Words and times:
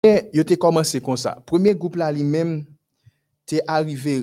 Yo 0.00 0.46
te 0.48 0.56
komanse 0.56 0.96
kon 1.04 1.18
sa. 1.20 1.34
Premier 1.44 1.74
goup 1.74 1.92
bon 1.92 1.98
bon 1.98 2.00
la 2.00 2.08
li 2.16 2.22
men, 2.24 2.62
te 3.44 3.58
arrive 3.68 4.22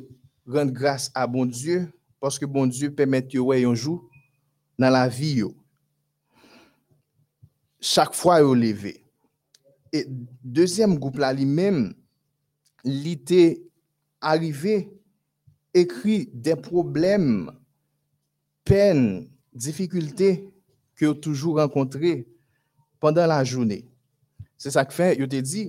rende 0.50 0.73
grase 0.73 1.11
a 1.13 1.27
bon 1.29 1.46
Diyo, 1.46 1.83
paske 2.17 2.47
bon 2.50 2.65
Diyo 2.71 2.89
pemet 2.98 3.35
yo 3.35 3.51
we 3.51 3.59
yon 3.61 3.77
jou 3.77 4.00
nan 4.82 4.95
la 4.95 5.03
vi 5.05 5.35
yo. 5.43 5.51
Chak 7.77 8.18
fwa 8.18 8.39
yo 8.41 8.55
leve. 8.57 8.95
E 9.93 10.02
dezem 10.41 10.95
goup 10.98 11.20
la 11.21 11.30
li 11.36 11.45
men, 11.45 11.91
li 12.82 13.14
te 13.21 13.44
arrive 14.18 14.80
ekri 15.78 16.23
de 16.34 16.55
problem, 16.57 17.52
pen, 18.66 19.28
difikulte, 19.54 20.39
ki 20.98 21.05
yo 21.05 21.14
toujou 21.14 21.59
renkontre 21.62 22.23
pandan 22.98 23.30
la 23.30 23.44
jounen. 23.46 23.86
Se 24.58 24.74
sa 24.74 24.84
k 24.88 24.94
fe, 24.96 25.12
yo 25.21 25.28
te 25.30 25.42
di, 25.46 25.68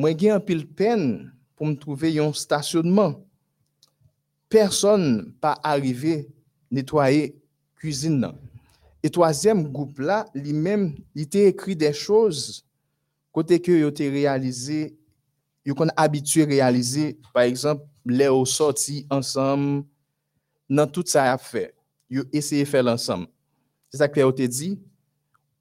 mwen 0.00 0.16
gen 0.18 0.38
apil 0.38 0.64
pen 0.76 1.04
pou 1.58 1.68
m 1.68 1.76
trouve 1.76 2.08
yon 2.14 2.32
stasyonman. 2.36 3.18
Person 4.50 5.28
pa 5.42 5.54
arrive 5.66 6.24
netwaye 6.72 7.34
kuzin 7.80 8.16
nan. 8.22 8.38
E 9.04 9.08
toasyem 9.12 9.62
goup 9.72 10.00
la, 10.00 10.24
li 10.34 10.52
men, 10.56 10.90
li 11.16 11.26
te 11.28 11.46
ekri 11.52 11.76
de 11.78 11.92
chouz 11.96 12.60
kote 13.32 13.60
ke 13.62 13.76
yo 13.78 13.92
te 13.94 14.08
realize, 14.12 14.90
yo 15.64 15.76
kon 15.76 15.92
abitue 16.00 16.48
realize, 16.48 17.14
par 17.32 17.44
exemple, 17.44 17.84
le 18.04 18.26
ou 18.32 18.48
soti 18.48 19.04
ansam 19.12 19.84
nan 20.70 20.88
tout 20.88 21.06
sa 21.08 21.28
ap 21.34 21.44
fe. 21.44 21.68
Yo 22.10 22.24
eseye 22.34 22.66
fel 22.66 22.90
ansam. 22.90 23.26
Se 23.92 24.00
sa 24.00 24.08
k 24.08 24.18
fe 24.18 24.24
yo 24.24 24.32
te 24.34 24.48
di, 24.50 24.74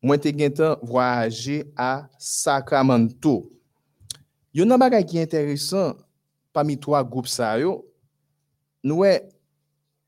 mwen 0.03 0.21
te 0.21 0.31
gen 0.35 0.53
tan 0.55 0.77
voyaje 0.81 1.63
a 1.77 2.07
Sacramento. 2.21 3.43
Yon 4.55 4.69
nan 4.69 4.81
bagay 4.81 5.03
ki 5.05 5.21
enteresan, 5.21 5.97
pami 6.55 6.77
3 6.79 7.03
goup 7.05 7.27
sa 7.29 7.51
yo, 7.61 7.79
nou 8.81 9.05
e, 9.05 9.13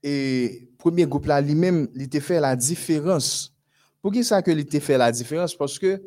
e 0.01 0.13
premier 0.81 1.09
goup 1.09 1.27
la 1.29 1.41
li 1.43 1.55
men 1.57 1.85
li 1.97 2.07
te 2.09 2.21
fe 2.23 2.39
la 2.41 2.55
diferans. 2.57 3.51
Pou 4.01 4.13
ki 4.13 4.23
sa 4.25 4.41
ke 4.41 4.55
li 4.55 4.65
te 4.65 4.81
fe 4.81 4.97
la 4.97 5.11
diferans? 5.13 5.53
Paske 5.57 5.99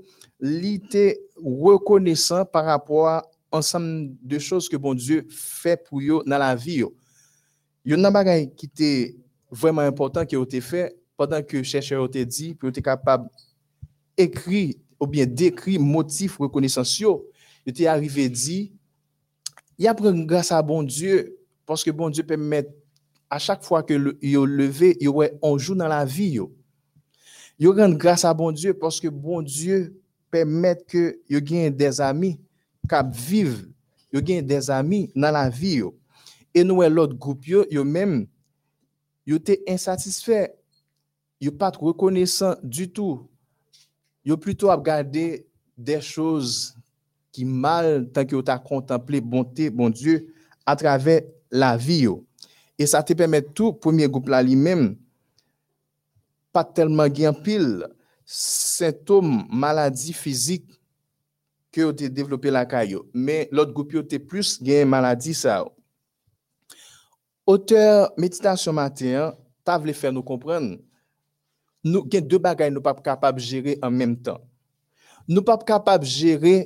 li 0.43 0.75
te 0.91 1.13
rekonesan 1.39 2.49
par 2.51 2.73
apwa 2.75 3.21
ansam 3.55 3.87
de 4.19 4.41
chos 4.43 4.67
ke 4.71 4.81
bon 4.81 4.99
Diyo 4.99 5.23
fe 5.31 5.77
pou 5.79 6.03
yo 6.03 6.23
nan 6.27 6.43
la 6.43 6.55
vi 6.59 6.81
yo. 6.83 6.91
Yon 7.87 8.03
nan 8.03 8.15
bagay 8.15 8.49
ki 8.59 8.67
te 8.67 8.91
vreman 9.55 9.87
important 9.91 10.27
ki 10.27 10.35
yo 10.39 10.45
te 10.49 10.59
fe, 10.65 10.89
padan 11.15 11.45
ke 11.47 11.63
chèche 11.63 11.95
yo 11.95 12.09
te 12.11 12.25
di, 12.27 12.55
pou 12.59 12.67
yo 12.67 12.75
te 12.75 12.83
kapab 12.83 13.29
d'écrire 14.17 14.75
ou 15.01 15.07
bien 15.07 15.27
d'écrire 15.27 15.81
motif 15.81 16.39
reconnaissance 16.39 16.99
yo, 16.99 17.29
était 17.67 17.87
arrivé 17.87 18.29
dit 18.29 18.73
il 19.79 19.89
a 19.89 19.95
grâce 19.95 20.53
à 20.53 20.63
bon 20.63 20.83
Dieu 20.83 21.39
parce 21.67 21.83
que 21.83 21.91
bon 21.91 22.11
Dieu 22.11 22.23
permet 22.23 22.69
à 23.29 23.39
chaque 23.39 23.65
fois 23.65 23.83
que 23.83 23.95
le, 23.95 24.19
yo 24.23 24.47
levé, 24.47 24.97
yo 25.01 25.23
on 25.43 25.59
joue 25.59 25.75
dans 25.75 25.89
la 25.89 26.05
vie 26.05 26.31
yo. 26.31 26.55
Yo 27.59 27.73
rend 27.73 27.91
grâce 27.91 28.25
à 28.25 28.35
bon 28.35 28.53
Dieu 28.53 28.75
parce 28.75 29.01
que 29.01 29.09
bon 29.09 29.43
Dieu 29.43 30.01
permet 30.31 30.77
que 30.87 31.21
yo 31.29 31.41
gagne 31.41 31.71
des 31.71 32.01
amis 32.01 32.39
cap 32.89 33.13
vivre, 33.15 33.63
yo 34.13 34.21
gen 34.25 34.47
des 34.47 34.71
amis 34.71 35.11
dans 35.15 35.31
la 35.31 35.49
vie. 35.49 35.83
Et 36.55 36.63
nous 36.63 36.83
l'autre 36.83 37.15
groupe 37.15 37.47
yo, 37.47 37.65
yo 37.71 37.83
même 37.83 38.27
yo 39.27 39.39
te 39.39 39.53
insatisfait, 39.67 40.55
yo 41.41 41.51
pas 41.51 41.71
reconnaissant 41.71 42.55
du 42.63 42.91
tout. 42.91 43.29
yo 44.25 44.39
pluto 44.41 44.71
ap 44.73 44.83
gade 44.87 45.45
de 45.77 45.99
chouz 46.01 46.73
ki 47.35 47.45
mal 47.45 48.07
tan 48.15 48.27
ki 48.27 48.37
yo 48.37 48.43
ta 48.47 48.57
kontemple 48.63 49.21
bonte, 49.21 49.69
bon 49.71 49.93
Diyo, 49.93 50.21
a 50.65 50.77
trave 50.79 51.21
la 51.53 51.75
vi 51.77 52.05
yo. 52.07 52.23
E 52.79 52.87
sa 52.91 53.03
te 53.07 53.15
pemet 53.19 53.53
tou, 53.55 53.75
premier 53.75 54.11
goup 54.11 54.31
la 54.31 54.41
li 54.43 54.57
mem, 54.59 54.93
pa 56.55 56.65
telman 56.65 57.13
gen 57.15 57.37
pil, 57.45 57.85
sintom 58.25 59.45
maladi 59.53 60.15
fizik 60.17 60.65
ke 61.75 61.83
yo 61.83 61.93
te 61.95 62.09
devlope 62.11 62.51
la 62.55 62.65
kayo. 62.71 63.05
Men, 63.13 63.51
lot 63.55 63.75
goup 63.75 63.95
yo 63.95 64.03
te 64.07 64.19
plus 64.23 64.57
gen 64.63 64.89
maladi 64.91 65.35
sa 65.37 65.61
yo. 65.63 65.73
Oteur 67.45 68.09
meditasyon 68.17 68.79
mater, 68.79 69.35
ta 69.67 69.77
vle 69.77 69.93
fè 69.93 70.09
nou 70.09 70.25
komprenn, 70.25 70.79
nou 71.85 72.03
gen 72.09 72.25
de 72.25 72.41
bagay 72.41 72.73
nou 72.73 72.83
pap 72.85 73.03
kapab 73.05 73.39
jere 73.43 73.77
an 73.85 73.93
menm 73.93 74.17
tan. 74.17 74.41
Nou 75.29 75.45
pap 75.45 75.63
kapab 75.69 76.05
jere 76.09 76.65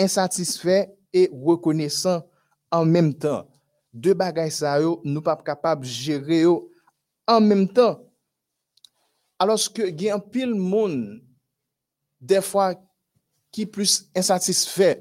insatisfè 0.00 0.84
e 1.14 1.26
rekonesan 1.32 2.22
an 2.74 2.90
menm 2.90 3.12
tan. 3.16 3.48
De 3.94 4.12
bagay 4.18 4.50
sa 4.52 4.76
yo, 4.82 4.98
nou 5.06 5.24
pap 5.24 5.44
kapab 5.46 5.86
jere 5.88 6.42
yo 6.44 6.58
an 7.30 7.40
menm 7.48 7.64
tan. 7.70 7.96
Aloske 9.40 9.88
gen 9.96 10.20
pil 10.32 10.52
moun 10.54 11.22
defwa 12.20 12.72
ki 13.54 13.64
plus 13.70 14.02
insatisfè 14.16 14.98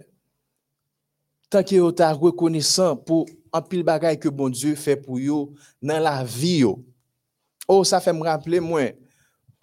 tanke 1.53 1.78
yo 1.78 1.92
ta 1.94 2.09
rekonesan 2.16 2.97
pou 3.06 3.28
an 3.53 3.62
pil 3.69 3.84
bagay 3.86 4.18
ke 4.18 4.31
bon 4.34 4.53
Diyo 4.53 4.74
fè 4.80 4.96
pou 4.97 5.19
yo 5.22 5.52
nan 5.84 6.02
la 6.06 6.22
vi 6.24 6.63
yo. 6.63 6.78
Oh, 7.73 7.81
sa 7.88 7.97
fèm 8.03 8.19
rappele 8.22 8.59
mwen, 8.61 8.94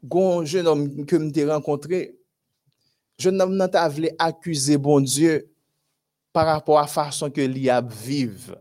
goun 0.02 0.46
jen 0.48 0.66
om 0.66 0.80
ke 1.06 1.18
m 1.20 1.28
te 1.34 1.44
renkontre, 1.46 2.00
jen 3.20 3.44
om 3.44 3.52
nan 3.54 3.70
ta 3.70 3.84
vle 3.92 4.10
akuse 4.18 4.78
bon 4.82 5.04
Diyo 5.04 5.36
par 6.34 6.48
rapport 6.48 6.80
a 6.80 6.88
fason 6.90 7.30
ke 7.30 7.44
li 7.46 7.68
ap 7.70 7.92
vive. 8.02 8.56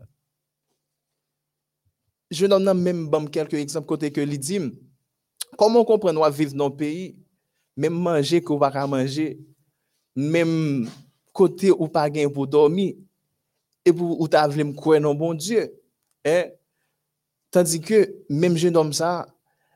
Jen 2.30 2.54
om 2.54 2.62
nan 2.62 2.78
menm 2.78 3.08
bom 3.10 3.26
kelke 3.32 3.58
eksemp 3.58 3.88
kote 3.90 4.12
ke 4.14 4.22
li 4.28 4.38
dim, 4.38 4.70
koman 5.58 5.86
kompren 5.88 6.20
wap 6.22 6.36
vive 6.36 6.54
nan 6.54 6.70
peyi, 6.76 7.10
menm 7.74 7.98
manje 8.06 8.38
ke 8.44 8.54
wak 8.54 8.78
a 8.78 8.86
manje, 8.86 9.32
menm 10.14 10.86
kote 11.34 11.74
ou 11.74 11.90
pa 11.90 12.06
gen 12.12 12.30
pou 12.30 12.46
dormi, 12.46 12.92
e 13.82 13.90
pou 13.90 14.14
ou 14.20 14.30
ta 14.30 14.46
vle 14.46 14.68
m 14.68 14.76
kwen 14.78 15.02
nan 15.08 15.18
bon 15.18 15.34
Diyo. 15.34 15.66
Eh? 16.22 16.52
Tandis 17.50 17.82
ke 17.82 18.04
menm 18.30 18.54
jen 18.54 18.76
om 18.78 18.94
sa, 18.94 19.24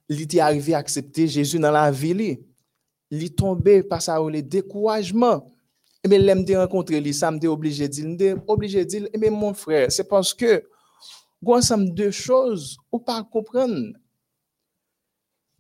il 0.09 0.21
était 0.21 0.41
arrivé 0.41 0.75
à 0.75 0.79
accepter 0.79 1.27
Jésus 1.27 1.59
dans 1.59 1.71
la 1.71 1.91
vie 1.91 2.15
li. 2.15 2.41
Il 3.11 3.35
tombé 3.35 3.83
par 3.83 4.03
ça 4.03 4.19
le 4.19 4.43
découragement. 4.43 5.51
Et 6.03 6.09
mais 6.09 6.19
l'aime 6.19 6.45
de 6.45 6.55
rencontrer 6.55 7.01
lui 7.01 7.15
ça 7.15 7.31
me 7.31 7.47
obligé 7.47 7.89
de 7.89 8.15
dire. 8.17 8.37
Obligé 8.47 8.85
de 8.85 8.89
dire 8.89 9.09
mais 9.19 9.31
mon 9.31 9.55
frère 9.55 9.91
c'est 9.91 10.09
parce 10.09 10.35
que 10.35 10.65
un 11.47 11.53
ensemble 11.53 11.95
de 11.95 12.11
choses 12.11 12.79
ou 12.91 12.99
pas 12.99 13.23
comprendre. 13.23 13.93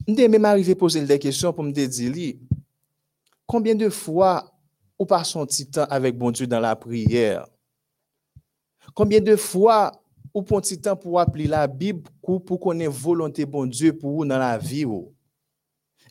M'était 0.06 0.28
même 0.28 0.44
arrivé 0.44 0.75
poser 0.75 1.04
des 1.04 1.19
questions 1.19 1.53
pour 1.53 1.65
me 1.65 1.72
dire 1.72 2.34
combien 3.47 3.75
de 3.75 3.88
fois 3.88 4.53
ou 4.99 5.06
pas 5.06 5.25
son 5.25 5.47
temps 5.47 5.87
avec 5.88 6.16
bon 6.16 6.31
Dieu 6.31 6.47
dans 6.47 6.60
la 6.60 6.77
prière? 6.77 7.47
Combien 8.94 9.21
de 9.21 9.37
fois 9.37 9.93
ou 10.34 10.43
pon 10.43 10.65
ti 10.65 10.77
tan 10.83 10.99
pou 10.99 11.21
ap 11.22 11.37
li 11.39 11.47
la 11.49 11.62
bib 11.71 12.09
kou 12.19 12.43
pou 12.43 12.59
konen 12.61 12.91
volonte 12.91 13.47
bon 13.47 13.71
Diyo 13.71 13.95
pou 13.97 14.19
ou 14.19 14.28
nan 14.28 14.43
la 14.43 14.56
vi 14.59 14.83
ou. 14.84 15.15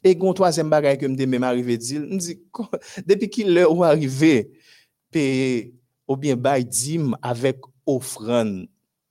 E 0.03 0.11
gon 0.19 0.35
toazen 0.35 0.71
bagay 0.71 0.97
ke 0.99 1.07
mde 1.07 1.27
mèm 1.31 1.45
arrive 1.47 1.77
dil, 1.79 2.07
mdi, 2.09 2.37
depi 3.07 3.29
ki 3.31 3.45
lè 3.47 3.63
ou 3.67 3.85
arrive, 3.87 4.49
pe 5.13 5.23
ou 6.07 6.17
bien 6.19 6.39
bay 6.39 6.65
dim 6.67 7.13
avèk 7.23 7.63
ofran 7.87 8.63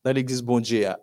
nan 0.02 0.16
l'Eglise 0.16 0.44
bon 0.44 0.64
Diyo 0.64 0.82
ya. 0.84 0.96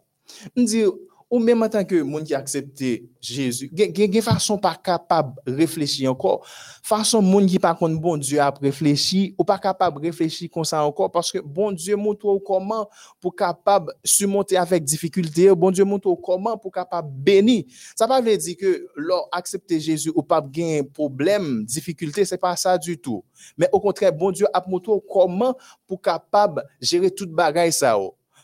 Mdi, 0.53 0.83
ou 1.29 1.39
même 1.39 1.61
en 1.61 1.69
tant 1.69 1.83
que 1.83 2.01
monde 2.01 2.23
qui 2.23 2.33
a 2.33 2.39
accepté 2.39 3.07
Jésus, 3.21 3.71
a 3.77 4.21
façon 4.21 4.57
pas 4.57 4.75
capable 4.75 5.33
de 5.45 5.53
réfléchir 5.53 6.11
encore. 6.11 6.45
Façon 6.81 7.21
monde 7.21 7.45
qui 7.45 7.59
pas 7.59 7.75
contre 7.75 7.99
bon 7.99 8.17
Dieu 8.17 8.39
a 8.39 8.51
réfléchi 8.61 9.35
ou 9.37 9.43
pas 9.43 9.59
capable 9.59 10.01
de 10.01 10.07
réfléchir 10.07 10.49
comme 10.51 10.65
ça 10.65 10.83
encore 10.83 11.11
parce 11.11 11.31
que 11.31 11.37
bon 11.39 11.71
Dieu 11.71 11.95
montre 11.95 12.39
comment 12.45 12.89
pour 13.19 13.35
capable 13.35 13.93
surmonter 14.03 14.57
avec 14.57 14.83
difficulté, 14.83 15.53
bon 15.53 15.69
Dieu 15.69 15.83
montre 15.83 16.13
comment 16.15 16.57
pour 16.57 16.71
capable 16.71 17.09
bénir. 17.11 17.65
Ça 17.95 18.07
pas 18.07 18.21
veut 18.21 18.37
dire 18.37 18.55
que 18.57 18.87
leur 18.95 19.27
accepter 19.31 19.79
Jésus 19.79 20.11
ou 20.15 20.23
pas 20.23 20.41
gain 20.41 20.81
problème, 20.93 21.63
difficulté, 21.65 22.25
c'est 22.25 22.37
pas 22.37 22.55
ça 22.55 22.77
du 22.77 22.97
tout. 22.97 23.23
Mais 23.57 23.69
au 23.71 23.79
contraire, 23.79 24.13
bon 24.13 24.31
Dieu 24.31 24.47
a 24.51 24.63
montré 24.67 24.93
comment 25.09 25.55
pour 25.85 26.01
capable 26.01 26.63
gérer 26.81 27.11
toute 27.11 27.31
bagaille 27.31 27.73
ça. 27.73 27.97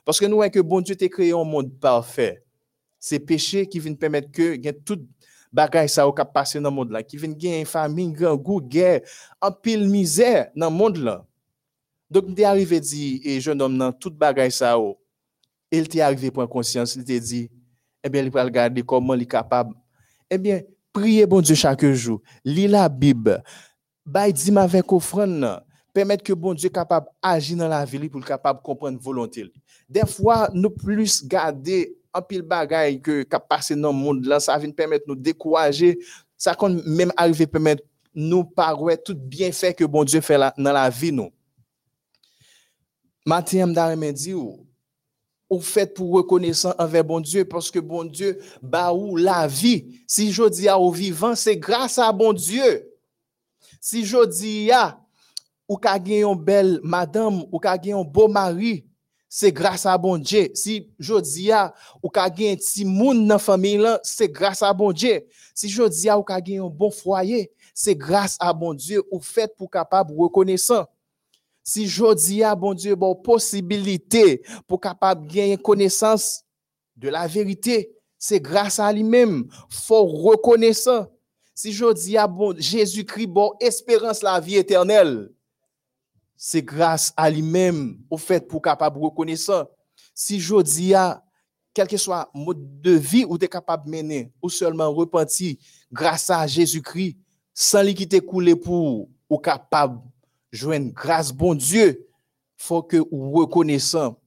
Parce 0.03 0.19
que 0.19 0.25
nous 0.25 0.35
voyons 0.35 0.51
que 0.51 0.59
bon 0.59 0.81
Dieu 0.81 0.95
t'a 0.95 1.07
créé 1.07 1.31
un 1.31 1.43
monde 1.43 1.71
parfait 1.79 2.44
c'est 3.05 3.19
péché 3.19 3.67
qui 3.67 3.79
vient 3.79 3.93
permettre 3.93 4.31
que 4.31 4.55
y 4.55 4.73
tout 4.83 4.99
bagage 5.53 5.91
ça 5.91 6.07
au 6.07 6.11
cap 6.11 6.33
passer 6.33 6.59
dans 6.59 6.71
le 6.71 6.75
monde 6.75 6.89
là 6.89 7.03
qui 7.03 7.17
vient 7.17 7.29
gagner 7.29 7.63
famille 7.63 8.11
grand 8.11 8.35
goût 8.35 8.59
guerre 8.59 9.01
en 9.39 9.51
pile 9.51 9.87
misère 9.87 10.49
dans 10.55 10.71
le 10.71 10.75
monde 10.75 10.97
là. 10.97 11.23
Donc 12.09 12.25
il 12.29 12.39
est 12.39 12.45
arrivé 12.45 12.79
dit 12.79 13.21
et 13.23 13.39
jeune 13.39 13.61
homme 13.61 13.77
dans 13.77 13.91
tout 13.91 14.09
bagage 14.09 14.53
ça 14.53 14.75
il 15.71 15.83
est 15.83 16.01
arrivé 16.01 16.31
pour 16.31 16.49
conscience 16.49 16.95
il 16.95 17.05
t'a 17.05 17.19
dit 17.19 17.51
eh 18.03 18.09
bien 18.09 18.23
il 18.23 18.31
va 18.31 18.43
regarder 18.43 18.81
comment 18.81 19.13
il 19.13 19.21
est 19.21 19.27
capable. 19.27 19.75
Eh 20.27 20.39
bien 20.39 20.61
priez 20.91 21.27
bon 21.27 21.41
Dieu 21.41 21.53
chaque 21.53 21.85
jour. 21.85 22.21
Lis 22.43 22.67
la 22.67 22.89
Bible. 22.89 23.43
Bail 24.03 24.33
dit 24.33 24.57
avec 24.57 24.91
offrande 24.91 25.61
permettre 25.93 26.23
que 26.23 26.33
bon 26.33 26.55
Dieu 26.55 26.69
capable 26.69 27.07
agir 27.21 27.55
dans 27.55 27.67
la 27.67 27.85
vie 27.85 28.09
pour 28.09 28.25
capable 28.25 28.61
comprendre 28.61 28.99
volonté. 28.99 29.51
Des 29.87 30.05
fois, 30.05 30.49
nous 30.53 30.71
plus 30.71 31.23
garder 31.25 31.95
un 32.15 32.21
pile 32.21 32.41
bagaille 32.41 33.01
que 33.01 33.23
qui 33.23 33.37
passe 33.49 33.71
dans 33.73 33.91
le 33.91 33.97
monde 33.97 34.25
là, 34.25 34.39
ça 34.39 34.57
vient 34.57 34.71
permettre 34.71 35.05
nous 35.07 35.15
décourager, 35.15 35.99
ça 36.37 36.55
quand 36.55 36.69
même 36.69 37.11
arriver 37.17 37.45
permettre 37.45 37.83
nous 38.13 38.45
paraître 38.45 39.03
tout 39.03 39.15
bien 39.15 39.51
fait 39.51 39.73
que 39.73 39.83
bon 39.83 40.03
Dieu 40.05 40.21
fait 40.21 40.37
dans 40.37 40.53
la 40.57 40.89
vie 40.89 41.11
nous. 41.11 41.31
Matin, 43.25 43.65
me 43.65 44.11
dit 44.11 44.33
ou 44.33 45.59
fait 45.59 45.93
pour 45.93 46.11
reconnaissant 46.11 46.73
envers 46.79 47.03
bon 47.03 47.19
Dieu 47.19 47.45
parce 47.45 47.69
que 47.69 47.79
bon 47.79 48.05
Dieu 48.05 48.39
bah 48.61 48.93
ou 48.93 49.17
la 49.17 49.47
vie. 49.47 50.01
Si 50.07 50.31
je 50.31 50.47
dis 50.49 50.69
à 50.69 50.79
au 50.79 50.91
vivant, 50.91 51.35
c'est 51.35 51.57
grâce 51.57 51.97
à 51.99 52.11
bon 52.11 52.33
Dieu. 52.33 52.89
Si 53.81 54.05
je 54.05 54.25
dis 54.25 54.71
à 54.71 54.99
ou 55.67 55.77
ka 55.77 55.97
gen 55.97 56.23
une 56.23 56.39
belle 56.39 56.79
madame 56.83 57.43
ou 57.51 57.59
ka 57.59 57.77
gen 57.81 57.99
un 57.99 58.03
beau 58.03 58.27
mari, 58.27 58.85
c'est 59.37 59.51
grâce 59.51 59.85
à 59.85 59.97
bon 59.97 60.17
Dieu. 60.17 60.47
Si 60.53 60.87
je 60.97 61.19
dis 61.19 61.51
à 61.51 61.73
ou 62.01 62.07
ka 62.07 62.29
gen 62.31 62.55
ti 62.55 62.85
moun 62.87 63.27
dans 63.27 63.37
famille 63.37 63.83
c'est 64.01 64.29
grâce 64.29 64.63
à 64.63 64.71
bon 64.71 64.93
Dieu. 64.93 65.27
Si 65.53 65.67
je 65.67 65.83
dis 65.89 66.07
à 66.07 66.17
ou 66.17 66.23
ka 66.23 66.39
gen 66.41 66.61
un 66.61 66.69
bon 66.69 66.89
foyer, 66.89 67.51
c'est 67.73 67.97
grâce 67.97 68.37
à 68.39 68.53
bon 68.53 68.73
Dieu 68.73 69.03
ou 69.11 69.19
fait 69.19 69.53
pour 69.57 69.69
capable 69.69 70.13
reconnaissant. 70.17 70.85
Si 71.65 71.85
jodi 71.85 72.45
a, 72.45 72.55
bon 72.55 72.73
Dieu, 72.73 72.95
bon 72.95 73.13
possibilité 73.13 74.41
pour 74.67 74.79
capable 74.79 75.27
gagner 75.27 75.57
connaissance 75.57 76.45
de 76.95 77.09
la 77.09 77.27
vérité, 77.27 77.91
c'est 78.17 78.39
grâce 78.39 78.79
à 78.79 78.93
lui-même. 78.93 79.49
Faut 79.69 80.05
reconnaissant. 80.05 81.07
Si 81.53 81.73
jodi 81.73 82.15
a, 82.15 82.25
bon 82.25 82.55
Jésus-Christ, 82.57 83.27
bon 83.27 83.51
espérance 83.59 84.23
la 84.23 84.39
vie 84.39 84.55
éternelle, 84.55 85.29
c'est 86.37 86.61
grâce 86.61 87.13
à 87.15 87.29
lui-même 87.29 87.97
au 88.09 88.17
fait 88.17 88.47
pour 88.47 88.61
capable 88.61 88.99
reconnaissant. 88.99 89.65
Si 90.13 90.39
jodi 90.39 90.93
a, 90.93 91.23
quel 91.73 91.87
que 91.87 91.97
soit 91.97 92.29
mode 92.33 92.81
de 92.81 92.91
vie 92.91 93.25
où 93.27 93.37
tu 93.37 93.45
es 93.45 93.47
capable 93.49 93.85
de 93.85 93.91
mener, 93.91 94.31
ou 94.41 94.49
seulement 94.49 94.91
repenti 94.93 95.59
grâce 95.91 96.29
à 96.29 96.45
Jésus-Christ, 96.47 97.17
sans 97.53 97.81
l'équité 97.81 98.19
couler 98.21 98.55
pour 98.55 99.09
ou 99.29 99.37
capable 99.37 99.99
joindre 100.51 100.93
grâce, 100.93 101.31
bon 101.31 101.53
Dieu, 101.53 102.07
faut 102.57 102.83
que 102.83 102.97
reconnaissant. 103.11 104.17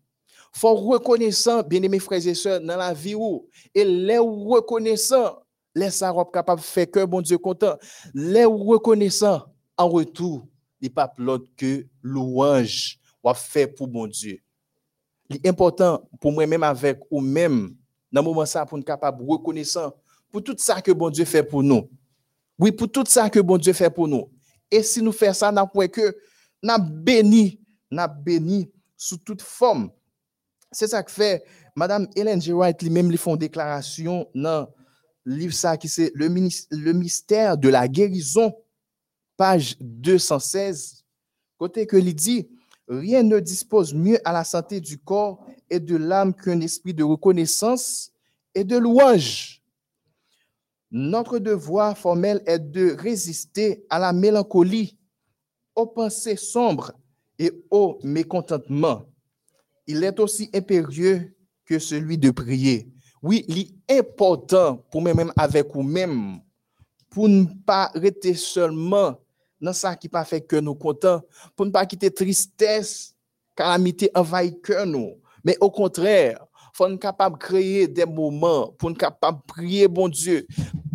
faut 0.53 0.75
reconnaissant, 0.75 1.63
bien-aimés 1.63 1.99
frères 1.99 2.27
et 2.27 2.35
sœurs, 2.35 2.61
dans 2.61 2.77
la 2.77 2.93
vie 2.93 3.15
où, 3.15 3.49
et 3.75 3.85
les 3.85 4.19
reconnaissant, 4.19 5.39
les 5.75 5.91
ça 5.91 6.13
capable 6.33 6.61
de 6.61 6.67
faire 6.67 6.91
que 6.91 7.05
bon 7.05 7.21
Dieu 7.21 7.39
content. 7.39 7.77
Les 8.13 8.45
reconnaissant, 8.45 9.43
en 9.77 9.89
retour, 9.89 10.47
il 10.81 10.93
pas 10.93 11.13
l'autre 11.19 11.49
que 11.57 11.87
louange, 12.03 12.99
ou 13.25 13.33
fait 13.35 13.67
pour 13.67 13.89
bon 13.89 14.07
Dieu. 14.07 14.39
L'important 15.45 16.09
pour 16.21 16.33
moi-même 16.33 16.63
avec 16.63 17.01
ou 17.11 17.21
même, 17.21 17.75
dans 18.11 18.23
le 18.23 18.27
moment 18.27 18.45
pour 18.67 18.79
nous 18.79 18.85
capable 18.85 19.23
reconnaissant 19.29 19.93
pour 20.31 20.43
tout 20.43 20.57
ça 20.59 20.81
que 20.81 20.93
bon 20.93 21.11
Dieu 21.11 21.25
fait 21.25 21.43
pour 21.43 21.63
nous. 21.63 21.89
Oui, 22.59 22.73
pour 22.73 22.91
tout 22.91 23.05
ça 23.07 23.31
que 23.31 23.41
bon 23.41 23.57
Dieu 23.57 23.73
fait 23.73 23.91
pour 23.91 24.09
nous. 24.09 24.31
Et 24.71 24.83
si 24.83 25.03
nous 25.03 25.13
faisons 25.13 25.33
ça, 25.33 25.53
nous 25.53 25.67
pouvons 25.67 25.89
que 25.89 26.17
nous 26.63 26.79
béni, 26.79 27.61
nous 27.91 28.73
sous 28.97 29.19
toute 29.19 29.43
forme. 29.43 29.91
C'est 30.71 30.89
ça 30.89 31.03
que 31.03 31.11
fait 31.11 31.45
Madame 31.75 32.09
Hélène 32.17 32.43
G. 32.43 32.53
White, 32.53 32.83
lui-même, 32.83 33.11
lui 33.11 33.17
font 33.17 33.37
déclaration 33.37 34.29
dans 34.35 34.69
le 35.25 35.37
livre 35.37 35.77
qui 35.77 35.89
c'est 35.89 36.13
le 36.15 36.93
mystère 36.93 37.57
de 37.57 37.69
la 37.69 37.89
guérison, 37.89 38.53
page 39.39 39.77
216, 39.81 41.05
côté 41.57 41.87
que 41.87 41.97
il 41.97 42.49
rien 42.89 43.23
ne 43.23 43.39
dispose 43.39 43.95
mieux 43.95 44.19
à 44.25 44.33
la 44.33 44.45
santé 44.45 44.81
du 44.81 44.99
corps 44.99 45.47
et 45.71 45.79
de 45.79 45.97
l'âme 45.97 46.35
qu'un 46.35 46.61
esprit 46.61 46.93
de 46.93 47.05
reconnaissance 47.05 48.11
et 48.55 48.65
de 48.65 48.77
louange. 48.77 49.63
Notre 50.91 51.39
devoir 51.39 51.97
formel 51.97 52.43
est 52.47 52.59
de 52.59 52.97
résister 52.99 53.85
à 53.89 53.99
la 53.99 54.13
mélancolie, 54.13 54.99
aux 55.77 55.87
pensées 55.87 56.37
sombres 56.37 56.93
et 57.39 57.53
au 57.71 57.99
mécontentement. 58.03 59.05
Il 59.87 60.03
est 60.03 60.19
aussi 60.19 60.51
impérieux 60.53 61.37
que 61.65 61.79
celui 61.79 62.19
de 62.19 62.31
prier. 62.31 62.91
Oui, 63.23 63.45
il 63.49 63.59
est 63.87 63.99
important 63.99 64.79
pour 64.91 65.03
moi-même 65.03 65.33
avec 65.37 65.73
vous-même, 65.73 66.41
pour 67.11 67.29
ne 67.29 67.45
pas 67.67 67.93
rester 67.95 68.35
seulement 68.35 69.19
dans 69.61 69.73
ça 69.73 69.97
qui 69.97 70.09
pas 70.09 70.25
fait 70.25 70.41
que 70.41 70.57
nous 70.57 70.75
contents, 70.75 71.23
pour 71.57 71.67
ne 71.67 71.71
pas 71.71 71.87
quitter 71.87 72.11
tristesse, 72.11 73.15
calamité 73.57 74.11
envahit 74.15 74.61
que 74.63 74.85
nous, 74.85 75.21
mais 75.45 75.57
au 75.61 75.71
contraire, 75.71 76.45
faut 76.73 76.87
être 76.87 77.01
capable 77.01 77.39
de 77.39 77.45
créer 77.45 77.89
des 77.89 78.07
moments 78.07 78.73
pour 78.79 78.91
être 78.91 78.99
capable 78.99 79.41
prier 79.47 79.89
bon 79.89 80.09
Dieu, 80.09 80.47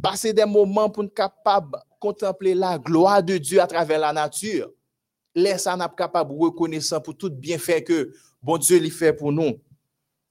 passer 0.01 0.33
des 0.33 0.45
moments 0.45 0.89
pour 0.89 1.03
être 1.03 1.13
capable 1.13 1.77
contempler 1.99 2.53
la 2.53 2.77
gloire 2.77 3.23
de 3.23 3.37
Dieu 3.37 3.61
à 3.61 3.67
travers 3.67 3.99
la 3.99 4.11
nature. 4.11 4.69
Laisse 5.35 5.63
ça 5.63 5.93
capable 5.97 6.33
reconnaissant 6.33 6.99
pour 6.99 7.17
tout 7.17 7.29
bienfait 7.29 7.83
que 7.83 8.13
bon 8.41 8.57
Dieu 8.57 8.77
lui 8.77 8.89
fait 8.89 9.13
pour 9.13 9.31
nous. 9.31 9.53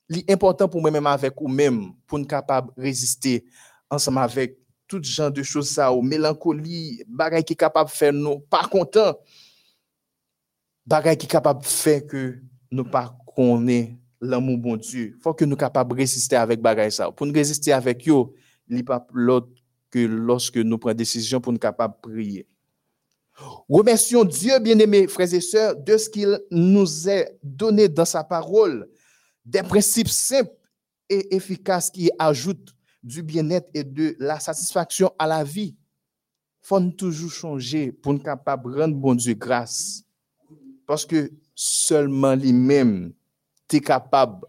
L'important 0.08 0.68
pour 0.68 0.80
moi-même 0.80 1.06
avec 1.06 1.34
vous-même, 1.40 1.92
pour 2.06 2.18
être 2.18 2.28
capable 2.28 2.72
résister 2.76 3.44
ensemble 3.90 4.18
avec 4.18 4.58
tout 4.92 5.02
genre 5.02 5.30
de 5.30 5.42
choses 5.42 5.70
ça, 5.70 5.90
ou 5.92 6.02
mélancolie, 6.02 7.02
bagaille 7.08 7.44
qui 7.44 7.54
est 7.54 7.56
capable 7.56 7.88
de 7.88 7.94
faire 7.94 8.12
nous 8.12 8.40
pas 8.40 8.68
content, 8.70 9.16
bagaille 10.84 11.16
qui 11.16 11.24
est 11.24 11.30
capable 11.30 11.62
de 11.62 11.66
faire 11.66 12.06
que 12.06 12.38
nous 12.70 12.84
pas 12.84 13.16
l'amour 14.20 14.58
bon 14.58 14.76
Dieu. 14.76 15.16
faut 15.22 15.32
que 15.32 15.46
nous 15.46 15.56
capables 15.56 15.90
de 15.90 15.96
résister 15.96 16.36
avec 16.36 16.60
bagaille 16.60 16.92
ça. 16.92 17.10
Pour 17.10 17.26
nous 17.26 17.32
résister 17.32 17.72
avec 17.72 18.06
eux, 18.06 18.26
il 18.68 18.84
pas 18.84 19.06
l'autre 19.14 19.48
que 19.90 19.98
lorsque 20.00 20.58
nous 20.58 20.76
prenons 20.76 20.94
décision 20.94 21.40
pour 21.40 21.52
nous 21.52 21.58
capables 21.58 21.94
de 21.94 22.10
prier. 22.10 22.46
Remercions 23.68 24.24
Dieu, 24.24 24.58
bien-aimés 24.58 25.08
frères 25.08 25.32
et 25.32 25.40
sœurs, 25.40 25.74
de 25.74 25.96
ce 25.96 26.10
qu'il 26.10 26.38
nous 26.50 27.08
a 27.08 27.24
donné 27.42 27.88
dans 27.88 28.04
sa 28.04 28.22
parole, 28.22 28.86
des 29.44 29.62
principes 29.62 30.08
simples 30.08 30.52
et 31.08 31.34
efficaces 31.34 31.90
qui 31.90 32.10
ajoutent 32.18 32.74
du 33.02 33.22
bien-être 33.22 33.68
et 33.74 33.84
de 33.84 34.16
la 34.18 34.38
satisfaction 34.40 35.12
à 35.18 35.26
la 35.26 35.44
vie. 35.44 35.74
Faut 36.60 36.80
toujours 36.90 37.32
changer 37.32 37.90
pour 37.90 38.12
nous 38.12 38.20
capables 38.20 38.72
de 38.72 38.80
rendre 38.80 38.94
bon 38.94 39.14
Dieu 39.14 39.34
grâce. 39.34 40.04
Parce 40.86 41.04
que 41.04 41.32
seulement 41.54 42.34
lui-même 42.34 43.12
capable 43.80 44.46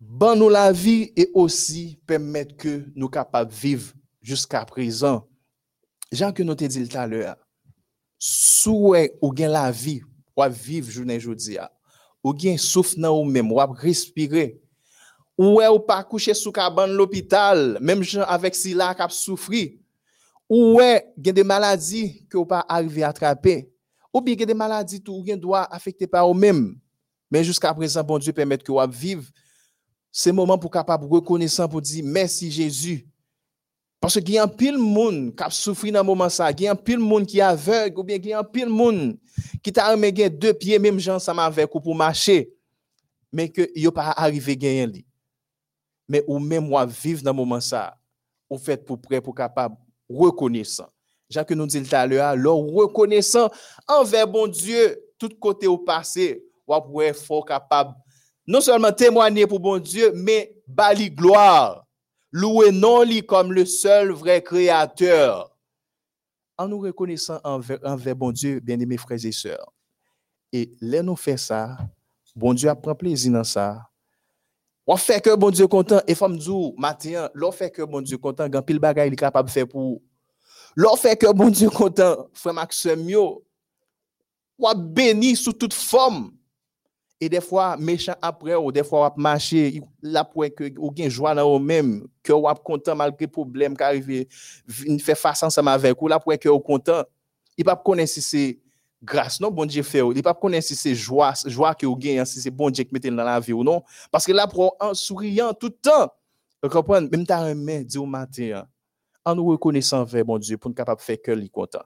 ban 0.00 0.36
nous 0.36 0.48
la 0.48 0.72
vie 0.72 1.12
et 1.16 1.30
aussi 1.34 1.98
permettre 2.06 2.56
que 2.56 2.84
nous 2.94 3.08
capables 3.08 3.52
vivre 3.52 3.92
jusqu'à 4.20 4.64
présent. 4.64 5.26
Jean 6.12 6.32
que 6.32 6.42
nous 6.42 6.54
te 6.54 6.64
dit 6.64 6.88
tout 6.88 6.96
à 6.96 7.06
l'heure, 7.06 7.36
souhait 8.18 9.16
ou 9.20 9.32
gain 9.32 9.48
la 9.48 9.70
vie, 9.70 10.02
ou 10.36 10.42
vivre 10.48 10.90
journée 10.90 11.16
aujourd'hui, 11.16 11.58
ou 12.22 12.32
gain 12.32 12.56
souffle 12.56 13.00
dans 13.00 13.20
ou 13.20 13.24
même, 13.24 13.52
respirer. 13.52 14.60
Ou 15.38 15.60
est 15.60 15.68
ou 15.68 15.78
pas 15.78 16.02
coucher 16.02 16.32
sous 16.32 16.50
cabane 16.50 16.92
l'hôpital, 16.92 17.78
même 17.80 18.02
avec 18.26 18.54
si 18.54 18.72
là 18.72 18.94
qui 18.94 19.14
souffri? 19.14 19.78
Ou 20.48 20.80
est 20.80 21.12
gain 21.18 21.32
des 21.32 21.44
maladies 21.44 22.26
que 22.28 22.38
ou 22.38 22.46
pas 22.46 22.64
arriver 22.68 23.02
à 23.02 23.08
attraper? 23.08 23.70
Ou 24.14 24.20
bien 24.20 24.34
des 24.34 24.54
maladies 24.54 25.02
tout 25.02 25.22
ou 25.26 25.36
doit 25.36 25.64
affecter 25.74 26.06
par 26.06 26.30
eux-mêmes. 26.30 26.76
Mais 27.30 27.44
jusqu'à 27.44 27.74
présent, 27.74 28.02
bon 28.02 28.18
Dieu 28.18 28.32
permet 28.32 28.56
que 28.56 28.72
vous 28.72 28.80
vivre 28.90 29.24
ces 30.10 30.32
moments 30.32 30.56
pour 30.56 30.70
capable 30.70 31.06
reconnaissant 31.06 31.68
pour 31.68 31.82
dire 31.82 32.04
merci 32.06 32.50
Jésus. 32.50 33.06
Parce 34.00 34.14
qu'il 34.14 34.30
y 34.30 34.38
a 34.38 34.44
un 34.44 34.48
pile 34.48 34.78
monde 34.78 35.34
qui 35.36 35.42
a 35.42 35.50
souffert 35.50 35.92
dans 35.92 36.00
ce 36.00 36.04
moment 36.04 36.28
ça, 36.28 36.50
il 36.50 36.60
y 36.60 36.68
a 36.68 36.72
un 36.72 36.76
pile 36.76 36.98
monde 36.98 37.26
qui 37.26 37.38
est 37.38 37.42
aveugle 37.42 37.98
ou 37.98 38.04
bien 38.04 38.16
il 38.16 38.26
y 38.26 38.32
a 38.32 38.38
un 38.38 38.44
pile 38.44 38.68
monde 38.68 39.18
qui 39.62 39.72
t'a 39.72 39.90
remis 39.90 40.12
deux 40.12 40.54
pieds 40.54 40.78
même 40.78 40.98
gens 40.98 41.18
ça 41.18 41.32
avec 41.32 41.74
ou 41.74 41.80
pour 41.80 41.94
marcher 41.94 42.50
mais 43.32 43.48
que 43.48 43.68
il 43.74 43.90
pas 43.90 44.12
arrivé 44.16 44.56
gagner 44.56 45.04
Mais 46.08 46.24
ou 46.26 46.38
même 46.38 46.68
moi 46.68 46.86
vivre 46.86 47.22
dans 47.22 47.34
moment 47.34 47.60
ça, 47.60 47.96
ou 48.48 48.58
fait 48.58 48.84
pour 48.84 49.00
prêt 49.00 49.20
pour 49.20 49.34
capable 49.34 49.76
reconnaissant. 50.08 50.88
Jacques 51.28 51.50
nous 51.50 51.66
dit 51.66 51.82
tout 51.82 51.94
à 51.94 52.06
l'heure, 52.06 52.26
alors 52.26 52.64
reconnaissant 52.72 53.50
envers 53.88 54.28
bon 54.28 54.46
Dieu 54.46 55.02
tout 55.18 55.30
côté 55.40 55.66
au 55.66 55.78
passé 55.78 56.44
ou 56.66 57.02
être 57.02 57.20
fort 57.20 57.44
capable 57.44 57.94
non 58.46 58.60
seulement 58.60 58.92
témoigner 58.92 59.46
pour 59.46 59.60
bon 59.60 59.78
Dieu, 59.78 60.12
mais 60.14 60.54
bali 60.66 61.10
gloire. 61.10 61.84
Louer 62.30 62.70
non 62.70 63.02
lui 63.02 63.24
comme 63.24 63.52
le 63.52 63.64
seul 63.64 64.12
vrai 64.12 64.42
créateur. 64.42 65.50
En 66.58 66.68
nous 66.68 66.78
reconnaissant 66.78 67.40
envers, 67.44 67.78
envers 67.82 68.16
bon 68.16 68.30
Dieu, 68.30 68.60
bien-aimés 68.60 68.96
frères 68.96 69.24
et 69.24 69.32
sœurs. 69.32 69.72
Et 70.52 70.72
là, 70.80 71.02
nous 71.02 71.16
fait 71.16 71.36
ça, 71.36 71.76
bon 72.34 72.54
Dieu 72.54 72.72
prend 72.80 72.94
plaisir 72.94 73.32
dans 73.32 73.44
ça. 73.44 73.88
On 74.86 74.96
fait 74.96 75.20
que 75.20 75.34
bon 75.34 75.50
Dieu 75.50 75.66
content, 75.66 76.00
et 76.06 76.14
femme 76.14 76.38
dire, 76.38 76.72
matin, 76.78 77.28
l'on 77.34 77.50
fait 77.50 77.70
que 77.70 77.82
bon 77.82 78.00
Dieu 78.00 78.18
content, 78.18 78.48
quand 78.48 78.62
pile 78.62 78.78
bagaille 78.78 79.08
il 79.08 79.14
est 79.14 79.16
capable 79.16 79.48
de 79.48 79.52
faire 79.52 79.66
pour. 79.66 80.00
L'on 80.76 80.94
fait 80.94 81.16
que 81.16 81.32
bon 81.32 81.48
Dieu 81.48 81.70
content, 81.70 82.28
frère 82.32 82.54
Maxime, 82.54 83.04
Ou 84.58 84.74
béni 84.76 85.34
sous 85.34 85.52
toute 85.52 85.74
forme. 85.74 86.32
Et 87.20 87.28
des 87.28 87.40
fois, 87.40 87.76
méchant 87.78 88.14
après, 88.20 88.54
ou 88.54 88.70
des 88.70 88.84
fois, 88.84 89.12
ou 89.16 89.20
marcher, 89.20 89.82
là 90.02 90.22
pour 90.22 90.44
que 90.54 90.78
ou 90.78 90.92
gen 90.94 91.08
joie 91.08 91.34
dans 91.34 91.56
eux 91.56 91.58
même, 91.58 92.06
que 92.22 92.32
ou 92.32 92.46
content 92.62 92.94
malgré 92.94 93.26
problème 93.26 93.76
qui 93.76 93.82
arrive, 93.82 94.26
faire 95.00 95.18
face 95.18 95.42
ensemble 95.42 95.70
avec 95.70 96.00
ou 96.00 96.08
là 96.08 96.20
pour 96.20 96.38
que 96.38 96.48
ou 96.48 96.60
content. 96.60 97.02
Il 97.56 97.64
pas 97.64 97.74
connaître 97.74 98.12
si 98.12 98.20
c'est 98.20 98.58
grâce 99.02 99.40
non 99.40 99.50
bon 99.50 99.66
Dieu 99.66 99.82
fait, 99.82 100.02
il 100.14 100.22
pas 100.22 100.34
connaître 100.34 100.66
si 100.66 100.76
c'est 100.76 100.94
joie, 100.94 101.34
joie 101.44 101.74
que 101.74 101.86
ou 101.86 101.96
gagne, 101.96 102.24
si 102.24 102.40
c'est 102.40 102.50
bon 102.50 102.70
Dieu 102.70 102.84
qui 102.84 102.92
mette 102.92 103.06
dans 103.06 103.24
la 103.24 103.40
vie 103.40 103.52
ou 103.52 103.62
non, 103.62 103.82
parce 104.10 104.24
que 104.24 104.32
là 104.32 104.46
pour 104.46 104.76
en 104.80 104.94
souriant 104.94 105.52
tout 105.54 105.68
le 105.68 105.72
temps. 105.72 106.12
Vous 106.62 106.70
comprenez? 106.70 107.08
Même 107.08 107.26
ta 107.26 107.54
main 107.54 107.82
dit 107.82 107.98
au 107.98 108.06
matin 108.06 108.66
en 109.24 109.34
nous 109.34 109.46
reconnaissant 109.46 110.04
vers 110.04 110.24
bon 110.24 110.38
Dieu 110.38 110.56
pour 110.56 110.70
nous 110.70 110.74
capable 110.74 111.00
faire 111.00 111.18
que 111.22 111.32
lui 111.32 111.50
content. 111.50 111.82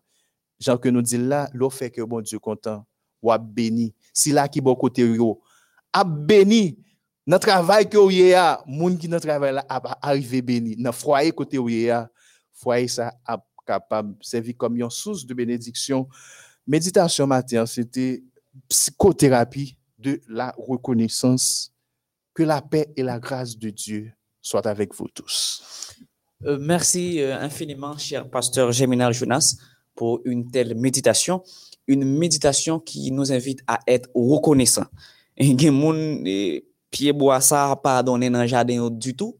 Jean 0.58 0.76
que 0.76 0.88
nous 0.88 1.02
dit 1.02 1.18
là, 1.18 1.48
l'eau 1.52 1.70
fait 1.70 1.90
que 1.90 2.02
bon 2.02 2.20
Dieu 2.20 2.38
content 2.38 2.86
ou 3.22 3.32
a 3.32 3.38
béni. 3.38 3.94
Si 4.12 4.30
là 4.30 4.46
qui 4.48 4.60
bon 4.60 4.74
côté 4.74 5.16
a 5.92 6.04
béni 6.04 6.78
dans 7.26 7.38
travail 7.38 7.88
que 7.88 7.96
vous 7.96 8.34
a, 8.34 8.62
moun 8.66 8.96
qui 8.96 9.08
dans 9.08 9.20
travail 9.20 9.54
là 9.54 9.64
a 9.68 10.08
arrivé 10.08 10.42
béni. 10.42 10.76
Dans 10.76 10.92
foyer 10.92 11.32
côté 11.32 11.58
vous 11.58 11.68
a, 11.90 12.08
foyer 12.52 12.88
ça 12.88 13.12
a 13.26 13.38
capable 13.66 14.14
servir 14.20 14.54
comme 14.56 14.76
une 14.76 14.90
source 14.90 15.24
de 15.26 15.34
bénédiction. 15.34 16.08
Méditation 16.70 17.26
matin, 17.26 17.66
c'était 17.66 18.22
psychothérapie 18.68 19.76
de 19.98 20.20
la 20.28 20.54
reconnaissance. 20.56 21.74
Que 22.32 22.44
la 22.44 22.62
paix 22.62 22.92
et 22.96 23.02
la 23.02 23.18
grâce 23.18 23.58
de 23.58 23.70
Dieu 23.70 24.12
soient 24.40 24.68
avec 24.68 24.94
vous 24.94 25.08
tous. 25.12 25.96
Euh, 26.46 26.58
merci 26.60 27.20
euh, 27.20 27.36
infiniment, 27.40 27.98
cher 27.98 28.30
pasteur 28.30 28.70
Géminal 28.70 29.12
Jonas, 29.12 29.56
pour 29.96 30.20
une 30.24 30.48
telle 30.48 30.76
méditation 30.76 31.42
une 31.88 32.04
méditation 32.04 32.78
qui 32.78 33.10
nous 33.10 33.32
invite 33.32 33.62
à 33.66 33.80
être 33.88 34.08
reconnaissants. 34.14 34.86
Moun 35.40 36.22
pied 36.88 37.12
bois 37.12 37.40
ça 37.40 37.74
pardonner 37.82 38.30
dans 38.30 38.46
jardin 38.46 38.88
du 38.90 39.16
tout. 39.16 39.36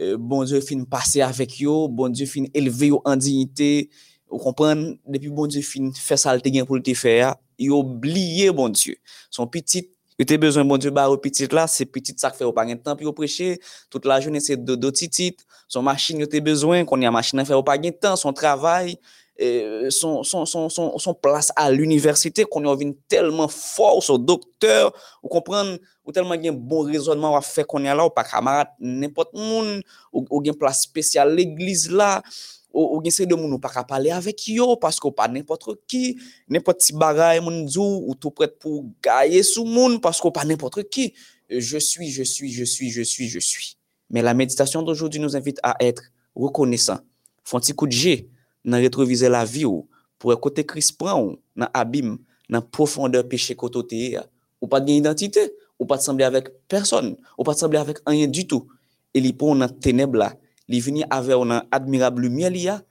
Euh, 0.00 0.16
bon 0.18 0.44
Dieu 0.44 0.62
fin 0.62 0.82
passer 0.84 1.20
avec 1.20 1.58
yo, 1.58 1.86
bon 1.88 2.08
Dieu 2.08 2.24
fin 2.24 2.44
élever 2.54 2.92
en 3.04 3.14
dignité. 3.14 3.90
Ou 4.30 4.42
kompren, 4.42 4.96
depi 5.06 5.30
bon 5.30 5.50
Diyo 5.50 5.62
fin 5.64 5.92
fè 5.94 6.16
salte 6.18 6.50
gen 6.52 6.66
pou 6.66 6.78
lte 6.80 6.96
fè 6.98 7.18
ya, 7.20 7.34
yo 7.62 7.78
bliye 7.86 8.50
bon 8.54 8.72
Diyo. 8.74 8.96
Son 9.30 9.46
pitit, 9.50 9.92
yo 10.18 10.26
te 10.26 10.38
bezon 10.40 10.66
bon 10.66 10.80
Diyo 10.82 10.90
ba 10.94 11.06
ou 11.12 11.20
pitit 11.22 11.52
la, 11.54 11.68
se 11.70 11.86
pitit 11.86 12.18
sak 12.18 12.34
fè 12.38 12.46
ou 12.46 12.54
pa 12.56 12.64
gen 12.66 12.80
tan, 12.82 12.98
pi 12.98 13.06
yo 13.06 13.14
preche, 13.14 13.54
tout 13.92 14.08
la 14.08 14.18
jounen 14.22 14.42
se 14.42 14.58
do 14.58 14.74
do 14.80 14.90
titit, 14.90 15.46
son 15.70 15.86
machin 15.86 16.24
yo 16.24 16.30
te 16.30 16.42
bezon, 16.42 16.82
kon 16.90 17.04
ya 17.06 17.14
machin 17.14 17.38
nan 17.38 17.46
fè 17.46 17.54
ou 17.54 17.66
pa 17.66 17.78
gen 17.78 17.94
tan, 17.94 18.18
son 18.18 18.34
travay, 18.34 18.96
eh, 19.38 19.86
son, 19.94 20.24
son, 20.26 20.42
son, 20.48 20.68
son 20.74 21.14
plas 21.22 21.52
a 21.54 21.68
l'universite, 21.70 22.48
kon 22.50 22.66
yo 22.66 22.74
vin 22.82 22.96
telman 23.06 23.52
for, 23.52 24.02
son 24.02 24.18
doktor, 24.18 24.90
ou 25.22 25.30
kompren, 25.30 25.76
ou 26.02 26.16
telman 26.16 26.42
gen 26.42 26.58
bon 26.58 26.90
rezonman 26.90 27.36
wap 27.38 27.46
fè 27.46 27.62
kon 27.62 27.86
ya 27.86 27.94
la, 27.94 28.10
ou 28.10 28.14
pa 28.14 28.26
kamarat, 28.26 28.74
nepot 28.82 29.30
moun, 29.38 29.76
ou, 30.10 30.26
ou 30.26 30.42
gen 30.42 30.58
plas 30.58 30.82
spesyal 30.88 31.30
l'egliz 31.38 31.86
la, 31.94 32.16
ou, 32.18 32.54
ou 32.76 33.02
de 33.02 33.34
monde 33.34 33.52
ou 33.52 33.58
pas 33.58 33.84
parler 33.84 34.10
avec 34.10 34.46
yo, 34.48 34.76
parce 34.76 35.00
que 35.00 35.08
pas 35.08 35.28
n'importe 35.28 35.86
qui, 35.86 36.18
n'importe 36.48 36.80
qui 36.80 36.92
bagaille, 36.92 37.40
moun 37.40 37.66
ou 37.76 38.14
tout 38.14 38.30
prêt 38.30 38.48
pour 38.48 38.84
gagner 39.02 39.42
sous 39.42 39.64
monde, 39.64 40.00
parce 40.00 40.20
que 40.20 40.28
pas 40.28 40.44
n'importe 40.44 40.88
qui. 40.88 41.14
Je 41.48 41.78
suis, 41.78 42.10
je 42.10 42.22
suis, 42.22 42.52
je 42.52 42.64
suis, 42.64 42.90
je 42.90 43.02
suis, 43.02 43.28
je 43.28 43.38
suis. 43.38 43.76
Mais 44.10 44.22
la 44.22 44.34
méditation 44.34 44.82
d'aujourd'hui 44.82 45.20
nous 45.20 45.36
invite 45.36 45.58
à 45.62 45.76
être 45.80 46.02
reconnaissant. 46.34 46.98
Petit 47.44 47.72
coup 47.72 47.86
de 47.86 47.92
G 47.92 48.28
nan 48.66 48.80
rétroviser 48.80 49.28
la 49.28 49.44
vie 49.44 49.64
ou 49.64 49.88
pour 50.18 50.38
côté 50.40 50.66
Christ 50.66 50.98
prend 50.98 51.22
ou 51.22 51.38
dans 51.54 51.68
abîme 51.72 52.18
dans 52.50 52.60
profondeur 52.60 53.26
péché 53.26 53.54
côté 53.54 54.18
ou 54.60 54.66
pas 54.66 54.80
d'identité 54.80 55.52
ou 55.78 55.86
pas 55.86 55.96
de 55.96 56.02
sembler 56.02 56.24
avec 56.24 56.48
personne 56.68 57.16
ou 57.38 57.44
pas 57.44 57.54
de 57.54 57.58
sembler 57.58 57.78
avec 57.78 57.98
rien 58.06 58.26
du 58.26 58.46
tout 58.46 58.66
et 59.14 59.20
li 59.20 59.32
pour 59.32 59.54
dans 59.54 59.68
ténèbres 59.68 60.32
là 60.68 60.74
li 60.74 60.80
vini 60.80 61.04
avec 61.10 61.36
une 61.36 61.62
admirable 61.70 62.22
lumière 62.22 62.82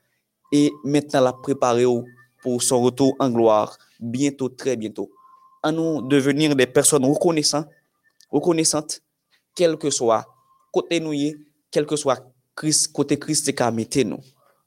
et 0.52 0.72
maintenant 0.84 1.22
la 1.22 1.34
préparer 1.34 1.86
pour 2.42 2.62
son 2.62 2.82
retour 2.82 3.16
en 3.20 3.30
gloire 3.30 3.78
bientôt 4.00 4.50
très 4.50 4.76
bientôt 4.76 5.10
à 5.64 5.72
nous 5.72 6.02
devenir 6.02 6.56
des 6.56 6.68
personnes 6.68 7.06
reconnaissantes 7.06 7.68
reconnaissantes 8.32 9.02
quel 9.56 9.78
que 9.78 9.90
soit 9.90 10.26
côté 10.72 11.00
nous 11.00 11.14
quel 11.72 11.86
que 11.86 11.96
soit 11.96 12.32
côté 12.94 13.20
Christ 13.20 13.54
qui 13.54 14.06
nous 14.06 14.20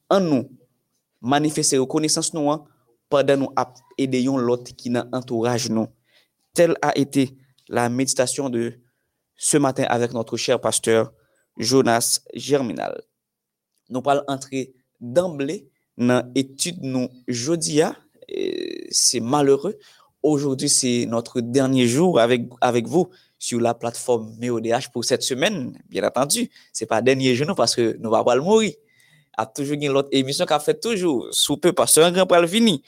en 0.09 0.19
nous 0.19 0.49
manifester 1.21 1.77
reconnaissance 1.77 2.33
nous 2.33 2.51
hein, 2.51 2.65
pendant 3.09 3.37
nous 3.37 3.49
aider 3.97 4.23
l'autre 4.23 4.71
qui 4.75 4.89
nous 4.89 5.01
entourage 5.11 5.69
nous. 5.69 5.87
Telle 6.53 6.75
a 6.81 6.97
été 6.97 7.35
la 7.67 7.89
méditation 7.89 8.49
de 8.49 8.79
ce 9.35 9.57
matin 9.57 9.83
avec 9.89 10.13
notre 10.13 10.37
cher 10.37 10.59
pasteur 10.59 11.11
Jonas 11.59 12.21
Germinal. 12.33 12.97
Nou 13.89 14.01
pal 14.05 14.23
antre 14.31 14.69
d'emblé 14.99 15.67
nan 15.99 16.31
etude 16.39 16.81
nou 16.81 17.11
jodia, 17.27 17.93
se 18.29 19.19
malheureux, 19.19 19.77
aujourd'hui 20.23 20.69
c'est 20.69 21.05
notre 21.07 21.41
dernier 21.41 21.87
jour 21.87 22.19
avec, 22.19 22.47
avec 22.61 22.87
vous 22.87 23.09
sur 23.37 23.59
la 23.59 23.73
plateforme 23.73 24.35
MEODH 24.39 24.91
pour 24.93 25.03
cette 25.03 25.23
semaine, 25.23 25.77
bien 25.89 26.03
attendu, 26.03 26.49
c'est 26.71 26.85
pas 26.85 27.01
dernier 27.01 27.35
jour 27.35 27.47
nou 27.47 27.55
parce 27.55 27.75
que 27.75 27.97
nou 27.99 28.11
va 28.11 28.23
pal 28.23 28.41
mourir. 28.41 28.73
a 29.39 29.45
toujou 29.47 29.79
gen 29.79 29.93
lot 29.95 30.09
emisyon 30.15 30.47
ka 30.49 30.59
fet 30.61 30.81
toujou, 30.83 31.29
soupe 31.35 31.71
pa 31.75 31.87
se 31.87 32.03
an 32.03 32.15
gran 32.15 32.27
pral 32.29 32.47
vini. 32.49 32.79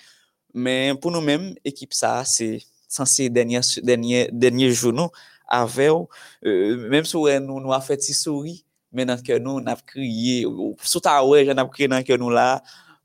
Men 0.51 0.97
pou 0.99 1.13
nou 1.13 1.23
men, 1.23 1.51
ekip 1.67 1.95
sa, 1.95 2.21
se 2.27 2.59
san 2.91 3.07
se 3.07 3.29
denye, 3.31 3.61
denye, 3.87 4.25
denye 4.35 4.71
jounou, 4.73 5.13
avew, 5.51 6.05
euh, 6.45 6.77
menm 6.91 7.07
sou 7.07 7.27
wè 7.27 7.37
nou 7.43 7.61
nou 7.63 7.75
a 7.75 7.81
fè 7.83 7.97
ti 7.99 8.15
sori, 8.17 8.59
men 8.91 9.09
nan 9.11 9.21
ke 9.23 9.37
nou 9.39 9.63
nap 9.63 9.83
kriye, 9.87 10.45
sou 10.83 11.03
ta 11.03 11.17
wè 11.27 11.45
jan 11.45 11.59
nap 11.59 11.71
kriye 11.73 11.89
nan 11.91 12.05
ke 12.07 12.17
nou 12.19 12.33
la, 12.33 12.61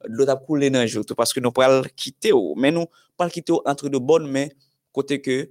lot 0.06 0.30
ap 0.32 0.46
koule 0.46 0.70
nan 0.72 0.86
joutou, 0.86 1.18
paske 1.18 1.42
nou 1.42 1.54
pral 1.54 1.84
kite 1.98 2.32
ou, 2.36 2.54
men 2.58 2.78
nou 2.78 2.90
pral 3.18 3.32
kite 3.34 3.54
ou 3.54 3.62
antre 3.68 3.90
de 3.92 4.00
bon 4.02 4.26
men, 4.30 4.52
kote 4.96 5.18
ke 5.22 5.42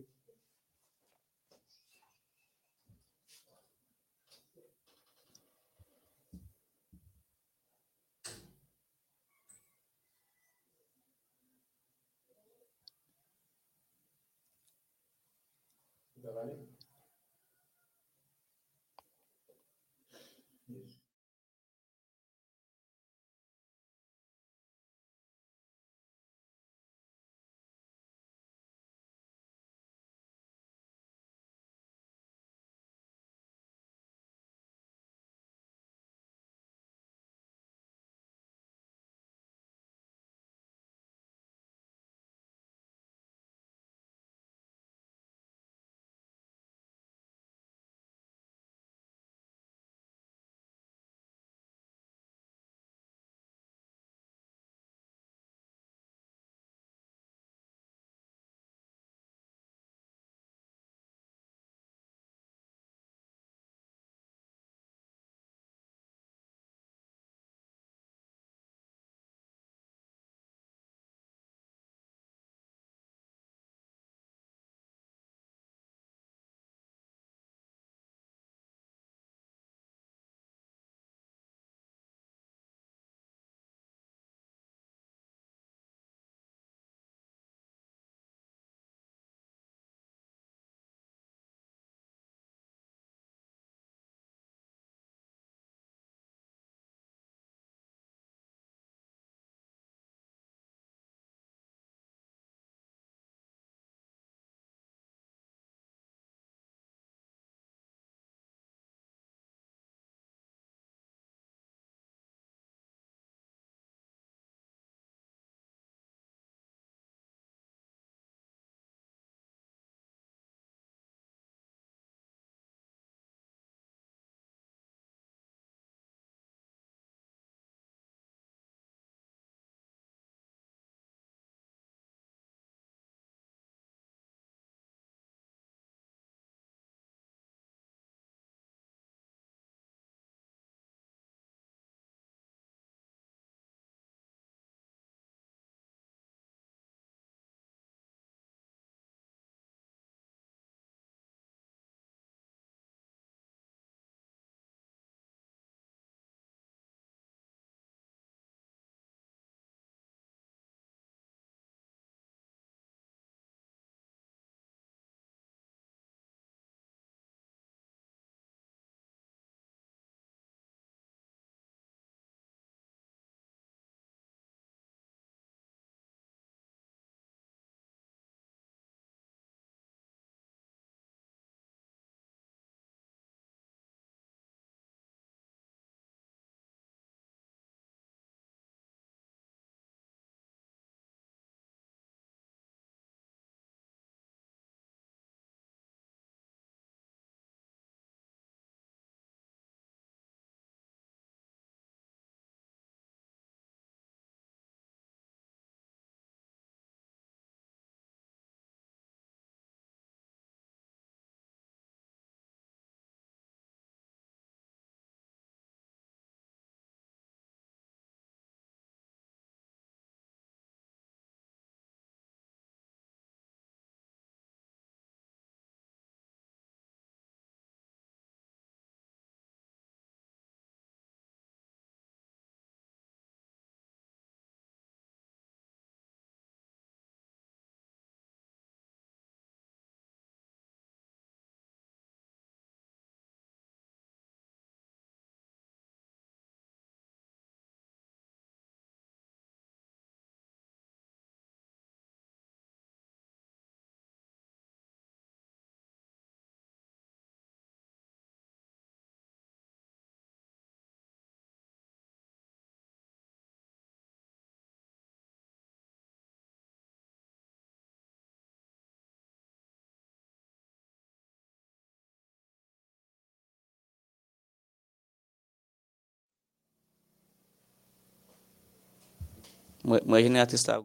Generatrice 280.21 280.67
la. 280.67 280.81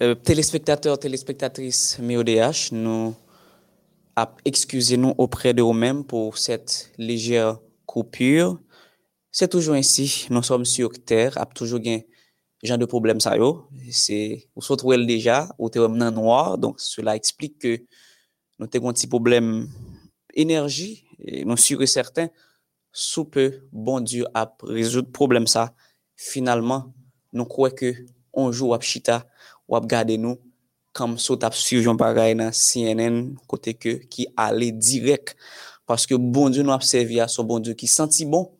Euh, 0.00 0.14
téléspectateurs, 0.14 0.98
téléspectatrices 0.98 1.98
MIODH, 1.98 2.72
excusé 4.44 4.96
nous 4.96 5.12
auprès 5.18 5.54
de 5.54 5.62
vous-mêmes 5.62 6.04
pour 6.04 6.38
cette 6.38 6.92
légère 6.98 7.58
coupure. 7.84 8.58
C'est 9.32 9.48
toujours 9.48 9.74
ainsi, 9.74 10.26
nous 10.30 10.42
sommes 10.42 10.64
sur 10.64 10.92
terre, 11.04 11.36
a 11.36 11.46
toujours 11.46 11.80
gain 11.80 12.00
genre 12.62 12.78
de 12.78 12.86
problème 12.86 13.20
ça. 13.20 13.34
C'est 13.90 14.48
ou 14.56 14.62
se 14.62 15.04
déjà 15.06 15.48
ou 15.58 15.68
te 15.68 15.78
dans 15.78 16.10
noir, 16.10 16.58
donc 16.58 16.80
cela 16.80 17.16
explique 17.16 17.58
que 17.58 17.80
nous 18.58 18.66
avons 18.74 18.88
un 18.88 18.92
petit 18.92 19.06
problème 19.06 19.68
énergie 20.38 21.04
nous 21.44 21.56
sûr 21.56 21.82
et 21.82 21.86
certain 21.86 22.28
sous 22.92 23.24
peu 23.24 23.60
bon 23.72 24.00
Dieu 24.00 24.24
a 24.34 24.50
résoudre 24.62 25.10
problème 25.10 25.46
ça. 25.46 25.74
Finalement 26.16 26.92
nous 27.32 27.44
croyons 27.44 27.74
que 27.74 27.94
on 28.32 28.52
joue 28.52 28.72
à 28.72 28.80
chita 28.80 29.26
à 29.70 29.80
garder 29.80 30.16
nous 30.16 30.38
comme 30.92 31.18
saut 31.18 31.38
à 31.44 31.50
suivre 31.52 31.92
bagay 31.94 32.34
dans 32.34 32.50
CNN 32.52 33.34
côté 33.46 33.74
que 33.74 33.90
qui 34.06 34.26
allait 34.36 34.72
direct. 34.72 35.36
Parce 35.86 36.06
que 36.06 36.14
bon 36.14 36.50
Dieu 36.50 36.62
nous 36.62 36.72
a 36.72 36.80
servi 36.80 37.20
à 37.20 37.28
son 37.28 37.44
bon 37.44 37.58
Dieu 37.60 37.74
qui 37.74 37.86
senti 37.86 38.24
bon 38.24 38.52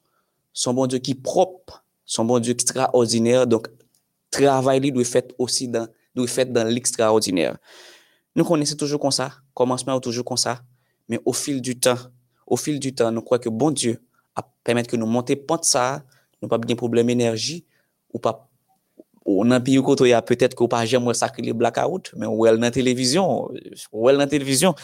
son 0.52 0.74
bon 0.74 0.86
Dieu 0.86 0.98
qui 0.98 1.14
propre 1.14 1.84
son 2.04 2.24
bon 2.24 2.38
Dieu 2.40 2.52
extraordinaire. 2.52 3.46
Donc 3.46 3.68
travail 4.30 4.80
lui 4.80 4.92
doit 4.92 5.04
fait 5.04 5.34
aussi 5.38 5.68
dans 5.68 5.88
fait 6.26 6.52
dans 6.52 6.66
l'extraordinaire. 6.66 7.56
Nous 8.34 8.44
connaissons 8.44 8.76
toujours 8.76 9.00
comme 9.00 9.12
ça 9.12 9.32
commencement 9.54 10.00
toujours 10.00 10.24
comme 10.24 10.36
ça 10.36 10.60
mais 11.08 11.20
au 11.24 11.32
fil 11.32 11.60
du 11.60 11.78
temps, 11.78 11.98
au 12.46 12.56
fil 12.56 12.78
du 12.78 12.94
temps, 12.94 13.10
nous 13.10 13.22
croyons 13.22 13.42
que 13.42 13.48
bon 13.48 13.70
Dieu 13.70 14.02
a 14.34 14.42
permis 14.64 14.82
que 14.84 14.96
nous 14.96 15.06
monter 15.06 15.36
pente 15.36 15.64
ça, 15.64 16.02
nous 16.40 16.48
pas 16.48 16.58
bien 16.58 16.76
problème 16.76 17.06
d'énergie, 17.06 17.64
ou 18.12 18.18
pas, 18.18 18.48
ou 19.24 19.44
dans 19.44 19.60
pays 19.60 19.78
y 19.78 20.12
a 20.12 20.22
peut-être 20.22 20.54
qu'on 20.54 20.68
pas 20.68 20.86
jamais 20.86 21.12
sacré 21.14 21.42
les 21.42 21.52
blackout, 21.52 22.12
mais 22.16 22.26
ou 22.26 22.46
elle 22.46 22.58
dans 22.58 22.70
télévision, 22.70 23.50
ou 23.92 24.08
elle 24.08 24.16
dans 24.16 24.26
télévision, 24.26 24.74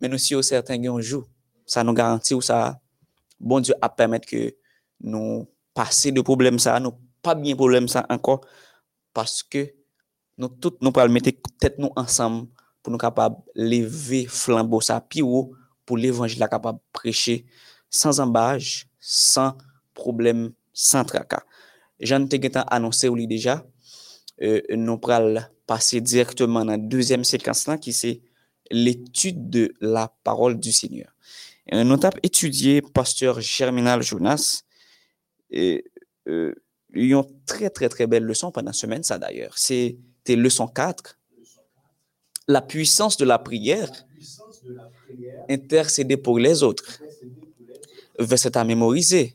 mais 0.00 0.08
nous 0.08 0.18
si 0.18 0.34
au 0.34 0.42
certain 0.42 0.82
un 0.84 1.00
jour, 1.00 1.28
ça 1.66 1.84
nous 1.84 1.92
garantit 1.92 2.34
ou 2.34 2.40
ça, 2.40 2.80
bon 3.38 3.60
Dieu 3.60 3.74
a 3.80 3.88
permis 3.88 4.20
que 4.20 4.54
nous 5.00 5.46
passer 5.74 6.12
de 6.12 6.20
problème 6.20 6.58
ça, 6.58 6.80
nous 6.80 6.92
pas 7.22 7.34
bien 7.34 7.54
problème 7.54 7.86
ça 7.86 8.04
encore, 8.08 8.40
parce 9.12 9.42
que 9.42 9.72
nous 10.38 10.48
tous 10.48 10.72
nous 10.80 10.92
pas 10.92 11.06
mettre 11.06 11.30
tête 11.58 11.78
nous 11.78 11.92
ensemble 11.94 12.48
pour 12.82 12.90
nous 12.90 12.98
capables 12.98 13.36
lever 13.54 14.26
flambeau 14.26 14.80
ça 14.80 15.00
puis 15.00 15.22
pour 15.86 15.96
l'évangile 15.96 16.46
capable 16.50 16.78
de 16.78 16.84
prêcher 16.92 17.46
sans 17.90 18.20
embâche, 18.20 18.86
sans 18.98 19.56
problème, 19.94 20.52
sans 20.72 21.04
tracas. 21.04 21.44
Jean 22.00 22.26
te 22.26 22.36
annoncé 22.68 23.08
ou 23.08 23.26
déjà, 23.26 23.64
euh, 24.42 24.60
nous 24.70 24.98
allons 25.08 25.42
passer 25.66 26.00
directement 26.00 26.64
dans 26.64 26.72
la 26.72 26.78
deuxième 26.78 27.24
séquence 27.24 27.66
là 27.66 27.78
qui 27.78 27.92
c'est 27.92 28.20
l'étude 28.70 29.50
de 29.50 29.74
la 29.80 30.12
parole 30.24 30.58
du 30.58 30.72
Seigneur. 30.72 31.14
Et 31.66 31.84
nous 31.84 31.94
avons 31.94 32.18
étudié 32.22 32.82
pasteur 32.82 33.40
Germinal 33.40 34.02
Jonas 34.02 34.62
et 35.50 35.84
euh, 36.28 36.54
une 36.92 37.22
très 37.46 37.70
très 37.70 37.88
très 37.88 38.06
belle 38.06 38.24
leçon 38.24 38.50
pendant 38.50 38.70
la 38.70 38.72
semaine 38.72 39.02
ça 39.02 39.18
d'ailleurs. 39.18 39.56
C'était 39.56 40.36
leçon 40.36 40.66
4. 40.66 41.18
La 42.48 42.62
puissance 42.62 43.16
de 43.16 43.24
la 43.24 43.38
prière 43.38 43.90
intercéder 45.48 46.16
pour 46.16 46.38
les 46.38 46.62
autres. 46.62 47.00
Verset 48.18 48.56
à 48.56 48.64
mémoriser. 48.64 49.34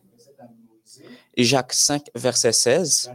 Jacques 1.37 1.73
5, 1.73 2.09
verset 2.15 2.51
16. 2.51 3.11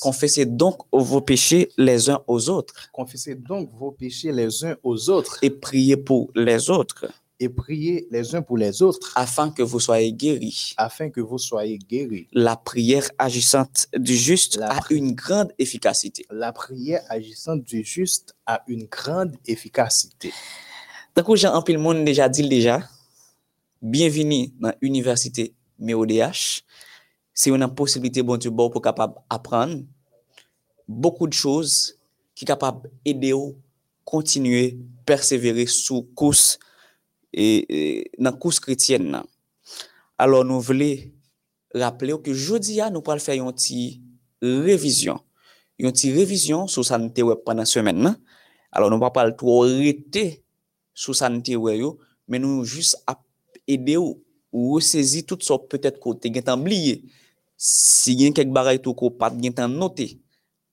Confessez 0.00 0.46
donc 0.46 0.82
vos 0.92 1.20
péchés 1.20 1.68
les 1.76 2.08
uns 2.08 2.22
aux 2.28 2.48
autres. 2.48 2.74
Confessez 2.92 3.34
donc 3.34 3.70
vos 3.76 3.90
péchés 3.90 4.30
les 4.30 4.64
uns 4.64 4.76
aux 4.84 5.10
autres. 5.10 5.38
Et 5.42 5.50
priez 5.50 5.96
pour 5.96 6.30
les 6.36 6.70
autres. 6.70 7.06
Et 7.40 7.48
priez 7.48 8.06
les 8.10 8.34
uns 8.34 8.42
pour 8.42 8.56
les 8.56 8.82
autres. 8.82 9.12
Afin 9.16 9.50
que 9.50 9.62
vous 9.62 9.80
soyez 9.80 10.12
guéris. 10.12 10.74
Afin 10.76 11.10
que 11.10 11.20
vous 11.20 11.38
soyez 11.38 11.78
guéris. 11.78 12.28
La 12.32 12.56
prière 12.56 13.08
agissante 13.18 13.88
du 13.96 14.16
juste 14.16 14.60
a 14.62 14.80
une 14.90 15.12
grande 15.12 15.52
efficacité. 15.58 16.24
La 16.30 16.52
prière 16.52 17.02
agissante 17.08 17.62
du 17.62 17.84
juste 17.84 18.34
a 18.46 18.62
une 18.68 18.84
grande 18.86 19.36
efficacité. 19.46 20.32
Takou 21.18 21.34
jan 21.34 21.56
anpil 21.58 21.80
moun 21.82 22.04
deja 22.06 22.28
dil 22.30 22.46
deja, 22.46 22.76
bienvini 23.82 24.52
nan 24.62 24.76
Universite 24.86 25.48
MEODH. 25.82 26.60
Se 27.34 27.50
yon 27.50 27.66
an 27.66 27.74
posibilite 27.74 28.22
bon 28.22 28.38
tu 28.38 28.52
bo 28.54 28.68
pou 28.70 28.78
kapab 28.78 29.16
apran, 29.26 29.80
bokou 30.86 31.26
de 31.26 31.34
chouz 31.34 31.96
ki 32.38 32.46
kapab 32.46 32.86
ede 33.02 33.32
ou 33.34 33.56
kontinue 34.06 34.78
persevere 35.10 35.66
sou 35.66 36.06
kous 36.14 36.54
e, 37.34 37.66
e, 37.66 37.82
nan 38.22 38.38
kous 38.38 38.62
kretyen 38.62 39.10
nan. 39.10 39.26
Alors 40.22 40.46
nou 40.46 40.62
vle 40.62 40.92
rappele 41.74 42.14
ou 42.14 42.22
ki 42.22 42.30
jodi 42.30 42.78
ya 42.78 42.92
nou 42.94 43.02
pral 43.02 43.18
fè 43.18 43.40
yon 43.42 43.58
ti 43.58 43.96
revizyon. 44.38 45.18
Yon 45.82 45.98
ti 45.98 46.14
revizyon 46.14 46.70
sou 46.70 46.86
sa 46.86 46.94
nou 46.94 47.10
te 47.10 47.26
web 47.26 47.42
panan 47.42 47.66
semen 47.66 48.06
nan. 48.06 48.22
Alors 48.70 48.94
nou 48.94 49.02
pral 49.02 49.18
pral 49.18 49.40
tou 49.40 49.64
orite 49.64 50.44
sous 50.98 51.14
santé 51.14 51.56
mais 52.26 52.40
nous 52.40 52.64
juste 52.64 53.04
aider 53.68 53.96
ou, 53.96 54.20
ou 54.52 54.80
saisir 54.80 55.22
tout 55.24 55.38
ça 55.40 55.54
peut-être 55.56 56.00
côté 56.00 56.32
tu 56.32 56.50
oublié 56.50 57.04
si 57.56 58.26
a 58.26 58.32
quelque 58.32 58.52
bagaille 58.52 58.82
tout 58.82 58.94
ko 58.94 59.10
pas 59.10 59.30
bien 59.30 59.68
noté 59.68 60.18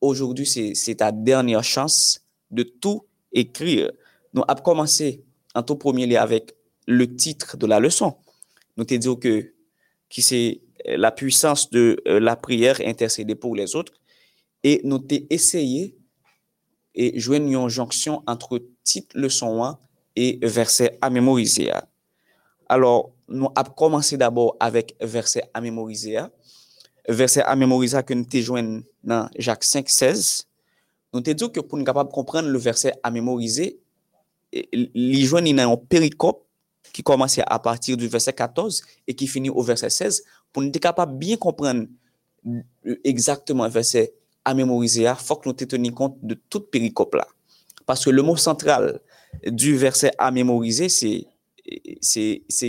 aujourd'hui 0.02 0.48
c'est 0.48 0.96
ta 0.96 1.12
dernière 1.12 1.64
chance 1.64 2.22
de 2.50 2.64
tout 2.64 3.06
écrire. 3.32 3.92
Nous 4.34 4.44
avons 4.48 4.64
commencé 4.64 5.24
en 5.54 5.62
tout 5.62 5.76
premier 5.76 6.18
avec 6.18 6.56
le 6.88 7.16
titre 7.16 7.56
de 7.58 7.68
la 7.68 7.80
leçon. 7.80 8.16
Nous 8.78 8.86
te 8.86 8.96
dit 8.96 9.20
que 9.20 9.54
qui 10.10 10.24
c'est 10.24 10.62
euh, 10.88 10.98
la 10.98 11.12
puissance 11.12 11.70
de 11.70 12.02
euh, 12.08 12.20
la 12.20 12.36
prière 12.36 12.82
intercéder 12.84 13.36
pour 13.36 13.56
les 13.56 13.76
autres. 13.76 13.94
Et 14.64 14.82
nous 14.84 15.00
t'ai 15.00 15.28
essayé 15.30 15.96
et 16.96 17.20
jouer 17.20 17.38
une 17.38 17.70
jonction 17.70 18.24
entre 18.26 18.60
titre 18.84 19.16
leçon 19.18 19.64
1 19.64 19.78
et 20.16 20.40
verset 20.42 20.98
à 21.02 21.10
mémoriser. 21.10 21.72
Alors, 22.68 23.12
nous 23.28 23.50
avons 23.56 23.72
commencé 23.72 24.18
d'abord 24.18 24.56
avec 24.60 24.96
verset 25.02 25.44
à 25.54 25.62
mémoriser. 25.62 26.20
Verset 27.08 27.42
à 27.44 27.56
mémoriser 27.56 28.02
que 28.04 28.14
nous 28.14 28.26
avons 28.58 28.84
dans 29.04 29.30
Jacques 29.38 29.64
5, 29.64 29.90
16. 29.90 30.48
Nous 31.14 31.20
avons 31.20 31.34
dit 31.34 31.52
que 31.52 31.60
pour 31.60 31.78
nous 31.78 31.84
capable 31.84 32.12
comprendre 32.12 32.50
le 32.50 32.58
verset 32.58 32.94
à 33.04 33.12
mémoriser, 33.12 33.80
les 34.52 35.24
joindre 35.24 35.54
dans 35.54 35.74
un 35.74 35.78
péricope 35.78 36.46
qui 36.94 37.04
commence 37.04 37.40
à 37.46 37.60
partir 37.60 37.98
du 37.98 38.08
verset 38.08 38.34
14 38.34 38.82
et 39.08 39.14
qui 39.14 39.28
finit 39.28 39.50
au 39.50 39.62
verset 39.62 39.90
16 39.90 40.24
pour 40.54 40.64
nous 40.64 40.70
être 40.70 40.80
capable 40.80 41.18
bien 41.18 41.36
comprendre 41.36 41.88
exactement 43.04 43.66
le 43.66 43.72
verset 43.72 44.14
à 44.46 44.54
mémoriser, 44.54 45.04
il 45.04 45.16
faut 45.16 45.36
que 45.36 45.50
nous 45.50 45.54
tenions 45.54 45.92
compte 45.92 46.18
de 46.22 46.36
toute 46.50 46.70
péricope 46.70 47.16
là. 47.16 47.28
Parce 47.86 48.06
que 48.06 48.12
le 48.12 48.22
mot 48.22 48.38
central 48.38 49.00
du 49.46 49.76
verset 49.78 50.12
à 50.18 50.32
mémoriser, 50.32 50.90
c'est 50.90 51.28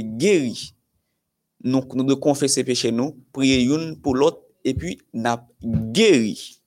guéri. 0.02 0.74
Donc, 1.64 1.94
nous 1.94 2.04
devons 2.04 2.20
confesser 2.20 2.64
péché 2.64 2.92
nous, 2.92 3.16
prier 3.32 3.62
une 3.62 4.00
pour 4.00 4.14
l'autre, 4.14 4.42
et 4.64 4.74
puis, 4.74 4.98
n'a 5.12 5.46
guéri. 5.64 6.60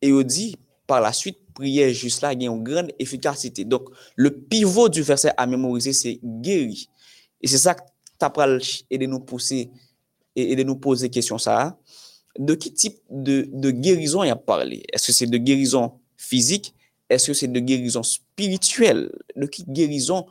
Et 0.00 0.12
on 0.12 0.22
dit, 0.22 0.56
par 0.86 1.00
la 1.00 1.12
suite, 1.12 1.38
prier 1.54 1.92
juste 1.94 2.22
là, 2.22 2.32
il 2.32 2.42
y 2.42 2.48
a 2.48 2.50
une 2.50 2.62
grande 2.62 2.92
efficacité. 2.98 3.64
Donc, 3.64 3.88
le 4.16 4.30
pivot 4.30 4.88
du 4.88 5.02
verset 5.02 5.32
à 5.36 5.46
mémoriser, 5.46 5.92
c'est 5.92 6.18
guéri. 6.22 6.88
Et 7.40 7.46
c'est 7.46 7.58
ça 7.58 7.74
que 7.74 7.82
tu 7.82 8.98
de 8.98 9.06
nous 9.06 9.20
pousser 9.20 9.70
et 10.34 10.56
de 10.56 10.62
nous 10.62 10.76
poser 10.76 11.10
question 11.10 11.38
ça. 11.38 11.78
De 12.38 12.54
quel 12.54 12.72
type 12.72 12.98
de, 13.10 13.48
de 13.52 13.70
guérison 13.70 14.22
il 14.22 14.30
a 14.30 14.36
parlé? 14.36 14.82
Est-ce 14.92 15.08
que 15.08 15.12
c'est 15.12 15.26
de 15.26 15.36
guérison 15.36 16.00
physique? 16.16 16.74
Eske 17.12 17.34
se 17.36 17.48
de 17.50 17.60
gerizon 17.66 18.04
spirituel, 18.06 19.06
de 19.36 19.48
ki 19.50 19.66
gerizon 19.68 20.24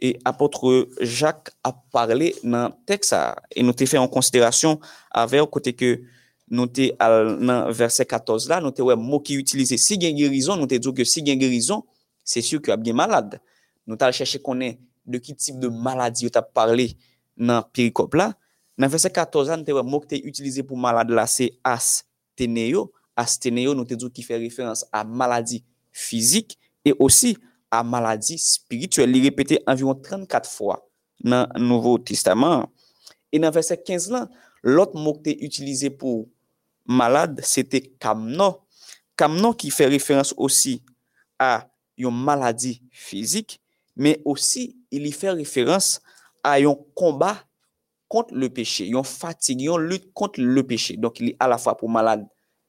e 0.00 0.14
apotre 0.24 0.86
Jacques 1.02 1.52
a 1.66 1.72
parle 1.92 2.32
nan 2.42 2.72
teksa. 2.88 3.34
E 3.52 3.64
nou 3.66 3.76
te 3.76 3.88
fe 3.90 4.00
an 4.00 4.08
konsiderasyon 4.10 4.78
ave 5.22 5.42
ou 5.42 5.50
kote 5.50 5.74
ke 5.76 5.98
nou 6.50 6.66
te 6.66 6.90
al 7.02 7.36
nan 7.38 7.70
verse 7.76 8.04
14 8.08 8.48
la, 8.50 8.58
nou 8.64 8.74
te 8.74 8.84
wè 8.84 8.96
mou 8.98 9.22
ki 9.22 9.38
utilize. 9.40 9.78
Si 9.78 9.98
gen 10.00 10.16
gerizon, 10.18 10.58
nou 10.58 10.70
te 10.70 10.80
djou 10.80 10.96
ke 10.96 11.06
si 11.06 11.22
gen 11.26 11.40
gerizon, 11.40 11.84
se 12.26 12.42
syou 12.44 12.62
ki 12.64 12.74
ap 12.74 12.82
gen 12.86 12.98
malade. 12.98 13.38
Nou 13.86 14.00
tal 14.00 14.14
chèche 14.16 14.40
konen 14.42 14.78
de 15.06 15.20
ki 15.22 15.36
tip 15.38 15.60
de 15.62 15.70
maladi 15.70 16.26
yo 16.26 16.32
tap 16.32 16.50
parle 16.56 16.90
nan 17.38 17.66
perikop 17.74 18.16
la. 18.18 18.32
Nan 18.80 18.90
verse 18.92 19.10
14 19.12 19.52
la, 19.52 19.60
nou 19.60 19.68
te 19.68 19.76
wè 19.76 19.84
mou 19.86 20.02
ki 20.02 20.14
te 20.14 20.22
utilize 20.26 20.64
pou 20.66 20.80
malade 20.80 21.14
la, 21.14 21.28
se 21.30 21.52
as 21.66 22.00
teneyo. 22.38 22.88
As 23.18 23.36
teneyo 23.40 23.76
nou 23.76 23.84
te 23.84 23.98
djou 23.98 24.10
ki 24.12 24.24
fe 24.24 24.38
referans 24.40 24.86
a 24.94 25.04
maladi. 25.04 25.60
Physique 25.92 26.58
et 26.84 26.94
aussi 26.98 27.36
à 27.70 27.82
maladie 27.82 28.38
spirituelle. 28.38 29.14
Il 29.14 29.22
répétait 29.22 29.62
environ 29.66 29.94
34 29.94 30.48
fois 30.48 30.88
dans 31.20 31.48
le 31.54 31.60
Nouveau 31.60 31.98
Testament. 31.98 32.70
Et 33.32 33.38
dans 33.38 33.50
verset 33.50 33.82
15 33.82 34.10
là, 34.10 34.28
l'autre 34.62 34.96
mot 34.96 35.14
qui 35.14 35.30
est 35.30 35.42
utilisé 35.42 35.90
pour 35.90 36.28
malade, 36.86 37.40
c'était 37.44 37.80
kamno. 37.80 38.62
Kamno 39.16 39.52
qui 39.54 39.70
fait 39.70 39.86
référence 39.86 40.34
aussi 40.36 40.82
à 41.38 41.68
une 41.96 42.10
maladie 42.10 42.82
physique, 42.90 43.60
mais 43.96 44.20
aussi 44.24 44.76
il 44.90 45.06
y 45.06 45.12
fait 45.12 45.30
référence 45.30 46.00
à 46.42 46.54
un 46.54 46.74
combat 46.94 47.44
contre 48.08 48.34
le 48.34 48.48
péché, 48.48 48.86
une 48.86 49.04
fatigue, 49.04 49.62
une 49.62 49.76
lutte 49.78 50.12
contre 50.12 50.40
le 50.40 50.66
péché. 50.66 50.96
Donc, 50.96 51.20
il 51.20 51.30
est 51.30 51.36
à 51.38 51.46
la 51.46 51.58
fois 51.58 51.76
pour 51.76 51.88
malade 51.88 52.26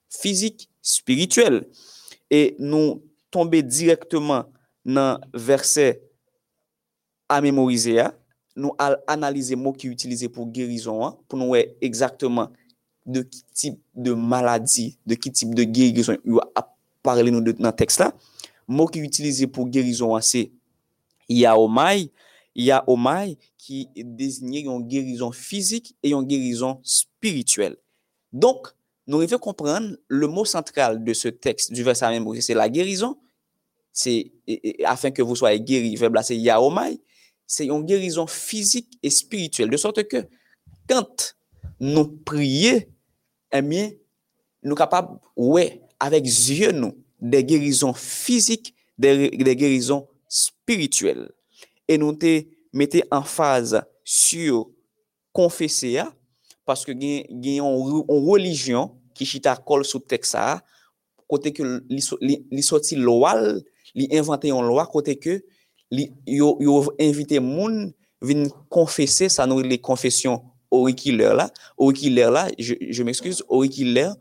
physique, 0.08 0.70
spirituel. 0.82 1.68
Et 2.30 2.56
nous 2.60 3.04
tombe 3.32 3.62
direktman 3.63 4.50
nan 4.86 5.22
verse 5.34 5.94
a 7.32 7.39
memorize 7.44 7.94
ya, 7.96 8.10
nou 8.58 8.76
al 8.82 8.98
analize 9.10 9.56
mou 9.56 9.76
ki 9.78 9.89
utilize 9.91 10.28
pou 10.32 10.50
gerizon 10.54 11.06
an, 11.06 11.15
pou 11.28 11.39
nou 11.39 11.56
wè 11.56 11.70
exactement 11.84 12.52
de 13.08 13.24
ki 13.26 13.44
tip 13.58 13.78
de 13.96 14.13
maladi, 14.13 14.91
de 15.08 15.17
ki 15.17 15.32
tip 15.34 15.54
de 15.58 15.65
gerizon 15.65 16.20
yo 16.28 16.44
ap 16.56 16.74
parle 17.06 17.32
nou 17.34 17.44
de, 17.46 17.56
nan 17.62 17.74
tekst 17.76 18.04
la. 18.04 18.12
Mou 18.70 18.91
ki 18.91 19.02
utilize 19.04 19.48
pou 19.52 19.70
gerizon 19.72 20.13
an 20.17 20.26
se 20.26 20.50
yaomay, 21.32 22.10
yaomay 22.58 23.38
ki 23.62 23.86
designe 24.17 24.65
yon 24.67 24.84
gerizon 24.91 25.34
fizik 25.36 25.94
e 26.04 26.12
yon 26.12 26.28
gerizon 26.28 26.78
spirituel. 26.84 27.78
Donk, 28.32 28.74
nous 29.08 29.22
devons 29.22 29.38
comprendre 29.38 29.96
le 30.08 30.28
mot 30.28 30.46
central 30.46 31.04
de 31.04 31.14
ce 31.14 31.28
texte 31.28 31.74
du 31.74 31.84
verset 31.84 32.10
même, 32.10 32.42
c'est 32.42 32.54
la 32.54 32.70
guérison. 32.70 33.18
C'est 33.92 34.32
afin 34.86 35.12
que 35.12 35.22
vous 35.22 35.36
soyez 35.36 35.60
guéris, 35.60 36.00
c'est 36.24 36.38
yaomai. 36.38 37.02
C'est 37.46 37.66
une 37.66 37.84
guérison 37.84 38.28
physique 38.28 38.98
et 39.04 39.10
spirituelle. 39.10 39.70
De 39.70 39.76
sorte 39.76 40.08
que 40.08 40.26
quand 40.88 41.36
nous 41.80 42.08
prions, 42.08 42.82
eh 43.52 43.62
bien, 43.62 43.92
nous 44.64 44.70
sommes 44.70 44.78
capables, 44.78 45.20
ouais, 45.36 45.82
avec 46.00 46.26
yeux, 46.26 46.72
nous, 46.72 46.96
des 47.20 47.44
guérisons 47.44 47.94
physiques, 47.94 48.76
des, 48.98 49.30
guérisons 49.32 50.08
spirituelles. 50.30 51.32
Et 51.88 51.98
nous 51.98 52.14
te 52.14 52.44
mettons 52.72 53.02
en 53.12 53.24
phase 53.24 53.82
sur 54.04 54.70
confesser, 55.34 56.02
paske 56.72 56.96
gen 56.96 57.58
yon 57.60 58.04
religion 58.26 58.92
ki 59.18 59.28
chita 59.28 59.58
kol 59.60 59.84
sou 59.88 60.00
teksa, 60.00 60.62
kote 61.32 61.54
ke 61.56 61.66
li, 61.66 62.02
li, 62.24 62.38
li 62.52 62.64
soti 62.66 62.98
loal, 63.00 63.60
li 63.96 64.08
inventen 64.12 64.54
yon 64.54 64.68
loal, 64.68 64.88
kote 64.92 65.18
ke 65.20 65.40
li, 65.92 66.08
yo, 66.28 66.56
yo 66.64 66.80
invite 67.00 67.40
moun 67.44 67.92
vin 68.24 68.48
konfese, 68.72 69.30
sa 69.34 69.48
nou 69.50 69.64
li 69.66 69.80
konfesyon 69.82 70.40
orikiler 70.72 71.36
la, 71.36 71.50
orikiler 71.82 72.32
la, 72.32 72.48
je, 72.60 72.78
je 72.80 73.04
m'ekskuse, 73.04 73.44
orikiler, 73.52 74.14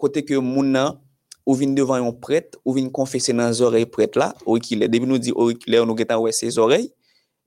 kote 0.00 0.24
ke 0.26 0.40
moun 0.42 0.72
nan, 0.76 1.00
ou 1.46 1.54
vin 1.54 1.76
devan 1.76 2.02
yon 2.02 2.16
pret, 2.18 2.58
ou 2.64 2.74
vin 2.76 2.88
konfese 2.92 3.32
nan 3.36 3.54
zorey 3.54 3.86
pret 3.88 4.18
la, 4.18 4.32
orikiler, 4.44 4.90
debi 4.90 5.08
nou 5.08 5.22
di 5.22 5.32
orikiler, 5.32 5.86
nou 5.86 5.96
getan 5.98 6.20
wè 6.24 6.34
se 6.34 6.50
zorey, 6.56 6.88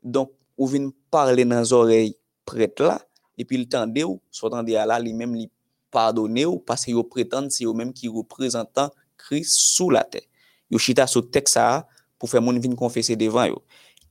donk 0.02 0.32
ou 0.60 0.70
vin 0.72 0.88
parle 1.12 1.44
nan 1.48 1.68
zorey 1.68 2.14
pret 2.48 2.80
la, 2.84 2.96
et 3.40 3.46
puis 3.46 3.58
il 3.58 3.68
tendait 3.68 4.04
ou 4.04 4.22
soit 4.30 4.52
tendait 4.52 4.74
là 4.74 5.00
lui 5.00 5.14
même 5.14 5.34
li 5.34 5.50
pardonner 5.90 6.46
ou 6.46 6.60
parce 6.60 6.86
qu'ils 6.86 7.02
prétendent 7.04 7.50
c'est 7.50 7.64
eux-mêmes 7.64 7.94
qui 7.94 8.08
représentent 8.08 8.92
Christ 9.18 9.56
sous 9.56 9.90
la 9.90 10.04
terre. 10.04 10.22
Yo 10.70 10.78
chita 10.78 11.08
sous 11.08 11.22
texte 11.22 11.56
ça 11.56 11.88
pour 12.20 12.30
faire 12.30 12.42
mon 12.42 12.58
vin 12.60 12.76
confesser 12.76 13.16
devant 13.16 13.48
eux. 13.48 13.56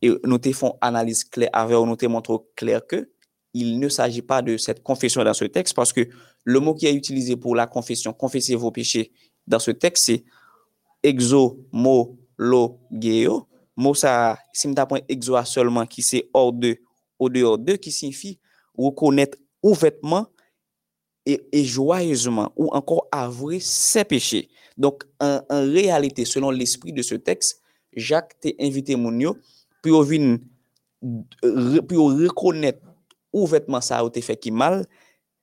Et 0.00 0.10
nous 0.24 0.38
te 0.38 0.50
font 0.52 0.76
analyse 0.80 1.24
claire 1.24 1.50
avec 1.52 1.76
nous 1.76 1.96
te 1.96 2.06
montre 2.06 2.46
clair 2.56 2.86
que 2.86 3.10
il 3.54 3.78
ne 3.78 3.88
s'agit 3.88 4.22
pas 4.22 4.42
de 4.42 4.56
cette 4.56 4.82
confession 4.82 5.24
dans 5.24 5.34
ce 5.34 5.44
texte 5.44 5.74
parce 5.74 5.92
que 5.92 6.08
le 6.44 6.60
mot 6.60 6.74
qui 6.74 6.86
est 6.86 6.94
utilisé 6.94 7.36
pour 7.36 7.54
la 7.54 7.66
confession, 7.66 8.12
confesser 8.12 8.54
vos 8.54 8.70
péchés 8.70 9.12
dans 9.46 9.58
ce 9.58 9.70
texte, 9.70 10.04
c'est 10.06 10.24
exomologeo. 11.02 13.48
Mot 13.76 13.94
ça, 13.94 14.38
si 14.52 14.68
nous 14.68 14.74
point 14.74 15.00
exo 15.08 15.42
seulement 15.44 15.86
qui 15.86 16.02
c'est 16.02 16.28
hors 16.34 16.52
de, 16.52 16.78
au 17.18 17.28
dehors 17.28 17.58
de, 17.58 17.76
qui 17.76 17.92
signifie 17.92 18.38
reconnaître 18.78 19.36
ouvertement 19.62 20.26
et, 21.26 21.46
et, 21.52 21.64
joyeusement 21.64 22.52
ou 22.56 22.68
encore 22.72 23.06
avouer 23.12 23.60
ses 23.60 24.04
péchés. 24.04 24.48
Donc, 24.76 25.04
en, 25.20 25.40
en 25.50 25.62
réalité, 25.62 26.24
selon 26.24 26.50
l'esprit 26.50 26.92
de 26.92 27.02
ce 27.02 27.16
texte, 27.16 27.60
Jacques 27.94 28.38
t'a 28.40 28.50
invité 28.60 28.96
Mounio 28.96 29.36
pour 29.82 30.02
venir 30.04 30.38
euh, 31.44 31.80
pour 31.82 32.12
reconnaître 32.12 32.80
ouvertement 33.32 33.80
ça 33.80 34.04
ou 34.04 34.10
t'es 34.10 34.20
fait 34.20 34.36
qui 34.36 34.50
mal, 34.50 34.84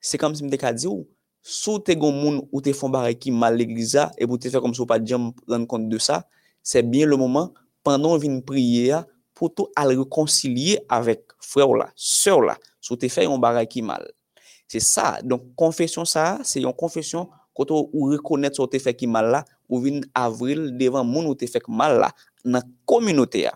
c'est 0.01 0.17
comme 0.17 0.35
si 0.35 0.43
me 0.43 0.49
t'ai 0.49 0.73
dit 0.73 0.87
ou 0.87 1.07
sous 1.41 1.79
t'es 1.79 1.95
gon 1.95 2.11
moun 2.11 2.41
ou 2.51 2.59
t'es 2.59 2.73
font 2.73 2.89
barre 2.89 3.17
qui 3.17 3.31
mal 3.31 3.55
l'église 3.55 3.99
et 4.17 4.27
pour 4.27 4.39
te 4.39 4.49
fait 4.49 4.59
comme 4.59 4.73
si 4.73 4.81
ou 4.81 4.85
pas 4.85 5.03
jam 5.03 5.31
rendre 5.47 5.67
compte 5.67 5.87
de 5.87 5.97
ça, 5.97 6.27
c'est 6.61 6.83
bien 6.83 7.05
le 7.05 7.15
moment 7.15 7.53
pendant 7.83 8.17
une 8.19 8.43
prière 8.43 9.05
pour 9.33 9.53
tout 9.53 9.67
à 9.75 9.85
le 9.87 9.99
réconcilier 9.99 10.79
avec 10.89 11.23
frère 11.39 11.73
là, 11.73 11.89
sœur 11.95 12.41
là, 12.41 12.57
Sou 12.85 12.99
te 13.01 13.09
fè 13.09 13.25
yon 13.25 13.41
bagay 13.41 13.65
ki 13.69 13.81
mal. 13.85 14.05
Se 14.69 14.81
sa, 14.81 15.15
donk 15.25 15.51
konfesyon 15.57 16.05
sa, 16.09 16.43
se 16.45 16.61
yon 16.61 16.75
konfesyon 16.77 17.25
koto 17.55 17.85
ou 17.87 18.11
rekonet 18.11 18.57
sou 18.57 18.69
te 18.69 18.81
fè 18.83 18.93
ki 18.97 19.09
mal 19.09 19.31
la, 19.33 19.41
ou 19.69 19.81
vin 19.81 20.01
avril 20.17 20.69
devan 20.77 21.07
moun 21.07 21.29
ou 21.29 21.37
te 21.37 21.47
fèk 21.49 21.67
mal 21.71 21.97
la 22.03 22.11
nan 22.45 22.65
kominote 22.89 23.45
ya. 23.45 23.53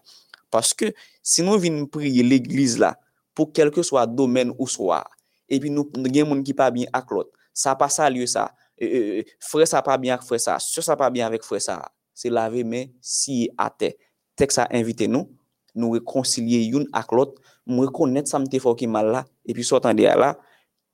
Paske, 0.50 0.94
si 1.22 1.46
nou 1.46 1.62
vin 1.62 1.84
priye 1.92 2.24
l'eglize 2.26 2.82
la, 2.82 2.96
pou 3.38 3.52
kelke 3.54 3.84
swa 3.86 4.06
domen 4.10 4.54
ou 4.58 4.68
swa, 4.70 5.04
epi 5.50 5.72
nou 5.74 5.86
gen 6.10 6.30
moun 6.30 6.42
ki 6.46 6.56
pa 6.58 6.70
bin 6.74 6.90
ak 6.96 7.12
lot, 7.14 7.30
sa 7.54 7.76
pa 7.78 7.90
sa 7.94 8.10
liyo 8.10 8.26
sa, 8.30 8.50
e, 8.80 8.86
euh, 8.86 8.90
e, 8.90 8.98
euh, 8.98 9.20
euh, 9.22 9.38
fre 9.46 9.68
sa 9.70 9.84
pa 9.86 9.98
bin 10.02 10.16
ak 10.16 10.26
fre 10.26 10.40
sa, 10.42 10.58
se 10.64 10.82
sa 10.86 10.98
pa 11.00 11.12
bin 11.14 11.26
avek 11.28 11.46
fre 11.46 11.62
sa, 11.62 11.82
se 12.18 12.32
lave 12.34 12.66
men 12.66 12.90
si 13.02 13.46
ate. 13.60 13.94
Tek 14.40 14.56
sa 14.56 14.66
invite 14.76 15.10
nou, 15.12 15.30
nou 15.76 15.94
rekoncilie 15.98 16.64
youn 16.72 16.88
ak 16.96 17.14
lot, 17.14 17.38
mwen 17.70 17.92
konet 17.94 18.30
sa 18.30 18.40
mte 18.42 18.60
fò 18.62 18.74
ki 18.78 18.90
mal 18.92 19.12
la, 19.14 19.24
epi 19.48 19.66
sotan 19.66 19.98
de 19.98 20.08
a 20.10 20.16
la, 20.20 20.34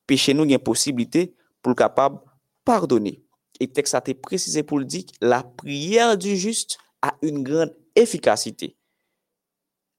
peche 0.09 0.35
nou 0.35 0.47
gen 0.49 0.61
posibilite 0.61 1.29
pou 1.63 1.73
l 1.73 1.79
kapab 1.79 2.19
pardonne. 2.67 3.17
Et 3.59 3.71
tek 3.71 3.87
sa 3.87 4.01
te 4.03 4.15
prezise 4.17 4.65
pou 4.67 4.81
l 4.81 4.87
dik, 4.89 5.13
la 5.23 5.41
priyer 5.61 6.17
du 6.19 6.35
just 6.35 6.77
a 7.05 7.13
un 7.23 7.41
gran 7.45 7.71
efikasite. 7.95 8.73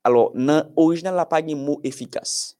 Alors, 0.06 0.30
nan 0.38 0.68
orijinal 0.78 1.16
la 1.18 1.26
pa 1.26 1.40
gen 1.42 1.58
mou 1.58 1.80
efikas. 1.86 2.54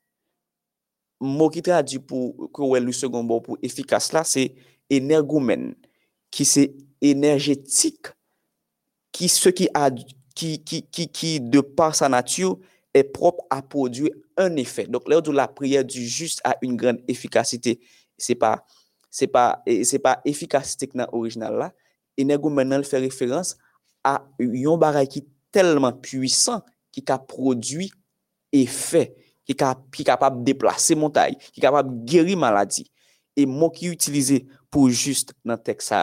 Mou 1.22 1.52
ki 1.52 1.62
tradu 1.64 2.00
pou 2.02 2.48
kouwe 2.56 2.80
lou 2.82 2.96
segon 2.96 3.28
bo 3.28 3.38
pou 3.44 3.60
efikas 3.64 4.10
la, 4.16 4.24
se 4.26 4.48
energoumen, 4.92 5.74
ki 6.34 6.46
se 6.48 6.66
energetik, 7.04 8.10
ki 9.14 9.30
se 9.30 9.52
ki, 9.56 9.68
ki, 10.36 10.82
ki, 10.92 11.06
ki 11.08 11.30
de 11.40 11.62
par 11.62 11.94
sa 11.96 12.10
natyo, 12.12 12.56
est 12.96 13.04
propre 13.04 13.44
à 13.50 13.62
produire 13.62 14.10
un 14.36 14.56
effet. 14.56 14.86
Donc, 14.86 15.08
l'heure 15.08 15.22
de 15.22 15.30
la 15.30 15.48
prière 15.48 15.84
du 15.84 16.06
juste 16.06 16.40
a 16.44 16.56
une 16.62 16.76
grande 16.76 17.00
efficacité. 17.08 17.80
Ce 18.18 18.32
n'est 18.32 18.36
pas, 18.36 18.64
c'est 19.10 19.26
pas, 19.26 19.62
c'est 19.84 19.98
pas 19.98 20.20
efficacité 20.24 20.86
que 20.86 20.96
dans 20.96 21.06
l'original 21.12 21.54
là. 21.56 21.72
Et 22.16 22.24
nous 22.24 22.48
maintenant 22.48 22.82
fait 22.82 22.98
référence 22.98 23.56
à 24.02 24.26
un 24.40 24.76
baril 24.76 25.08
qui 25.08 25.18
est 25.18 25.26
tellement 25.52 25.92
puissant 25.92 26.62
qui 26.90 27.12
a 27.12 27.18
produit 27.18 27.92
effet, 28.52 29.14
qui 29.44 29.52
est 29.52 30.04
capable 30.04 30.38
de 30.38 30.44
déplacer 30.44 30.94
montagne, 30.94 31.36
qui 31.52 31.60
est 31.60 31.62
capable 31.62 32.00
de 32.00 32.04
guérir 32.04 32.38
maladie. 32.38 32.90
Et 33.36 33.44
mot 33.44 33.70
qui 33.70 33.86
est 33.86 33.90
utilisé 33.90 34.46
pour 34.70 34.88
juste 34.88 35.34
dans 35.44 35.54
le 35.54 35.58
texte, 35.58 35.94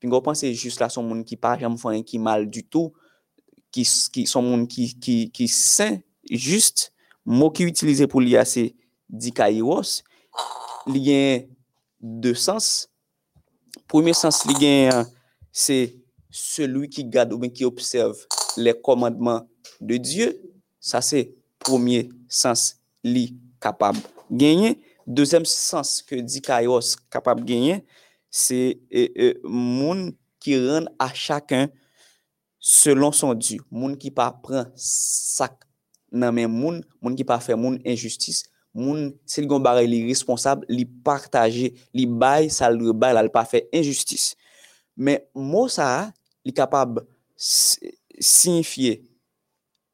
puis 0.00 0.08
on 0.10 0.20
pense 0.20 0.44
juste 0.44 0.80
là, 0.80 0.88
son 0.88 1.04
monde 1.04 1.24
qui 1.24 1.36
parle, 1.36 1.60
qui 2.04 2.18
mal 2.18 2.50
du 2.50 2.64
tout, 2.64 2.92
qui, 3.70 3.88
qui 4.12 4.26
sont 4.26 4.42
monde 4.42 4.66
qui, 4.66 4.98
qui, 4.98 5.30
qui 5.30 5.46
sain, 5.46 5.98
Just, 6.32 6.88
mou 7.28 7.52
ki 7.52 7.66
utilize 7.68 8.08
pou 8.08 8.24
li 8.24 8.38
a 8.40 8.46
se 8.48 8.70
dikairos, 9.12 10.00
li 10.88 11.02
gen 11.04 11.50
de 12.00 12.32
sens. 12.34 12.88
Premier 13.90 14.16
sens 14.16 14.40
li 14.48 14.56
gen, 14.56 15.04
se 15.52 15.92
celui 16.32 16.88
ki 16.88 17.04
gade 17.12 17.36
ou 17.36 17.42
ben 17.42 17.52
ki 17.52 17.66
observe 17.68 18.24
le 18.56 18.72
komandman 18.72 19.44
de 19.80 19.98
Diyo. 20.00 20.32
Sa 20.80 21.02
se 21.04 21.26
premier 21.62 22.08
sens 22.32 22.72
li 23.04 23.28
kapab 23.62 23.98
genyen. 24.30 24.78
Dezem 25.06 25.44
sens 25.48 26.00
ke 26.06 26.22
dikairos 26.24 26.94
kapab 27.12 27.42
genyen, 27.46 27.82
se 28.32 28.58
e, 28.72 28.80
euh, 28.88 29.08
e, 29.12 29.28
euh, 29.28 29.40
moun 29.44 30.08
ki 30.42 30.56
ren 30.62 30.88
a 30.98 31.10
chakon 31.12 31.68
selon 32.58 33.12
son 33.12 33.36
Diyo. 33.36 33.66
Moun 33.70 33.98
ki 34.00 34.14
pa 34.14 34.30
pran 34.42 34.72
sak 34.80 35.68
nan 36.12 36.34
men 36.36 36.50
moun, 36.52 36.82
moun 37.00 37.16
ki 37.16 37.24
pa 37.26 37.40
fe 37.42 37.56
moun 37.58 37.78
injustis, 37.88 38.44
moun 38.76 39.10
sil 39.28 39.48
gon 39.48 39.62
bare 39.64 39.84
li 39.88 40.02
responsab, 40.08 40.62
li 40.68 40.84
partaje, 41.04 41.72
li 41.96 42.06
bay, 42.06 42.50
sal 42.52 42.76
re 42.80 42.92
bay 42.96 43.16
la 43.16 43.24
li 43.24 43.32
pa 43.32 43.44
fe 43.48 43.64
injustis. 43.72 44.32
Men 44.96 45.24
mou 45.32 45.70
sa, 45.72 46.12
li 46.44 46.52
kapab 46.52 47.00
signifiye 47.36 49.00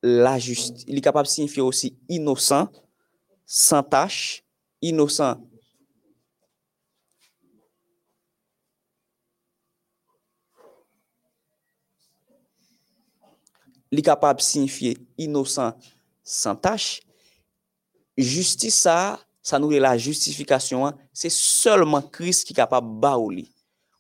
la 0.03 0.39
justice, 0.39 0.87
li 0.91 1.03
kapab 1.03 1.27
signifiye 1.31 1.65
osi 1.65 1.93
inosan, 2.11 2.69
san 3.47 3.85
tache, 3.87 4.43
inosan. 4.85 5.45
Li 13.89 14.03
kapab 14.05 14.43
signifiye 14.45 14.99
inosan, 15.17 15.73
sans 16.29 16.57
tâche. 16.57 17.01
Justice, 18.17 18.75
ça, 18.75 19.19
ça 19.43 19.59
nous 19.59 19.73
est 19.73 19.81
la 19.81 19.97
justification. 19.97 20.87
hein. 20.87 20.97
C'est 21.13 21.31
seulement 21.31 22.03
Christ 22.03 22.47
qui 22.47 22.53
est 22.53 22.57
capable 22.57 23.01
de. 23.01 23.51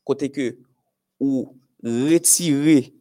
Côté 0.04 0.30
que, 0.30 0.58
ou 1.18 1.56
retirer, 1.82 2.94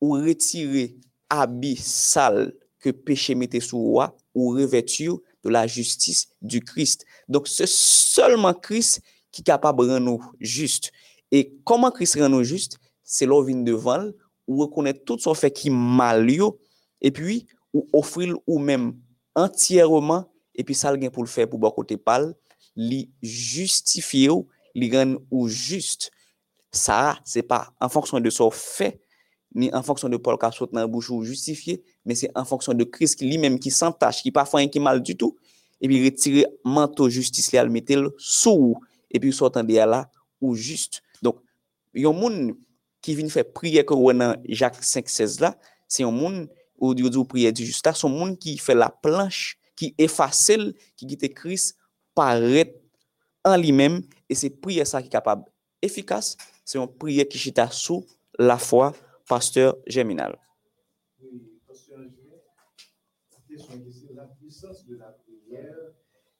ou 0.00 0.12
retirer 0.12 0.96
habit 1.28 1.76
sale 1.76 2.54
que 2.78 2.90
péché 2.90 3.34
mettait 3.34 3.60
sous 3.60 3.78
roi, 3.78 4.16
ou 4.34 4.50
revêtir 4.50 5.16
de 5.42 5.48
la 5.48 5.66
justice 5.66 6.28
du 6.40 6.60
Christ. 6.60 7.04
Donc, 7.28 7.48
c'est 7.48 7.68
seulement 7.68 8.54
Christ 8.54 9.00
qui 9.30 9.40
est 9.40 9.44
capable 9.44 9.84
de 9.84 9.92
rendre 9.92 10.00
nous 10.00 10.24
justes. 10.40 10.92
Et 11.30 11.54
comment 11.64 11.90
Christ 11.90 12.16
rend 12.16 12.28
nous 12.28 12.44
justes? 12.44 12.78
C'est 13.02 13.26
l'on 13.26 13.42
vient 13.42 13.56
devant, 13.56 14.10
ou 14.46 14.58
reconnaître 14.60 15.04
tout 15.04 15.18
son 15.18 15.34
fait 15.34 15.50
qui 15.50 15.70
mal 15.70 16.28
et 17.00 17.10
puis, 17.10 17.46
ou 17.72 17.88
ofril 17.96 18.36
ou 18.46 18.60
menm 18.60 18.92
entyèrman, 19.38 20.26
epi 20.56 20.76
sal 20.76 20.98
gen 21.00 21.12
pou 21.12 21.24
l 21.24 21.30
fè 21.30 21.46
pou 21.48 21.60
bakote 21.60 21.96
pal, 21.96 22.30
li 22.76 23.06
justifiye 23.20 24.30
ou, 24.32 24.46
li 24.76 24.88
gen 24.92 25.16
ou 25.30 25.48
just. 25.48 26.10
Sa, 26.72 27.18
se 27.28 27.42
pa 27.44 27.66
an 27.82 27.90
fonksyon 27.92 28.24
de 28.24 28.32
so 28.32 28.48
fè, 28.52 28.94
ni 29.52 29.68
an 29.76 29.84
fonksyon 29.84 30.12
de 30.12 30.20
pol 30.22 30.38
ka 30.40 30.48
sot 30.54 30.72
nan 30.72 30.88
bouch 30.88 31.10
ou 31.12 31.24
justifiye, 31.28 31.82
men 32.08 32.16
se 32.16 32.30
an 32.38 32.48
fonksyon 32.48 32.78
de 32.78 32.86
kris 32.88 33.16
ki 33.18 33.28
li 33.28 33.36
menm 33.40 33.58
ki 33.60 33.72
san 33.74 33.92
tache, 33.92 34.24
ki 34.24 34.32
pa 34.32 34.46
fwen 34.48 34.70
ki 34.72 34.80
mal 34.80 35.02
du 35.04 35.16
tout, 35.18 35.36
epi 35.82 36.00
retire 36.04 36.46
manto 36.64 37.08
justis 37.12 37.50
li 37.52 37.60
al 37.60 37.68
metel 37.72 38.08
sou 38.16 38.72
ou, 38.72 38.80
epi 39.12 39.32
sou 39.34 39.52
tan 39.52 39.66
de 39.68 39.76
ya 39.76 39.88
la 39.88 40.06
ou 40.40 40.56
just. 40.56 41.02
Donk, 41.24 41.42
yon 41.92 42.16
moun 42.16 42.54
ki 43.04 43.18
vin 43.18 43.28
fè 43.32 43.44
priye 43.44 43.84
korwen 43.84 44.20
nan 44.22 44.48
Jacques 44.48 44.84
5-16 44.86 45.40
la, 45.44 45.52
se 45.90 46.06
yon 46.06 46.16
moun 46.16 46.46
ou 46.82 46.94
Dieu 46.94 47.08
dit 47.08 47.24
prière 47.24 47.52
du 47.52 47.64
juste. 47.64 47.86
Là, 47.86 47.94
c'est 47.94 48.06
un 48.06 48.10
monde 48.10 48.38
qui 48.38 48.58
fait 48.58 48.74
la 48.74 48.90
planche, 48.90 49.56
qui 49.76 49.94
efface, 49.96 50.50
le, 50.50 50.74
qui 50.96 51.06
quitte 51.06 51.32
Christ, 51.32 51.76
paraît 52.14 52.74
en 53.44 53.56
lui-même, 53.56 54.02
et 54.28 54.34
c'est 54.34 54.50
prière 54.50 54.86
ça 54.86 55.00
qui 55.00 55.06
est 55.06 55.10
capable 55.10 55.44
efficace, 55.80 56.36
c'est 56.64 56.78
une 56.78 56.86
prière 56.86 57.26
qui 57.28 57.38
chita 57.38 57.68
sous 57.70 58.04
la 58.38 58.58
foi, 58.58 58.92
pasteur 59.28 59.76
puissance 64.40 64.84
prière. 64.84 65.74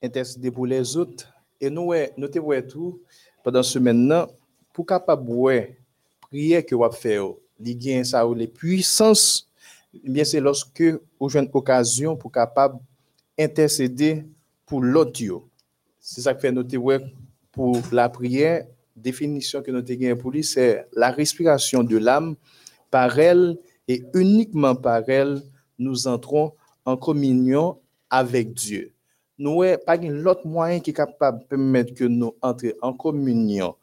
Intercéder 0.03 0.51
pour 0.51 0.67
les 0.67 0.97
autres. 0.97 1.33
Et 1.61 1.71
nous, 1.71 1.83
ouais, 1.83 2.13
nous 2.17 2.29
te 2.29 2.39
voyons 2.39 2.67
tout 2.67 3.03
pendant 3.43 3.63
ce 3.63 3.79
maintenant, 3.79 4.29
pour 4.73 4.87
capable 4.87 5.29
ouais, 5.31 5.79
prière 6.21 6.65
que 6.65 6.75
vous 6.75 6.91
fait, 6.91 7.19
les 7.59 7.75
gains 7.75 8.05
ça 8.05 8.27
ou 8.27 8.35
les 8.35 8.47
puissances, 8.49 9.49
eh 9.49 9.52
bien 9.93 10.25
c'est 10.25 10.41
lorsque 10.41 10.83
avez 10.83 11.39
une 11.39 11.51
occasion 11.53 12.17
pour 12.17 12.33
capable 12.33 12.79
intercéder 13.39 14.25
pour 14.67 14.83
l'autre. 14.83 15.23
C'est 16.01 16.23
ça 16.23 16.35
que 16.35 16.41
fait 16.41 16.53
noter 16.53 16.77
ouais, 16.77 16.99
pour 17.53 17.81
la 17.93 18.09
prière, 18.09 18.67
définition 18.97 19.63
que 19.63 19.71
nous 19.71 19.79
avons 19.79 20.17
pour 20.17 20.31
lui, 20.31 20.45
c'est 20.45 20.87
la 20.95 21.11
respiration 21.11 21.83
de 21.83 21.99
l'âme 21.99 22.37
par 22.91 23.19
elle 23.19 23.59
et 23.89 24.03
uniquement 24.15 24.75
par 24.75 25.09
elle, 25.09 25.43
nous 25.79 26.07
entrons 26.07 26.53
en 26.85 26.97
communion 26.97 27.79
avec 28.11 28.53
Dieu. 28.55 28.93
Nous 29.39 29.63
n'avons 29.63 29.79
pas 29.85 29.97
l'autre 29.97 30.47
moyen 30.47 30.81
qui 30.81 30.91
est 30.91 30.95
capable 30.95 31.41
de 31.41 31.45
permettre 31.45 31.95
que 31.95 32.05
nous 32.05 32.35
entrions 32.43 32.75
en 32.83 32.93
communion 32.93 33.75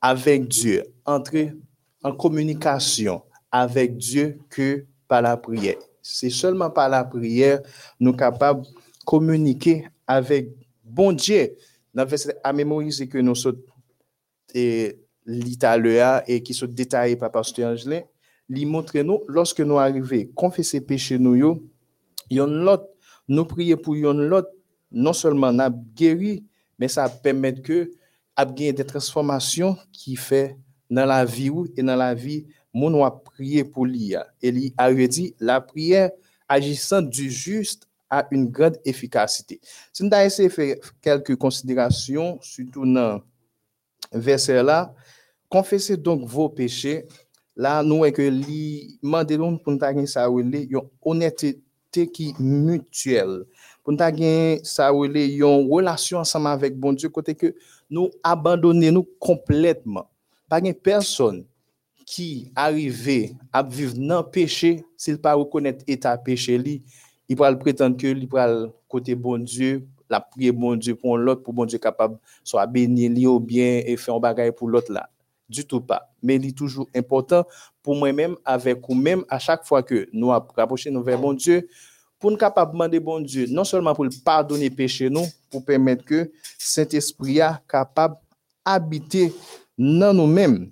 avec 0.00 0.48
Dieu, 0.48 0.84
entrer 1.04 1.54
en 2.02 2.12
communication 2.12 3.22
avec 3.50 3.96
Dieu 3.96 4.38
que 4.48 4.84
par 5.12 5.20
la 5.20 5.36
prière. 5.36 5.76
C'est 6.00 6.30
seulement 6.30 6.70
par 6.70 6.88
la 6.88 7.04
prière 7.04 7.60
nous 8.00 8.14
capables 8.14 8.62
de 8.62 8.68
communiquer 9.04 9.86
avec 10.06 10.48
bon 10.82 11.12
Dieu. 11.12 11.54
Dans 11.92 12.04
le 12.04 12.08
verset 12.08 12.34
à 12.42 12.50
mémoriser 12.50 13.06
que 13.06 13.18
nous 13.18 13.34
sommes 13.34 13.60
l'Italia 15.26 16.24
et 16.26 16.42
qui 16.42 16.54
sont 16.54 16.64
détaillés 16.66 17.16
par 17.16 17.30
Pasteur 17.30 17.72
Angelin, 17.72 18.00
lui 18.48 18.64
montre 18.64 18.98
nous, 19.00 19.20
lorsque 19.28 19.60
nous 19.60 19.78
arrivons, 19.78 20.24
confesser 20.34 20.80
péché 20.80 21.18
nous, 21.18 21.36
yo, 21.36 21.62
yon 22.30 22.46
lot, 22.46 22.80
nous 23.28 23.44
prier 23.44 23.76
pour 23.76 23.94
yon 23.94 24.14
lot, 24.14 24.46
non 24.90 25.12
seulement 25.12 25.52
n'a 25.52 25.68
guéri, 25.70 26.42
mais 26.78 26.88
ça 26.88 27.06
permet 27.10 27.60
que 27.60 27.90
gagné 28.38 28.72
des 28.72 28.86
transformations 28.86 29.76
qui 29.92 30.16
fait 30.16 30.56
dans 30.88 31.04
la 31.04 31.22
vie 31.26 31.50
ou 31.50 31.66
et 31.76 31.82
dans 31.82 31.96
la 31.96 32.14
vie, 32.14 32.46
mon 32.72 33.04
a 33.04 33.10
prier 33.10 33.64
pour 33.64 33.86
lui. 33.86 34.14
Et 34.40 34.50
lui 34.50 34.74
a 34.76 34.92
dit, 34.92 35.34
la 35.38 35.60
prière 35.60 36.10
agissant 36.48 37.02
du 37.02 37.30
juste 37.30 37.86
a 38.10 38.26
une 38.30 38.48
grande 38.50 38.78
efficacité. 38.84 39.60
Si 39.92 40.04
nous 40.04 40.10
avons 40.12 40.26
essayé 40.26 40.48
faire 40.48 40.76
quelques 41.00 41.36
considérations, 41.36 42.38
surtout 42.42 42.84
dans 42.84 43.22
verset 44.12 44.62
là, 44.62 44.94
confessez 45.48 45.96
donc 45.96 46.26
vos 46.26 46.48
péchés. 46.48 47.06
Là, 47.54 47.82
nous 47.82 48.04
est 48.04 48.12
que 48.12 48.22
li 48.22 48.98
mandelon 49.02 49.58
pour 49.58 49.74
nous 49.74 49.80
yon 50.70 50.90
honnêteté 51.02 51.62
mutuelle. 52.38 53.44
Pour 53.82 53.92
nous 53.92 53.98
gagner 53.98 54.60
ça 54.62 54.90
yon 54.90 55.68
relation 55.68 56.18
ensemble 56.18 56.48
avec 56.48 56.78
bon 56.78 56.94
Dieu 56.94 57.10
côté 57.10 57.34
que 57.34 57.54
nous 57.90 58.10
abandonner 58.22 58.90
nous 58.90 59.06
complètement. 59.18 60.08
Pas 60.48 60.60
personne 60.72 61.44
qui 62.12 62.52
arrivé 62.54 63.34
à 63.50 63.62
vivre 63.62 63.94
dans 63.96 64.18
le 64.20 64.28
péché 64.28 64.84
s'il 64.98 65.16
pas 65.16 65.32
reconnaître 65.32 65.82
état 65.86 66.18
péché 66.18 66.58
li, 66.58 66.82
il 67.26 67.38
va 67.38 67.54
prétendre 67.56 67.96
que 67.96 68.06
il 68.06 68.28
va 68.28 68.66
côté 68.86 69.14
bon 69.14 69.38
Dieu 69.38 69.88
la 70.10 70.20
prier 70.20 70.52
bon 70.52 70.76
Dieu 70.76 70.94
pour 70.94 71.16
l'autre, 71.16 71.42
pour 71.42 71.54
bon 71.54 71.64
Dieu 71.64 71.78
capable 71.78 72.18
soit 72.44 72.66
béni 72.66 73.08
li 73.08 73.26
ou 73.26 73.40
bien 73.40 73.80
et 73.86 73.96
faire 73.96 74.14
un 74.14 74.20
bagage 74.20 74.50
pour 74.52 74.68
l'autre 74.68 74.92
là. 74.92 75.08
Du 75.48 75.64
tout 75.64 75.80
pas. 75.80 76.12
Mais 76.22 76.36
il 76.36 76.48
est 76.48 76.56
toujours 76.56 76.86
important 76.94 77.44
pour 77.82 77.96
moi-même, 77.96 78.36
avec 78.44 78.86
vous-même, 78.86 79.24
à 79.30 79.38
chaque 79.38 79.64
fois 79.64 79.82
que 79.82 80.06
nous 80.12 80.28
rapprochons 80.28 80.90
nous 80.90 81.02
vers 81.02 81.18
bon 81.18 81.32
Dieu, 81.32 81.66
pour 82.18 82.30
nous 82.30 82.36
capable 82.36 82.72
demander 82.72 83.00
bon 83.00 83.20
Dieu, 83.20 83.46
non 83.48 83.64
seulement 83.64 83.94
pour 83.94 84.04
le 84.04 84.10
pardonner 84.22 84.68
péché 84.68 85.08
nous, 85.08 85.24
pour 85.50 85.64
permettre 85.64 86.04
que 86.04 86.30
Saint-Esprit 86.58 87.40
a 87.40 87.62
capable 87.66 88.16
habiter 88.66 89.32
dans 89.78 90.12
nous-mêmes. 90.12 90.70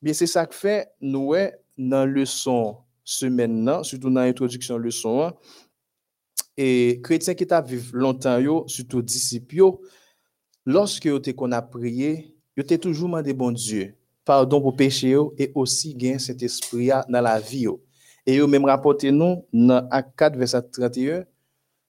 Bien, 0.00 0.12
c'est 0.12 0.26
ça 0.26 0.46
que 0.46 0.54
fait 0.54 0.88
nous 1.00 1.34
dans 1.76 2.04
le 2.06 2.12
leçon 2.12 2.76
semaine, 3.02 3.64
là, 3.64 3.82
surtout 3.82 4.10
dans 4.10 4.20
l'introduction 4.20 4.78
leçon 4.78 5.22
1, 5.22 5.34
et 6.56 7.00
chrétiens 7.02 7.34
qui 7.34 7.44
vécu 7.44 7.90
longtemps, 7.92 8.38
yo, 8.38 8.64
surtout 8.66 9.00
disciples, 9.00 9.78
lorsque 10.66 11.06
yo 11.06 11.18
te 11.18 11.30
qu'on 11.30 11.52
a 11.52 11.62
prié, 11.62 12.36
yo 12.56 12.62
te 12.64 12.74
toujours 12.74 13.08
demandé 13.08 13.32
bon 13.32 13.52
Dieu, 13.52 13.94
pardon 14.24 14.60
pour 14.60 14.76
péché 14.76 15.10
yo, 15.10 15.34
et 15.38 15.50
aussi 15.54 15.94
gain 15.94 16.18
cet 16.18 16.42
esprit 16.42 16.90
dans 17.08 17.20
la 17.20 17.40
vie 17.40 17.62
yo. 17.62 17.82
Et 18.26 18.34
yo 18.34 18.46
même 18.46 18.66
rapporté 18.66 19.10
nous 19.10 19.46
dans 19.52 19.88
Acte 19.90 20.16
4 20.16 20.36
verset 20.36 20.62
31, 20.62 21.24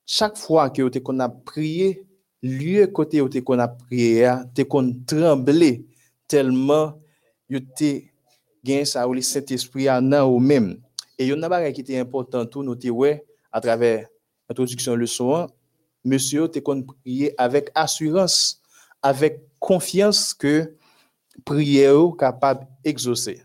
chaque 0.06 0.38
fois 0.38 0.70
que 0.70 0.82
yo 0.82 0.90
te 0.90 1.00
qu'on 1.00 1.20
a 1.20 1.30
prié, 1.30 2.06
lieu 2.42 2.88
côté 2.88 3.18
yo 3.18 3.28
te 3.28 3.40
qu'on 3.40 3.60
a 3.60 3.68
prié, 3.68 4.32
te 4.54 4.62
qu'on 4.62 4.94
tremblé 5.06 5.86
tellement 6.28 6.94
yo 7.50 7.60
te 7.60 8.04
gain 8.64 8.86
ça 8.86 9.08
ou 9.08 9.14
le 9.14 9.22
Saint-Esprit 9.22 9.88
a 9.88 10.00
dans 10.00 10.30
ou 10.30 10.40
même. 10.40 10.80
Et 11.18 11.28
yo 11.28 11.36
n'a 11.36 11.50
pas 11.50 11.72
qui 11.72 11.82
était 11.82 11.98
important 11.98 12.46
tout 12.46 12.64
nous 12.64 12.76
te 12.76 12.88
ouais 12.88 13.26
à 13.52 13.60
travers 13.60 14.08
introduction 14.48 14.96
leçon 14.96 15.36
1, 15.36 15.48
monsieur 16.06 16.48
te 16.48 16.60
kon 16.60 16.84
prier 16.84 17.34
avec 17.38 17.72
assurance, 17.76 18.62
avec 19.02 19.42
confiance 19.60 20.34
que 20.34 20.76
prière 21.44 21.98
ou 21.98 22.12
capable 22.12 22.68
exaucer. 22.84 23.44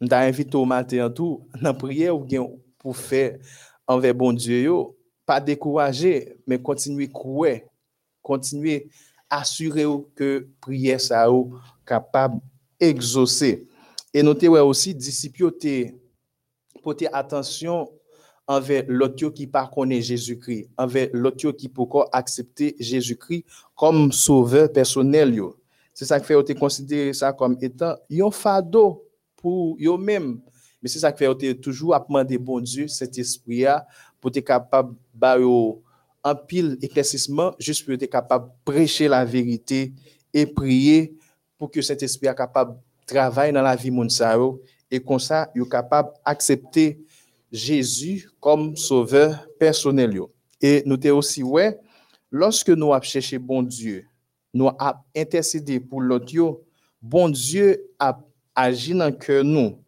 M'ta 0.00 0.20
invité 0.20 0.56
au 0.56 0.64
matin 0.64 1.06
en 1.06 1.10
tout, 1.10 1.46
dans 1.60 1.74
prière 1.74 2.16
ou 2.16 2.24
bien 2.24 2.46
pour 2.78 2.96
faire 2.96 3.38
envers 3.86 4.14
bon 4.14 4.32
Dieu 4.32 4.62
yo, 4.62 4.96
pas 5.24 5.40
décourager, 5.40 6.36
mais 6.46 6.60
continuer 6.60 7.08
croire, 7.08 7.58
continuer 8.22 8.88
assurer 9.28 9.84
ou 9.84 10.08
que 10.14 10.48
prière 10.60 11.00
ça 11.00 11.30
ou 11.30 11.58
capable 11.84 12.40
exaucer. 12.80 13.66
Et 14.12 14.22
notez 14.22 14.48
ouais 14.48 14.60
aussi 14.60 14.94
disciples 14.94 15.52
porter 16.82 17.12
attention 17.12 17.90
envers 18.46 18.84
l'autre 18.86 19.28
qui 19.30 19.46
pas 19.46 19.66
connaît 19.66 20.00
Jésus-Christ, 20.00 20.68
envers 20.78 21.08
l'autre 21.12 21.50
qui 21.52 21.68
peut 21.68 21.82
accepter 22.12 22.76
Jésus-Christ 22.78 23.44
comme 23.74 24.12
sauveur 24.12 24.72
personnel. 24.72 25.38
C'est 25.92 26.04
ça 26.04 26.20
qui 26.20 26.26
fait 26.26 26.44
te 26.44 26.52
considérer 26.52 27.12
ça 27.12 27.32
comme 27.32 27.56
étant 27.60 27.96
un 28.10 28.30
fardeau 28.30 29.04
pour 29.36 29.76
eux-mêmes. 29.80 30.40
Mais 30.80 30.88
c'est 30.88 30.98
ça 30.98 31.10
qui 31.10 31.18
fait 31.18 31.36
que 31.36 31.52
toujours 31.52 31.94
à 31.94 31.98
demander 32.06 32.38
bon 32.38 32.60
Dieu, 32.60 32.86
cet 32.86 33.18
esprit 33.18 33.64
pour 34.20 34.30
être 34.34 34.44
capable 34.44 34.94
de 35.14 35.86
un 36.22 36.34
pile 36.34 36.76
éclaircissement, 36.82 37.54
juste 37.58 37.84
pour 37.84 37.94
être 37.94 38.06
capable 38.06 38.48
de 38.48 38.52
prêcher 38.64 39.08
la 39.08 39.24
vérité 39.24 39.92
et 40.34 40.44
prier 40.46 41.16
pour 41.58 41.70
que 41.70 41.82
cet 41.82 42.02
esprit 42.02 42.26
soit 42.26 42.34
capable 42.34 42.74
de 42.74 43.06
travailler 43.06 43.52
dans 43.52 43.62
la 43.62 43.76
vie 43.76 43.90
de 43.90 44.60
et 44.90 45.00
comme 45.00 45.18
ça, 45.18 45.50
est 45.54 45.68
capable 45.68 46.10
d'accepter 46.24 47.00
Jésus 47.50 48.28
comme 48.40 48.76
sauveur 48.76 49.46
personnel. 49.58 50.20
Et 50.60 50.82
avons 50.86 51.16
aussi, 51.18 51.42
ouais, 51.42 51.78
lorsque 52.30 52.70
nous 52.70 52.92
avons 52.92 53.02
cherché 53.02 53.38
bon 53.38 53.62
Dieu, 53.62 54.06
nous 54.54 54.68
avons 54.78 54.98
intercédé 55.14 55.80
pour 55.80 56.00
l'autre, 56.00 56.60
bon 57.02 57.28
Dieu 57.28 57.90
a 57.98 58.18
agi 58.54 58.94
dans 58.94 59.12
cœur 59.12 59.44
nous. 59.44 59.78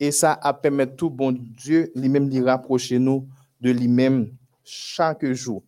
Et 0.00 0.12
ça 0.12 0.38
a 0.40 0.54
permis 0.54 0.86
tout 0.96 1.10
bon 1.10 1.32
Dieu 1.32 1.90
lui-même 1.94 2.28
de 2.28 2.42
rapprocher 2.42 2.98
nous 2.98 3.28
de 3.60 3.70
lui-même 3.70 4.30
chaque 4.64 5.24
jour. 5.32 5.62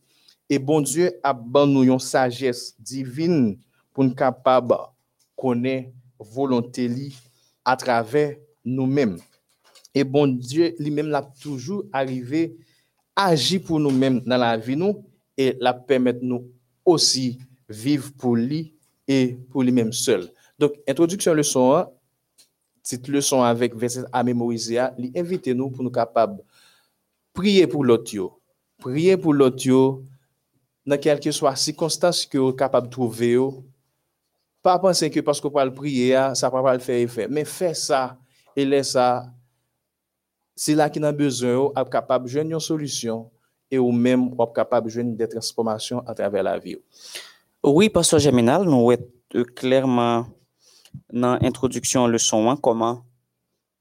Et 0.49 0.59
bon 0.59 0.81
Dieu 0.81 1.13
a 1.23 1.33
une 1.83 1.99
sagesse 1.99 2.75
divine 2.79 3.59
pour 3.93 4.05
nous 4.05 4.15
capable 4.15 4.75
de 5.41 5.49
connaître 5.49 5.91
volonté 6.19 6.91
à 7.65 7.77
travers 7.77 8.37
nous-mêmes. 8.65 9.19
Et 9.95 10.05
bon 10.05 10.27
Dieu 10.27 10.75
lui-même 10.79 11.09
l'a 11.09 11.23
toujours 11.23 11.85
arrivé 11.93 12.57
agir 13.17 13.63
pour 13.63 13.81
nous-mêmes 13.81 14.21
dans 14.21 14.37
la 14.37 14.57
vie 14.57 14.77
nous 14.77 15.05
et 15.37 15.57
la 15.61 15.73
permettre 15.73 16.21
nous 16.23 16.49
aussi 16.85 17.39
vivre 17.69 18.11
pour 18.19 18.37
lui 18.37 18.75
et 19.09 19.39
pour 19.51 19.63
lui-même 19.63 19.93
seul. 19.93 20.31
Donc, 20.59 20.75
introduction 20.87 21.35
leçon 21.35 21.75
1, 21.75 21.89
cette 22.83 23.09
leçon 23.09 23.43
avec 23.43 23.75
verset 23.75 24.05
à 24.13 24.23
mémoriser, 24.23 24.81
lui 24.99 25.11
invite 25.17 25.49
nous 25.49 25.71
pour 25.71 25.83
nous 25.83 25.91
capables 25.91 26.43
prier 27.33 27.67
pour 27.67 27.85
l'autre, 27.85 28.39
prier 28.79 29.17
pour 29.17 29.33
l'autre, 29.33 30.03
dans 30.87 30.99
quelque 30.99 31.25
que 31.25 31.31
soit 31.31 31.57
circonstance 31.57 32.27
que 32.27 32.39
vous 32.39 32.53
capable 32.53 32.89
de 32.89 32.93
trouver, 32.93 33.39
pas 34.63 34.79
penser 34.79 35.11
que 35.11 35.21
parce 35.21 35.41
qu'on 35.41 35.51
parle 35.51 35.73
prier, 35.73 36.13
ça 36.35 36.49
ne 36.49 36.53
va 36.53 36.63
pas 36.63 36.75
le 36.75 36.81
faire 36.81 36.99
effet, 36.99 37.27
mais 37.29 37.45
faire 37.45 37.77
ça 37.77 38.19
et 38.55 38.65
laisse 38.65 38.93
ça. 38.93 39.27
C'est 40.55 40.75
là 40.75 40.91
qu'il 40.91 41.05
a 41.05 41.13
besoin 41.13 41.71
d'être 41.75 41.91
capable 41.91 42.31
de 42.31 42.39
une 42.39 42.61
solution 42.61 43.31
et 43.71 43.79
ou 43.79 43.93
même 43.93 44.31
capable 44.55 44.93
de 44.93 45.03
des 45.03 45.29
transformations 45.29 46.01
à 46.07 46.15
travers 46.15 46.43
la 46.43 46.59
vie. 46.59 46.77
Oui, 47.63 47.89
Pasteur 47.89 48.19
Geminal, 48.19 48.65
nous 48.65 48.91
avons 48.91 48.97
euh, 49.35 49.45
clairement 49.45 50.27
dans 51.13 51.39
l'introduction 51.41 52.07
leçon 52.07 52.51
1 52.51 52.57
comment 52.57 53.05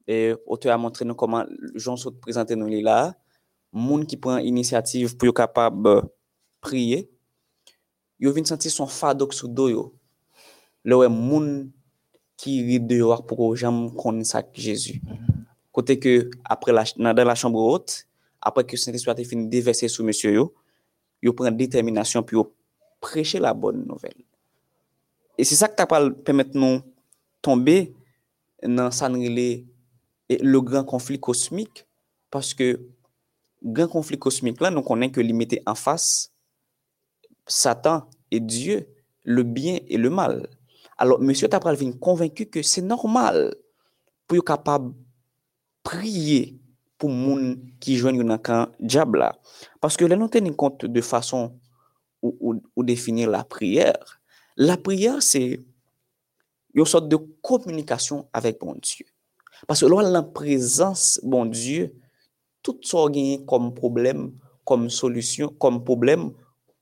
et 0.07 0.33
auteur 0.47 0.73
a 0.73 0.77
montré 0.77 1.05
nous 1.05 1.13
comment 1.13 1.45
Jean 1.75 1.95
se 1.95 2.09
présenter 2.09 2.55
nous 2.55 2.67
là. 2.81 3.13
Monde 3.71 4.07
qui 4.07 4.17
prend 4.17 4.37
initiative 4.37 5.15
pour 5.15 5.33
capable 5.33 6.01
prier. 6.59 7.11
Yo 8.19 8.31
vient 8.33 8.43
sentir 8.43 8.71
son 8.71 8.87
fardeau 8.87 9.31
sur 9.31 9.47
dos 9.47 9.98
le 10.85 10.99
wè 11.01 11.09
moun 11.11 11.69
ki 12.39 12.59
ri 12.67 12.79
de 12.79 13.01
yo 13.01 13.11
ak 13.15 13.25
pou 13.27 13.39
ko 13.39 13.49
jam 13.59 13.89
kon 13.99 14.21
sak 14.27 14.53
Jezu. 14.55 14.99
Kote 15.75 15.99
ke 16.01 16.13
apre 16.47 16.73
la, 16.75 16.85
nan 16.97 17.15
dan 17.17 17.27
la 17.27 17.35
chambre 17.35 17.61
haute, 17.61 18.05
apre 18.41 18.63
ke 18.67 18.79
Saint-Esprit 18.79 19.19
te 19.19 19.27
fin 19.27 19.43
devese 19.51 19.89
sou 19.91 20.07
monsye 20.07 20.33
yo, 20.37 20.49
yo 21.21 21.35
pren 21.35 21.55
determinasyon 21.55 22.25
pi 22.27 22.37
yo 22.37 22.47
preche 23.03 23.41
la 23.41 23.53
bonne 23.53 23.83
nouvel. 23.87 24.15
E 25.39 25.45
se 25.47 25.55
sa 25.59 25.69
ki 25.71 25.77
ta 25.79 25.87
pal 25.89 26.13
pemet 26.27 26.55
nou 26.55 26.81
tombe 27.43 27.77
nan 28.63 28.91
sanrile 28.95 29.65
le 30.29 30.61
gran 30.63 30.87
konflik 30.87 31.23
kosmik, 31.27 31.85
paske 32.31 32.73
gran 33.63 33.89
konflik 33.91 34.21
kosmik 34.23 34.59
la 34.63 34.71
nou 34.71 34.85
konen 34.85 35.11
ke 35.11 35.23
li 35.23 35.35
mette 35.35 35.61
an 35.67 35.77
fas 35.79 36.29
Satan 37.49 38.05
et 38.31 38.39
Dieu, 38.39 38.85
le 39.23 39.43
bien 39.43 39.79
et 39.89 39.97
le 39.97 40.09
mal. 40.09 40.47
Alors, 41.01 41.21
monsieur 41.21 41.47
t'a 41.47 41.61
convaincu 42.01 42.47
que 42.47 42.61
c'est 42.61 42.81
normal 42.81 43.55
pour 44.27 44.37
être 44.37 44.43
capable 44.43 44.93
prier 45.81 46.59
pour 46.97 47.09
gens 47.09 47.55
qui 47.79 47.95
joignent 47.95 48.21
dans 48.21 48.37
camp 48.37 48.67
diable 48.81 49.31
Parce 49.79 49.95
que 49.95 50.03
là, 50.03 50.17
nous 50.17 50.27
tenons 50.27 50.51
compte 50.51 50.85
de 50.85 51.01
façon 51.01 51.57
ou, 52.21 52.61
définir 52.83 53.29
la 53.29 53.45
prière. 53.45 54.19
La 54.57 54.75
prière, 54.75 55.23
c'est 55.23 55.61
une 56.73 56.85
sorte 56.85 57.07
de 57.07 57.15
communication 57.41 58.27
avec 58.33 58.59
bon 58.59 58.75
Dieu. 58.81 59.05
Parce 59.67 59.79
que 59.79 59.85
là, 59.85 60.01
la 60.01 60.21
présence, 60.21 61.21
bon 61.23 61.45
Dieu, 61.45 61.95
tout 62.61 62.77
ce 62.81 63.09
qui 63.09 63.45
comme 63.45 63.73
problème, 63.73 64.33
comme 64.65 64.89
solution, 64.89 65.47
comme 65.57 65.81
problème, 65.81 66.33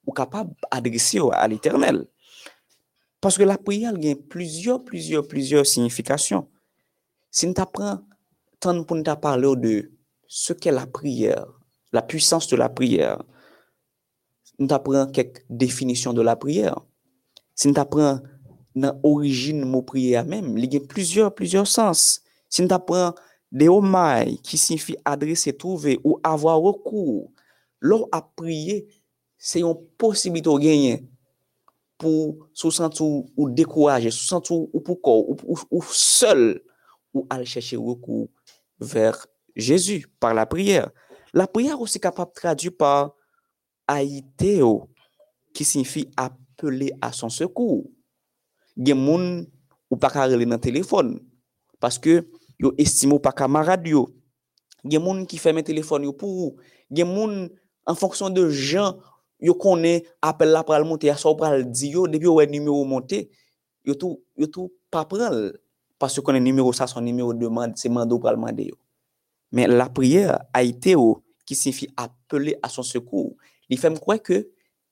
ou 0.08 0.12
capable 0.12 0.56
d'adresser 0.72 1.20
à 1.34 1.48
l'éternel. 1.48 2.08
Paske 3.24 3.48
la 3.48 3.58
priyal 3.58 3.98
gen 3.98 4.20
plizyor, 4.30 4.84
plizyor, 4.86 5.24
plizyor 5.26 5.66
signifikasyon. 5.66 6.44
Si 7.34 7.48
nou 7.50 7.58
ta 7.58 7.66
pran, 7.66 8.04
tan 8.62 8.84
pou 8.86 8.98
nou 8.98 9.06
ta 9.06 9.16
parle 9.18 9.50
ou 9.50 9.58
de 9.58 9.88
se 10.30 10.54
ke 10.58 10.70
la 10.74 10.86
priyal, 10.86 11.50
la 11.96 12.04
pwisans 12.06 12.46
de 12.52 12.60
la 12.60 12.70
priyal, 12.70 13.24
nou 14.60 14.70
ta 14.70 14.78
pran 14.86 15.10
kek 15.14 15.42
definisyon 15.50 16.18
de 16.18 16.26
la 16.26 16.38
priyal. 16.38 16.78
Si 17.58 17.66
nou 17.66 17.78
ta 17.78 17.88
pran 17.90 18.22
nan 18.78 19.02
orijin 19.08 19.66
mou 19.66 19.82
priyal 19.88 20.30
mem, 20.30 20.54
li 20.54 20.70
gen 20.78 20.86
plizyor, 20.86 21.34
plizyor 21.34 21.66
sens. 21.66 22.20
Si 22.54 22.62
nou 22.62 22.70
ta 22.70 22.78
pran 22.78 23.18
de 23.50 23.66
omay 23.72 24.36
ki 24.46 24.62
signifi 24.62 24.94
adrese 25.08 25.56
touve 25.58 25.98
ou 26.04 26.22
avwa 26.22 26.54
wakou, 26.62 27.32
lor 27.82 28.06
a 28.14 28.22
priye 28.22 28.84
se 29.42 29.66
yon 29.66 29.78
posibilito 29.98 30.54
genyen 30.62 31.08
gagner 32.00 32.38
pour 32.44 32.50
se 32.54 32.70
sentir 32.70 33.06
ou 33.06 33.50
se 33.56 34.12
sentir 34.12 34.58
ou 34.74 34.82
pour 34.82 35.00
ou, 35.06 35.60
ou 35.72 35.82
seul 35.84 36.62
ou 37.14 37.26
aller 37.30 37.46
chercher 37.46 37.78
recours 37.78 38.30
vers 38.80 39.26
Jésus 39.56 40.08
par 40.20 40.34
la 40.34 40.46
prière. 40.46 40.92
La 41.34 41.48
prière 41.48 41.80
aussi 41.82 42.00
capable 42.00 42.32
de 42.32 42.40
traduire 42.40 42.72
par 42.78 43.14
aïteo, 43.88 44.90
qui 45.54 45.64
signifie 45.64 46.10
appeler 46.16 46.92
à 47.02 47.12
son 47.12 47.30
secours. 47.30 47.90
Des 48.76 48.94
gens 48.94 49.44
ou 49.90 49.98
pas 49.98 50.10
dans 50.10 50.38
le 50.38 50.58
téléphone 50.60 51.20
parce 51.80 51.98
que 51.98 52.28
yo 52.60 52.74
estime 52.78 53.20
pas 53.20 53.32
camarade 53.32 53.88
yo. 53.88 54.10
Il 54.84 54.94
y 54.94 54.98
a 54.98 55.00
des 55.00 55.06
gens 55.06 55.26
qui 55.26 55.38
ferment 55.38 55.58
le 55.58 55.64
téléphone 55.64 56.14
pour 56.14 56.56
Il 56.90 57.00
y 57.00 57.02
a 57.02 57.06
des 57.06 57.12
gens 57.12 57.48
en 57.86 57.96
fonction 57.96 58.30
de 58.30 58.50
gens 58.50 58.98
yo 59.40 59.54
konen 59.58 60.02
apel 60.22 60.52
la 60.56 60.64
pral 60.66 60.86
monte, 60.88 61.10
ya 61.10 61.18
sa 61.18 61.30
ou 61.30 61.38
pral 61.38 61.64
di 61.70 61.94
yo, 61.94 62.08
depi 62.10 62.28
yo 62.28 62.38
wè 62.40 62.48
numero 62.50 62.82
monte, 62.90 63.28
yo 63.86 63.96
tou, 63.98 64.20
yo 64.38 64.50
tou 64.50 64.72
pa 64.94 65.06
pral, 65.10 65.54
pasyo 66.02 66.24
konen 66.26 66.44
numero 66.46 66.74
sa, 66.76 66.90
son 66.90 67.06
numero 67.06 67.34
de 67.38 67.50
mande, 67.50 67.78
se 67.78 67.90
mande 67.90 68.16
ou 68.16 68.24
pral 68.24 68.40
mande 68.42 68.70
yo. 68.72 68.80
Men 69.54 69.78
la 69.78 69.88
prier 69.94 70.34
a 70.54 70.64
ite 70.66 70.98
yo, 70.98 71.22
ki 71.48 71.56
signifi 71.56 71.88
apele 72.00 72.58
a 72.66 72.72
son 72.72 72.86
sekou, 72.88 73.36
li 73.70 73.78
fèm 73.80 74.00
kwen 74.02 74.20
ke, 74.24 74.42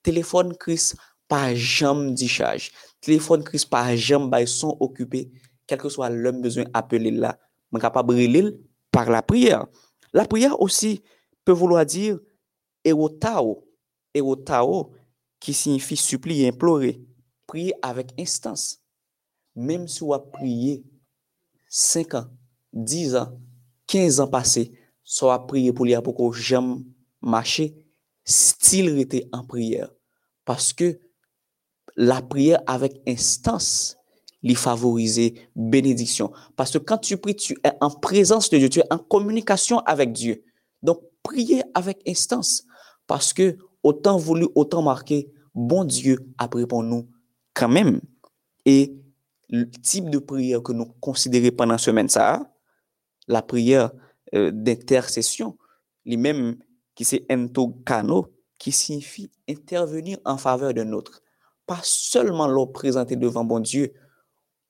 telefon 0.05 0.53
kris 0.61 0.93
pa 1.31 1.49
jam 1.57 2.11
di 2.15 2.29
chaj, 2.29 2.69
telefon 3.03 3.43
kris 3.43 3.65
pa 3.67 3.87
jam 3.97 4.29
bay 4.31 4.47
son 4.49 4.77
okupè, 4.79 5.25
kelke 5.65 5.89
swa 5.91 6.11
lèm 6.13 6.43
bezwen 6.43 6.69
apele 6.77 7.11
la, 7.17 7.33
men 7.73 7.81
kapab 7.83 8.13
relil 8.13 8.53
par 8.93 9.09
la 9.11 9.23
prier. 9.25 9.65
La 10.15 10.23
prier 10.29 10.53
osi, 10.61 10.99
pe 11.43 11.51
vouloa 11.51 11.83
dir, 11.83 12.21
e 12.85 12.93
wota 12.95 13.41
ou, 13.41 13.64
dire 14.15 14.23
erotao, 14.23 14.73
erotao 14.73 14.91
qui 15.39 15.53
signifie 15.53 15.97
supplier, 15.97 16.47
implorer, 16.47 17.01
prier 17.47 17.73
avec 17.81 18.13
instance. 18.19 18.81
Même 19.55 19.87
si 19.87 20.03
a 20.11 20.19
prié 20.19 20.83
5 21.69 22.13
ans, 22.15 22.27
10 22.73 23.15
ans, 23.15 23.39
15 23.87 24.19
ans 24.19 24.27
passés, 24.27 24.71
soit 25.03 25.45
prier 25.47 25.71
pour 25.71 25.85
lui 25.85 25.95
pour 26.03 26.15
que 26.15 26.37
j'aime 26.37 26.83
marcher, 27.21 27.75
style 28.23 28.97
était 28.99 29.29
en 29.31 29.45
prière. 29.45 29.91
Parce 30.43 30.73
que 30.73 30.99
la 31.95 32.21
prière 32.21 32.61
avec 32.67 33.01
instance, 33.07 33.97
lui 34.43 34.55
favoriser 34.55 35.49
bénédiction. 35.55 36.31
Parce 36.55 36.71
que 36.71 36.77
quand 36.77 36.97
tu 36.97 37.17
pries, 37.17 37.35
tu 37.35 37.57
es 37.63 37.71
en 37.81 37.89
présence 37.89 38.49
de 38.49 38.57
Dieu, 38.57 38.69
tu 38.69 38.79
es 38.79 38.93
en 38.93 38.97
communication 38.97 39.79
avec 39.79 40.11
Dieu. 40.11 40.43
Donc, 40.83 41.01
prier 41.23 41.63
avec 41.73 42.01
instance. 42.07 42.63
Parce 43.07 43.33
que 43.33 43.57
autant 43.85 44.17
voulu, 44.17 44.47
autant 44.55 44.81
marqué, 44.81 45.31
bon 45.53 45.85
Dieu 45.85 46.17
a 46.39 46.47
pris 46.47 46.65
pour 46.65 46.81
nous 46.83 47.07
quand 47.53 47.69
même. 47.69 48.01
Et 48.65 48.97
le 49.49 49.69
type 49.69 50.09
de 50.09 50.17
prière 50.17 50.63
que 50.63 50.73
nous 50.73 50.87
considérons 50.99 51.55
pendant 51.55 51.77
ce 51.77 51.85
semaine, 51.85 52.09
ça, 52.09 52.51
la 53.27 53.43
prière 53.43 53.91
euh, 54.33 54.51
d'intercession, 54.51 55.55
lui-même 56.03 56.57
qui 56.95 57.05
c'est 57.05 57.25
entokano, 57.31 58.33
qui 58.57 58.71
signifie 58.71 59.29
intervenir 59.47 60.17
en 60.25 60.37
faveur 60.37 60.73
d'un 60.73 60.91
autre. 60.91 61.21
Pas 61.67 61.79
seulement 61.83 62.47
le 62.47 62.71
présenter 62.71 63.15
devant 63.15 63.43
bon 63.43 63.59
Dieu, 63.59 63.93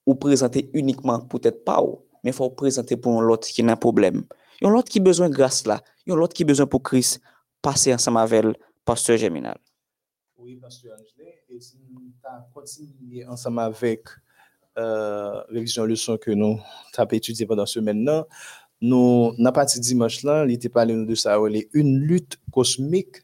ou 0.06 0.16
présenter 0.16 0.70
uniquement, 0.74 1.22
peut-être 1.22 1.64
pas, 1.64 1.82
mais 2.24 2.32
il 2.32 2.34
faut 2.34 2.50
présenter 2.50 2.98
pour 2.98 3.22
l'autre 3.22 3.48
qui 3.48 3.62
a 3.62 3.72
un 3.72 3.76
problème. 3.78 4.24
Yon 4.62 4.70
l'autre 4.70 4.90
qui 4.90 5.00
besoin 5.00 5.30
de 5.30 5.34
grâce 5.34 5.66
là. 5.66 5.82
Yon 6.06 6.16
l'autre 6.16 6.34
qui 6.34 6.44
besoin 6.44 6.66
pour 6.66 6.84
Christ 6.84 7.22
passer 7.62 7.94
ensemble 7.94 8.20
avec 8.20 8.44
le 8.44 8.54
pasteur 8.86 9.18
Germinal. 9.18 9.58
Oui, 10.38 10.56
pasteur 10.58 10.94
Angelin, 10.94 11.32
et 11.50 11.60
si 11.60 11.80
nous 11.92 12.14
continuer 12.54 13.26
ensemble 13.26 13.60
avec 13.60 14.04
euh, 14.78 15.42
révision 15.50 15.86
leçon 15.86 16.18
que 16.18 16.32
nous 16.32 16.60
avons 16.98 17.10
étudié 17.12 17.46
pendant 17.46 17.66
ce 17.66 17.80
maintenant, 17.80 18.28
nous, 18.82 19.34
n'a 19.38 19.52
parti 19.52 19.80
dimanche 19.80 20.24
là, 20.24 20.46
il 20.46 20.54
était 20.54 20.70
parlé 20.70 20.94
de 20.94 21.16
ça, 21.16 21.38
une 21.74 22.00
lutte 22.00 22.38
cosmique. 22.52 23.24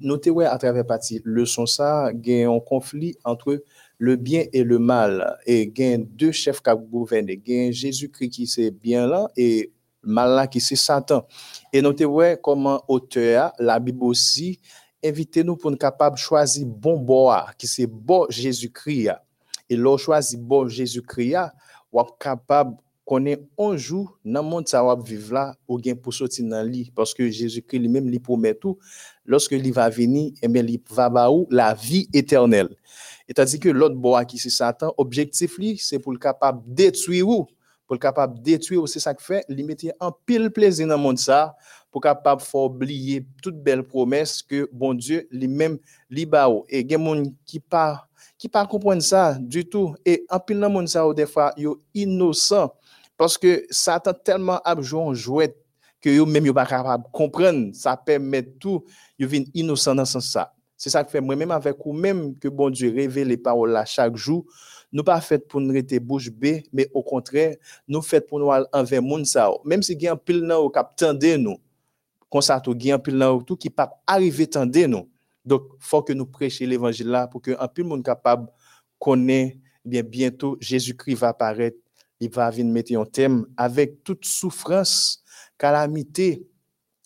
Notez 0.00 0.30
ouais, 0.30 0.46
à 0.46 0.58
travers 0.58 0.84
partie 0.84 1.20
leçon 1.24 1.66
ça, 1.66 2.06
a 2.06 2.10
un 2.10 2.60
conflit 2.60 3.16
entre 3.24 3.62
le 3.98 4.16
bien 4.16 4.44
et 4.52 4.64
le 4.64 4.80
mal. 4.80 5.38
Et 5.46 5.72
a 5.78 5.98
deux 5.98 6.32
chefs 6.32 6.60
qui 6.60 6.70
gouvernent. 6.90 7.30
A 7.30 7.70
Jésus-Christ 7.70 8.30
qui 8.30 8.46
c'est 8.48 8.72
bien 8.72 9.06
là 9.06 9.28
et 9.36 9.70
mal 10.02 10.30
là 10.30 10.46
qui 10.46 10.60
c'est 10.60 10.76
Satan. 10.76 11.26
Et 11.72 11.82
notez 11.82 12.04
ouais, 12.04 12.38
comment 12.42 12.82
auteur, 12.88 13.52
la 13.58 13.78
Bible 13.78 14.02
aussi, 14.02 14.60
invitez-nous 15.04 15.56
pour 15.56 15.70
nous 15.70 15.76
capables 15.76 16.16
de 16.16 16.20
choisir 16.20 16.66
bon 16.66 16.98
bois, 16.98 17.46
qui 17.58 17.66
c'est 17.66 17.86
bon 17.86 18.26
Jésus-Christ. 18.28 19.10
Et 19.68 19.76
l'on 19.76 19.96
choisit 19.96 20.40
bon 20.40 20.68
Jésus-Christ, 20.68 21.36
ou 21.92 22.02
capable 22.18 22.76
connaît 23.10 23.42
un 23.58 23.76
jour 23.76 24.16
dans 24.24 24.40
le 24.40 24.48
monde 24.48 24.68
ça 24.68 24.84
va 24.84 24.94
vivre 24.94 25.34
là 25.34 25.56
ou 25.66 25.78
bien 25.78 25.96
pour 25.96 26.14
sortir 26.14 26.46
dans 26.46 26.62
lit 26.62 26.92
parce 26.94 27.12
que 27.12 27.28
Jésus-Christ 27.28 27.80
lui-même 27.80 28.08
lui 28.08 28.20
promet 28.20 28.54
tout 28.54 28.78
lorsque 29.24 29.50
il 29.50 29.72
va 29.72 29.88
venir 29.88 30.30
et 30.34 30.38
eh 30.42 30.48
bien 30.48 30.64
il 30.64 30.80
va 30.88 31.10
ba 31.10 31.28
la 31.50 31.74
vie 31.74 32.08
éternelle 32.12 32.68
et 33.26 33.34
tandis 33.34 33.58
que 33.58 33.68
l'autre 33.68 33.96
bois 33.96 34.24
qui 34.24 34.38
c'est 34.38 34.48
Satan 34.48 34.94
objectif 34.96 35.58
lui 35.58 35.76
c'est 35.76 35.98
pour 35.98 36.12
le 36.12 36.18
capable 36.18 36.62
détruire 36.68 37.26
pour 37.90 37.96
le 37.96 37.98
capable 37.98 38.40
détruire 38.40 38.88
c'est 38.88 39.00
ça 39.00 39.12
que 39.12 39.20
fait 39.20 39.44
il 39.48 39.66
mettre 39.66 39.86
en 39.98 40.12
pile 40.12 40.48
plaisir 40.52 40.86
dans 40.86 40.94
le 40.96 41.02
monde 41.02 41.18
ça 41.18 41.56
pour 41.90 42.00
capable 42.00 42.40
faire 42.40 42.60
oublier 42.60 43.26
toute 43.42 43.60
belle 43.60 43.82
promesse 43.82 44.44
que 44.44 44.68
bon 44.70 44.94
Dieu 44.94 45.26
lui-même 45.32 45.76
li 46.08 46.24
ba 46.24 46.48
et 46.68 46.82
il 46.82 46.88
y 46.92 46.94
a 46.94 46.98
monde 46.98 47.34
qui 47.44 47.58
pas 47.58 48.06
qui 48.38 48.48
pas 48.48 48.64
comprendre 48.64 49.02
ça 49.02 49.36
du 49.40 49.68
tout. 49.68 49.96
Et 50.06 50.24
en 50.30 50.38
pile 50.38 50.60
dans 50.60 50.70
monde 50.70 50.86
ça 50.86 51.04
des 51.12 51.26
fois 51.26 51.52
innocent 51.92 52.72
parce 53.16 53.36
que 53.36 53.66
Satan 53.70 54.12
tellement 54.12 54.60
a 54.64 54.80
joué 54.80 55.12
jouet 55.16 55.56
que 56.00 56.10
yo 56.10 56.24
même 56.24 56.46
yo 56.46 56.54
pas 56.54 56.66
capable 56.66 57.06
comprendre. 57.12 57.74
Ça 57.74 57.96
permet 57.96 58.44
tout. 58.44 58.84
Yo 59.18 59.26
vinn 59.26 59.46
innocent 59.52 59.96
dans 59.96 60.04
sens 60.04 60.30
ça. 60.30 60.54
C'est 60.76 60.90
ça 60.90 61.02
que 61.02 61.10
fait 61.10 61.20
moi 61.20 61.34
même 61.34 61.50
avec 61.50 61.84
ou 61.84 61.92
même 61.92 62.38
que 62.38 62.46
bon 62.46 62.70
Dieu 62.70 62.94
révèle 62.94 63.26
les 63.26 63.36
paroles 63.36 63.72
là 63.72 63.84
chaque 63.84 64.14
jour 64.14 64.46
nous 64.92 65.04
pas 65.04 65.20
fait 65.20 65.46
pour 65.46 65.60
nous 65.60 65.72
rester 65.72 66.00
bouche 66.00 66.30
bée 66.30 66.64
mais 66.72 66.88
au 66.94 67.02
contraire 67.02 67.56
nous 67.86 68.02
fait 68.02 68.20
pour 68.20 68.38
nous 68.38 68.50
envers 68.72 69.02
monde 69.02 69.26
ça 69.26 69.50
même 69.64 69.82
si 69.82 69.98
gen 69.98 70.16
pile 70.16 70.42
nan 70.42 70.58
au 70.58 70.70
cap 70.70 70.96
tande 70.96 71.24
nous 71.38 71.58
comme 72.28 72.42
ça 72.42 72.60
tout 72.60 72.76
gen 72.78 72.98
pile 72.98 73.16
nan 73.16 73.44
tout 73.44 73.56
qui 73.56 73.70
pas 73.70 74.02
arriver 74.06 74.46
tande 74.46 74.76
nous. 74.76 75.08
Donc 75.44 75.62
faut 75.78 76.02
que 76.02 76.12
nous 76.12 76.26
prêchions 76.26 76.66
l'évangile 76.66 77.08
là 77.08 77.26
pour 77.26 77.40
que 77.42 77.56
un 77.58 77.68
pile 77.68 77.84
monde 77.84 78.04
capable 78.04 78.48
connaît 78.98 79.58
bien 79.84 80.02
bientôt 80.02 80.56
Jésus-Christ 80.60 81.14
va 81.14 81.28
apparaître. 81.28 81.78
Il 82.20 82.30
va 82.30 82.50
venir 82.50 82.72
mettre 82.72 82.94
un 82.94 83.04
thème 83.06 83.46
avec 83.56 84.04
toute 84.04 84.26
souffrance, 84.26 85.22
calamité, 85.56 86.46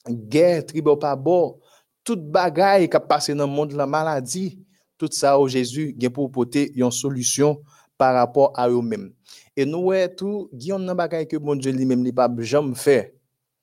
guerre, 0.09 0.66
tribo 0.66 0.97
pas 0.97 1.14
bon, 1.14 1.61
toute 2.03 2.28
bagaille 2.28 2.91
qui 2.91 2.97
a 2.97 3.01
passé 3.01 3.32
dans 3.32 3.47
le 3.47 3.53
monde, 3.53 3.72
la 3.72 3.87
maladie, 3.87 4.61
tout 4.99 5.09
ça 5.11 5.39
au 5.39 5.47
Jésus, 5.47 5.95
il 5.99 6.11
pour 6.11 6.30
porter 6.32 6.72
une 6.74 6.91
solution 6.91 7.62
par 8.05 8.14
rapport 8.14 8.52
à 8.55 8.68
eux-mêmes. 8.68 9.14
Et 9.57 9.64
nous, 9.64 9.90
tout, 10.14 10.50
il 10.52 10.66
y 10.66 10.72
a 10.72 10.76
une 10.76 10.92
bagaille 10.92 11.26
que 11.26 11.38
bon 11.38 11.55
Dieu 11.55 11.72
lui-même 11.72 12.02
n'est 12.02 12.12
pas 12.12 12.30
jamais 12.40 12.74
fait 12.74 13.14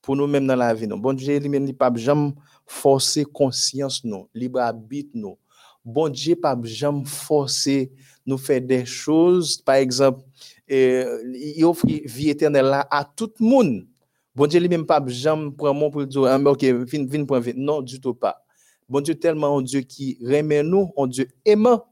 pour 0.02 0.16
nous-mêmes 0.16 0.48
dans 0.48 0.56
la 0.56 0.74
vie. 0.74 0.88
Non. 0.88 0.98
Bon 0.98 1.14
Dieu 1.14 1.38
lui-même 1.38 1.64
n'est 1.64 1.74
pas 1.74 1.94
jamais 1.94 2.34
forcer 2.66 3.24
conscience, 3.24 4.04
nous, 4.04 4.28
libre 4.34 4.60
arbitre, 4.60 5.12
nous. 5.14 5.38
Bon 5.86 6.10
Dieu 6.10 6.36
pas 6.36 6.58
jamais 6.64 7.06
forcer 7.06 7.92
nous 8.26 8.40
faire 8.40 8.62
des 8.62 8.84
choses, 8.84 9.58
par 9.58 9.76
exemple, 9.76 10.22
il 10.68 11.64
offre 11.64 11.86
vie 11.86 12.32
éternelle 12.32 12.84
à 12.90 13.08
tout 13.16 13.32
le 13.40 13.46
monde. 13.46 13.86
Bon 14.34 14.48
Dieu 14.48 14.60
lui-même 14.60 14.88
pas 14.88 15.04
jamais 15.06 15.52
prend 15.52 15.72
mon 15.72 15.92
pour 15.92 16.08
dire 16.08 16.24
ah, 16.24 16.40
OK, 16.40 16.64
vin 16.64 17.26
point 17.26 17.42
non 17.56 17.84
du 17.84 18.02
tout 18.02 18.16
pas. 18.16 18.44
Bon 18.90 19.02
Dieu 19.02 19.14
tellement 19.14 19.60
un 19.60 19.62
Dieu 19.62 19.82
qui 19.82 20.18
remet 20.20 20.64
nous, 20.64 20.92
un 20.98 21.06
Dieu 21.06 21.28
aimant, 21.46 21.86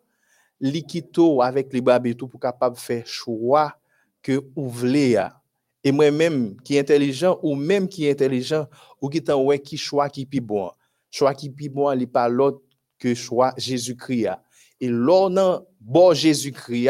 liquito 0.60 1.42
avec 1.42 1.72
les 1.74 1.82
bras 1.82 2.00
tout 2.18 2.28
pour 2.28 2.40
capable 2.40 2.76
faire 2.78 3.06
choix 3.06 3.74
que 4.22 4.44
vous 4.56 4.70
voulez. 4.70 5.22
Et 5.84 5.92
moi-même 5.92 6.56
qui 6.62 6.76
est 6.76 6.80
intelligent 6.80 7.40
ou 7.42 7.56
même 7.56 7.88
qui 7.88 8.06
est 8.06 8.12
intelligent 8.12 8.68
ou 9.02 9.10
qui 9.10 9.24
t'en 9.24 9.44
ouais 9.44 9.60
qui 9.60 9.78
choix 9.78 10.10
qui 10.10 10.26
plus 10.26 10.42
bon. 10.42 10.72
Choix 11.10 11.34
qui 11.34 11.50
plus 11.50 11.70
bon, 11.70 11.92
il 11.92 12.08
pas 12.08 12.28
l'autre 12.28 12.62
que 12.98 13.16
choix 13.16 13.54
Jésus-Christ. 13.58 14.28
Et 14.82 14.88
l'on 14.88 15.66
bon 15.80 16.14
Jésus-Christ 16.14 16.90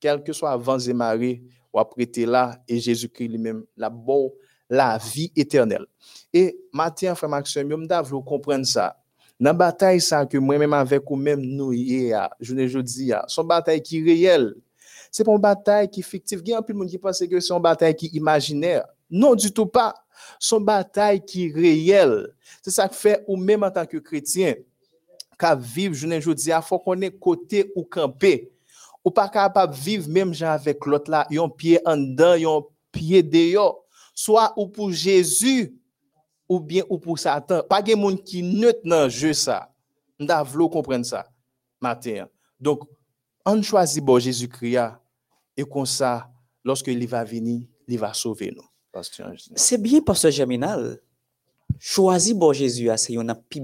quel 0.00 0.22
que 0.22 0.32
soit 0.32 0.52
avant 0.52 0.78
et 0.78 1.42
ou 1.72 1.78
après 1.78 2.08
là, 2.18 2.62
et 2.66 2.78
Jésus-Christ 2.78 3.28
lui-même, 3.28 3.64
la 3.76 3.90
bonne, 3.90 4.30
la 4.70 4.98
vie 4.98 5.32
éternelle. 5.36 5.86
Et 6.32 6.58
maintenant, 6.72 7.14
frère 7.14 7.30
Maxime, 7.30 7.68
je 7.70 8.14
comprendre 8.16 8.66
ça. 8.66 8.96
Dans 9.40 9.50
la 9.50 9.54
bataille 9.54 10.00
ça 10.00 10.26
que 10.26 10.36
moi-même 10.38 10.72
avec 10.72 11.02
vous-même 11.08 11.40
nous 11.40 11.72
hier, 11.72 12.28
je 12.40 12.54
ne 12.54 12.82
dis, 12.82 13.12
c'est 13.28 13.40
une 13.40 13.46
bataille 13.46 13.82
qui 13.82 13.98
est 13.98 14.02
réelle. 14.02 14.54
C'est 15.10 15.24
pas 15.24 15.32
une 15.32 15.38
bataille 15.38 15.88
qui 15.88 16.00
est 16.00 16.02
fictive. 16.02 16.42
Il 16.44 16.50
y 16.50 16.54
a 16.54 16.58
un 16.58 16.60
de 16.60 16.72
monde 16.72 16.88
qui 16.88 16.98
pense 16.98 17.18
que 17.18 17.40
c'est 17.40 17.54
une 17.54 17.62
bataille 17.62 17.94
qui 17.94 18.06
est 18.06 18.14
imaginaire. 18.14 18.84
Non, 19.10 19.34
du 19.34 19.52
tout 19.52 19.66
pas. 19.66 19.94
Une 20.52 20.64
bataille 20.64 21.24
qui 21.24 21.46
est 21.46 21.54
réelle. 21.54 22.28
C'est 22.62 22.72
ça 22.72 22.88
que 22.88 22.94
fait, 22.94 23.24
ou 23.26 23.36
même 23.36 23.62
en 23.62 23.70
tant 23.70 23.86
que 23.86 23.96
chrétien, 23.98 24.54
qu'à 25.38 25.54
vivre, 25.54 25.94
je 25.94 26.06
ne 26.06 26.18
dis, 26.34 26.50
il 26.50 26.62
faut 26.62 26.78
qu'on 26.78 27.00
ait 27.00 27.10
côté 27.10 27.72
ou 27.76 27.84
camper 27.84 28.50
ou 29.04 29.10
pas 29.10 29.28
capable 29.28 29.74
vivre 29.74 30.08
même 30.08 30.34
avec 30.42 30.84
l'autre 30.84 31.10
là, 31.10 31.26
yon 31.30 31.48
pied 31.48 31.80
en 31.86 31.96
dedans, 31.96 32.34
yon 32.34 32.66
pied 32.92 33.22
dehors, 33.22 33.84
soit 34.14 34.52
ou 34.56 34.66
pour 34.66 34.90
Jésus 34.92 35.74
ou 36.48 36.60
bien 36.60 36.82
ou 36.88 36.98
pour 36.98 37.18
Satan. 37.18 37.62
Pas 37.68 37.82
de 37.82 37.94
monde 37.94 38.22
qui 38.22 38.42
neutre 38.42 38.80
dans 38.84 39.08
jeu 39.08 39.32
ça. 39.32 39.72
M'da 40.18 40.42
vlo 40.42 40.68
comprendre 40.68 41.06
ça 41.06 41.26
matin. 41.80 42.28
Donc 42.60 42.82
on 43.44 43.62
choisit 43.62 44.04
bon 44.04 44.18
Jésus-Christ 44.18 44.78
et 45.56 45.64
comme 45.64 45.86
ça 45.86 46.30
lorsque 46.64 46.88
il 46.88 47.06
va 47.06 47.24
venir, 47.24 47.66
il 47.86 47.98
va 47.98 48.12
sauver 48.12 48.52
nous. 48.54 48.64
C'est 49.54 49.80
bien 49.80 50.00
pasteur 50.00 50.30
Germinal. 50.30 51.00
Choisir 51.78 52.34
bon 52.34 52.52
Jésus, 52.52 52.88
c'est 52.96 53.16
un 53.16 53.34
plus 53.34 53.62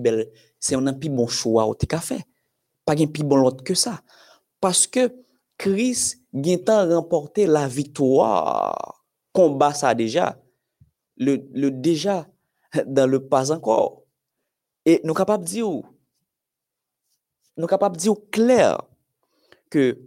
c'est 0.59 0.76
un 0.76 0.93
plus 0.93 1.09
bon 1.11 1.26
choix 1.26 1.66
au 1.66 1.74
t'es 1.74 1.89
fait. 1.97 2.24
Pas 2.85 2.93
un 2.93 3.07
plus 3.07 3.24
bon 3.24 3.37
l'autre 3.37 3.64
que 3.64 3.74
ça. 3.74 4.01
Parce 4.61 4.87
que 4.87 5.12
Christ 5.59 6.20
a 6.68 6.85
remporté 6.87 7.47
la 7.47 7.66
victoire. 7.66 9.05
Combat 9.32 9.74
ça 9.74 9.95
déjà. 9.95 10.39
Le, 11.16 11.49
le 11.53 11.70
déjà 11.70 12.26
dans 12.87 13.07
le 13.07 13.27
pas 13.27 13.53
encore. 13.53 14.03
Et 14.85 15.01
nous 15.05 15.14
capables 15.14 15.45
de 15.45 15.49
dire, 15.49 15.83
nous 17.57 17.66
capables 17.66 17.97
de 17.97 18.03
dire 18.03 18.14
clair 18.31 18.83
que 19.70 19.99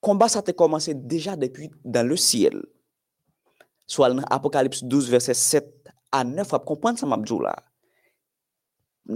combat 0.00 0.28
ça 0.28 0.42
a 0.46 0.52
commencé 0.52 0.94
déjà 0.94 1.36
depuis 1.36 1.70
dans 1.84 2.06
le 2.06 2.16
ciel. 2.16 2.62
Soit 3.86 4.12
dans 4.12 4.22
Apocalypse 4.30 4.82
12, 4.84 5.10
verset 5.10 5.34
7 5.34 5.88
à 6.10 6.24
9, 6.24 6.50
vous 6.50 6.58
comprendre 6.60 6.98
ça, 6.98 7.06
Mabdou 7.06 7.40
là. 7.40 7.56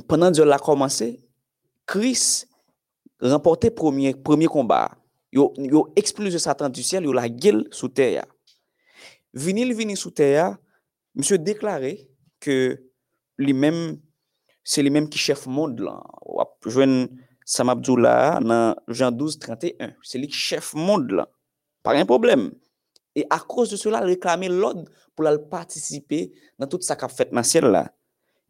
Pendant 0.06 0.30
Dieu 0.30 0.44
l'a 0.44 0.58
commencé, 0.58 1.22
Christ 1.86 2.48
remporté 3.20 3.70
premier, 3.70 4.14
premier 4.14 4.46
combat. 4.46 4.90
Yo, 5.32 5.52
yo 5.58 5.92
explose 5.96 6.38
Satan 6.38 6.70
du 6.70 6.82
ciel, 6.82 7.04
yo 7.04 7.12
la 7.12 7.28
gueule 7.28 7.68
sous 7.70 7.88
terre. 7.88 8.24
Vinil 9.34 9.74
vini 9.74 9.96
sous 9.96 10.10
terre, 10.10 10.56
Mse 11.18 11.40
deklare 11.42 11.96
ke 12.42 12.54
li 13.42 13.54
men, 13.54 13.98
se 14.62 14.84
li 14.84 14.92
men 14.94 15.08
ki 15.10 15.18
chef 15.18 15.48
moun 15.50 15.74
lan, 15.82 16.04
wap 16.22 16.68
jwen 16.70 17.08
Samabdou 17.48 17.96
la 17.96 18.38
nan 18.44 18.76
jan 18.92 19.14
12, 19.16 19.38
31, 19.40 19.94
se 20.04 20.20
li 20.20 20.28
ki 20.30 20.36
chef 20.36 20.74
moun 20.76 21.06
lan, 21.10 21.26
par 21.82 21.96
un 21.96 22.06
probleme. 22.06 22.52
E 23.16 23.24
a 23.32 23.40
kous 23.40 23.72
de 23.72 23.78
sou 23.80 23.90
la, 23.90 24.04
reklame 24.04 24.50
l'od 24.52 24.84
pou 25.16 25.26
la 25.26 25.32
l'partisipe 25.34 26.28
nan 26.60 26.70
tout 26.70 26.84
sa 26.86 26.94
kap 27.00 27.10
fèt 27.10 27.32
nan 27.34 27.46
siel 27.46 27.66
la. 27.72 27.86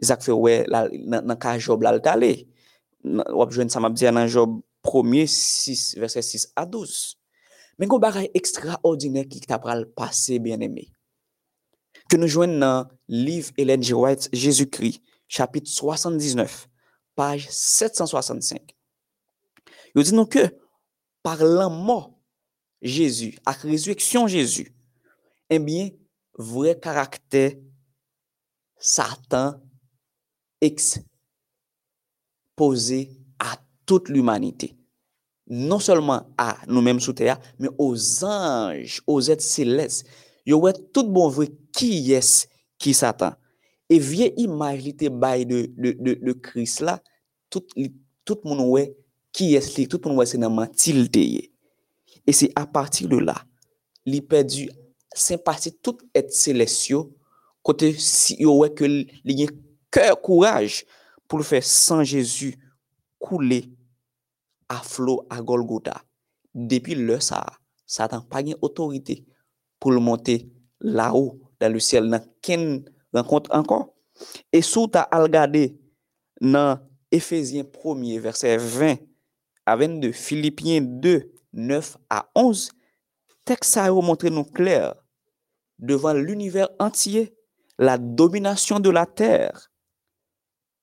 Isak 0.02 0.26
fè 0.26 0.34
wè 0.34 0.58
nan, 0.68 1.22
nan 1.24 1.38
ka 1.40 1.54
Job 1.62 1.86
la 1.86 1.94
l'tale. 1.96 2.34
Wap 3.06 3.54
jwen 3.54 3.72
Samabdia 3.72 4.12
nan 4.12 4.28
Job 4.28 4.58
1er 4.84 5.30
6, 5.30 5.94
verset 6.02 6.26
6 6.26 6.50
a 6.58 6.66
12. 6.68 7.16
Men 7.78 7.88
kon 7.88 8.02
bagay 8.02 8.28
ekstraordinè 8.36 9.24
ki 9.30 9.46
tap 9.46 9.64
pral 9.64 9.86
pase 9.96 10.36
bien 10.42 10.60
eme. 10.66 10.88
ke 12.08 12.18
nou 12.20 12.30
jwen 12.30 12.58
nan 12.60 12.88
liv 13.08 13.52
Ellen 13.60 13.82
G. 13.84 13.94
White, 13.94 14.28
Jésus-Christ, 14.32 15.02
chapit 15.28 15.66
79, 15.66 16.68
page 17.14 17.48
765. 17.50 18.74
Yo 19.94 20.02
di 20.04 20.14
nou 20.16 20.28
ke, 20.30 20.48
par 21.24 21.42
lan 21.44 21.72
mò 21.72 22.18
Jésus, 22.80 23.36
ak 23.48 23.64
rezueksyon 23.68 24.28
Jésus, 24.30 24.72
eh 25.50 25.56
enbyen 25.56 25.90
vre 26.38 26.74
karakter 26.78 27.58
Satan 28.78 29.58
expose 30.60 31.08
a 33.38 33.56
tout 33.86 34.04
l'humanité. 34.08 34.76
Non 35.48 35.80
seulement 35.80 36.28
a 36.36 36.58
nou 36.68 36.84
mèm 36.84 37.00
sou 37.00 37.16
teya, 37.16 37.40
men 37.58 37.72
o 37.80 37.94
zanj, 37.96 39.00
o 39.08 39.16
zèd 39.24 39.40
sélès. 39.42 40.04
Yo 40.46 40.60
wè 40.62 40.72
tout 40.92 41.08
bon 41.08 41.28
vre 41.32 41.46
karakter 41.48 41.67
ki 41.78 41.92
yes 42.10 42.48
ki 42.82 42.94
satan. 42.96 43.36
E 43.88 43.98
vie 44.02 44.28
imaj 44.42 44.82
li 44.84 44.92
te 44.98 45.08
bay 45.08 45.46
de, 45.48 45.62
de, 45.78 45.94
de, 45.96 46.14
de 46.20 46.34
kris 46.44 46.78
la, 46.84 46.98
tout, 47.48 47.64
li, 47.78 47.92
tout 48.28 48.42
moun 48.44 48.66
wè 48.74 48.88
ki 49.32 49.54
yes 49.54 49.72
li, 49.78 49.86
tout 49.88 50.02
moun 50.04 50.18
wè 50.20 50.26
se 50.28 50.40
nan 50.40 50.52
mantil 50.54 51.06
teye. 51.12 51.46
E 52.28 52.34
se 52.36 52.50
a 52.58 52.66
partir 52.68 53.08
de 53.08 53.22
la, 53.22 53.36
li 54.04 54.20
perdu 54.20 54.66
sempati 55.16 55.72
tout 55.72 56.02
et 56.12 56.28
selesyo, 56.34 57.06
kote 57.64 57.94
si 57.96 58.36
yo 58.42 58.58
wè 58.60 58.68
ke 58.76 58.88
li 58.88 59.38
nye 59.38 59.48
kèr 59.94 60.18
kouraj 60.20 60.82
pou 61.28 61.40
le 61.40 61.48
fè 61.48 61.62
san 61.64 62.04
Jésus 62.04 62.58
koule 63.18 63.62
a 64.68 64.82
flo 64.84 65.22
a 65.32 65.40
Golgotha. 65.40 65.96
Depi 66.52 66.96
le 66.98 67.18
sa, 67.24 67.40
satan 67.88 68.24
pa 68.28 68.44
nye 68.44 68.56
otorite 68.60 69.22
pou 69.80 69.96
le 69.96 70.00
monte 70.04 70.42
la 70.84 71.14
ou 71.16 71.38
dans 71.60 71.72
le 71.72 71.80
ciel 71.80 72.08
dans 72.08 72.20
ken 72.42 72.84
rencontre 73.12 73.50
encore? 73.54 73.94
Et 74.52 74.62
sous 74.62 74.86
ta 74.88 75.02
al 75.02 75.22
regarder 75.22 75.78
dans 76.40 76.78
Éphésiens 77.10 77.62
1er 77.62 78.18
verset 78.18 78.56
20 78.56 78.96
à 79.66 79.76
22, 79.76 80.12
Philippiens 80.12 80.80
2 80.80 81.32
9 81.52 81.96
à 82.10 82.28
11, 82.34 82.70
texte 83.44 83.72
ça 83.72 83.90
montré 83.90 84.30
nous 84.30 84.44
clair 84.44 84.94
devant 85.78 86.12
l'univers 86.12 86.68
entier 86.78 87.34
la 87.78 87.96
domination 87.98 88.80
de 88.80 88.90
la 88.90 89.06
terre 89.06 89.70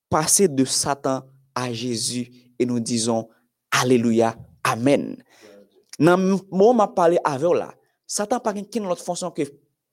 passer 0.10 0.48
de 0.48 0.66
Satan 0.66 1.24
à 1.54 1.72
Jésus 1.74 2.32
et 2.58 2.66
nous 2.66 2.80
disons 2.80 3.28
Alléluia, 3.72 4.38
Amen. 4.64 5.22
Dans 6.00 6.18
le 6.18 6.38
moment 6.50 6.72
où 6.72 6.74
m'a 6.74 6.88
parlé 6.88 7.18
avec 7.24 7.54
là, 7.54 7.74
Satan 8.08 8.40
pas 8.40 8.54
gen 8.54 8.66
ken 8.66 8.86
autre 8.86 9.04
fonction 9.04 9.32
que 9.32 9.44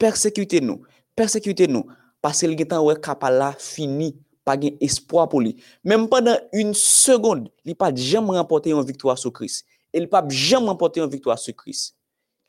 persekute 0.03 0.61
nou, 0.65 0.83
persekute 1.19 1.69
nou, 1.71 1.87
paske 2.23 2.49
li 2.49 2.59
gen 2.59 2.71
tan 2.75 2.85
wè 2.87 2.97
kapal 3.03 3.39
la 3.41 3.51
fini, 3.61 4.13
pa 4.47 4.57
gen 4.59 4.79
espoi 4.83 5.25
pou 5.31 5.43
li. 5.43 5.55
Mem 5.87 6.09
padan 6.11 6.41
un 6.59 6.73
segonde, 6.79 7.53
li 7.67 7.77
pa 7.79 7.93
jem 7.95 8.33
rempote 8.35 8.73
yon 8.73 8.87
viktoa 8.87 9.15
sou 9.21 9.35
kris. 9.35 9.61
E 9.95 10.03
li 10.03 10.11
pa 10.11 10.23
jem 10.27 10.67
rempote 10.71 11.03
yon 11.03 11.11
viktoa 11.13 11.37
sou 11.41 11.55
kris. 11.57 11.91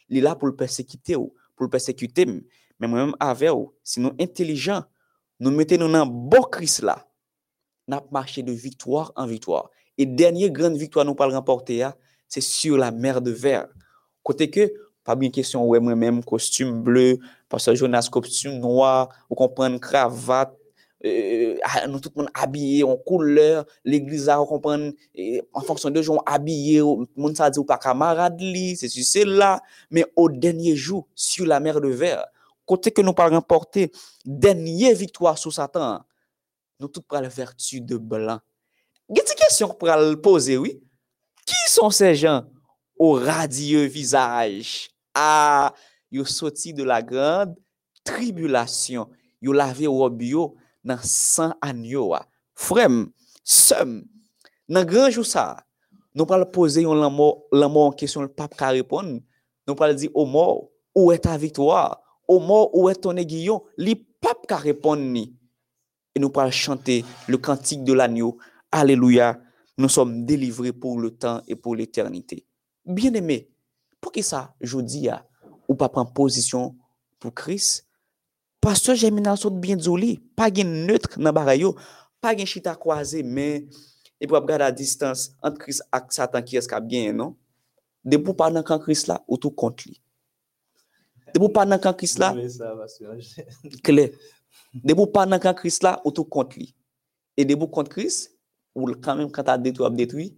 Li 0.09 0.23
la 0.23 0.33
pou 0.37 0.49
l 0.49 0.55
persekite 0.57 1.17
ou, 1.19 1.31
pou 1.57 1.67
l 1.67 1.73
persekute 1.73 2.25
m, 2.29 2.39
men 2.81 2.89
mwen 2.89 3.11
mèm 3.11 3.17
ave 3.23 3.51
ou, 3.53 3.71
si 3.85 4.01
nou 4.01 4.17
intelijan, 4.21 4.85
nou 5.41 5.53
mette 5.53 5.77
nou 5.77 5.89
bon 5.89 5.97
nan 5.97 6.13
bo 6.31 6.43
kris 6.53 6.79
la, 6.85 6.97
nap 7.89 8.09
mache 8.15 8.43
de 8.45 8.55
viktoa 8.57 9.09
an 9.19 9.29
viktoa. 9.29 9.67
E 9.99 10.07
denye 10.09 10.49
gran 10.53 10.77
viktoa 10.79 11.05
nou 11.05 11.17
pal 11.17 11.33
remporte 11.35 11.77
ya, 11.77 11.93
se 12.27 12.41
sur 12.41 12.79
la 12.81 12.89
mer 12.91 13.21
de 13.21 13.31
ver. 13.31 13.67
Kote 14.25 14.47
ke, 14.49 14.71
pa 15.05 15.15
bin 15.19 15.31
kesyon 15.33 15.65
wè 15.69 15.79
mwen 15.83 15.99
mèm, 15.99 16.19
kostyum 16.27 16.81
bleu, 16.85 17.17
paswa 17.51 17.75
Jonas 17.77 18.09
kostyum 18.11 18.59
noa, 18.61 18.91
euh, 18.91 19.07
ah, 19.07 19.23
ou 19.29 19.37
kompren 19.39 19.75
kravat, 19.83 20.53
euh, 21.03 21.57
nou 21.91 21.99
tout 22.03 22.13
moun 22.15 22.29
abye, 22.33 22.83
ou 22.87 22.95
kouleur, 23.07 23.67
l'eglisa 23.85 24.39
ou 24.41 24.47
kompren, 24.49 24.91
en 25.53 25.67
fonksyon 25.67 25.95
de 25.95 26.03
joun 26.05 26.21
abye, 26.29 26.79
moun 27.17 27.35
sa 27.37 27.51
di 27.51 27.59
ou 27.61 27.67
pa 27.67 27.79
kamarad 27.81 28.39
li, 28.39 28.73
se 28.79 28.91
si 28.91 29.03
se 29.07 29.25
la, 29.27 29.57
men 29.91 30.07
ou 30.15 30.31
denye 30.31 30.75
jou, 30.75 31.03
su 31.15 31.47
la 31.49 31.59
mer 31.63 31.81
de 31.83 31.91
ver, 31.91 32.23
kote 32.69 32.93
ke 32.95 33.03
nou 33.03 33.15
pa 33.17 33.27
remporte, 33.31 33.89
denye 34.23 34.93
viktwa 34.97 35.35
sou 35.39 35.51
satan, 35.51 36.05
nou 36.79 36.87
tout 36.87 37.03
pral 37.03 37.27
vertu 37.27 37.83
de 37.83 37.99
blan. 37.99 38.39
Gè 39.11 39.27
ti 39.27 39.35
kesyon 39.43 39.75
pral 39.79 40.13
pose, 40.23 40.55
oui? 40.63 40.77
Ki 41.43 41.59
son 41.67 41.91
se 41.91 42.07
jan? 42.15 42.47
ou 42.99 43.17
radye 43.19 43.87
vizaj 43.91 44.89
Ah, 45.13 45.73
ils 46.11 46.27
sorti 46.27 46.73
de 46.73 46.83
la 46.83 47.01
grande 47.01 47.55
tribulation. 48.03 49.09
Ils 49.41 49.51
lavé 49.51 49.87
robe 49.87 50.21
yo 50.21 50.55
dans 50.83 50.99
sang 51.01 51.53
agneau. 51.61 52.15
Frère, 52.55 52.89
somme, 53.43 54.05
dans 54.69 54.85
grand 54.85 55.09
jour 55.09 55.25
ça, 55.25 55.57
nous 56.15 56.25
pas 56.25 56.45
poser 56.45 56.85
un 56.85 56.95
l'amour 56.95 57.85
en 57.85 57.91
question, 57.91 58.21
le 58.21 58.27
pape 58.27 58.55
ka 58.55 58.69
répondre. 58.69 59.19
Nous 59.67 59.75
pas 59.75 59.93
dire 59.93 60.11
au 60.13 60.25
mort, 60.25 60.69
où 60.93 61.11
est 61.11 61.19
ta 61.19 61.37
victoire? 61.37 62.01
Au 62.27 62.39
mort, 62.39 62.75
où 62.75 62.89
est 62.89 62.95
ton 62.95 63.15
aiguillon? 63.17 63.63
Li 63.77 63.95
pape 63.95 64.45
ka 64.47 64.57
répondre 64.57 65.01
ni. 65.01 65.35
Et 66.15 66.19
nous 66.19 66.29
pas 66.29 66.51
chanter 66.51 67.03
le 67.27 67.37
cantique 67.37 67.83
de 67.83 67.93
l'agneau. 67.93 68.37
Alléluia. 68.71 69.39
Nous 69.77 69.89
sommes 69.89 70.25
délivrés 70.25 70.73
pour 70.73 70.99
le 70.99 71.11
temps 71.11 71.41
et 71.47 71.55
pour 71.55 71.75
l'éternité. 71.75 72.45
Bien-aimé, 72.85 73.49
Pou 74.03 74.11
ki 74.11 74.23
sa, 74.27 74.49
jodi 74.59 75.05
ya, 75.07 75.21
ou 75.63 75.77
pa 75.79 75.87
pran 75.87 76.09
pozisyon 76.11 76.73
pou 77.23 77.31
kris, 77.31 77.85
pastor 78.63 78.97
Jeminal 78.99 79.39
sot 79.39 79.55
bien 79.63 79.79
dzoli, 79.79 80.17
pa 80.35 80.49
gen 80.51 80.73
neutre 80.89 81.21
nan 81.23 81.31
baray 81.35 81.63
yo, 81.63 81.71
pa 82.19 82.33
gen 82.35 82.49
chita 82.49 82.75
kwaze, 82.79 83.23
men, 83.23 83.69
e 84.19 84.27
pou 84.27 84.35
ap 84.35 84.49
gade 84.49 84.67
a 84.67 84.75
distans, 84.75 85.29
ant 85.39 85.55
kris 85.59 85.79
ak 85.95 86.11
satan 86.15 86.43
ki 86.43 86.59
eskap 86.59 86.83
gen, 86.91 87.15
non? 87.21 87.33
De 88.03 88.19
pou 88.19 88.35
pa 88.35 88.49
nan 88.51 88.67
kan 88.67 88.81
kris 88.83 89.05
la, 89.07 89.21
ou 89.23 89.39
tou 89.39 89.55
kont 89.55 89.85
li. 89.87 89.95
De 91.31 91.39
pou 91.39 91.47
pa 91.55 91.63
nan 91.63 91.79
kan 91.79 91.95
kris 91.95 92.17
la, 92.19 92.33
kle, 93.87 94.09
de 94.75 94.93
pou 94.99 95.07
pa 95.15 95.23
nan 95.29 95.39
kan 95.43 95.55
kris 95.55 95.79
la, 95.85 95.95
ou 96.03 96.11
tou 96.11 96.27
kont 96.27 96.59
li. 96.59 96.73
E 97.39 97.47
de 97.47 97.55
pou 97.55 97.71
kont 97.71 97.87
kris, 97.87 98.25
ou 98.75 98.91
kanmen 98.99 99.31
kata 99.31 99.55
detwi 99.61 99.87
ap 99.87 99.95
detwi, 99.95 100.33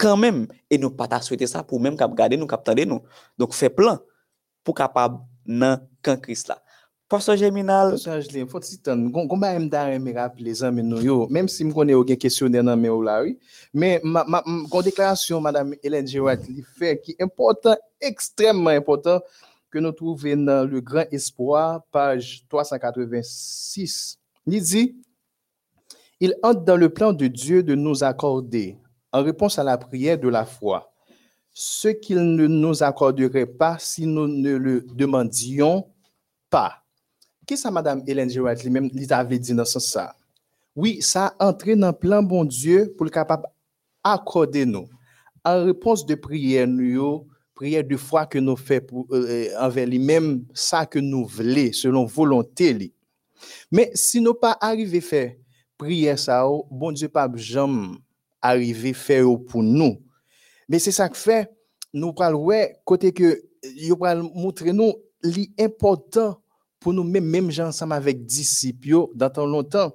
Kan 0.00 0.20
men, 0.20 0.44
e 0.68 0.78
nou 0.80 0.92
pata 0.94 1.20
swete 1.24 1.48
sa 1.48 1.64
pou 1.64 1.80
men 1.82 1.96
kap 1.98 2.12
gade 2.16 2.36
nou, 2.36 2.48
kap 2.50 2.64
tade 2.66 2.84
nou. 2.88 3.04
Donk 3.38 3.56
fe 3.56 3.70
plan 3.72 4.00
pou 4.66 4.76
kapab 4.76 5.22
nan 5.48 5.84
kan 6.04 6.20
kris 6.20 6.44
la. 6.48 6.58
Pastor 7.08 7.38
Geminal. 7.40 7.94
Pastor 7.94 8.20
Geminal, 8.20 8.50
fote 8.52 8.68
si 8.68 8.76
tan, 8.84 9.06
gomba 9.08 9.54
m 9.56 9.64
dare 9.72 9.96
m 9.96 10.10
rap 10.12 10.36
le 10.44 10.52
zan 10.52 10.74
men 10.76 10.84
nou 10.92 11.00
yo, 11.00 11.22
menm 11.32 11.48
si 11.48 11.64
m 11.64 11.72
konen 11.72 11.94
yo 11.94 12.02
gen 12.04 12.20
kesyon 12.20 12.52
den 12.52 12.68
nan 12.68 12.76
men 12.76 12.92
ou 12.92 13.00
la, 13.00 13.22
men 13.72 14.04
kon 14.68 14.84
deklarasyon 14.84 15.40
Madame 15.40 15.78
Hélène 15.80 16.10
Gérard 16.10 16.44
li 16.52 16.60
fe 16.76 16.92
ki 17.00 17.16
important, 17.24 17.80
ekstremman 18.04 18.76
important, 18.76 19.24
ke 19.72 19.80
nou 19.80 19.96
trouve 19.96 20.34
nan 20.36 20.68
Le 20.68 20.80
Grand 20.84 21.08
Espoir, 21.12 21.80
page 21.92 22.42
386. 22.52 24.18
Li 24.48 24.60
di, 24.64 24.84
il 26.20 26.36
hante 26.42 26.64
dan 26.68 26.76
le 26.80 26.88
plan 26.92 27.12
de 27.12 27.26
Dieu 27.28 27.62
de 27.62 27.74
nous 27.74 28.04
accorder 28.04 28.76
en 29.12 29.22
réponse 29.22 29.58
à 29.58 29.64
la 29.64 29.78
prière 29.78 30.18
de 30.18 30.28
la 30.28 30.44
foi, 30.44 30.92
ce 31.52 31.88
qu'il 31.88 32.36
ne 32.36 32.46
nous 32.46 32.82
accorderait 32.82 33.46
pas 33.46 33.78
si 33.78 34.06
nous 34.06 34.28
ne 34.28 34.56
le 34.56 34.82
demandions 34.94 35.86
pas. 36.50 36.84
Qu'est-ce 37.46 37.66
que 37.66 37.72
Madame 37.72 38.02
Hélène 38.06 38.30
Girard 38.30 38.56
lui-même 38.62 38.90
lui 38.92 39.06
avait 39.10 39.38
dit 39.38 39.54
dans 39.54 39.64
ce 39.64 39.80
sens 39.80 39.86
ça? 39.86 40.14
Oui, 40.76 41.02
ça 41.02 41.34
a 41.38 41.48
entré 41.48 41.74
dans 41.74 41.88
le 41.88 41.92
plan 41.92 42.22
bon 42.22 42.44
Dieu 42.44 42.94
pour 42.96 43.04
le 43.04 43.10
capable 43.10 43.46
accorder 44.04 44.64
nous. 44.64 44.86
En 45.44 45.64
réponse 45.64 46.06
de 46.06 46.14
prière, 46.14 46.68
nous, 46.68 47.26
prière 47.54 47.82
de 47.82 47.96
foi 47.96 48.26
que 48.26 48.38
nous 48.38 48.56
faisons 48.56 49.06
euh, 49.10 49.48
euh, 49.50 49.58
envers 49.58 49.86
lui-même, 49.86 50.44
ça 50.54 50.86
que 50.86 50.98
nous 50.98 51.26
voulons, 51.26 51.72
selon 51.72 52.04
volonté. 52.04 52.72
li. 52.72 52.92
Mais 53.72 53.90
si 53.94 54.20
nous 54.20 54.34
pas 54.34 54.56
arrivé 54.60 55.00
faire 55.00 55.34
prière 55.76 56.18
ça, 56.18 56.46
bon 56.70 56.92
Dieu 56.92 57.08
pas 57.08 57.28
jamais 57.34 57.96
arrivé 58.42 58.92
faire 58.92 59.26
pour 59.48 59.62
nous. 59.62 60.02
Mais 60.68 60.78
c'est 60.78 60.92
ça 60.92 61.08
que 61.08 61.16
fait, 61.16 61.50
nous 61.92 62.12
ouais, 62.12 62.76
côté 62.84 63.12
que, 63.12 63.40
pral 63.98 64.22
montrer 64.34 64.72
nous 64.72 64.94
l'important 65.22 66.40
pour 66.78 66.92
nous 66.92 67.04
même 67.04 67.24
même 67.24 67.50
gens 67.50 67.68
ensemble 67.68 67.94
avec 67.94 68.24
disciples 68.24 69.06
dans 69.14 69.30
tant 69.30 69.46
longtemps 69.46 69.92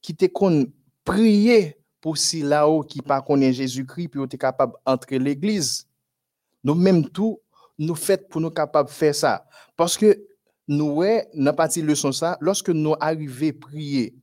qui 0.00 0.14
te 0.14 0.26
kon 0.26 0.66
prier 1.04 1.76
pour 2.00 2.18
si 2.18 2.42
là-haut 2.42 2.82
qui 2.82 3.00
pas 3.00 3.22
connaît 3.22 3.52
Jésus-Christ 3.52 4.08
puis 4.08 4.20
tu 4.28 4.36
capable 4.36 4.74
entrer 4.84 5.18
l'église. 5.18 5.86
Nous 6.62 6.74
même 6.74 7.08
tout 7.08 7.40
nous 7.78 7.94
fait 7.94 8.28
pour 8.28 8.40
nous 8.40 8.50
capable 8.50 8.88
faire 8.88 9.14
ça 9.14 9.46
parce 9.76 9.96
que 9.96 10.26
nous 10.66 10.92
ouais 10.96 11.28
dans 11.34 11.54
partie 11.54 11.82
leçon 11.82 12.12
ça 12.12 12.36
lorsque 12.40 12.70
nous 12.70 12.94
arriver 13.00 13.52
prier 13.52 14.14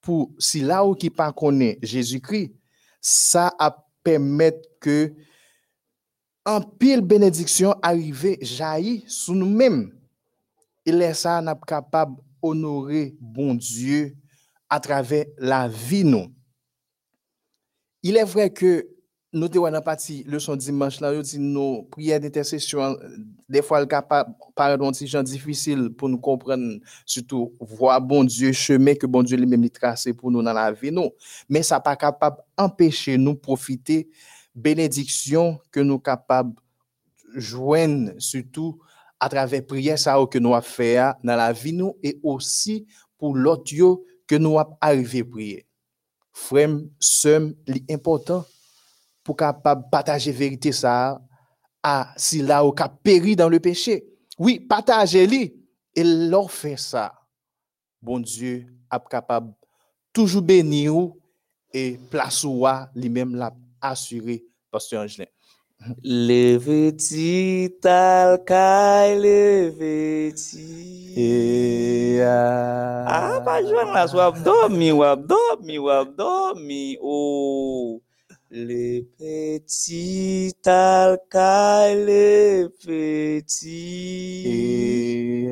pour 0.00 0.30
si 0.38 0.60
là-haut 0.60 0.94
qui 0.94 1.10
pas 1.10 1.32
connaît 1.32 1.78
Jésus-Christ 1.82 2.52
ça 3.00 3.54
a 3.58 3.76
permettre 4.02 4.68
que 4.80 5.14
en 6.44 6.60
pile 6.62 7.02
bénédiction 7.02 7.74
arriver 7.82 8.38
jaillit 8.40 9.04
sur 9.06 9.34
nous-mêmes 9.34 9.92
et 10.86 10.92
là 10.92 11.12
ça 11.12 11.40
n'a 11.42 11.54
capable 11.54 12.16
honorer 12.40 13.16
bon 13.20 13.54
Dieu 13.54 14.16
à 14.70 14.80
travers 14.80 15.26
la 15.38 15.68
vie 15.68 16.04
nous. 16.04 16.32
Il 18.02 18.16
est 18.16 18.24
vrai 18.24 18.50
que 18.50 18.88
nous 19.32 19.48
te 19.48 19.58
dans 19.58 19.82
partie 19.82 20.24
leçon 20.24 20.56
dimanche 20.56 21.00
là, 21.00 21.20
dit 21.20 21.38
nos 21.38 21.82
prières 21.82 22.20
d'intercession 22.20 22.96
des 23.48 23.60
fois 23.60 23.80
le 23.80 23.86
capable 23.86 24.34
paraît 24.54 24.78
un 24.80 25.06
gens 25.06 25.22
difficile 25.22 25.90
pour 25.90 26.08
nous 26.08 26.18
comprendre 26.18 26.78
surtout 27.04 27.52
voir 27.60 28.00
bon 28.00 28.24
Dieu 28.24 28.52
chemin 28.52 28.94
que 28.94 29.06
bon 29.06 29.22
Dieu 29.22 29.36
lui-même 29.36 29.68
tracé 29.68 30.14
pour 30.14 30.30
nous 30.30 30.42
dans 30.42 30.52
la 30.52 30.72
vie 30.72 30.90
non. 30.90 31.10
Mais 31.48 31.62
ça 31.62 31.78
pas 31.78 31.96
capable 31.96 32.38
empêcher 32.56 33.18
nous 33.18 33.34
profiter 33.34 34.08
bénédiction 34.54 35.58
que 35.70 35.80
nous 35.80 35.98
capable 35.98 36.54
joindre 37.34 38.12
surtout 38.18 38.78
à 39.20 39.28
travers 39.28 39.66
prière 39.66 39.98
ça 39.98 40.16
que 40.30 40.38
nous 40.38 40.54
a 40.54 40.62
fait 40.62 40.96
dans 41.22 41.36
la 41.36 41.52
vie 41.52 41.74
nous 41.74 41.96
et 42.02 42.18
aussi 42.22 42.86
pour 43.18 43.36
l'autre 43.36 43.74
que 44.26 44.36
nous 44.36 44.58
a 44.58 44.78
arrivé 44.80 45.22
prier. 45.22 45.66
Frère 46.32 46.78
c'est 46.98 47.42
important 47.90 48.46
pour 49.28 49.36
capable 49.36 49.84
partager 49.90 50.32
vérité 50.32 50.72
ça 50.72 51.20
à 51.82 52.14
si 52.16 52.40
là 52.40 52.64
au 52.64 52.72
cap 52.72 52.94
péri 53.02 53.36
dans 53.36 53.50
le 53.50 53.60
péché. 53.60 54.06
Oui, 54.38 54.58
partagez-les 54.58 55.54
et 55.94 56.02
leur 56.02 56.50
fait 56.50 56.78
ça. 56.78 57.12
Bon 58.00 58.20
Dieu 58.20 58.64
est 58.90 59.08
capable 59.10 59.52
toujours 60.14 60.40
bénir 60.40 60.94
et 61.74 62.00
place 62.10 62.46
lui-même 62.94 63.36
l'a 63.36 63.52
assuré 63.82 64.46
pasteur 64.70 65.02
Angelin. 65.02 65.26
Le 66.02 66.56
petit 66.56 67.86
alcaï, 67.86 69.20
le 69.20 69.70
petit. 69.78 72.18
Ah, 72.22 73.60
joindre 73.60 73.92
là, 73.92 74.08
soit 74.08 74.32
dormi, 74.40 74.90
ou. 77.02 77.02
Oh. 77.02 78.02
Le 78.50 79.02
petit 79.18 80.54
alcaï, 80.64 81.96
le 82.06 82.68
petit. 82.82 85.48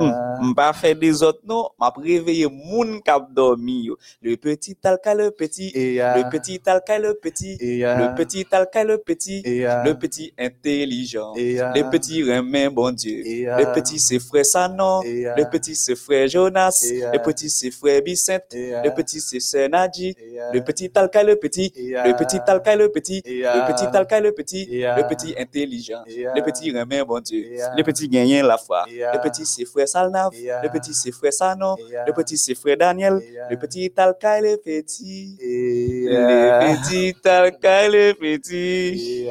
Hmm, 0.00 0.54
M'a 0.56 0.72
fait 0.72 0.94
des 0.94 1.22
autres 1.22 1.40
non, 1.46 1.68
m'a 1.78 1.92
réveillé 1.94 2.46
moun 2.46 3.02
kap 3.02 3.30
dormi 3.34 3.82
yo. 3.84 3.98
Le 4.22 4.36
petit 4.36 4.74
alcaï, 4.84 5.16
le 5.16 5.30
petit. 5.32 5.70
Le 5.74 6.30
petit 6.30 6.60
alcaï, 6.64 7.02
le 7.02 7.12
petit. 7.12 7.58
Le 7.60 8.14
petit 8.14 8.46
alcaï, 8.52 8.86
le 8.86 8.96
petit. 8.98 9.42
Le 9.44 9.92
petit 9.92 10.32
intelligent. 10.38 11.34
Le 11.36 11.90
petit 11.90 12.22
remet 12.22 12.70
bon 12.70 12.90
Dieu. 12.92 13.22
Le 13.22 13.74
petit 13.74 13.98
c'est 13.98 14.18
frère 14.18 14.46
Sanon. 14.46 15.02
Le 15.02 15.50
petit 15.50 15.74
c'est 15.74 15.94
frère 15.96 16.26
Jonas. 16.26 16.82
Le 16.90 17.18
petit 17.22 17.50
c'est 17.50 17.70
frère 17.70 18.00
Vicente. 18.02 18.44
Le 18.54 18.94
petit 18.94 19.20
c'est 19.20 19.40
sœur 19.40 19.68
Nadji. 19.68 20.16
Le 20.54 20.60
petit 20.60 20.90
alcaï, 20.94 21.26
le 21.26 21.36
petit. 21.36 21.70
Le 22.04 22.16
petit 22.16 22.38
talcaille 22.44 22.78
le 22.78 22.88
petit, 22.88 23.22
le 23.24 23.72
petit 23.72 23.90
talcaille 23.90 24.22
le 24.22 24.32
petit, 24.32 24.66
le 24.66 25.08
petit 25.08 25.34
intelligent, 25.38 26.02
le 26.06 26.40
petit 26.42 26.70
remet 26.76 27.04
bon 27.04 27.20
Dieu, 27.20 27.44
le 27.76 27.82
petit 27.82 28.08
gagnant 28.08 28.46
la 28.46 28.58
foi, 28.58 28.84
le 28.88 29.20
petit 29.20 29.46
c'est 29.46 29.64
frère 29.64 29.88
Salnav, 29.88 30.30
le 30.32 30.68
petit 30.68 30.94
c'est 30.94 31.12
frère 31.12 31.32
Sanon, 31.32 31.76
le 32.06 32.12
petit 32.12 32.36
c'est 32.36 32.54
frère 32.54 32.76
Daniel, 32.76 33.20
le 33.50 33.56
petit 33.56 33.90
talcaille 33.90 34.42
le 34.42 34.56
petit, 34.56 35.36
le 35.40 36.76
petit 36.76 37.14
talcaille 37.22 37.90
le 37.90 38.14
petit. 38.14 39.28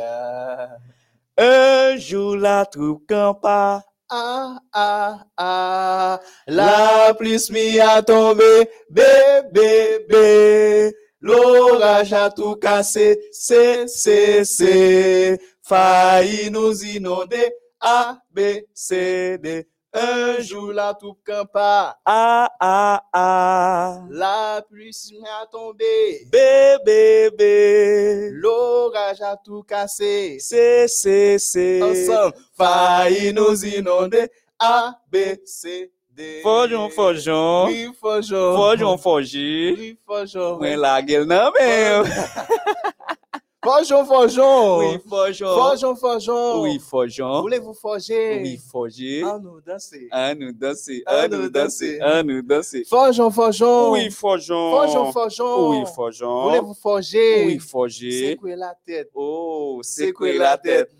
Un 1.40 1.96
jour 1.98 2.36
la 2.36 2.66
troupe 2.66 3.06
campa. 3.08 3.84
Ah, 4.10 4.58
ah, 4.74 5.26
ah, 5.36 6.20
la 6.48 7.14
pluie 7.14 7.80
a 7.80 8.02
tombé, 8.02 8.70
bébé, 8.90 10.06
bébé. 10.08 10.96
L'orage 11.20 12.14
a 12.14 12.30
tout 12.30 12.56
cassé, 12.56 13.20
c'est, 13.32 13.88
c'est, 13.88 14.44
c'est. 14.46 15.40
Failli 15.64 16.50
nous 16.52 16.84
inonder, 16.84 17.52
A, 17.80 18.20
B, 18.32 18.40
C, 18.74 19.38
D. 19.42 19.68
Un 19.94 20.40
jour 20.42 20.74
la 20.74 20.94
tout 20.94 21.18
campa, 21.26 21.98
Ah, 22.06 22.50
ah, 22.60 23.02
ah. 23.12 24.02
la 24.12 24.62
pluie 24.70 24.92
m'a 25.20 25.48
tombé, 25.52 26.28
Bébé, 26.32 27.30
bébé. 27.32 28.30
l'orage 28.34 29.22
a 29.22 29.36
tout 29.44 29.64
cassé. 29.64 30.38
C'est, 30.40 30.88
c'est, 30.88 31.40
c'est. 31.40 31.82
Ensemble, 31.82 32.36
failli 32.56 33.34
nous 33.34 33.66
inonder, 33.66 34.28
A, 34.60 34.94
B, 35.12 35.18
C, 35.46 35.92
D. 36.18 36.42
Fojon, 36.42 36.90
fojon. 36.90 37.68
Oui, 37.68 37.88
fojon. 38.02 38.56
Fojon, 38.58 38.98
foji. 38.98 39.76
Oui, 39.78 39.90
fojon. 40.08 40.58
Mwen 40.64 40.80
la 40.82 40.96
gel 41.06 41.28
nan 41.30 41.52
men. 41.54 42.10
Fojon, 43.68 44.06
fojon. 44.08 44.78
Oui, 44.80 44.98
fojon. 45.10 45.56
Fojon, 45.60 45.96
fojon. 46.00 46.62
Oui, 46.62 46.80
fojon. 46.80 47.42
Voulez-vous 47.42 47.74
forger? 47.74 48.40
Oui. 48.42 49.22
Ah, 49.26 49.38
nous 49.44 49.60
danser. 49.62 50.08
An 50.12 50.36
nou 50.40 50.54
danse, 50.54 51.02
Ah, 51.06 51.26
an 51.26 51.30
nou 51.34 51.42
nou 51.42 51.50
danse, 51.50 51.82
danse. 51.84 52.02
an 52.02 52.24
nou 52.30 52.42
danse. 52.42 52.84
Fojon, 52.88 53.30
fojon. 53.32 53.92
Oui, 53.92 54.10
fojon. 54.10 54.72
Fojon, 54.72 55.12
fojon. 55.12 55.70
Oui, 55.70 55.84
fojon. 55.94 56.44
Voulez-vous 56.44 56.74
forger? 56.82 57.46
Oui. 57.46 57.60
Secouez 57.60 58.56
la 58.56 58.74
tête. 58.86 59.10
Oh, 59.14 59.82
secouez 59.84 60.38
la 60.38 60.58
tête. 60.58 60.92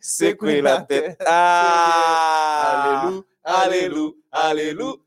Secouez 0.00 0.60
la 0.60 0.82
tête. 0.82 1.16
Ah. 1.26 3.00
Alléluia, 3.00 3.22
alléluia, 3.44 4.12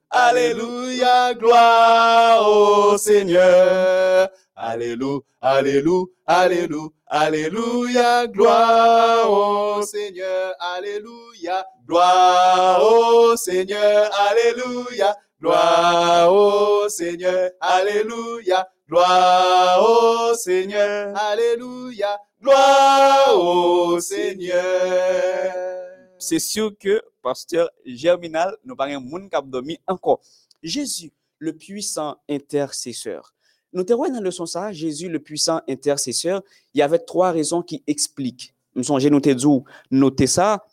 alléluia, 0.09 1.33
gloire 1.33 2.47
au 2.47 2.97
Seigneur. 2.97 4.29
Alléluia, 4.55 5.19
alléluia, 5.41 6.05
alléluia, 6.27 6.89
alléluia, 7.07 8.27
gloire 8.27 9.31
au 9.31 9.81
Seigneur. 9.81 10.53
Alléluia, 10.59 11.65
gloire 11.87 12.81
au 12.83 13.35
Seigneur. 13.35 14.09
Alléluia, 14.29 15.15
gloire 15.41 16.33
au 16.33 16.89
Seigneur. 16.89 17.51
Alléluia, 17.59 18.67
gloire 18.89 19.83
au 19.83 20.33
Seigneur. 20.35 21.13
Alléluia, 21.17 22.19
gloire 22.41 23.37
au 23.37 23.99
Seigneur. 23.99 25.84
C'est 26.25 26.39
sûr 26.39 26.75
que 26.79 27.03
pasteur 27.21 27.69
Germinal 27.85 28.57
nous 28.65 28.75
parle 28.75 28.97
moun 28.97 29.29
kap 29.29 29.47
dormi 29.47 29.77
encore. 29.85 30.21
Jésus, 30.63 31.11
le 31.37 31.53
puissant 31.53 32.17
intercesseur. 32.27 33.35
Nous 33.73 33.83
te 33.83 33.93
dans 33.93 34.21
le 34.23 34.31
son 34.31 34.47
ça, 34.47 34.71
Jésus, 34.71 35.07
le 35.07 35.19
puissant 35.19 35.61
intercesseur, 35.69 36.41
il 36.73 36.79
y 36.79 36.81
avait 36.81 36.97
trois 36.97 37.31
raisons 37.31 37.61
qui 37.61 37.83
expliquent. 37.85 38.55
Nous 38.73 38.81
songez 38.81 39.11
noter 39.11 39.35
dit 39.35 39.45
noter 39.91 40.25
ça, 40.25 40.65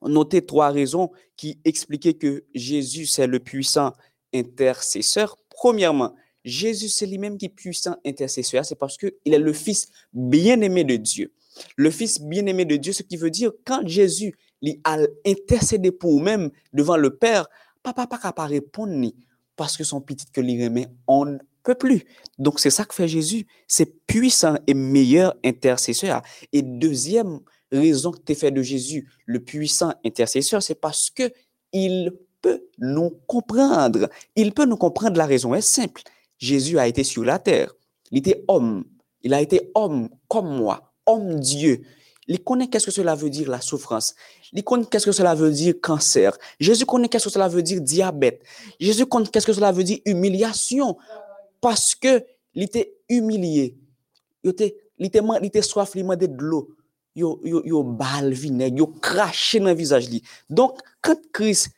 noter 0.00 0.46
trois 0.46 0.70
raisons 0.70 1.10
qui 1.36 1.60
expliquaient 1.66 2.14
que 2.14 2.44
Jésus 2.54 3.04
c'est 3.04 3.26
le 3.26 3.38
puissant 3.38 3.92
intercesseur. 4.32 5.36
Premièrement, 5.50 6.14
Jésus 6.42 6.88
c'est 6.88 7.04
lui-même 7.04 7.36
qui 7.36 7.46
est 7.46 7.50
puissant 7.50 7.96
intercesseur, 8.06 8.64
c'est 8.64 8.76
parce 8.76 8.96
que 8.96 9.14
il 9.26 9.34
est 9.34 9.38
le 9.38 9.52
fils 9.52 9.90
bien-aimé 10.14 10.84
de 10.84 10.96
Dieu. 10.96 11.34
Le 11.76 11.90
fils 11.90 12.18
bien-aimé 12.18 12.64
de 12.64 12.76
Dieu, 12.76 12.94
ce 12.94 13.02
qui 13.02 13.18
veut 13.18 13.30
dire 13.30 13.52
quand 13.66 13.86
Jésus 13.86 14.34
il 14.62 14.80
a 14.84 14.98
intercédé 15.26 15.90
pour 15.90 16.12
nous-mêmes 16.12 16.50
devant 16.72 16.96
le 16.96 17.16
Père, 17.16 17.46
papa 17.82 18.06
pas 18.06 18.18
capable 18.18 18.52
répondre 18.52 18.92
ni 18.92 19.14
parce 19.56 19.76
que 19.76 19.84
son 19.84 20.00
petit 20.00 20.26
que 20.32 20.40
lui 20.40 20.62
remet, 20.62 20.88
on 21.06 21.26
ne 21.26 21.38
peut 21.62 21.74
plus. 21.74 22.04
Donc 22.38 22.60
c'est 22.60 22.70
ça 22.70 22.84
que 22.84 22.94
fait 22.94 23.08
Jésus, 23.08 23.46
c'est 23.68 24.06
puissant 24.06 24.56
et 24.66 24.74
meilleur 24.74 25.34
intercesseur. 25.44 26.22
Et 26.52 26.62
deuxième 26.62 27.40
raison 27.70 28.10
que 28.10 28.20
tu 28.20 28.34
fait 28.34 28.50
de 28.50 28.62
Jésus 28.62 29.08
le 29.26 29.40
puissant 29.40 29.92
intercesseur, 30.04 30.62
c'est 30.62 30.74
parce 30.74 31.10
que 31.10 31.30
il 31.72 32.12
peut 32.40 32.64
nous 32.78 33.10
comprendre. 33.26 34.08
Il 34.34 34.52
peut 34.52 34.64
nous 34.64 34.76
comprendre. 34.76 35.18
La 35.18 35.26
raison 35.26 35.54
est 35.54 35.60
simple. 35.60 36.02
Jésus 36.38 36.78
a 36.78 36.88
été 36.88 37.04
sur 37.04 37.24
la 37.24 37.38
terre. 37.38 37.74
Il 38.10 38.18
était 38.18 38.44
homme. 38.48 38.84
Il 39.22 39.34
a 39.34 39.40
été 39.40 39.70
homme 39.74 40.08
comme 40.28 40.56
moi, 40.56 40.92
homme 41.06 41.38
Dieu. 41.38 41.82
Il 42.30 42.44
connaît 42.44 42.68
qu'est-ce 42.68 42.86
que 42.86 42.92
cela 42.92 43.16
veut 43.16 43.28
dire 43.28 43.50
la 43.50 43.60
souffrance? 43.60 44.14
Il 44.52 44.62
connaît 44.62 44.84
qu'est-ce 44.84 45.04
que 45.04 45.10
cela 45.10 45.34
veut 45.34 45.50
dire 45.50 45.74
cancer? 45.82 46.38
Jésus 46.60 46.86
connaît 46.86 47.08
qu'est-ce 47.08 47.24
que 47.24 47.30
cela 47.30 47.48
veut 47.48 47.60
dire 47.60 47.80
diabète? 47.80 48.44
Jésus 48.78 49.04
connaît 49.04 49.26
qu'est-ce 49.26 49.48
que 49.48 49.52
cela 49.52 49.72
veut 49.72 49.82
dire 49.82 49.98
humiliation? 50.04 50.96
Parce 51.60 51.96
que 51.96 52.24
il 52.54 52.62
était 52.62 52.94
humilié. 53.08 53.76
Il 54.44 54.50
était, 54.50 54.76
il 54.96 55.06
était, 55.06 55.20
il 55.54 55.64
soif, 55.64 55.90
il 55.96 56.02
demandait 56.02 56.28
de 56.28 56.40
l'eau. 56.40 56.68
Yo, 57.16 57.40
yo 57.44 57.82
bal 57.82 58.32
vinaigre, 58.32 58.78
yo 58.78 58.86
craché 58.86 59.58
dans 59.58 59.66
le 59.66 59.74
visage. 59.74 60.06
Donc, 60.48 60.78
quand 61.02 61.18
Christ 61.32 61.70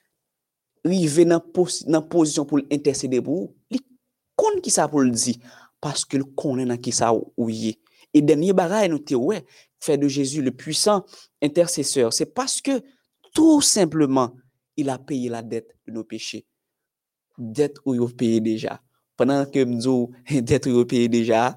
arrive 0.85 1.25
dans 1.25 1.43
la 1.87 2.03
position 2.03 2.45
pour 2.45 2.61
intercéder 2.71 3.23
pour 3.23 3.35
vous, 3.35 3.55
il 3.71 3.81
connaît 4.37 4.61
qui 4.61 4.71
ça 4.71 4.87
pour 4.87 5.01
le 5.01 5.11
dire? 5.13 5.37
Parce 5.81 6.05
qu'il 6.05 6.25
connaît 6.25 6.67
dans 6.67 6.77
qui 6.77 6.93
ça. 6.93 7.11
Et 8.15 8.23
dernier 8.23 8.53
bagaille, 8.53 8.89
nous 8.89 8.99
te 8.99 9.15
ouais, 9.15 9.45
fait 9.81 9.99
de 9.99 10.09
Jésus 10.09 10.43
le 10.43 10.51
puissant 10.51 11.05
intercesseur. 11.43 12.13
C'est 12.13 12.27
parce 12.27 12.61
que 12.61 12.83
tout 13.35 13.61
simplement, 13.61 14.35
il 14.77 14.91
a 14.91 14.99
payé 14.99 15.29
la 15.29 15.43
dette 15.43 15.77
de 15.87 15.93
nos 15.93 16.05
péchés. 16.05 16.47
Dette 17.39 17.77
où 17.85 17.95
il 17.95 18.03
a 18.03 18.09
payé 18.09 18.41
déjà. 18.41 18.81
Pendant 19.17 19.47
que 19.47 19.65
nous 19.65 20.11
dette 20.31 20.67
où 20.67 20.71
il 20.71 20.81
a 20.81 20.85
payé 20.85 21.09
déjà, 21.09 21.57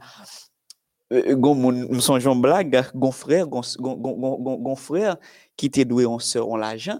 euh, 1.13 1.35
gon 1.35 1.55
moun, 1.55 1.87
m 1.91 2.01
son 2.01 2.19
jon 2.19 2.35
blag, 2.35 2.91
gon 2.95 3.11
frère, 3.11 3.47
gon, 3.47 4.75
frère 4.75 5.17
qui 5.55 5.67
était 5.67 5.85
doué 5.85 6.05
en 6.05 6.19
sœur 6.19 6.49
en 6.49 6.57
l'argent. 6.57 6.99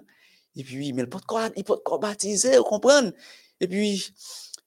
Et 0.56 0.64
puis, 0.64 0.94
mais 0.94 1.04
il 1.04 1.10
peut 1.10 1.20
quoi 1.84 1.98
baptiser, 2.00 2.58
vous 2.58 2.64
comprenez? 2.64 3.12
Et 3.60 3.68
puis, 3.68 4.14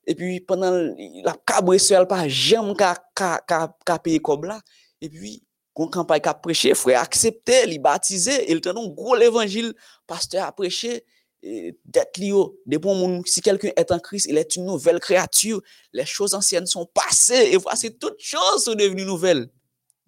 E 0.09 0.15
pi 0.17 0.39
penan 0.49 0.95
la 1.27 1.35
kabwe 1.47 1.77
sel 1.83 2.07
pa 2.09 2.23
jem 2.25 2.73
ka, 2.79 2.95
ka, 3.19 3.35
ka, 3.45 3.61
ka 3.85 3.99
peye 4.01 4.23
kob 4.25 4.47
la. 4.49 4.57
E 5.05 5.11
pi 5.13 5.35
kon 5.77 5.91
kampay 5.93 6.23
ka 6.25 6.33
preche, 6.35 6.73
fwe 6.75 6.97
aksepte, 6.99 7.61
li 7.69 7.77
batize, 7.83 8.35
el 8.51 8.63
tenon 8.65 8.89
gwo 8.97 9.15
l'evangil, 9.15 9.71
pasteur 10.11 10.47
a 10.49 10.51
preche, 10.57 10.97
det 11.39 12.19
li 12.19 12.33
yo. 12.33 12.49
Depon 12.67 12.99
moun, 12.99 13.21
si 13.31 13.45
kelkun 13.45 13.71
et 13.77 13.93
an 13.95 14.03
kris, 14.03 14.27
il 14.27 14.39
et 14.41 14.57
une 14.57 14.67
nouvel 14.67 14.99
kreatur, 14.99 15.63
les 15.93 16.07
choses 16.07 16.35
anciennes 16.35 16.67
sont 16.67 16.87
passées, 16.87 17.51
et 17.53 17.57
voici 17.57 17.95
toutes 17.97 18.19
choses 18.19 18.65
sont 18.65 18.75
devenues 18.75 19.05
nouvelles. 19.05 19.47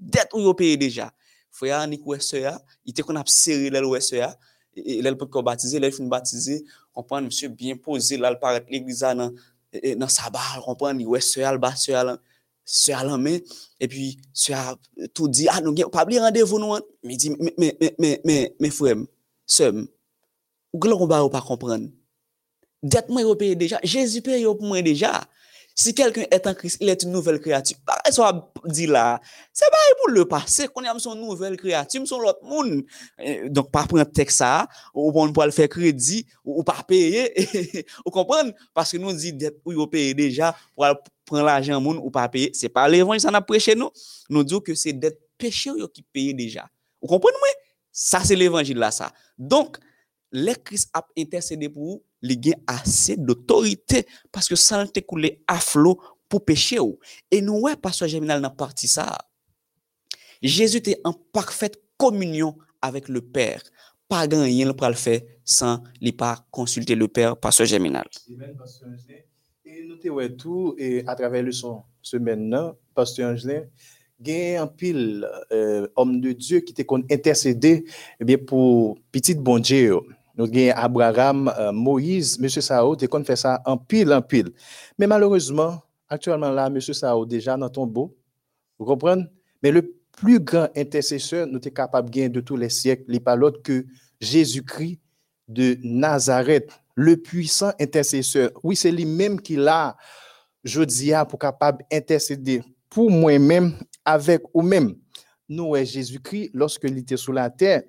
Det 0.00 0.32
ou 0.32 0.40
yo 0.40 0.54
peye 0.56 0.78
deja. 0.80 1.10
Fwe 1.52 1.70
a 1.76 1.82
anik 1.84 2.06
wè 2.08 2.16
se 2.24 2.40
ya, 2.40 2.54
ite 2.88 3.04
kon 3.04 3.18
ap 3.20 3.28
seri 3.28 3.68
lèl 3.70 3.84
wè 3.84 4.00
se 4.00 4.16
ya, 4.16 4.30
lèl 5.04 5.18
pot 5.20 5.28
kon 5.30 5.44
batize, 5.44 5.76
lèl 5.76 5.92
fin 5.92 6.08
batize, 6.08 6.62
kompon 6.96 7.28
msè 7.28 7.50
bien 7.52 7.78
pose 7.78 8.16
lal 8.18 8.38
paret 8.40 8.66
l'eglisa 8.72 9.12
nan 9.18 9.34
E, 9.72 9.90
e, 9.90 9.94
nan 9.94 10.10
sabal, 10.10 10.62
kompren, 10.64 10.98
wè 11.06 11.20
sè 11.22 11.44
al 11.46 11.60
ba, 11.62 11.70
sè 11.78 11.94
al 11.94 12.14
an, 12.14 12.20
sè 12.66 12.94
al 12.96 13.12
an 13.14 13.22
men, 13.22 13.38
e 13.78 13.88
pi 13.90 14.08
sè 14.34 14.54
al 14.58 14.78
tout 15.14 15.30
di, 15.30 15.46
ah 15.50 15.60
nou 15.62 15.76
gen, 15.78 15.90
pabli 15.94 16.18
randevou 16.18 16.58
nou 16.58 16.74
an, 16.74 16.86
mi 17.06 17.18
di, 17.20 17.30
me, 17.36 17.52
me, 17.54 17.70
me, 17.78 17.90
me, 18.02 18.10
me, 18.26 18.38
me 18.58 18.70
fwem, 18.74 19.04
sèm, 19.46 19.84
ou 20.74 20.82
glon 20.82 21.06
ba 21.10 21.22
ou 21.22 21.30
pa 21.30 21.42
kompren, 21.46 21.86
det 22.82 23.06
mwen 23.12 23.28
yo 23.28 23.36
peye 23.38 23.58
deja, 23.60 23.78
jesu 23.86 24.24
peye 24.26 24.42
yo 24.42 24.56
pou 24.58 24.66
mwen 24.66 24.82
deja, 24.86 25.12
Si 25.74 25.94
quelqu'un 25.94 26.24
est 26.30 26.46
en 26.46 26.54
Christ, 26.54 26.78
il 26.80 26.88
est 26.88 27.02
une 27.02 27.12
nouvelle 27.12 27.40
créature. 27.40 27.76
Pareil, 27.86 28.12
ça 28.12 28.50
dit 28.66 28.86
là, 28.86 29.20
c'est 29.52 29.70
pas 29.70 29.76
pour 29.98 30.10
le 30.10 30.26
passé, 30.26 30.68
qu'on 30.68 30.82
est 30.82 30.98
son 30.98 31.14
nouvelle 31.14 31.56
créature, 31.56 32.06
son 32.06 32.20
l'autre 32.20 32.44
monde. 32.44 32.82
Donc, 33.46 33.70
pas 33.70 33.86
prendre 33.86 34.04
texte 34.04 34.38
ça, 34.38 34.68
ou 34.94 35.10
on 35.14 35.32
pour 35.32 35.44
le 35.44 35.50
faire 35.50 35.68
crédit, 35.68 36.26
ou 36.44 36.62
pas 36.62 36.82
payer, 36.86 37.32
vous 38.04 38.10
comprenez? 38.10 38.52
Parce 38.74 38.92
que 38.92 38.98
nous 38.98 39.12
dit 39.12 39.32
dette 39.32 39.60
ou 39.64 39.72
yo 39.72 39.86
paye 39.86 40.14
déjà, 40.14 40.54
pour 40.74 40.86
prendre 41.24 41.44
l'argent 41.44 41.80
moun 41.80 41.98
ou 41.98 42.10
pas 42.10 42.28
payer. 42.28 42.50
C'est 42.52 42.68
pas 42.68 42.88
l'évangile, 42.88 43.20
ça 43.20 43.30
n'a 43.30 43.40
prêché 43.40 43.74
nous. 43.74 43.90
Nous 44.28 44.44
disons 44.44 44.60
que 44.60 44.74
c'est 44.74 44.92
dette 44.92 45.20
péché 45.38 45.70
yo 45.70 45.88
qui 45.88 46.02
paye 46.02 46.34
déjà. 46.34 46.68
Vous 47.00 47.08
comprenez, 47.08 47.36
moi? 47.38 47.48
Ça, 47.92 48.20
c'est 48.22 48.36
l'évangile 48.36 48.78
là, 48.78 48.90
ça. 48.90 49.12
Donc, 49.38 49.78
les 50.32 50.54
Christ 50.54 50.90
a 50.92 51.04
intercédé 51.18 51.68
pour 51.68 51.82
vous, 51.82 52.04
li 52.24 52.36
gen 52.48 52.60
ase 52.70 53.16
d'autorite 53.18 54.04
paske 54.34 54.58
sa 54.58 54.80
lan 54.80 54.90
te 54.92 55.02
koule 55.04 55.34
aflo 55.50 55.96
pou 56.30 56.42
peche 56.46 56.78
ou. 56.82 56.98
E 57.32 57.40
nou 57.44 57.66
wè 57.66 57.76
paswa 57.80 58.08
Jeminal 58.10 58.42
nan 58.44 58.54
parti 58.56 58.90
sa. 58.90 59.08
Jezu 60.40 60.80
te 60.84 60.96
an 61.04 61.16
parfet 61.34 61.76
komunyon 62.00 62.56
avèk 62.84 63.10
le 63.12 63.20
Père. 63.20 63.64
Pa 64.10 64.24
gan 64.30 64.46
yen 64.48 64.70
l 64.70 64.76
pral 64.78 64.96
fè 64.98 65.20
san 65.44 65.84
li 66.02 66.12
pa 66.16 66.34
konsulte 66.54 66.96
le 66.96 67.08
Père 67.08 67.36
paswa 67.38 67.66
Jeminal. 67.68 68.08
E 68.10 69.80
nou 69.86 70.00
te 70.02 70.10
wè 70.10 70.28
tou 70.38 70.74
a 71.06 71.16
travè 71.18 71.44
le 71.46 71.54
son 71.54 71.82
semen 72.02 72.48
nan, 72.52 72.74
paswa 72.96 73.34
Jeminal, 73.36 73.68
gen 74.20 74.60
an 74.60 74.70
pil 74.76 75.24
euh, 75.52 75.88
om 75.98 76.12
de 76.20 76.34
Diyo 76.36 76.60
ki 76.64 76.74
te 76.76 76.84
kon 76.88 77.04
intercede 77.08 77.80
eh 78.20 78.36
pou 78.36 78.96
pitit 79.12 79.40
bon 79.40 79.62
Diyo. 79.64 80.02
Nous 80.40 80.50
gen 80.50 80.72
Abraham, 80.74 81.52
euh, 81.58 81.70
Moïse, 81.70 82.38
monsieur 82.38 82.62
Sao 82.62 82.96
te 82.96 83.04
kon 83.04 83.22
fait 83.22 83.36
ça 83.36 83.60
en 83.66 83.76
pile 83.76 84.10
en 84.10 84.22
pile. 84.22 84.48
Mais 84.98 85.06
malheureusement, 85.06 85.82
actuellement 86.08 86.50
là, 86.50 86.70
monsieur 86.70 86.94
Sao 86.94 87.26
déjà 87.26 87.58
dans 87.58 87.68
tombeau. 87.68 88.16
Vous 88.78 88.86
comprenez? 88.86 89.26
Mais 89.62 89.70
le 89.70 89.94
plus 90.16 90.40
grand 90.40 90.68
intercesseur, 90.74 91.46
nous 91.46 91.60
sommes 91.62 91.72
capables 91.74 92.08
de 92.08 92.28
de 92.28 92.40
tous 92.40 92.56
les 92.56 92.70
siècles, 92.70 93.12
n'est 93.12 93.20
pas 93.20 93.36
l'autre 93.36 93.60
que 93.60 93.84
Jésus-Christ 94.18 94.98
de 95.46 95.76
Nazareth, 95.82 96.70
le 96.94 97.18
puissant 97.18 97.72
intercesseur. 97.78 98.50
Oui, 98.62 98.76
c'est 98.76 98.92
lui-même 98.92 99.42
qui 99.42 99.56
l'a, 99.56 99.94
je 100.64 100.80
dis, 100.80 101.12
pour 101.28 101.38
capable 101.38 101.84
intercéder 101.92 102.62
pour 102.88 103.10
moi-même, 103.10 103.74
avec 104.06 104.44
ou 104.54 104.62
même. 104.62 104.94
Nous, 105.50 105.76
Jésus-Christ, 105.76 106.52
lorsque 106.54 106.84
il 106.84 106.96
était 106.96 107.18
sur 107.18 107.34
la 107.34 107.50
terre, 107.50 107.82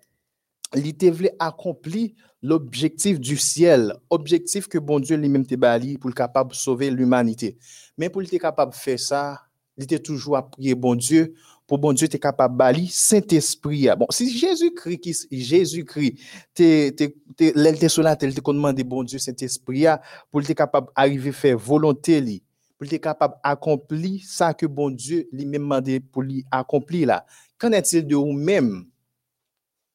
voulu 0.74 1.30
accomplir 1.40 2.12
l'objectif 2.42 3.20
du 3.20 3.38
ciel, 3.38 3.94
objectif 4.10 4.68
que 4.68 4.78
bon 4.78 5.00
Dieu 5.00 5.16
lui-même 5.16 5.46
te 5.46 5.56
bali 5.56 5.98
pour 5.98 6.10
le 6.10 6.16
capable 6.16 6.52
de 6.52 6.56
sauver 6.56 6.90
l'humanité. 6.90 7.58
Mais 7.98 8.10
pour 8.10 8.22
être 8.22 8.38
capable 8.38 8.72
de 8.72 8.78
faire 8.78 9.00
ça, 9.00 9.42
il 9.78 9.84
était 9.84 10.00
toujours 10.00 10.38
à 10.38 10.50
prier 10.50 10.76
bon 10.76 10.96
Dieu 10.96 11.34
pour 11.72 11.78
bon 11.78 11.94
Dieu, 11.94 12.10
tu 12.10 12.20
capable 12.20 12.56
de 12.56 12.58
bali 12.58 12.88
Saint-Esprit. 12.92 13.88
Bon, 13.98 14.06
si 14.10 14.30
Jésus-Christ, 14.38 15.28
Jésus-Christ, 15.32 16.20
t'es, 16.54 16.92
t'es, 16.92 17.16
t'es, 17.38 17.88
sur 17.88 18.04
la 18.04 18.18
terre, 18.18 18.28
il 18.28 18.36
te 18.36 18.52
demandé 18.52 18.84
bon 18.84 19.04
Dieu, 19.04 19.18
Saint-Esprit, 19.20 19.86
pour 20.30 20.42
être 20.42 20.54
capable 20.54 20.88
d'arriver 20.98 21.30
à 21.30 21.32
faire 21.32 21.58
volonté, 21.58 22.44
pour 22.78 22.92
être 22.92 23.02
capable 23.02 23.36
d'accomplir 23.42 24.20
ça 24.26 24.54
que 24.54 24.66
bon 24.66 24.90
Dieu 24.90 25.30
lui-même 25.32 25.62
demandé 25.62 26.02
pour 26.02 26.24
lui 26.24 26.44
accomplir 26.52 27.08
là. 27.08 27.26
Qu'en 27.58 27.72
est-il 27.72 28.06
de 28.06 28.18
vous-même? 28.18 28.91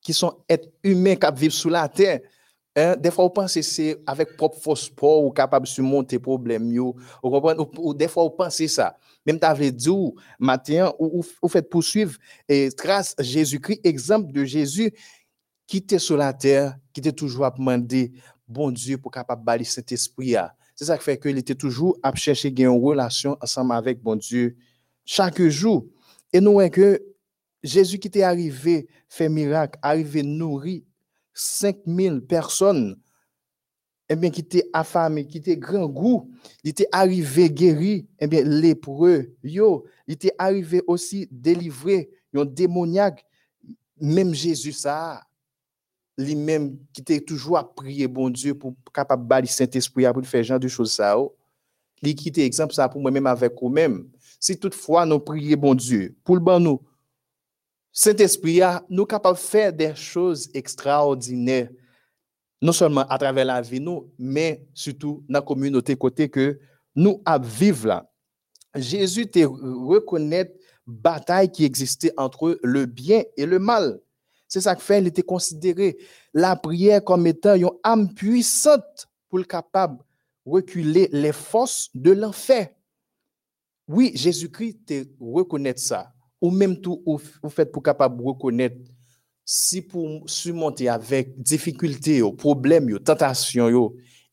Qui 0.07 0.13
sont 0.13 0.39
êtres 0.49 0.69
humains 0.85 1.17
qui 1.17 1.27
vivent 1.35 1.51
sur 1.51 1.69
la 1.69 1.89
terre? 1.89 2.21
Hein, 2.77 2.95
des 2.95 3.11
fois, 3.11 3.25
vous 3.25 3.31
pensez 3.31 3.59
que 3.59 3.67
c'est 3.67 3.97
avec 4.07 4.37
propre 4.37 4.57
force 4.57 4.83
sport 4.83 5.25
ou 5.25 5.33
capable 5.33 5.67
de 5.67 5.71
surmonter 5.71 6.21
problème? 6.21 6.79
Ou, 6.79 6.95
ou 7.25 7.93
des 7.93 8.07
fois, 8.07 8.23
vous 8.23 8.31
pensez 8.31 8.69
ça. 8.69 8.97
Même 9.27 9.41
tu 9.41 9.45
avais 9.47 9.73
dit, 9.73 9.91
matin, 10.39 10.93
ou, 11.01 11.25
ou, 11.43 11.49
faites 11.49 11.69
poursuivre 11.69 12.17
et 12.49 12.71
trace 12.71 13.17
Jésus-Christ, 13.19 13.81
exemple 13.83 14.31
de 14.31 14.45
Jésus 14.45 14.93
qui 15.67 15.79
était 15.79 15.99
sur 15.99 16.17
la 16.17 16.33
terre, 16.33 16.77
qui 16.93 17.01
était 17.01 17.11
toujours 17.11 17.45
à 17.45 17.51
demander 17.51 18.13
bon 18.47 18.71
Dieu 18.71 18.99
pour 18.99 19.11
capable 19.11 19.43
bali 19.43 19.65
cet 19.65 19.91
esprit 19.91 20.31
là. 20.31 20.55
C'est 20.77 20.85
ça 20.85 20.97
qui 20.97 21.03
fait 21.03 21.19
qu'il 21.19 21.37
était 21.37 21.57
toujours 21.57 21.99
à 22.01 22.15
chercher 22.15 22.55
une 22.57 22.69
relation 22.69 23.37
ensemble 23.41 23.73
avec 23.73 24.01
bon 24.01 24.15
Dieu 24.15 24.57
chaque 25.05 25.43
jour. 25.43 25.85
Et 26.33 26.41
nous 26.41 26.53
voyons 26.53 26.71
que 26.71 27.03
Jésus 27.67 27.99
qui 27.99 28.09
était 28.09 28.23
arrivé 28.23 28.89
fait 29.09 29.29
miracle, 29.29 29.79
arrivé 29.83 30.23
nourri 30.23 30.85
5000 31.35 32.23
personnes, 32.23 32.97
eh 34.09 34.15
bien, 34.15 34.31
qui 34.31 34.41
étaient 34.41 34.69
affamés, 34.73 35.27
qui 35.27 35.39
étaient 35.39 35.57
grand 35.57 35.89
goût, 35.89 36.31
il 36.63 36.71
était 36.71 36.89
arrivé 36.93 37.51
guéri, 37.51 38.07
eh 38.21 38.27
bien, 38.29 38.43
lépreux, 38.45 39.35
yo, 39.43 39.85
il 40.07 40.15
était 40.15 40.33
arrivé 40.39 40.81
aussi 40.87 41.29
délivré, 41.31 42.09
un 42.35 42.45
démoniaque, 42.45 43.25
même 44.01 44.33
Jésus, 44.35 44.73
ça, 44.73 45.23
lui-même, 46.17 46.79
qui 46.93 47.01
était 47.01 47.21
toujours 47.21 47.59
à 47.59 47.75
prier, 47.75 48.07
bon 48.07 48.31
Dieu, 48.31 48.55
pour 48.55 48.75
capable 48.95 49.43
de 49.43 49.47
Saint-Esprit, 49.49 50.05
pour 50.13 50.25
faire 50.27 50.45
genre 50.45 50.61
de 50.61 50.69
choses, 50.69 50.93
ça, 50.93 51.19
oh. 51.19 51.35
Li 52.03 52.15
qui 52.15 52.29
était 52.29 52.45
exemple, 52.45 52.75
ça, 52.75 52.89
pour 52.91 53.01
moi-même, 53.01 53.27
avec 53.27 53.55
vous-même. 53.61 54.07
Si 54.39 54.59
toutefois, 54.59 55.07
nous 55.07 55.19
prions, 55.19 55.57
bon 55.57 55.75
Dieu, 55.75 56.15
pour 56.23 56.37
le 56.37 56.43
bon 56.43 56.61
nous, 56.61 56.81
Saint-Esprit, 57.99 58.61
nous 58.91 59.07
capables 59.07 59.39
de 59.39 59.43
faire 59.43 59.73
des 59.73 59.95
choses 59.95 60.51
extraordinaires, 60.53 61.71
non 62.61 62.73
seulement 62.73 63.07
à 63.09 63.17
travers 63.17 63.47
la 63.47 63.63
vie, 63.63 63.81
nous, 63.81 64.13
mais 64.19 64.67
surtout 64.75 65.25
dans 65.27 65.39
la 65.39 65.43
communauté 65.43 65.97
côté 65.97 66.29
que 66.29 66.61
nous 66.95 67.23
vivre 67.41 67.89
là. 67.89 68.13
Jésus 68.75 69.31
te 69.31 69.39
reconnaît 69.39 70.53
bataille 70.87 71.51
qui 71.51 71.65
existait 71.65 72.13
entre 72.19 72.61
le 72.63 72.85
bien 72.85 73.23
et 73.35 73.47
le 73.47 73.59
mal. 73.59 73.99
C'est 74.47 74.61
ça 74.61 74.77
que 74.77 74.83
fait, 74.83 75.01
il 75.01 75.07
était 75.07 75.23
considéré 75.23 75.97
la 76.35 76.55
prière 76.55 77.03
comme 77.03 77.27
étant 77.27 77.55
une 77.55 77.71
âme 77.83 78.13
puissante 78.13 79.09
pour 79.31 79.39
le 79.39 79.45
capable 79.45 80.05
reculer 80.45 81.09
les 81.13 81.33
forces 81.33 81.89
de 81.95 82.11
l'enfer. 82.11 82.69
Oui, 83.89 84.13
Jésus-Christ 84.15 84.85
te 84.85 85.07
reconnaît 85.19 85.79
ça 85.79 86.13
ou 86.41 86.51
même 86.51 86.81
tout 86.81 87.03
ou, 87.07 87.21
ou 87.43 87.49
fait 87.49 87.67
pour 87.67 87.83
capable 87.83 88.23
reconnaître 88.23 88.77
si 89.45 89.81
pour 89.81 90.29
surmonter 90.29 90.89
avec 90.89 91.41
difficulté, 91.41 92.17
yo, 92.19 92.33
problème, 92.33 92.91
yo, 92.91 92.99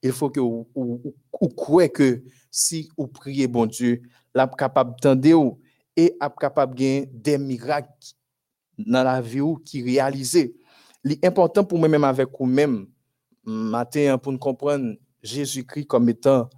il 0.01 0.12
faut 0.12 0.30
que 0.30 0.39
ou, 0.39 0.68
ou, 0.74 1.01
ou- 1.04 1.16
ou 1.39 1.47
croire 1.49 1.91
que 1.91 2.24
si 2.49 2.89
vous 2.97 3.08
priez 3.08 3.47
bon 3.47 3.66
Dieu, 3.68 4.01
la 4.34 4.47
capable 4.47 4.95
d'entendre 5.01 5.58
et 5.95 6.16
a 6.20 6.30
capable 6.30 6.76
de 6.76 7.06
des 7.14 7.38
miracles 7.38 7.91
dans 8.78 9.04
la 9.04 9.22
vie 9.22 9.41
ou 9.41 9.58
qui 9.58 9.84
réalisé. 9.84 10.56
L'important 11.04 11.64
pour 11.64 11.78
moi-même 11.78 12.04
avec 12.06 12.30
vous-même, 12.38 12.88
matin, 13.43 14.18
pour 14.18 14.32
nous 14.32 14.39
comprendre 14.39 14.95
Jésus-Christ 15.22 15.86
comme 15.86 16.10
étant 16.10 16.49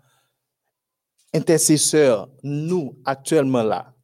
intercesseur, 1.34 2.30
nous, 2.44 2.98
actuellement 3.04 3.64
là, 3.64 3.95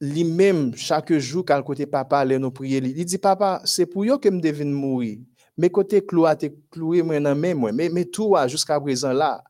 lui-même, 0.00 0.74
chaque 0.76 1.12
jour, 1.14 1.44
quand 1.44 1.62
côté 1.62 1.86
papa 1.86 2.18
allait 2.18 2.38
nous 2.38 2.50
prier, 2.50 2.78
il 2.78 3.04
dit, 3.04 3.18
papa, 3.18 3.62
c'est 3.64 3.86
pour 3.86 4.04
yo 4.04 4.18
que 4.18 4.28
me 4.28 4.40
devine 4.40 4.72
mourir. 4.72 5.18
Mais 5.56 5.70
côté 5.70 6.04
cloué, 6.04 6.36
te 6.36 6.46
cloué, 6.70 7.02
moi, 7.02 7.18
nan 7.18 7.38
men, 7.38 7.56
moi. 7.56 7.72
Mais, 7.72 7.88
mais 7.88 8.04
toi, 8.04 8.46
jusqu'à 8.46 8.78
présent 8.78 9.12
là, 9.12 9.42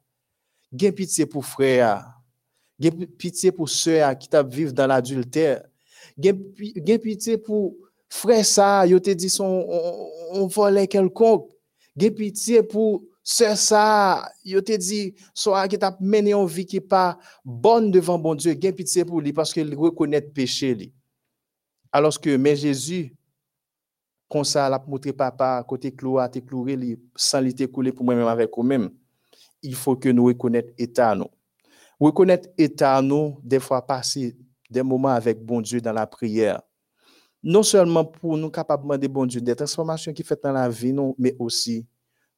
gen 0.73 0.93
pitié 0.93 1.27
pour 1.27 1.45
frère, 1.45 2.13
Gen 2.79 3.07
pitié 3.07 3.53
pour 3.53 3.69
ceux 3.69 4.01
qui 4.21 4.29
t'a 4.29 4.43
vivent 4.43 4.75
dans 4.75 4.87
l'adultère. 4.87 5.65
Gen 6.23 6.99
pitié 7.01 7.39
pour 7.39 7.75
frère 8.09 8.45
ça, 8.45 8.87
yo 8.87 9.01
te 9.01 9.11
dit 9.11 9.31
son 9.31 9.65
on, 9.69 10.43
on 10.43 10.47
volait 10.47 10.87
quelconque. 10.87 11.49
Gen 11.97 12.15
pitié 12.15 12.63
pour 12.63 13.03
sœur 13.29 13.57
ça, 13.57 14.31
yo 14.45 14.61
te 14.61 14.77
dit 14.77 15.13
soit 15.35 15.67
qui 15.67 15.77
t'a 15.77 15.97
mené 16.01 16.33
une 16.33 16.47
vie 16.47 16.65
qui 16.65 16.81
pas 16.81 17.19
bonne 17.45 17.91
devant 17.91 18.19
bon 18.19 18.37
Dieu. 18.37 18.55
Pitié 18.55 19.05
pour 19.05 19.21
lui 19.21 19.33
parce 19.33 19.53
qu'il 19.53 19.75
reconnaît 19.75 20.21
péché 20.23 20.75
lui. 20.75 20.93
Alors 21.91 22.19
que 22.21 22.37
mais 22.37 22.55
Jésus 22.55 23.13
comme 24.29 24.45
ça 24.45 24.69
l'a 24.69 24.83
montré 24.87 25.13
papa 25.13 25.65
côté 25.69 25.93
cloua 25.93 26.29
te 26.29 26.39
cloué 26.39 26.99
sans 27.17 27.43
te 27.53 27.65
coulé 27.65 27.91
pour 27.91 28.05
moi-même 28.05 28.29
avec 28.29 28.51
vous-même. 28.57 28.91
Il 29.61 29.75
faut 29.75 29.97
que 29.97 30.09
nous 30.09 30.27
reconnaître 30.27 30.73
état 30.79 31.15
nous. 31.17 31.31
Reconnaître 31.99 32.49
état 32.57 33.03
nous 33.03 33.41
des 33.43 33.59
fois 33.59 33.85
passer 33.85 34.37
des 34.71 34.83
moments 34.85 35.09
avec 35.09 35.45
bon 35.45 35.61
Dieu 35.61 35.81
dans 35.81 35.93
la 35.93 36.07
prière. 36.07 36.63
Non 37.43 37.65
seulement 37.65 38.05
pour 38.05 38.37
nous 38.37 38.51
capables 38.51 38.99
de 38.99 39.09
bon 39.09 39.27
Dieu 39.27 39.41
des 39.41 39.57
transformations 39.57 40.13
qui 40.13 40.23
fait 40.23 40.41
dans 40.41 40.53
la 40.53 40.69
vie 40.69 40.95
mais 41.19 41.35
aussi 41.41 41.87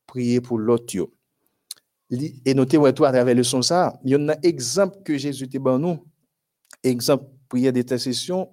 prier 0.08 0.40
pour 0.40 0.58
l'autre. 0.58 0.96
Et 2.10 2.54
notez 2.54 2.78
ouais, 2.78 2.92
tout 2.92 3.04
à 3.04 3.12
travers 3.12 3.34
le 3.34 3.44
son 3.44 3.62
ça, 3.62 4.00
il 4.02 4.10
y 4.10 4.16
en 4.16 4.28
a 4.30 4.36
exemple 4.42 5.02
que 5.04 5.16
Jésus 5.16 5.48
te 5.48 5.58
ban 5.58 5.78
nous. 5.78 6.04
Exemple 6.82 7.26
prière 7.48 7.72
d'intercession, 7.72 8.50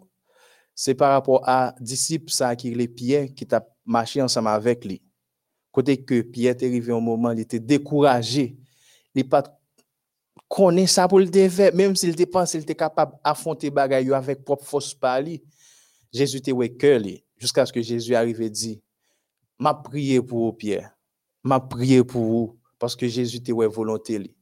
c'est 0.74 0.93
par 0.93 1.12
rapport 1.12 1.41
à 1.47 1.74
disciple 1.80 2.32
ça 2.32 2.56
qui 2.56 2.72
les 2.72 2.88
Pierre 2.88 3.28
qui 3.36 3.45
t'a 3.47 3.66
marché 3.86 4.22
ensemble 4.22 4.49
avec 4.49 4.86
lui. 4.86 5.01
Côté 5.72 6.03
que 6.03 6.22
Pierre 6.22 6.51
est 6.51 6.64
arrivé 6.64 6.93
un 6.93 6.99
moment, 6.99 7.32
il 7.32 7.39
était 7.39 7.60
découragé. 7.60 8.58
Il 9.14 9.28
pas 9.28 9.43
connaît 10.47 10.88
ça 10.88 11.08
pour 11.08 11.20
le 11.20 11.28
faire, 11.49 11.74
même 11.74 11.95
s'il 11.95 12.12
était 12.12 12.26
pensé, 12.26 12.58
il 12.58 12.62
était 12.62 12.76
capable 12.76 13.14
d'affronter 13.24 13.70
bagaille 13.70 14.14
avec 14.14 14.43
propre 14.43 14.66
force 14.66 14.93
par 14.93 15.22
lui. 15.22 15.43
Jésus 16.14 16.38
était 16.38 16.53
cœur 16.78 17.01
jusqu'à 17.38 17.66
ce 17.66 17.74
que 17.74 17.82
Jésus 17.82 18.16
arrive 18.16 18.41
et 18.41 18.49
dit 18.49 18.82
m'a 19.60 19.74
prié 19.74 20.22
pour 20.22 20.56
Pierre. 20.58 20.95
M'a 21.46 21.60
prié 21.60 22.04
pour 22.04 22.24
vous 22.24 22.60
parce 22.80 22.96
que 22.96 23.08
Jésus 23.08 23.38
était 23.38 23.52
volonté 23.52 24.18
lui. 24.18 24.36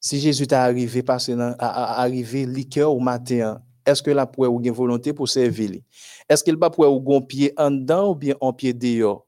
Si 0.00 0.18
Jésus 0.18 0.46
t'a 0.46 0.62
arrivé 0.62 1.02
dans 1.02 1.54
à, 1.58 1.66
à- 1.66 2.00
arrivé 2.00 2.46
liqueur 2.46 2.94
au 2.94 2.98
matin, 2.98 3.60
est-ce 3.84 4.02
que 4.02 4.10
la 4.10 4.26
pour 4.26 4.50
ou 4.50 4.62
gen 4.64 4.72
volonté 4.72 5.12
pour 5.12 5.28
servir? 5.28 5.82
Est-ce 6.26 6.42
qu'il 6.42 6.58
pas 6.58 6.70
pour 6.70 6.90
ou 6.90 6.98
gon 6.98 7.20
pied 7.20 7.52
en 7.58 7.70
dedans 7.70 8.12
ou 8.12 8.14
bien 8.14 8.34
en 8.40 8.54
pied 8.54 8.72
dehors? 8.72 9.26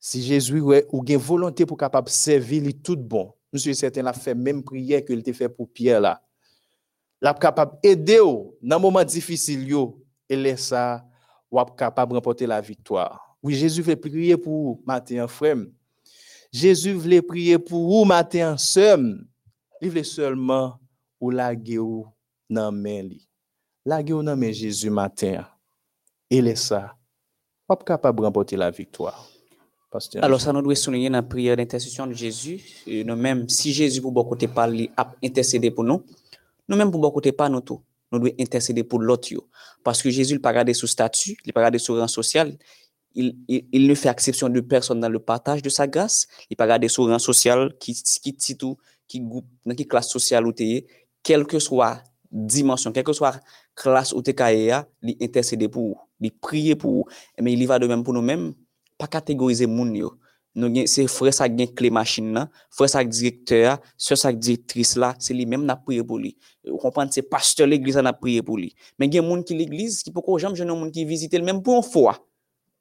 Si 0.00 0.22
Jésus 0.22 0.58
ou 0.60 1.06
gen 1.06 1.18
volonté 1.18 1.66
pour 1.66 1.76
capable 1.76 2.08
servir 2.08 2.62
lui 2.62 2.74
tout 2.74 2.96
bon. 2.96 3.34
Monsieur 3.52 3.74
certain 3.74 4.02
l'a 4.02 4.14
fait 4.14 4.34
même 4.34 4.62
prière 4.62 5.04
que 5.04 5.12
il 5.12 5.22
t'a 5.22 5.34
fait 5.34 5.50
pour 5.50 5.68
Pierre 5.70 6.00
là. 6.00 6.22
L'a 7.20 7.34
capable 7.34 7.76
aider 7.82 8.20
dans 8.62 8.80
moment 8.80 9.04
difficile 9.04 9.68
yo 9.68 10.02
et 10.30 10.36
laisse 10.36 10.68
ça 10.68 11.04
ou 11.50 11.60
ap 11.60 11.76
capable 11.76 12.14
remporter 12.14 12.46
la 12.46 12.62
victoire. 12.62 13.31
Oui, 13.42 13.54
Jésus 13.54 13.82
veut 13.82 13.96
prier 13.96 14.36
pour 14.36 14.52
vous, 14.52 14.82
matin 14.86 15.26
frère. 15.26 15.56
Jésus 16.52 16.92
voulait 16.92 17.22
prier 17.22 17.58
pour 17.58 17.88
vous 17.88 18.04
matin 18.04 18.56
seul. 18.56 19.26
Il 19.80 19.88
voulait 19.88 20.04
seulement 20.04 20.78
ou 21.20 21.30
laguer 21.30 21.78
ou 21.78 22.06
nan 22.50 22.74
men 22.76 23.08
li. 23.08 23.22
Laguer 23.86 24.12
ou 24.12 24.22
nan 24.22 24.38
men 24.38 24.52
Jésus 24.52 24.90
matin. 24.90 25.46
Et 26.30 26.42
laisse 26.42 26.66
ça. 26.66 26.94
Ap 27.68 27.84
capable 27.84 28.24
remporter 28.24 28.56
la 28.56 28.70
victoire. 28.70 29.26
Pasteur. 29.90 30.24
Alors, 30.24 30.40
ça 30.40 30.52
nous 30.52 30.62
doit 30.62 30.74
souligner 30.74 31.08
dans 31.08 31.18
la 31.18 31.22
prière 31.22 31.56
d'intercession 31.56 32.06
de 32.06 32.14
Jésus. 32.14 32.62
Et 32.86 33.04
nous-mêmes, 33.04 33.48
si 33.48 33.72
Jésus, 33.72 34.00
pour 34.00 34.12
beaucoup 34.12 34.30
côté 34.30 34.48
pas, 34.48 34.66
lui, 34.66 34.90
a 34.96 35.12
intercédé 35.22 35.70
pour 35.70 35.84
nous, 35.84 36.02
nous-mêmes, 36.66 36.90
pour 36.90 37.00
beaucoup 37.00 37.16
côté 37.16 37.32
pas, 37.32 37.48
nous 37.50 37.60
tout, 37.60 37.82
nous 38.10 38.18
devons 38.18 38.34
intercéder 38.38 38.84
pour 38.84 39.00
l'autre. 39.00 39.28
Parce 39.84 40.00
que 40.02 40.08
Jésus, 40.10 40.34
il 40.34 40.40
pas 40.40 40.48
regardé 40.48 40.72
sous 40.72 40.86
statut, 40.86 41.36
il 41.44 41.52
pas 41.52 41.60
regardé 41.60 41.78
sur 41.78 41.98
rang 41.98 42.08
social, 42.08 42.56
il, 43.14 43.36
il, 43.48 43.66
il, 43.72 43.86
ne 43.86 43.94
fait 43.94 44.08
exception 44.08 44.48
de 44.48 44.60
personne 44.60 45.00
dans 45.00 45.08
le 45.08 45.18
partage 45.18 45.62
de 45.62 45.68
sa 45.68 45.86
grâce. 45.86 46.26
Il 46.50 46.56
parle 46.56 46.78
des 46.78 46.88
sourires 46.88 47.20
sociales 47.20 47.74
qui, 47.78 47.94
qui, 47.94 48.34
qui, 48.34 48.56
qui 49.08 49.20
groupe, 49.20 49.46
dans 49.64 49.74
qui 49.74 49.86
classe 49.86 50.08
sociale 50.08 50.46
ou 50.46 50.52
quelle 51.22 51.46
que 51.46 51.58
soit 51.58 52.02
dimension, 52.30 52.92
quelle 52.92 53.04
que 53.04 53.12
soit 53.12 53.40
classe 53.74 54.12
ou 54.12 54.22
il 54.26 55.16
intercède 55.20 55.68
pour, 55.68 56.08
il 56.20 56.32
prie 56.32 56.74
pour, 56.74 57.08
mais 57.40 57.52
il 57.52 57.62
y 57.62 57.66
va 57.66 57.78
de 57.78 57.86
même 57.86 58.02
pour 58.02 58.14
nous-mêmes, 58.14 58.54
pas 58.98 59.06
catégoriser 59.06 59.66
moun 59.66 59.94
yo. 59.96 60.12
Nou 60.52 60.84
se 60.90 61.06
fre 61.08 61.30
sa 61.32 61.46
gen 61.48 61.70
kle 61.72 61.88
machin 61.94 62.28
nan, 62.36 62.50
fre 62.76 62.86
sa 62.90 63.00
direkteur, 63.06 63.78
se 63.96 64.16
sa 64.20 64.34
direktris 64.36 64.92
la, 65.00 65.14
se 65.22 65.32
li 65.32 65.46
menm 65.48 65.64
na 65.68 65.78
priye 65.80 66.04
pou 66.04 66.20
li. 66.20 66.34
Ou 66.68 66.80
kompante 66.82 67.16
se 67.16 67.24
pasteur 67.24 67.70
l'eglise 67.70 68.02
na 68.04 68.12
priye 68.16 68.44
pou 68.44 68.60
li. 68.60 68.68
Men 69.00 69.12
gen 69.12 69.24
moun 69.24 69.44
ki 69.48 69.56
l'eglise 69.56 70.04
ki 70.04 70.12
poko 70.12 70.36
jam 70.42 70.56
jenon 70.58 70.76
moun 70.76 70.92
ki 70.92 71.06
vizite 71.08 71.40
l 71.40 71.46
menm 71.46 71.62
pou 71.64 71.80
an 71.80 71.86
fwa. 71.86 72.18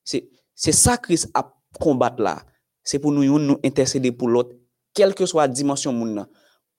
C'est 0.03 0.71
ça 0.71 0.97
Christ 0.97 1.29
a 1.33 1.53
combattre 1.79 2.21
là. 2.21 2.43
C'est 2.83 2.99
pour 2.99 3.11
nous 3.11 3.39
nous 3.39 3.57
intercéder 3.63 4.11
pour 4.11 4.27
l'autre, 4.27 4.55
quelle 4.93 5.13
que 5.13 5.25
soit 5.25 5.47
la 5.47 5.53
dimension 5.53 5.93
moun 5.93 6.13
nan. 6.13 6.27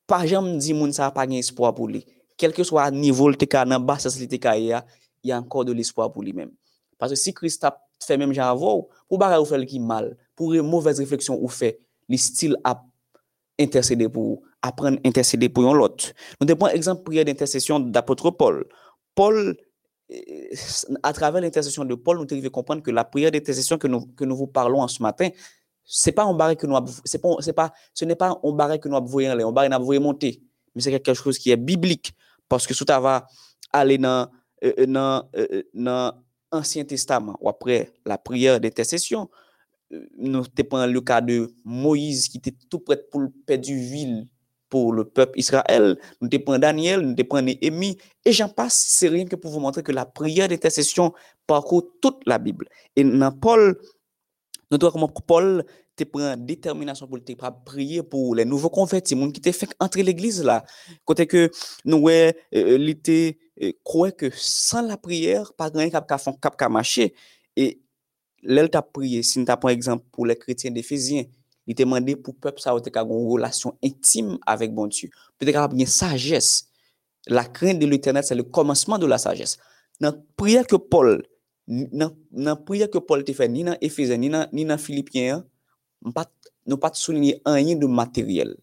Pas 0.06 0.26
jamais 0.26 0.56
dit 0.58 0.74
moun 0.74 0.92
ça 0.92 1.10
pas 1.10 1.26
espoir 1.26 1.74
pour 1.74 1.88
lui. 1.88 2.04
Quel 2.36 2.52
que 2.52 2.64
soit 2.64 2.90
niveau 2.90 3.28
le 3.28 3.36
ka 3.36 3.64
nan 3.64 3.84
bas 3.84 3.98
le 4.04 4.38
ka 4.38 4.58
il 4.58 5.28
y 5.28 5.32
a 5.32 5.38
encore 5.38 5.64
de 5.64 5.72
l'espoir 5.72 6.12
pour 6.12 6.22
lui-même. 6.22 6.50
Parce 6.98 7.12
que 7.12 7.16
si 7.16 7.32
Christ 7.32 7.64
a 7.64 7.80
fait 8.04 8.16
même 8.16 8.36
avant, 8.38 8.88
pour 9.08 9.18
ou 9.18 9.44
faire 9.44 9.66
qui 9.66 9.80
mal, 9.80 10.16
pour 10.34 10.52
une 10.52 10.62
mauvaise 10.62 10.98
réflexion 10.98 11.38
ou 11.40 11.48
fait, 11.48 11.78
le 12.08 12.16
style 12.16 12.56
a 12.64 12.84
intercéder 13.58 14.08
pour 14.08 14.42
apprendre 14.60 14.98
intercéder 15.04 15.48
pour 15.48 15.68
un 15.68 15.74
l'autre. 15.74 16.12
Nous 16.40 16.46
devons 16.46 16.58
prendre 16.58 16.74
exemple 16.74 17.02
prière 17.04 17.24
d'intercession 17.24 17.80
d'apôtre 17.80 18.30
Paul. 18.30 18.66
Paul 19.14 19.56
à 21.02 21.12
travers 21.12 21.40
l'intercession 21.40 21.84
de 21.84 21.94
Paul, 21.94 22.18
nous 22.18 22.24
devons 22.24 22.48
comprendre 22.50 22.82
que 22.82 22.90
la 22.90 23.04
prière 23.04 23.30
d'intercession 23.30 23.78
que 23.78 23.88
nous, 23.88 24.06
que 24.16 24.24
nous 24.24 24.36
vous 24.36 24.46
parlons 24.46 24.82
en 24.82 24.88
ce 24.88 25.02
matin, 25.02 25.28
c'est 25.84 26.12
pas 26.12 26.24
un 26.24 26.34
barré 26.34 26.56
que 26.56 26.66
nous 26.66 26.76
c'est 27.04 27.20
pas 27.20 27.28
pas 27.54 27.72
ce 27.92 28.04
n'est 28.04 28.14
pas 28.16 28.38
un 28.42 28.52
barré 28.52 28.78
que 28.78 28.88
nous 28.88 28.96
en 28.96 29.34
l'air, 29.34 29.46
un 29.46 29.52
barré 29.52 29.68
nous 29.68 30.00
monter, 30.00 30.42
mais 30.74 30.82
c'est 30.82 30.90
quelque 30.90 31.14
chose 31.14 31.38
qui 31.38 31.50
est 31.50 31.56
biblique. 31.56 32.14
Parce 32.48 32.66
que 32.66 32.74
tout 32.74 32.84
ça 32.86 33.00
va 33.00 33.26
aller 33.72 33.98
dans 33.98 34.28
euh, 34.64 34.72
euh, 34.78 34.86
dans 34.86 35.28
euh, 35.36 35.62
dans 35.74 36.12
Ancien 36.50 36.84
Testament 36.84 37.36
ou 37.40 37.48
après 37.48 37.90
la 38.04 38.18
prière 38.18 38.60
d'intercession, 38.60 39.28
nous 40.16 40.46
te 40.46 40.62
prend 40.62 40.86
le 40.86 41.00
cas 41.00 41.20
de 41.20 41.54
Moïse 41.64 42.28
qui 42.28 42.38
était 42.38 42.54
tout 42.70 42.80
prêt 42.80 43.02
pour 43.10 43.22
perdre 43.46 43.66
ville 43.66 44.28
pour 44.72 44.94
le 44.94 45.04
peuple 45.04 45.38
Israël, 45.38 45.98
nous 46.22 46.30
prend 46.38 46.58
Daniel, 46.58 47.02
nous 47.02 47.14
te 47.14 47.20
prend 47.20 47.42
Néhémie, 47.42 47.98
et 48.24 48.32
j'en 48.32 48.48
passe, 48.48 48.86
c'est 48.88 49.08
rien 49.08 49.26
que 49.26 49.36
pour 49.36 49.50
vous 49.50 49.60
montrer 49.60 49.82
que 49.82 49.92
la 49.92 50.06
prière 50.06 50.48
d'intercession 50.48 51.12
parcourt 51.46 51.84
toute 52.00 52.20
la 52.24 52.38
Bible. 52.38 52.66
Et 52.96 53.04
dans 53.04 53.32
Paul, 53.32 53.78
nous 54.70 54.78
devons 54.78 54.92
comment 54.92 55.08
Paul 55.08 55.66
te 55.94 56.04
prend 56.04 56.38
détermination 56.38 57.06
pour 57.06 57.22
te 57.22 57.34
prier 57.66 58.02
pour 58.02 58.34
les 58.34 58.46
nouveaux 58.46 58.70
convertis, 58.70 59.14
gens 59.14 59.30
qui 59.30 59.42
te 59.42 59.52
fait 59.52 59.68
entrer 59.78 60.02
l'église 60.02 60.42
là. 60.42 60.64
Côté 61.04 61.26
que 61.26 61.50
nous 61.84 61.98
ouais, 61.98 62.34
euh, 62.54 62.78
il 62.80 62.88
était 62.88 63.36
euh, 63.62 63.72
croit 63.84 64.10
que 64.10 64.30
sans 64.32 64.80
la 64.80 64.96
prière, 64.96 65.52
pas 65.52 65.68
rien 65.68 65.90
cap 65.90 66.08
cap 66.08 66.56
cap 66.56 66.70
marcher 66.70 67.12
et 67.56 67.82
l'elle 68.42 68.70
t'a 68.70 68.80
prié, 68.80 69.22
si 69.22 69.38
nous 69.38 69.68
exemple 69.68 70.06
pour 70.10 70.24
les 70.24 70.36
chrétiens 70.36 70.70
d'Éphésiens, 70.70 71.24
il 71.66 71.74
t'a 71.74 71.84
demandé 71.84 72.16
pour 72.16 72.34
peuple 72.34 72.60
ça 72.60 72.74
te 72.80 72.90
une 72.98 73.30
relation 73.30 73.76
intime 73.84 74.38
avec 74.46 74.74
bon 74.74 74.86
Dieu. 74.86 75.10
Peut-être 75.38 75.52
capable 75.52 75.80
une 75.80 75.86
sagesse. 75.86 76.68
La 77.28 77.44
crainte 77.44 77.78
de 77.78 77.86
l'Éternel, 77.86 78.24
c'est 78.24 78.34
le 78.34 78.42
commencement 78.42 78.98
de 78.98 79.06
la 79.06 79.18
sagesse. 79.18 79.58
Dans 80.00 80.10
la 80.10 80.18
prière 80.36 80.66
que 80.66 80.76
Paul 80.76 81.22
dans 81.68 82.12
que 82.32 82.98
Paul 82.98 83.24
te 83.24 83.32
fait 83.32 83.48
ni 83.48 83.64
dans 83.64 83.76
Éphésiens 83.80 84.16
ni 84.16 84.28
dans 84.28 84.48
ni 84.52 84.64
dans 84.64 84.78
Philippiens, 84.78 85.44
nous 86.66 86.76
pas 86.76 86.90
souligner 86.92 87.40
rien 87.46 87.76
de 87.76 87.86
matériel 87.86 88.56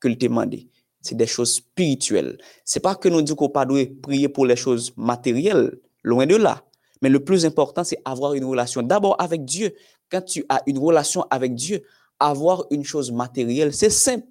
que 0.00 0.08
le 0.08 0.16
demandé. 0.16 0.68
C'est 1.00 1.14
des 1.14 1.26
choses 1.26 1.54
spirituelles. 1.54 2.38
C'est 2.64 2.80
pas 2.80 2.94
que 2.94 3.08
nous 3.08 3.22
disons 3.22 3.36
qu'on 3.36 3.48
pas 3.48 3.64
doit 3.64 3.84
prier 4.02 4.28
pour 4.28 4.46
les 4.46 4.56
choses 4.56 4.92
matérielles, 4.96 5.78
loin 6.02 6.26
de 6.26 6.36
là. 6.36 6.64
Mais 7.02 7.08
le 7.08 7.22
plus 7.22 7.44
important, 7.44 7.84
c'est 7.84 7.98
avoir 8.04 8.34
une 8.34 8.44
relation 8.44 8.82
d'abord 8.82 9.20
avec 9.20 9.44
Dieu. 9.44 9.74
Quand 10.10 10.22
tu 10.22 10.44
as 10.48 10.62
une 10.66 10.78
relation 10.78 11.24
avec 11.30 11.54
Dieu, 11.54 11.82
avoir 12.18 12.66
une 12.70 12.84
chose 12.84 13.12
matérielle, 13.12 13.72
c'est 13.72 13.90
simple. 13.90 14.26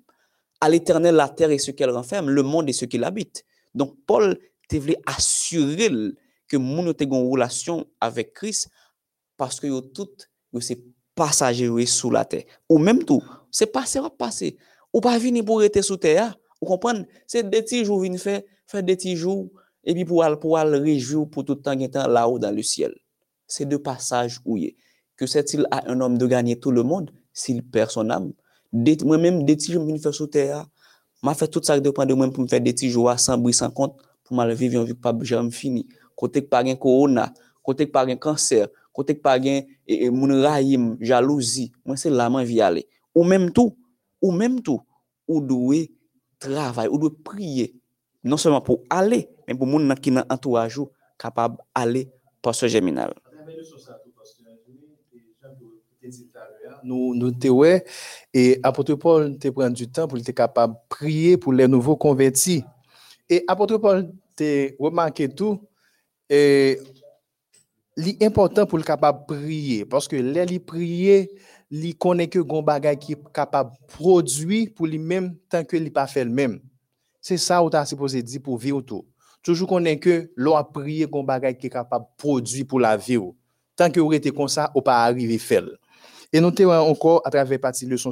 À 0.61 0.69
l'éternel, 0.69 1.15
la 1.15 1.29
terre 1.29 1.51
et 1.51 1.57
ce 1.57 1.71
qu'elle 1.71 1.91
renferme, 1.91 2.29
le 2.29 2.41
monde 2.41 2.69
et 2.69 2.73
ce 2.73 2.85
qu'il 2.85 3.03
habite. 3.03 3.43
Donc, 3.73 3.95
Paul 4.07 4.39
te 4.69 4.77
voulait 4.77 5.01
assurer 5.05 5.89
que 6.47 6.57
mon 6.57 6.91
te 6.93 7.03
une 7.03 7.29
relation 7.29 7.85
avec 7.99 8.33
Christ 8.33 8.69
parce 9.37 9.59
que 9.59 9.79
tout 9.79 10.09
c'est 10.59 10.81
passager 11.13 11.85
sous 11.85 12.09
la 12.09 12.25
terre. 12.25 12.43
Ou 12.69 12.77
même 12.77 13.03
tout, 13.03 13.23
c'est 13.51 13.67
passé 13.67 13.99
va 13.99 14.09
passer. 14.09 14.57
Ou 14.93 15.01
pas 15.01 15.17
venir 15.17 15.43
pour 15.43 15.59
rester 15.59 15.81
sous 15.81 15.97
terre. 15.97 16.37
Vous 16.61 16.67
comprenez? 16.67 17.05
C'est 17.27 17.49
des 17.49 17.61
petits 17.61 17.83
jours 17.83 17.99
venir 17.99 18.19
faire 18.19 18.41
faire 18.65 18.83
des 18.83 18.95
petits 18.95 19.15
jours 19.15 19.49
et 19.83 19.93
puis 19.93 20.05
pour 20.05 20.23
aller 20.23 20.37
pour 20.37 20.57
aller 20.57 20.77
réjouir 20.77 21.27
pour 21.29 21.45
tout 21.45 21.55
le 21.55 21.61
temps 21.61 22.07
là-haut 22.07 22.39
dans 22.39 22.51
le 22.51 22.63
ciel. 22.63 22.93
C'est 23.47 23.65
deux 23.65 23.79
passages 23.81 24.39
où 24.45 24.57
il 24.57 24.65
est. 24.65 24.75
Que 25.15 25.27
c'est-il 25.27 25.67
à 25.71 25.89
un 25.89 25.99
homme 26.01 26.17
de 26.17 26.27
gagner 26.27 26.59
tout 26.59 26.71
le 26.71 26.83
monde 26.83 27.11
sil 27.35 27.61
per 27.71 27.91
son 27.93 28.13
am. 28.15 28.31
Mwen 28.75 29.21
menm 29.21 29.43
detijou 29.47 29.83
mwen 29.83 30.01
fè 30.01 30.11
sou 30.15 30.27
tè 30.31 30.49
ya, 30.49 30.63
mwen 31.23 31.37
fè 31.37 31.47
tout 31.51 31.63
sak 31.67 31.83
depan 31.83 32.09
de 32.09 32.15
mwen 32.17 32.31
pou 32.33 32.43
mwen 32.43 32.51
fè 32.51 32.59
detijou 32.63 33.07
a 33.11 33.15
san 33.21 33.39
bris, 33.43 33.61
san 33.61 33.71
kont, 33.75 33.95
pou 34.25 34.35
mwen 34.35 34.49
reviv 34.51 34.75
yon 34.75 34.87
vik 34.89 34.99
pa 35.03 35.13
bjèm 35.15 35.51
fini. 35.53 35.85
Kote 36.15 36.41
k 36.43 36.49
pa 36.51 36.63
gen 36.65 36.79
korona, 36.79 37.29
kote 37.65 37.87
k 37.87 37.93
pa 37.93 38.05
gen 38.07 38.19
kanser, 38.21 38.69
kote 38.95 39.17
k 39.17 39.23
pa 39.23 39.35
gen 39.39 39.63
e, 39.85 40.07
e, 40.07 40.09
moun 40.11 40.33
rayim, 40.43 40.93
jalouzi, 41.03 41.69
mwen 41.85 41.99
se 41.99 42.11
la 42.11 42.27
mwen 42.31 42.47
vi 42.47 42.61
ale. 42.63 42.85
Ou 43.15 43.23
menm 43.27 43.51
tou, 43.55 43.75
ou 44.23 44.35
menm 44.35 44.59
tou, 44.63 44.83
ou 45.27 45.43
dwe 45.43 45.85
travay, 46.41 46.89
ou 46.91 46.99
dwe 46.99 47.13
priye, 47.27 47.69
non 48.23 48.39
seman 48.41 48.63
pou 48.65 48.83
ale, 48.91 49.25
men 49.47 49.59
pou 49.59 49.69
moun 49.69 49.87
nan 49.87 49.99
ki 49.99 50.15
nan 50.15 50.27
antouajou 50.31 50.91
kapab 51.21 51.59
ale 51.75 52.07
pas 52.43 52.59
se 52.59 52.71
jeminal. 52.71 53.15
Mwen 53.31 53.51
menm 53.51 53.63
sou 53.67 53.79
sa 53.79 53.99
tou, 53.99 54.11
pas 54.15 54.27
se 54.27 54.39
jeminal, 54.43 54.89
jan 55.43 55.55
dwe, 55.59 55.75
te 55.99 56.11
zil 56.11 56.31
tale, 56.31 56.54
Nous, 56.83 57.15
nous 57.15 57.31
te 57.31 57.47
ouais, 57.47 57.83
et 58.33 58.59
apôtre 58.63 58.95
Paul 58.95 59.37
te 59.37 59.47
prend 59.49 59.69
du 59.69 59.87
temps 59.87 60.07
pour 60.07 60.17
être 60.17 60.31
capable 60.31 60.73
de 60.73 60.79
prier 60.89 61.37
pour 61.37 61.53
les 61.53 61.67
nouveaux 61.67 61.95
convertis. 61.95 62.63
Et 63.29 63.43
apôtre 63.47 63.77
Paul 63.77 64.11
te 64.35 64.71
remarqué 64.79 65.29
tout, 65.29 65.61
et 66.29 66.79
l'important 67.97 68.65
pour 68.65 68.77
le 68.77 68.83
capable 68.83 69.21
de 69.21 69.25
prier, 69.25 69.85
parce 69.85 70.07
que 70.07 70.15
là, 70.15 70.43
il 70.43 70.59
prier, 70.59 71.31
il 71.71 71.95
connaît 71.97 72.27
que 72.27 72.39
gon 72.39 72.63
qui 72.99 73.13
est 73.13 73.33
capable 73.33 73.71
de 73.71 73.85
produire 73.87 74.67
pour 74.75 74.87
lui-même 74.87 75.35
tant 75.49 75.63
que 75.63 75.77
il 75.77 75.91
pas 75.91 76.07
fait 76.07 76.23
le 76.23 76.31
même. 76.31 76.59
C'est 77.21 77.37
ça 77.37 77.63
où 77.63 77.69
tu 77.69 77.77
as 77.77 77.85
supposé 77.85 78.21
dire 78.21 78.41
pour 78.41 78.57
vivre 78.57 78.81
tout. 78.81 79.05
Toujours 79.41 79.67
connaît 79.69 79.99
que 79.99 80.31
l'on 80.35 80.55
a 80.55 80.63
prié 80.63 81.05
gon 81.07 81.25
qui 81.59 81.67
est 81.67 81.69
capable 81.69 82.05
de 82.05 82.09
produire 82.17 82.67
pour 82.67 82.79
la 82.79 82.97
vie. 82.97 83.17
ou. 83.17 83.35
Tant 83.75 83.89
que 83.89 83.99
vous 83.99 84.13
êtes 84.13 84.31
comme 84.31 84.47
ça, 84.47 84.71
ou 84.73 84.81
pas 84.81 85.03
arriver 85.03 85.37
faire. 85.37 85.65
Et 86.35 86.41
nous 86.41 86.51
te 86.51 86.63
encore 86.63 87.21
à 87.23 87.29
travers 87.29 87.61
partie 87.61 87.85
leçon 87.85 88.09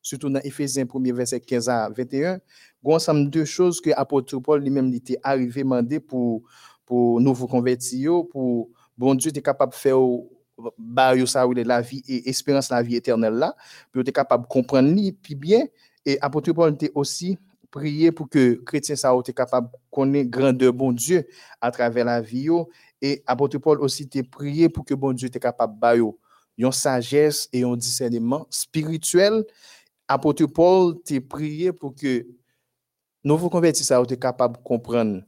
surtout 0.00 0.30
dans 0.30 0.40
Éphésiens 0.40 0.86
1er 0.86 1.12
verset 1.12 1.38
15 1.38 1.68
à 1.68 1.90
21, 1.90 2.40
gon 2.82 2.94
ensemble 2.94 3.28
de 3.28 3.44
choses 3.44 3.78
que 3.78 3.90
apôtre 3.94 4.38
Paul 4.38 4.62
lui-même 4.62 4.90
était 4.94 5.18
arrivé 5.22 5.64
demander 5.64 6.00
pour 6.00 6.44
pour 6.86 7.20
nouveaux 7.20 7.46
convertis 7.46 7.98
yo, 7.98 8.24
pour 8.24 8.70
bon 8.96 9.14
Dieu 9.14 9.28
était 9.28 9.42
capable 9.42 9.72
de 9.72 9.76
faire 9.76 10.00
au- 10.00 10.30
ba 10.78 11.14
yo 11.14 11.26
ça 11.26 11.46
ou 11.46 11.52
la 11.52 11.82
vie 11.82 12.02
et 12.08 12.30
espérance 12.30 12.70
la 12.70 12.82
vie 12.82 12.96
éternelle 12.96 13.34
là, 13.34 13.54
puis 13.92 14.00
était 14.00 14.12
capable 14.12 14.44
de 14.44 14.48
comprendre 14.48 14.90
bien. 15.36 15.66
Et 16.06 16.18
apôtre 16.22 16.50
Paul 16.52 16.72
était 16.72 16.90
aussi 16.94 17.36
prier 17.70 18.12
pour 18.12 18.30
que 18.30 18.54
chrétien 18.64 18.96
ça 18.96 19.14
était 19.20 19.34
capable 19.34 19.68
de 19.70 19.76
connaître 19.90 20.30
grandeur 20.30 20.72
bon 20.72 20.90
Dieu 20.90 21.28
à 21.60 21.70
travers 21.70 22.06
la 22.06 22.22
vie 22.22 22.48
et 23.02 23.22
apôtre 23.26 23.58
Paul 23.58 23.78
aussi 23.82 24.04
était 24.04 24.22
prié 24.22 24.70
pour 24.70 24.86
que 24.86 24.94
bon 24.94 25.12
Dieu 25.12 25.28
était 25.28 25.38
capable 25.38 25.74
de 25.74 25.78
ba 25.80 25.94
yo 25.94 26.18
une 26.58 26.72
sagesse 26.72 27.48
et 27.52 27.62
un 27.62 27.76
discernement 27.76 28.46
spirituel. 28.50 29.44
Apôtre 30.06 30.46
Paul 30.46 31.00
t'a 31.02 31.20
prié 31.20 31.72
pour 31.72 31.94
que 31.94 32.26
nouveau 33.22 33.48
converti 33.48 33.84
ça 33.84 34.02
était 34.02 34.16
capable 34.16 34.56
de 34.56 34.62
comprendre 34.62 35.22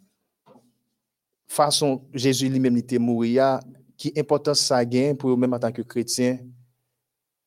façon 1.51 2.03
Jésus 2.15 2.49
lui-même 2.49 2.77
était 2.77 2.99
mourir, 2.99 3.59
qui 3.97 4.13
importance 4.17 4.61
ça 4.61 4.81
pour 5.19 5.31
eux-mêmes 5.31 5.53
en 5.53 5.59
tant 5.59 5.73
que 5.73 5.83
chrétien, 5.83 6.39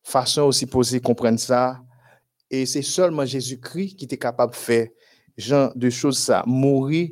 façon 0.03 0.41
aussi 0.43 0.65
posée 0.65 0.99
comprendre 0.99 1.39
ça. 1.39 1.81
Et 2.49 2.65
c'est 2.65 2.81
seulement 2.81 3.25
Jésus-Christ 3.25 3.95
qui 3.95 4.05
était 4.05 4.17
capable 4.17 4.51
de 4.51 4.57
faire 4.57 4.87
genre 5.37 5.71
de 5.73 5.89
choses 5.89 6.19
ça, 6.19 6.43
mourir 6.45 7.11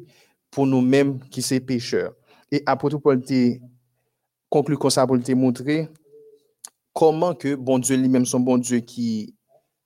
pour 0.51 0.67
nous-mêmes 0.67 1.19
qui 1.29 1.41
sommes 1.41 1.61
pécheurs. 1.61 2.13
Et 2.51 2.61
apôtre 2.65 2.97
Paul 2.97 3.23
t'a 3.23 3.35
conclu 4.49 4.77
comme 4.77 4.91
ça 4.91 5.07
pour 5.07 5.19
te 5.21 5.31
montrer 5.31 5.87
comment 6.93 7.33
que 7.33 7.55
bon 7.55 7.79
Dieu 7.79 7.95
lui-même, 7.97 8.25
son 8.25 8.39
bon 8.39 8.57
Dieu 8.57 8.79
qui 8.79 9.35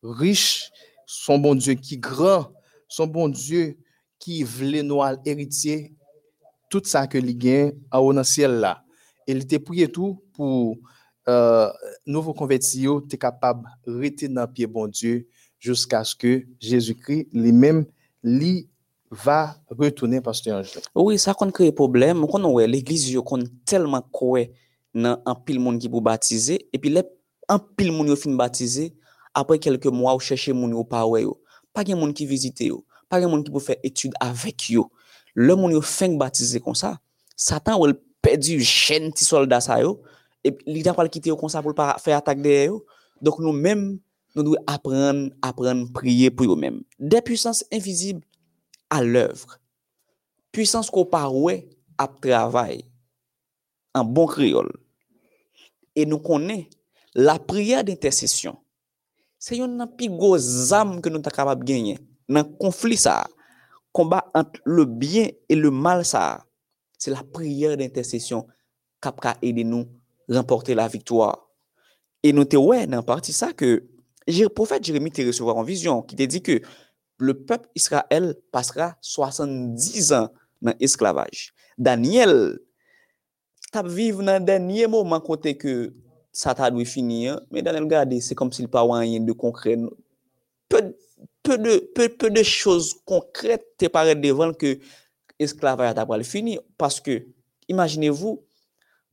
riche, 0.03 0.70
son 1.06 1.39
bon 1.39 1.56
Dieu 1.56 1.74
qui 1.74 1.97
grand, 1.97 2.51
son 2.88 3.08
bon 3.08 3.30
Dieu 3.30 3.78
qui 4.20 4.43
voulait 4.43 4.84
nous 4.84 5.01
héritier 5.26 5.95
tout 6.70 6.82
ça 6.84 7.08
que 7.08 7.18
il 7.18 7.38
gagne 7.38 7.74
dans 7.91 8.12
le 8.12 8.24
ciel 8.24 8.60
là. 8.60 8.84
Il 9.28 9.38
était 9.38 9.60
prié 9.60 9.88
tout 9.88 10.24
pour 10.34 10.78
euh, 11.28 11.72
nouveau 12.06 12.34
converti 12.34 12.82
yo 12.82 13.01
t'es 13.01 13.18
capable 13.18 13.68
de 13.86 13.95
rester 13.97 14.28
dans 14.28 14.41
le 14.41 14.47
pied 14.47 14.68
bon 14.68 14.88
Dieu 14.88 15.28
jusqu'à 15.60 16.03
ce 16.03 16.16
que 16.16 16.45
Jésus-Christ 16.60 17.30
lui-même 17.34 17.86
lui 18.22 18.70
va 19.10 19.56
retourner 19.70 20.22
pasteur 20.22 20.60
Ange. 20.60 20.80
Oui, 20.93 21.18
ça 21.18 21.34
kon 21.34 21.51
kreye 21.51 21.72
problème. 21.72 22.26
L'église 22.68 23.18
tellement 23.66 24.01
nan 24.96 25.20
an 25.28 25.36
pil 25.46 25.60
moun 25.60 25.78
ki 25.82 25.91
pou 25.91 26.02
batize, 26.04 26.58
epi 26.74 26.91
lep 26.93 27.12
an 27.52 27.60
pil 27.78 27.91
moun 27.91 28.08
yo 28.10 28.16
fin 28.20 28.38
batize, 28.39 28.89
apre 29.36 29.60
kelke 29.62 29.91
mwa 29.91 30.16
ou 30.16 30.24
chèche 30.24 30.56
moun 30.56 30.74
yo 30.74 30.86
pa 30.88 31.04
wè 31.10 31.26
yo. 31.26 31.36
Pa 31.76 31.84
gen 31.84 32.00
moun 32.00 32.14
ki 32.16 32.28
vizite 32.30 32.70
yo, 32.70 32.80
pa 33.12 33.20
gen 33.20 33.30
moun 33.32 33.43
ki 33.43 33.52
pou 33.52 33.64
fè 33.64 33.76
etude 33.84 34.16
avèk 34.24 34.70
yo. 34.72 34.88
Le 35.36 35.58
moun 35.60 35.76
yo 35.76 35.82
fènk 35.84 36.16
batize 36.22 36.62
kon 36.64 36.78
sa, 36.80 36.96
satan 37.36 37.78
wèl 37.82 37.98
pedi 38.24 38.56
jen 38.64 39.12
ti 39.12 39.28
solda 39.28 39.60
sa 39.62 39.82
yo, 39.84 39.98
epi 40.48 40.64
li 40.72 40.86
dan 40.86 40.96
pal 40.96 41.12
kite 41.12 41.30
yo 41.34 41.36
kon 41.39 41.52
sa 41.52 41.64
pou 41.66 41.76
pa 41.76 41.98
fè 42.02 42.16
atak 42.16 42.39
de 42.46 42.56
yo. 42.72 42.80
Dok 43.24 43.41
nou 43.43 43.56
mèm, 43.56 43.84
nou 44.36 44.48
dwe 44.48 44.64
apren, 44.72 45.28
apren 45.43 45.86
priye 45.96 46.32
pou 46.32 46.48
yo 46.48 46.56
mèm. 46.60 46.80
De 47.00 47.20
puissance 47.20 47.68
invisible 47.72 48.24
a 48.89 49.04
l'œuvre. 49.04 49.60
Puissance 50.56 50.91
ko 50.91 51.04
pa 51.12 51.26
wè 51.28 51.66
ap 52.00 52.22
travay. 52.24 52.86
An 53.96 54.08
bon 54.08 54.28
kriol. 54.28 54.72
E 55.96 56.06
nou 56.08 56.20
konen, 56.24 56.66
la 57.16 57.38
priya 57.39 57.82
d'intercession, 57.88 58.58
se 59.39 59.56
yon 59.60 59.78
nan 59.80 59.91
pi 59.96 60.10
go 60.12 60.34
zam 60.39 60.98
ke 61.04 61.12
nou 61.12 61.24
ta 61.24 61.32
kapab 61.34 61.64
genyen, 61.68 62.02
nan 62.28 62.48
konflik 62.60 63.00
sa, 63.00 63.24
komba 63.96 64.26
ant 64.36 64.60
le 64.68 64.84
bien 64.86 65.32
e 65.48 65.56
le 65.56 65.72
mal 65.72 66.04
sa, 66.08 66.43
se 67.00 67.14
la 67.14 67.24
priya 67.24 67.76
d'intercession 67.80 68.43
kap 69.04 69.22
ka 69.24 69.36
ede 69.46 69.64
nou 69.68 69.88
remporte 70.32 70.76
la 70.76 70.89
viktoar. 70.91 71.38
E 72.26 72.32
nou 72.34 72.48
te 72.50 72.60
wè 72.60 72.84
nan 72.89 73.06
parti 73.06 73.36
sa 73.36 73.52
ke, 73.54 73.78
profet 74.58 74.84
Jeremie 74.84 75.14
te 75.14 75.24
resevar 75.28 75.60
an 75.62 75.68
vizyon, 75.68 76.04
ki 76.10 76.18
te 76.20 76.28
di 76.28 76.41
ke, 76.43 76.60
le 77.22 77.36
pep 77.48 77.70
Israel 77.78 78.34
pasra 78.52 78.96
70 79.06 80.12
an 80.18 80.32
nan 80.66 80.76
esklavaj. 80.84 81.52
Daniel, 81.78 82.58
tap 83.76 83.88
viv 83.91 84.23
nan 84.23 84.45
denye 84.47 84.88
mouman 84.91 85.23
kote 85.23 85.55
ke 85.59 85.76
sa 86.36 86.55
ta 86.55 86.71
dwe 86.71 86.86
fini 86.88 87.26
an, 87.32 87.43
men 87.51 87.63
dan 87.63 87.78
el 87.80 87.88
gade, 87.91 88.19
se 88.23 88.36
kom 88.36 88.51
si 88.51 88.63
l 88.63 88.71
pa 88.71 88.84
wanyen 88.88 89.28
de 89.28 89.36
konkre. 89.36 89.76
Pe, 90.71 90.82
pe, 91.43 91.57
pe, 91.95 92.09
pe 92.19 92.32
de 92.34 92.43
chos 92.47 92.93
konkre 93.07 93.59
te 93.80 93.91
pare 93.91 94.15
devan 94.19 94.55
ke 94.55 94.78
esklavaj 95.41 95.93
ta 95.95 96.07
pral 96.07 96.23
fini, 96.28 96.57
paske, 96.80 97.23
imaginevou, 97.71 98.41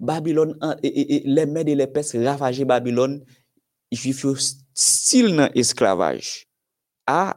Babylon, 0.02 0.56
e, 0.82 0.88
e, 0.88 1.02
e, 1.02 1.18
le 1.30 1.46
med 1.46 1.68
e 1.70 1.76
le 1.78 1.86
pes 1.86 2.16
ravaje 2.18 2.66
Babylon, 2.66 3.20
jif 3.94 4.24
yo 4.24 4.34
stil 4.34 5.30
nan 5.36 5.52
esklavaj. 5.54 6.18
A, 7.06 7.36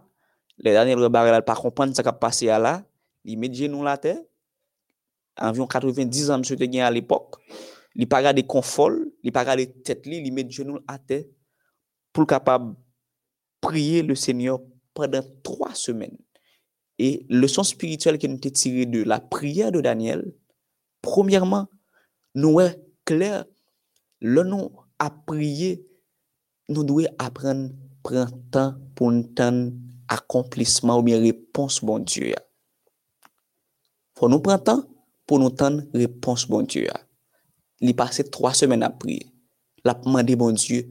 le 0.57 0.73
danel 0.73 1.03
rebare 1.03 1.33
la 1.33 1.43
pa 1.45 1.53
kompande 1.57 1.97
sa 1.97 2.05
kap 2.05 2.17
pase 2.21 2.47
ya 2.49 2.57
la, 2.61 2.79
li 3.25 3.37
medje 3.37 3.69
nou 3.69 3.85
la 3.85 3.99
te, 4.01 4.15
anvion 5.37 5.67
90 5.69 6.31
an 6.33 6.43
msye 6.43 6.57
te 6.59 6.67
gen 6.69 6.85
al 6.87 6.99
epok, 6.99 7.39
li 7.95 8.07
pa 8.09 8.21
gade 8.25 8.45
konfol, 8.49 8.97
li 9.23 9.33
pa 9.35 9.45
gade 9.47 9.67
tet 9.87 10.07
li, 10.09 10.21
li 10.23 10.33
met 10.35 10.51
genou 10.51 10.81
ate 10.91 11.23
pou 12.15 12.27
kapab 12.29 12.73
priye 13.63 14.03
le 14.05 14.15
Seigneur 14.15 14.61
predan 14.95 15.25
3 15.43 15.73
semen. 15.75 16.13
Et 16.97 17.25
leçon 17.27 17.65
spirituelle 17.67 18.19
ki 18.21 18.29
nou 18.31 18.39
te 18.39 18.51
tire 18.55 18.85
de 18.87 19.03
la 19.03 19.19
priye 19.19 19.67
de 19.71 19.81
Daniel, 19.83 20.23
premièrement, 21.03 21.67
nou 22.35 22.61
e 22.63 22.69
kler, 23.07 23.43
le 24.23 24.45
nou 24.47 24.85
a 24.99 25.09
priye, 25.27 25.75
nou 26.71 26.87
dwe 26.87 27.09
apren 27.21 27.67
pren 28.05 28.31
tan 28.53 28.75
pou 28.95 29.11
nou 29.11 29.27
tan 29.37 29.67
akomplisman 30.11 30.99
ou 30.99 31.05
bien 31.05 31.21
repons 31.23 31.81
bon 31.85 32.03
Dieu. 32.05 32.35
Fon 34.15 34.31
nou 34.31 34.43
pren 34.45 34.61
tan, 34.61 34.83
pou 35.25 35.41
nou 35.41 35.53
tan 35.53 35.81
repons 35.95 36.45
bon 36.49 36.67
Diyo 36.69 36.93
a. 36.93 36.99
Li 37.83 37.93
pase 37.97 38.25
3 38.31 38.53
semen 38.61 38.85
ap 38.85 38.99
priye. 39.01 39.27
La 39.85 39.95
pman 39.97 40.25
de 40.25 40.37
bon 40.39 40.55
Diyo, 40.57 40.85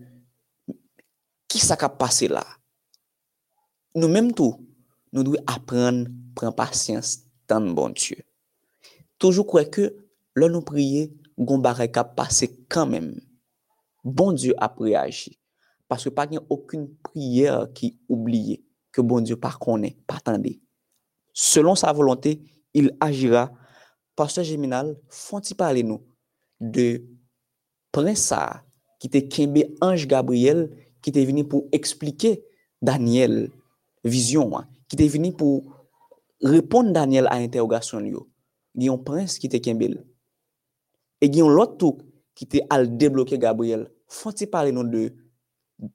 ki 1.51 1.63
sa 1.63 1.79
ka 1.79 1.89
pase 1.91 2.29
la? 2.31 2.45
Nou 3.95 4.11
menm 4.11 4.33
tou, 4.35 4.59
nou 5.15 5.27
dwi 5.27 5.41
apren, 5.51 6.05
pren 6.35 6.55
pasyans, 6.55 7.21
tan 7.51 7.71
bon 7.77 7.95
Diyo. 7.95 8.19
Toujou 9.23 9.47
kwe 9.47 9.65
ke, 9.71 9.89
lò 10.35 10.51
nou 10.51 10.67
priye, 10.67 11.09
goun 11.39 11.63
bare 11.63 11.87
ka 11.95 12.05
pase 12.17 12.51
kan 12.71 12.91
menm. 12.91 13.15
Bon 14.05 14.35
Diyo 14.37 14.59
ap 14.63 14.83
reagi. 14.83 15.37
Paske 15.91 16.11
pa 16.15 16.27
gen 16.29 16.43
akoun 16.43 16.89
priye 17.07 17.53
ki 17.77 17.95
oubliye, 18.11 18.59
ke 18.91 19.03
bon 19.03 19.25
Diyo 19.25 19.39
pa 19.41 19.55
konen, 19.55 19.95
pa 20.11 20.19
tende. 20.23 20.57
Selon 21.35 21.75
sa 21.75 21.93
volonté, 21.93 22.39
il 22.75 22.93
agira 23.03 23.49
pasteur 24.19 24.47
Geminal, 24.47 24.95
fon-ti 25.11 25.57
pale 25.59 25.85
nou 25.87 26.03
de 26.61 27.03
prensa 27.95 28.65
ki 29.03 29.11
te 29.13 29.25
kembe 29.31 29.67
Ange 29.85 30.09
Gabriel 30.11 30.67
ki 31.05 31.13
te 31.15 31.25
vini 31.27 31.45
pou 31.47 31.69
explike 31.75 32.37
Daniel 32.85 33.49
vizyon 34.05 34.55
an, 34.59 34.69
ki 34.89 34.99
te 35.01 35.09
vini 35.11 35.33
pou 35.37 35.63
repon 36.45 36.93
Daniel 36.95 37.29
an 37.33 37.45
interrogasyon 37.45 38.09
yo. 38.11 38.27
Gyon 38.75 39.03
prens 39.07 39.39
ki 39.41 39.49
te 39.53 39.61
kembe 39.63 39.89
l. 39.93 39.99
E 41.23 41.29
gyon 41.31 41.53
lot 41.55 41.77
tou 41.81 42.01
ki 42.35 42.49
te 42.51 42.65
al 42.75 42.89
debloke 42.99 43.39
Gabriel. 43.41 43.87
Fon-ti 44.11 44.49
pale 44.51 44.75
nou 44.75 44.87
de 44.91 45.09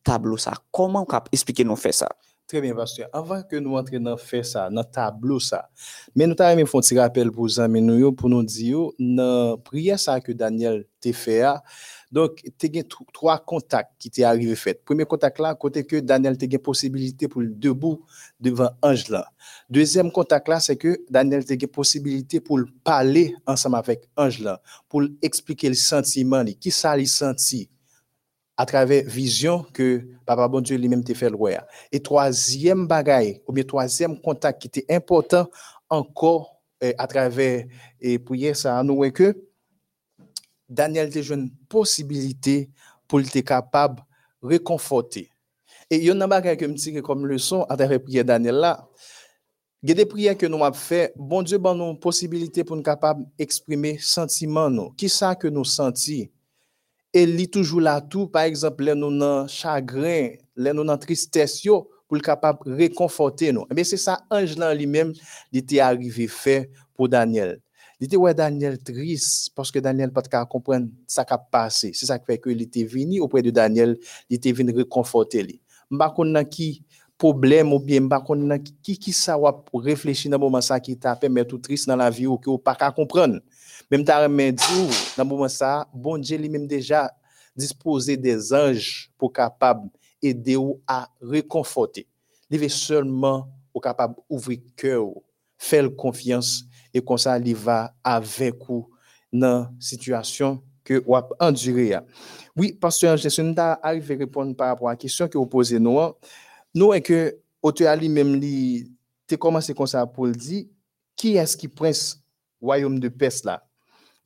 tablo 0.06 0.40
sa. 0.40 0.56
Koman 0.76 1.08
kap 1.10 1.28
explike 1.36 1.66
nou 1.68 1.80
fe 1.80 1.92
sa? 1.96 2.08
Très 2.50 2.62
bien, 2.62 2.74
pasteur. 2.74 3.08
Avant 3.14 3.44
que 3.44 3.56
nous 3.58 3.76
entrions 3.76 4.00
dans 4.00 4.18
faire 4.18 4.44
ça, 4.44 4.72
dans 4.72 4.84
tableau 4.84 5.40
ça, 5.40 5.70
mais 6.16 6.26
nous 6.26 6.34
avons 6.40 6.66
fait 6.66 6.78
un 6.78 6.82
petit 6.82 6.98
rappel 6.98 7.30
pour 7.30 7.48
nous 7.60 8.12
pour 8.12 8.28
nous 8.28 8.42
dire, 8.42 8.90
dans 8.98 9.52
la 9.52 9.58
prière 9.58 10.00
ça 10.00 10.20
que 10.20 10.32
Daniel 10.32 10.88
t'a 11.00 11.14
fait, 11.14 11.44
donc, 12.12 12.42
tu 12.58 12.80
as 12.80 12.84
trois 13.14 13.38
contacts 13.38 13.92
qui 14.00 14.10
t'est 14.10 14.24
arrivé 14.24 14.56
fait. 14.56 14.84
Premier 14.84 15.06
contact 15.06 15.38
là, 15.38 15.54
que 15.54 16.00
Daniel 16.00 16.36
a 16.42 16.58
possibilité 16.58 17.28
pour 17.28 17.42
le 17.42 17.50
debout 17.50 18.04
devant 18.40 18.72
ange 18.82 19.10
là. 19.10 19.28
Deuxième 19.70 20.12
contact 20.12 20.48
là, 20.48 20.60
c'est 20.60 20.76
que 20.76 20.98
Daniel 21.08 21.44
a 21.48 21.68
possibilité 21.68 22.40
pour 22.40 22.60
parler 22.84 23.36
ensemble 23.46 23.76
avec 23.76 24.10
ange 24.18 24.44
pour 24.88 25.04
expliquer 25.22 25.70
le 25.70 25.76
sentiment, 25.76 26.44
qui 26.60 26.72
ça 26.72 26.98
lui 26.98 27.06
senti 27.06 27.70
à 28.60 28.66
travers 28.66 29.06
vision 29.06 29.66
que 29.72 30.06
Papa 30.26 30.50
bon 30.50 30.60
Dieu 30.60 30.76
lui-même 30.76 31.02
t'a 31.02 31.14
fait 31.14 31.30
roi. 31.30 31.66
Et 31.94 32.02
troisième 32.02 32.88
bagaille, 32.88 33.42
ou 33.48 33.54
bien 33.54 33.64
troisième 33.64 34.20
contact 34.20 34.62
qui 34.62 34.68
était 34.68 34.94
important 34.94 35.50
encore 35.90 36.60
eh, 36.82 36.94
à 36.98 37.08
travers 37.08 37.66
et 38.02 38.20
prière 38.20 38.58
ça, 38.58 38.84
nous 38.84 39.10
que 39.12 39.34
Daniel 40.68 41.10
a 41.18 41.34
une 41.34 41.50
possibilité 41.70 42.70
pour 43.08 43.22
être 43.22 43.40
capable 43.40 44.04
de 44.44 44.50
réconforter. 44.50 45.30
Et 45.90 45.96
il 45.96 46.04
y 46.04 46.12
a 46.12 46.14
un 46.14 46.28
bagage 46.28 46.58
que 46.58 46.66
me 46.66 47.00
comme 47.00 47.26
leçon 47.26 47.64
à 47.70 47.78
travers 47.78 48.04
prière 48.04 48.26
Daniel 48.26 48.56
là. 48.56 48.90
Il 49.82 49.88
y 49.88 49.94
a 49.94 49.96
des 49.96 50.06
prières 50.06 50.38
que 50.38 50.46
nous 50.46 50.62
avons 50.62 50.76
fait, 50.76 51.14
bon 51.16 51.44
Dieu 51.44 51.60
ben 51.60 51.76
nous 51.76 51.96
possibilité 51.96 52.66
pour 52.66 52.76
nous 52.76 52.84
capable 52.84 53.24
d'exprimer 53.38 53.98
sentiments 54.00 54.70
nous. 54.70 54.90
Qui 54.92 55.08
ça 55.08 55.34
que 55.34 55.48
nous 55.48 55.64
senti? 55.64 56.30
Et 57.14 57.24
il 57.24 57.50
toujours 57.50 57.82
là 57.82 58.02
tout, 58.02 58.28
par 58.28 58.44
exemple, 58.44 58.86
dans 58.86 59.48
chagrin, 59.48 60.30
dans 60.56 60.98
tristesse 60.98 61.62
pour 61.64 62.18
le 62.18 62.22
capable 62.22 62.60
réconforter 62.66 63.52
nous. 63.52 63.66
Mais 63.74 63.84
c'est 63.84 63.98
ça 63.98 64.20
ange 64.30 64.58
là 64.58 64.74
lui-même 64.74 65.14
il 65.52 65.60
était 65.60 65.80
arrivé 65.80 66.28
fait 66.28 66.70
pour 66.96 67.08
Daniel. 67.08 67.60
Il 68.00 68.06
était 68.06 68.18
ouais 68.18 68.34
Daniel 68.34 68.82
triste 68.82 69.52
parce 69.56 69.72
que 69.72 69.80
Daniel 69.80 70.12
pas 70.12 70.46
comprendre 70.46 70.88
ça 71.06 71.26
qui 71.26 71.34
a 71.34 71.38
passé. 71.38 71.92
C'est 71.94 72.06
ça 72.06 72.18
qui 72.18 72.26
fait 72.26 72.38
que 72.38 72.50
il 72.50 72.62
était 72.62 72.84
venu 72.84 73.20
auprès 73.20 73.42
de 73.42 73.52
Daniel, 73.52 73.98
il 74.30 74.38
était 74.38 74.52
venu 74.52 74.74
réconforter 74.74 75.44
lui. 75.44 75.62
M'pa 75.92 76.12
connait 76.16 76.48
qui 76.48 76.84
problème 77.18 77.74
ou 77.74 77.80
bien 77.80 78.00
m'pa 78.00 78.22
connait 78.22 78.62
qui 78.82 78.98
qui 78.98 79.12
ça 79.12 79.38
va 79.38 79.64
réfléchir 79.74 80.32
dans 80.32 80.40
moment 80.40 80.62
ça 80.62 80.80
qui 80.80 80.98
t'a 80.98 81.16
permis 81.16 81.46
tout 81.46 81.58
triste 81.58 81.88
dans 81.88 81.96
la 81.96 82.10
vie 82.10 82.26
ou 82.28 82.38
que 82.38 82.56
pas 82.58 82.76
qu'à 82.76 82.92
comprendre. 82.92 83.40
Mem 83.90 84.04
ta 84.06 84.20
remen 84.22 84.54
di 84.54 84.68
ou, 84.78 84.98
nan 85.18 85.26
mouman 85.26 85.50
sa, 85.50 85.88
bon 85.90 86.22
Dje 86.22 86.38
li 86.38 86.50
mem 86.52 86.68
deja 86.70 87.08
dispose 87.58 88.14
de 88.22 88.36
zanj 88.38 89.10
pou 89.18 89.34
kapab 89.34 89.88
ede 90.22 90.54
ou 90.60 90.78
a 90.86 91.08
rekonfote. 91.32 92.04
Li 92.54 92.60
ve 92.62 92.70
seulement 92.70 93.48
ou 93.74 93.82
kapab 93.82 94.14
ouvri 94.30 94.60
kè 94.78 94.94
ou, 95.00 95.24
fèl 95.58 95.90
konfians, 95.98 96.68
e 96.94 97.02
konsa 97.02 97.34
li 97.42 97.56
va 97.58 97.88
avek 98.06 98.62
ou 98.70 98.86
nan 99.34 99.68
situasyon 99.82 100.60
ke 100.86 101.00
wap 101.10 101.34
endure 101.42 101.88
ya. 101.90 102.04
Oui, 102.54 102.72
pastor 102.78 103.16
Angelson, 103.16 103.56
ta 103.58 103.72
arrive 103.82 104.20
repon 104.22 104.54
par 104.58 104.74
rapport 104.74 104.92
a 104.92 104.98
kisyon 104.98 105.30
ki 105.34 105.38
ou 105.40 105.50
pose 105.50 105.78
nou 105.82 106.02
an, 106.02 106.14
nou 106.78 106.94
en 106.94 107.02
ke 107.02 107.40
ote 107.66 107.90
ali 107.90 108.10
mem 108.10 108.36
li 108.38 108.86
te 109.30 109.38
komanse 109.42 109.74
konsa 109.78 110.06
pou 110.10 110.30
li 110.30 110.38
di, 110.38 110.62
ki 111.18 111.36
eski 111.42 111.70
prens 111.74 112.20
wayom 112.62 113.02
de 113.02 113.10
pes 113.10 113.42
la? 113.50 113.58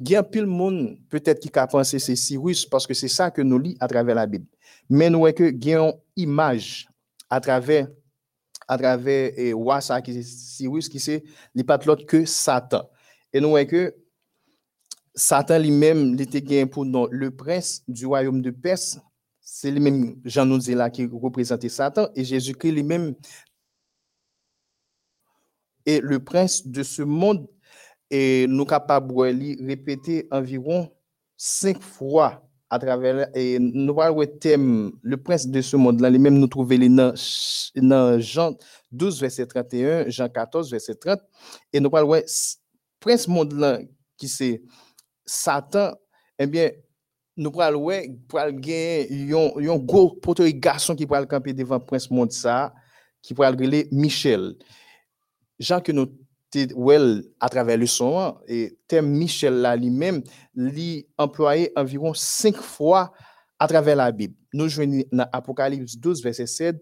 Il 0.05 0.11
y 0.11 0.17
a 0.17 0.23
de 0.23 0.41
monde 0.43 0.97
peut-être 1.07 1.39
qui 1.39 1.49
a 1.57 1.65
pensé 1.65 1.97
c'est 1.97 2.17
Cyrus 2.17 2.65
parce 2.65 2.85
que 2.85 2.93
c'est 2.93 3.07
ça 3.07 3.31
que 3.31 3.41
nous 3.41 3.57
lisons 3.57 3.77
à 3.79 3.87
travers 3.87 4.15
la 4.15 4.25
Bible. 4.25 4.45
Mais 4.89 5.09
nous, 5.09 5.25
est 5.27 5.33
que 5.33 5.45
il 5.45 5.65
y 5.65 5.73
a 5.73 5.79
une 5.79 5.93
image 6.17 6.89
à 7.29 7.39
travers 7.39 7.87
à 8.67 8.77
travers 8.77 9.31
et 9.39 9.53
ça 9.79 10.01
qui 10.01 10.21
Cyrus 10.21 10.89
qui 10.89 10.99
c'est 10.99 11.23
n'est 11.55 11.63
que 12.05 12.25
Satan. 12.25 12.89
Et 13.31 13.39
nous 13.39 13.51
voyons 13.51 13.65
que 13.65 13.95
Satan 15.15 15.57
lui-même 15.57 16.15
il 16.15 16.21
était 16.21 16.41
gagné 16.41 16.65
pour 16.65 16.83
nous, 16.83 17.07
le 17.09 17.31
prince 17.31 17.81
du 17.87 18.05
royaume 18.05 18.41
de 18.41 18.51
Perse. 18.51 18.99
C'est 19.39 19.71
lui-même 19.71 20.17
Jean 20.25 20.45
nous 20.45 20.59
qui 20.59 21.05
représentait 21.05 21.69
Satan 21.69 22.09
et 22.13 22.25
Jésus-Christ 22.25 22.73
lui-même 22.73 23.15
est 25.85 26.01
le 26.01 26.21
prince 26.21 26.67
de 26.67 26.83
ce 26.83 27.03
e 28.13 28.45
nou 28.51 28.67
kapab 28.69 29.09
wè 29.17 29.31
li 29.33 29.53
repete 29.65 30.21
environ 30.33 30.85
5 31.39 31.81
fwa 31.95 32.29
a 32.73 32.79
travèl, 32.81 33.23
e 33.37 33.57
nou 33.61 33.97
wè 33.97 34.11
wè 34.13 34.27
tem 34.41 34.63
le 35.01 35.19
prens 35.21 35.47
de 35.49 35.61
se 35.65 35.77
mond 35.77 36.01
lan, 36.01 36.13
li 36.13 36.21
mèm 36.21 36.37
nou 36.37 36.51
trouve 36.51 36.77
li 36.77 36.89
nan, 36.89 37.17
nan 37.81 38.21
Jean 38.21 38.55
12 38.93 39.21
verset 39.25 39.49
31, 39.51 40.13
Jean 40.13 40.31
14 40.33 40.71
verset 40.73 41.01
30, 41.01 41.25
e 41.73 41.81
nou 41.81 41.93
wè 41.93 42.05
wè 42.13 42.23
prens 43.03 43.27
mond 43.29 43.53
lan 43.57 43.85
ki 44.21 44.29
se 44.31 44.55
Satan, 45.25 45.97
eh 46.37 46.47
ebyen, 46.47 46.73
Nou 47.33 47.49
pral 47.49 47.73
wè, 47.81 47.97
pral 48.29 48.51
gen 48.61 49.09
yon, 49.31 49.55
yon 49.65 49.79
go 49.89 50.05
potoy 50.21 50.51
gason 50.61 50.97
ki 50.97 51.07
pral 51.09 51.25
kampe 51.29 51.55
devan 51.57 51.81
prins 51.81 52.05
Mondsa, 52.13 52.67
ki 53.25 53.33
pral 53.37 53.57
grele 53.57 53.87
Michel. 53.89 54.51
Jan 55.57 55.81
ke 55.81 55.95
nou 55.95 56.11
à 57.39 57.49
travers 57.49 57.77
le 57.77 57.85
son 57.85 58.37
et 58.47 58.77
thème 58.87 59.09
Michel 59.09 59.55
là 59.55 59.75
lui-même 59.75 60.23
lui 60.55 61.07
employé 61.17 61.71
environ 61.75 62.13
cinq 62.13 62.55
fois 62.57 63.11
à 63.59 63.67
travers 63.67 63.95
la 63.95 64.11
Bible. 64.11 64.35
Nous 64.53 64.67
jouons 64.69 65.03
dans 65.11 65.27
Apocalypse 65.31 65.97
12 65.97 66.23
verset 66.23 66.47
7, 66.47 66.75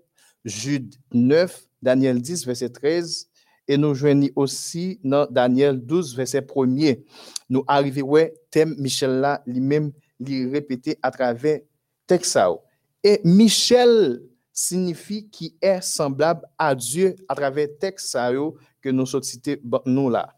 Jude 0.43 0.95
9, 1.13 1.67
Daniel 1.81 2.21
10 2.21 2.45
verset 2.45 2.69
13 2.69 3.27
et 3.67 3.77
nous 3.77 3.93
jouons 3.93 4.27
aussi 4.35 4.99
dans 5.03 5.25
Daniel 5.29 5.79
12 5.79 6.15
verset 6.15 6.45
1 6.55 6.65
Nous 7.49 7.63
arrivons 7.67 8.07
ouais 8.07 8.33
thème 8.49 8.75
Michel 8.77 9.19
là 9.19 9.41
lui-même 9.45 9.91
lui 10.19 10.49
répété 10.49 10.97
à 11.01 11.11
travers 11.11 11.59
texte 12.07 12.37
Et 13.03 13.21
Michel 13.23 14.21
signifie 14.51 15.29
qui 15.29 15.55
est 15.61 15.81
semblable 15.81 16.41
à 16.57 16.75
Dieu 16.75 17.15
à 17.27 17.35
travers 17.35 17.67
texte 17.79 18.17
que 18.81 18.89
nous 18.89 19.05
sommes 19.05 19.23
cités 19.23 19.61
nous 19.85 20.09
là. 20.09 20.35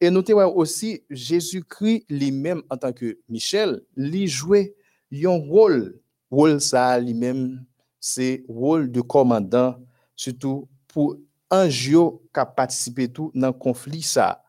Et 0.00 0.10
notez 0.10 0.32
aussi, 0.32 1.02
Jésus-Christ 1.10 2.06
lui-même, 2.08 2.62
en 2.68 2.76
tant 2.76 2.92
que 2.92 3.18
Michel, 3.28 3.82
lui 3.96 4.26
jouait 4.26 4.74
un 5.12 5.38
rôle. 5.38 6.00
Rôle 6.30 6.60
ça 6.60 6.98
lui-même, 6.98 7.64
c'est 8.00 8.42
rôle 8.48 8.90
de 8.90 9.00
commandant, 9.00 9.76
surtout 10.16 10.68
pour 10.88 11.16
un 11.50 11.68
jeu 11.68 12.00
qui 12.34 12.40
a 12.40 12.46
participé 12.46 13.08
tout 13.08 13.30
dans 13.34 13.48
le 13.48 13.52
conflit 13.52 14.02
ça, 14.02 14.42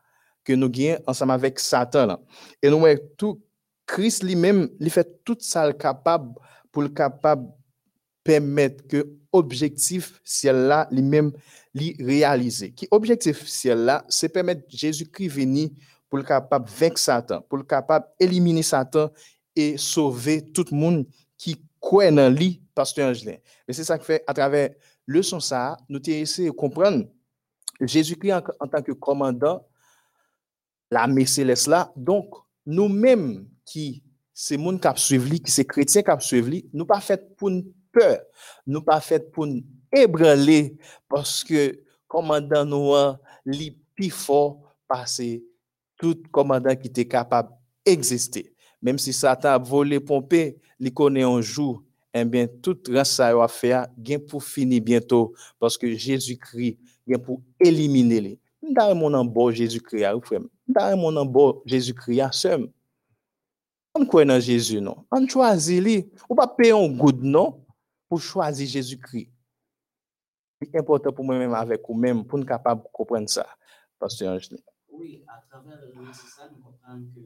que 0.43 0.53
nous 0.53 0.69
gagnons 0.69 0.99
ensemble 1.05 1.33
avec 1.33 1.59
Satan. 1.59 2.17
Et 2.61 2.69
nous 2.69 2.79
voyons 2.79 2.99
tout, 3.17 3.41
Christ 3.85 4.23
lui-même, 4.23 4.69
il 4.79 4.89
fait 4.89 5.23
tout 5.23 5.37
ça 5.39 5.71
capable 5.73 6.33
pour 6.71 6.81
le 6.81 6.89
capable 6.89 7.47
permettre 8.23 8.87
que 8.87 9.17
objectif 9.31 10.21
ciel 10.23 10.67
là 10.67 10.87
lui-même 10.91 11.31
li 11.73 11.95
réaliser. 11.99 12.71
Qui 12.71 12.87
objectif 12.91 13.47
ciel 13.47 13.79
là, 13.79 14.05
c'est 14.07 14.29
permettre 14.29 14.63
Jésus-Christ 14.69 15.27
venir 15.27 15.69
pour 16.09 16.19
le 16.19 16.23
capable 16.23 16.69
vaincre 16.69 16.99
Satan, 16.99 17.41
pour 17.41 17.57
le 17.57 17.63
capable 17.63 18.05
éliminer 18.19 18.63
Satan 18.63 19.09
et 19.55 19.77
sauver 19.77 20.47
tout 20.51 20.65
le 20.71 20.77
monde 20.77 21.07
qui 21.37 21.61
croit 21.79 22.11
dans 22.11 22.33
lui, 22.33 22.61
pasteur 22.73 23.09
Angelin. 23.09 23.37
Mais 23.67 23.73
c'est 23.73 23.83
ça 23.83 23.97
que 23.97 24.05
fait 24.05 24.23
à 24.27 24.33
travers 24.33 24.69
le 25.05 25.21
son 25.21 25.39
ça, 25.39 25.77
nous 25.89 25.99
essayé 26.07 26.49
de 26.49 26.53
comprendre 26.53 27.05
Jésus-Christ 27.81 28.33
en, 28.59 28.67
tant 28.67 28.81
que 28.81 28.93
commandant 28.93 29.65
l'armée 30.89 31.25
céleste 31.25 31.67
là. 31.67 31.91
Donc 31.95 32.33
nous-mêmes 32.65 33.47
qui 33.65 34.03
c'est 34.33 34.57
monde 34.57 34.81
qui 34.81 35.01
suivi, 35.01 35.41
qui 35.41 35.51
c'est 35.51 35.65
chrétien 35.65 36.01
qui 36.01 36.25
suivi, 36.25 36.69
nous 36.73 36.85
pas 36.85 36.99
fait 36.99 37.35
pour 37.35 37.51
peur, 37.93 38.19
nous 38.67 38.81
pas 38.81 38.99
fait 38.99 39.31
pour 39.31 39.47
nous 39.47 39.63
ébranler 39.91 40.75
parce 41.07 41.43
que 41.43 41.79
commandant 42.07 42.65
nous 42.65 42.93
li 43.45 43.77
plus 43.95 44.09
fort 44.09 44.59
passer 44.87 45.45
tout 45.97 46.21
commandant 46.31 46.75
qui 46.75 46.87
était 46.87 47.07
capable 47.07 47.51
d'exister. 47.85 48.53
Même 48.81 48.97
si 48.97 49.13
Satan 49.13 49.49
a 49.49 49.57
volé 49.57 49.99
pompé, 49.99 50.57
il 50.79 50.93
connaît 50.93 51.23
un 51.23 51.39
jour, 51.39 51.81
eh 52.13 52.25
bien, 52.25 52.47
tout 52.61 52.77
ça 53.05 53.29
a 53.29 53.47
faire, 53.47 53.87
bien 53.95 54.19
pour 54.19 54.43
finir 54.43 54.81
bientôt, 54.81 55.33
parce 55.59 55.77
que 55.77 55.93
Jésus-Christ 55.93 56.77
vient 57.07 57.19
pour 57.19 57.41
éliminer 57.59 58.19
les. 58.21 58.39
Dans 58.61 58.93
mon 58.95 59.23
bon 59.25 59.51
Jésus-Christ, 59.51 60.03
dans 60.67 60.97
mon 60.97 61.25
bon 61.25 61.61
Jésus-Christ, 61.65 62.21
seul. 62.31 62.69
On 63.95 64.05
croit 64.05 64.25
dans 64.25 64.39
Jésus, 64.39 64.81
non? 64.81 65.05
On 65.11 65.27
choisit 65.27 65.81
lui. 65.81 66.09
Ou 66.27 66.35
pas 66.35 66.47
payer 66.47 66.71
un 66.71 66.87
good, 66.87 67.21
non? 67.23 67.62
Pour 68.13 68.21
choisir 68.21 68.67
Jésus-Christ. 68.67 69.27
C'est 70.61 70.75
important 70.77 71.11
pour 71.11 71.25
moi-même 71.25 71.55
avec 71.55 71.81
vous-même 71.89 72.23
pour 72.23 72.37
nous 72.37 72.45
capable 72.45 72.83
de 72.83 72.87
comprendre 72.93 73.27
ça, 73.27 73.47
Pasteur 73.97 74.35
Angeli. 74.35 74.63
Oui, 74.91 75.25
à 75.27 75.41
travers 75.49 75.79
le 75.81 76.13
ça, 76.13 76.47
nous 76.51 76.61
comprenons 76.61 77.07
que 77.07 77.21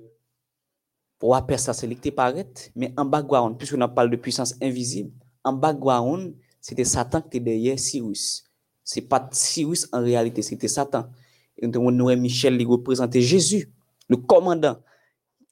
pour 1.19 1.35
appeler 1.35 1.57
ça, 1.57 1.73
c'est 1.73 2.11
paraît, 2.15 2.53
mais 2.73 2.93
en 2.95 3.03
background, 3.03 3.57
puisqu'on 3.57 3.85
parle 3.89 4.09
de 4.09 4.15
puissance 4.15 4.55
invisible, 4.61 5.11
en 5.43 5.51
background, 5.51 6.33
c'était 6.61 6.85
Satan 6.85 7.19
qui 7.21 7.27
était 7.27 7.39
derrière 7.41 7.77
Cyrus. 7.77 8.45
C'est 8.81 9.01
pas 9.01 9.27
Cyrus 9.33 9.89
en 9.91 10.01
réalité, 10.01 10.41
c'était 10.41 10.69
Satan. 10.69 11.09
Et 11.57 11.67
nous 11.67 12.15
Michel, 12.15 12.61
il 12.61 12.65
représentait 12.65 13.19
Jésus, 13.19 13.73
le 14.07 14.15
commandant, 14.15 14.81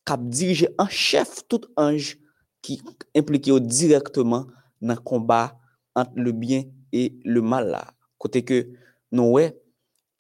qui 0.06 0.14
a 0.14 0.16
dirigé 0.16 0.70
en 0.78 0.88
chef 0.88 1.46
tout 1.50 1.60
ange 1.76 2.20
qui 2.62 2.82
impliquait 3.14 3.60
directement 3.60 4.48
le 4.94 4.96
combat 5.02 5.58
entre 5.96 6.12
le 6.16 6.32
bien 6.32 6.64
et 6.92 7.18
le 7.24 7.42
mal. 7.42 7.78
Côté 8.18 8.44
que 8.44 8.70
Noé, 9.12 9.58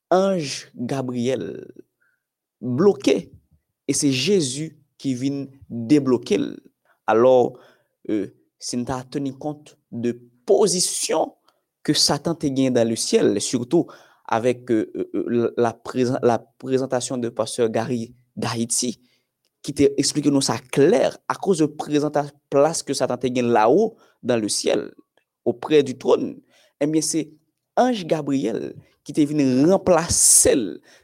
ange 0.09 0.71
Gabriel 0.75 1.65
bloqué 2.61 3.31
et 3.87 3.93
c'est 3.93 4.11
Jésus 4.11 4.77
qui 4.97 5.13
vient 5.13 5.45
débloquer. 5.69 6.39
Alors, 7.07 7.59
euh, 8.09 8.27
c'est 8.59 8.89
à 8.89 9.03
tenir 9.03 9.37
compte 9.37 9.77
de 9.91 10.19
position 10.45 11.33
que 11.83 11.93
Satan 11.93 12.33
t'a 12.35 12.47
gagné 12.49 12.71
dans 12.71 12.87
le 12.87 12.95
ciel, 12.95 13.39
surtout 13.41 13.87
avec 14.27 14.71
euh, 14.71 14.91
euh, 15.13 15.53
la, 15.57 15.79
la 16.23 16.39
présentation 16.39 17.17
de 17.17 17.29
pasteur 17.29 17.69
Gary 17.69 18.15
d'Haïti, 18.35 19.01
qui 19.65 19.73
t'a 19.73 19.85
expliqué 19.97 20.29
nous 20.29 20.41
ça 20.41 20.59
clair 20.59 21.17
à 21.27 21.33
cause 21.33 21.57
de 21.57 21.65
présentation 21.65 22.31
place 22.51 22.83
que 22.83 22.93
Satan 22.93 23.17
t'a 23.17 23.27
gagné 23.27 23.49
là-haut 23.49 23.95
dans 24.21 24.39
le 24.39 24.47
ciel 24.47 24.93
auprès 25.43 25.81
du 25.81 25.97
trône 25.97 26.39
eh 26.79 26.85
bien 26.85 27.01
c'est 27.01 27.31
ange 27.75 28.05
Gabriel 28.05 28.75
qui 29.03 29.11
t'est 29.11 29.25
venu 29.25 29.65
remplacer. 29.71 30.55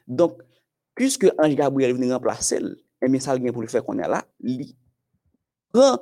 Donc 0.07 0.43
puisque 0.93 1.25
ange 1.39 1.55
Gabriel 1.55 1.89
est 1.89 1.93
venu 1.95 2.13
remplacer 2.13 2.61
eh 3.01 3.09
bien 3.09 3.19
ça 3.19 3.35
vient 3.35 3.51
pour 3.51 3.63
le 3.63 3.67
faire 3.67 3.83
qu'on 3.83 3.97
est 3.97 4.07
là 4.07 4.23
il 4.41 4.75
prend 5.73 5.97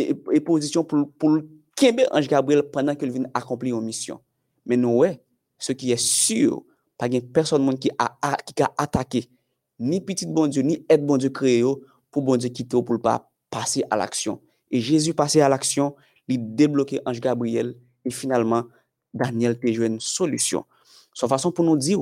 et 0.00 0.40
position 0.40 0.82
pour 0.82 1.12
pour 1.16 1.38
qu'aimer 1.76 2.06
ange 2.10 2.26
Gabriel 2.26 2.64
pendant 2.64 2.96
qu'il 2.96 3.12
vient 3.12 3.30
accomplir 3.34 3.78
une 3.78 3.84
mission. 3.84 4.20
Mais 4.66 4.76
nous 4.76 4.96
ouais 4.96 5.22
ce 5.60 5.70
qui 5.70 5.92
est 5.92 5.96
sûr 5.96 6.64
pas 6.98 7.08
gain 7.08 7.20
personne 7.20 7.78
qui 7.78 7.92
a, 8.00 8.18
a 8.20 8.36
qui 8.38 8.60
a 8.64 8.72
attaqué 8.76 9.30
ni 9.78 10.00
petit 10.00 10.26
bon 10.26 10.46
Dieu, 10.46 10.62
ni 10.62 10.84
aide 10.88 11.04
bon 11.04 11.16
Dieu 11.16 11.30
créé 11.30 11.62
pour 12.10 12.22
bon 12.22 12.36
Dieu 12.36 12.48
quitter 12.48 12.82
pour 12.82 13.00
pas 13.00 13.30
passer 13.50 13.82
à 13.90 13.96
l'action. 13.96 14.40
Et 14.70 14.80
Jésus 14.80 15.14
passé 15.14 15.40
à 15.40 15.48
l'action, 15.48 15.94
il 16.28 16.54
débloquait 16.54 17.00
Ange 17.04 17.20
Gabriel 17.20 17.76
et 18.04 18.10
finalement, 18.10 18.64
Daniel 19.12 19.58
te 19.58 19.70
joué 19.70 19.86
une 19.86 20.00
solution. 20.00 20.64
Son 21.12 21.28
façon 21.28 21.52
pour 21.52 21.64
nous 21.64 21.76
dire, 21.76 21.98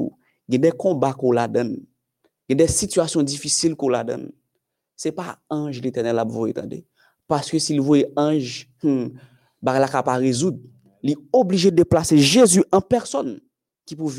il 0.48 0.54
y 0.54 0.56
a 0.56 0.58
des 0.58 0.72
combats 0.72 1.12
qu'on 1.12 1.32
la 1.32 1.48
donne, 1.48 1.80
il 2.48 2.52
y 2.58 2.62
a 2.62 2.66
des 2.66 2.72
situations 2.72 3.22
difficiles 3.22 3.74
qu'on 3.74 3.88
la 3.88 4.04
donne. 4.04 4.30
Ce 4.96 5.08
n'est 5.08 5.12
pas 5.12 5.38
Ange 5.48 5.80
l'éternel 5.80 6.18
à 6.18 6.24
vous 6.24 6.46
attendez. 6.46 6.84
Parce 7.26 7.50
que 7.50 7.58
s'il 7.58 7.80
voit 7.80 8.04
Ange, 8.16 8.68
hmm, 8.82 9.06
bah, 9.62 9.78
la 9.78 10.02
pas 10.02 10.16
résoudre, 10.16 10.58
il 11.02 11.12
est 11.12 11.18
obligé 11.32 11.70
de 11.70 11.76
déplacer 11.76 12.18
Jésus 12.18 12.64
en 12.72 12.80
personne 12.80 13.40
qui 13.86 13.96
pour 13.96 14.12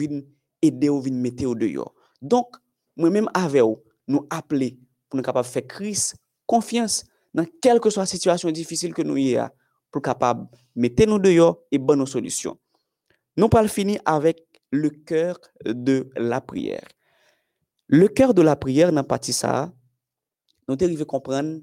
aider 0.61 0.89
ou 0.89 1.01
venir 1.01 1.21
mettre 1.21 1.45
au 1.45 1.55
dehors. 1.55 1.93
Donc, 2.21 2.55
mwen 3.01 3.15
menm 3.17 3.31
ave 3.37 3.63
ou, 3.65 3.79
nou 4.07 4.27
aple 4.33 4.73
pou 5.09 5.19
nou 5.19 5.25
kapab 5.25 5.47
fè 5.47 5.63
kris, 5.67 6.11
konfians 6.49 7.01
nan 7.35 7.47
kelke 7.63 7.91
so 7.91 8.03
a 8.03 8.07
situasyon 8.09 8.55
difisil 8.55 8.95
ke 8.95 9.05
nou 9.07 9.19
ye 9.19 9.39
a, 9.41 9.49
pou 9.91 10.03
kapab 10.03 10.45
mette 10.75 11.07
nou 11.07 11.19
deyo 11.21 11.53
e 11.71 11.79
ban 11.81 11.99
nou 11.99 12.09
solisyon. 12.09 12.55
Nou 13.39 13.51
pal 13.51 13.69
fini 13.71 13.97
avèk 14.07 14.41
le 14.71 14.91
kèr 15.07 15.37
de 15.65 16.09
la 16.15 16.41
prière. 16.41 16.87
Le 17.87 18.07
kèr 18.07 18.33
de 18.33 18.43
la 18.43 18.55
prière 18.55 18.91
nan 18.95 19.07
pati 19.07 19.35
sa, 19.35 19.71
nou 20.67 20.79
te 20.79 20.87
rive 20.87 21.07
kompran 21.07 21.57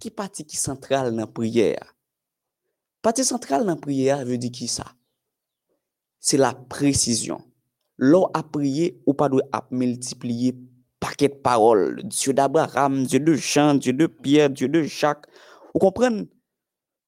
ki 0.00 0.12
pati 0.12 0.44
ki 0.44 0.58
sentral 0.60 1.12
nan 1.16 1.30
prière. 1.32 1.94
Pati 3.02 3.24
sentral 3.24 3.64
nan 3.66 3.80
prière 3.80 4.24
ve 4.28 4.36
di 4.40 4.52
ki 4.52 4.68
sa. 4.70 4.86
Se 6.22 6.38
la 6.38 6.52
presisyon. 6.54 7.40
Lò 8.02 8.26
a 8.34 8.42
priye 8.42 8.92
ou 9.06 9.14
pa 9.18 9.28
dwe 9.32 9.44
ap 9.54 9.72
multipliye 9.74 10.54
paquet 11.02 11.28
de 11.28 11.34
paroles. 11.34 12.00
Dieu 12.04 12.32
d'Abraham, 12.32 13.04
Dieu 13.04 13.18
de 13.18 13.34
Jean, 13.34 13.74
Dieu 13.74 13.92
de 13.92 14.06
Pierre, 14.06 14.48
Dieu 14.48 14.68
de 14.68 14.82
Jacques. 14.82 15.26
Vous 15.74 15.80
comprenez? 15.80 16.28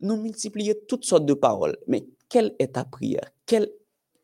Nous 0.01 0.16
multiplions 0.16 0.75
toutes 0.89 1.05
sortes 1.05 1.25
de 1.25 1.35
paroles. 1.35 1.77
Mais 1.87 2.05
quelle 2.29 2.57
est 2.59 2.75
ta 2.75 2.85
prière? 2.85 3.31
Quelle 3.47 3.71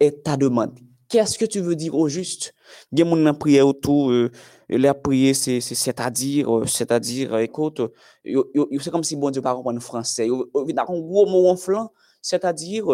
est 0.00 0.24
ta 0.24 0.36
demande? 0.36 0.76
Qu'est-ce 1.08 1.38
que 1.38 1.44
tu 1.44 1.60
veux 1.60 1.76
dire 1.76 1.94
au 1.94 2.08
juste? 2.08 2.52
Il 2.90 2.98
y 2.98 3.02
a 3.02 3.04
mon 3.04 3.34
prière 3.34 3.66
autour, 3.66 4.10
euh, 4.10 4.30
la 4.68 4.92
prière, 4.92 5.36
c'est, 5.36 5.60
c'est-à-dire, 5.60 6.52
euh, 6.52 6.66
c'est-à-dire, 6.66 7.36
écoute, 7.38 7.80
c'est 8.24 8.90
comme 8.90 9.04
si 9.04 9.16
bon 9.16 9.30
Dieu 9.30 9.42
parle 9.42 9.62
en 9.64 9.80
français. 9.80 10.26
Il 10.26 10.78
a 10.78 10.82
un 10.82 11.00
gros 11.00 11.26
mot 11.26 11.48
en 11.48 11.56
flanc, 11.56 11.92
c'est-à-dire, 12.22 12.86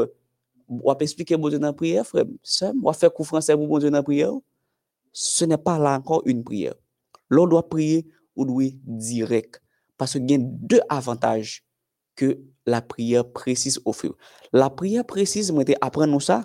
on 0.69 0.93
va 0.93 0.97
expliquer 1.01 1.37
bon 1.37 1.49
Dieu 1.49 1.59
dans 1.59 1.69
la 1.69 1.73
prière, 1.73 2.07
frère, 2.07 2.25
on 2.63 2.87
va 2.87 2.93
faire 2.93 3.13
coup 3.13 3.25
français 3.25 3.55
pour 3.55 3.67
bon 3.67 3.79
Dieu 3.79 3.91
dans 3.91 3.99
la 3.99 4.03
prière. 4.03 4.33
Ce 5.19 5.47
n'est 5.47 5.57
pas 5.57 5.79
là 5.79 5.97
encore 5.97 6.21
une 6.27 6.45
prière. 6.45 6.75
L'on 7.31 7.47
doit 7.47 7.71
prier 7.71 8.07
ou 8.37 8.45
doit 8.45 8.69
direct. 8.85 9.63
Parce 9.97 10.13
qu'il 10.13 10.31
y 10.31 10.35
a 10.35 10.39
deux 10.39 10.81
avantages 10.91 11.65
que 12.17 12.39
la 12.67 12.83
prière 12.83 13.27
précise 13.33 13.81
offre. 13.87 14.15
La 14.53 14.69
prière 14.69 15.07
précise, 15.07 15.51
moi, 15.53 15.65
apprendre 15.81 16.21
ça, 16.21 16.43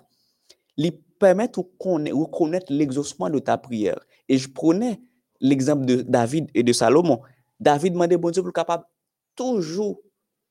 permettre 1.20 1.62
de 1.62 2.14
reconnaître 2.14 2.72
l'exaucement 2.72 3.30
de 3.30 3.40
ta 3.40 3.58
prière. 3.58 4.00
Et 4.30 4.38
je 4.38 4.48
prenais 4.48 5.02
l'exemple 5.42 5.84
de 5.86 6.02
David 6.04 6.50
et 6.56 6.64
de 6.64 6.72
Salomon. 6.72 7.20
David 7.60 7.92
demandait 7.92 8.16
bon 8.16 8.32
Dieu 8.32 8.42
pour 8.42 8.54
capable 8.54 8.86
toujours 9.36 10.02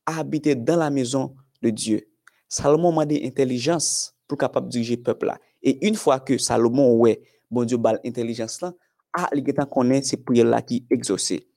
habiter 0.05 0.53
dans 0.53 0.77
la 0.77 0.91
maison 0.91 1.35
de 1.63 1.71
Dieu. 1.71 2.07
Salomon 2.47 2.91
m'a 2.91 3.07
dit 3.07 3.19
intelligence 3.25 4.13
pour 4.27 4.37
capable 4.37 4.69
diriger 4.69 4.97
le 4.97 5.01
peuple. 5.01 5.33
Et 5.63 5.87
une 5.87 5.95
fois 5.95 6.19
que 6.19 6.37
Salomon 6.37 6.93
ouais 6.97 7.23
bon 7.51 7.65
Dieu 7.65 7.77
bal 7.77 7.99
intelligence 8.05 8.61
là 8.61 8.73
ah 9.13 9.29
li 9.33 9.43
getan 9.45 9.65
connaît 9.65 10.01
c'est 10.01 10.17
prière 10.17 10.45
là 10.45 10.61
qui 10.61 10.85
exaucé 10.89 11.47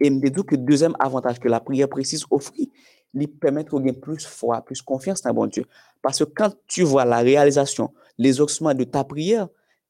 et 0.00 0.08
me 0.08 0.30
dit 0.30 0.44
que 0.44 0.56
deuxième 0.56 0.96
avantage 0.98 1.38
que 1.40 1.48
la 1.48 1.60
prière 1.60 1.88
précise 1.88 2.24
offrir 2.30 2.66
lui 3.12 3.26
permettre 3.26 3.78
de 3.78 3.84
gagner 3.84 3.98
plus 3.98 4.24
foi 4.24 4.62
plus 4.62 4.80
confiance 4.80 5.22
dans 5.22 5.34
bon 5.34 5.46
Dieu 5.46 5.64
parce 6.00 6.20
que 6.20 6.24
quand 6.24 6.54
tu 6.66 6.84
vois 6.84 7.04
la 7.04 7.18
réalisation 7.18 7.92
les 8.16 8.40
ossements 8.40 8.74
de 8.74 8.84
ta 8.84 9.04
prière 9.04 9.48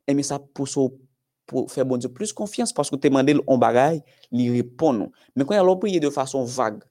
et 0.09 0.15
mais 0.15 0.23
ça 0.23 0.39
pousse 0.39 0.77
au 0.77 0.99
pou 1.51 1.66
fè 1.70 1.85
bon 1.87 2.01
Diyo 2.01 2.12
plus 2.15 2.32
konfians, 2.37 2.70
paske 2.77 2.97
te 3.01 3.11
mande 3.12 3.35
l 3.35 3.43
on 3.51 3.59
bagay, 3.61 4.01
li 4.35 4.49
repon 4.55 4.97
nou. 5.03 5.15
Men 5.35 5.49
kon 5.49 5.59
yalò 5.59 5.74
priye 5.82 6.01
de 6.03 6.11
fason 6.15 6.47
vague, 6.47 6.87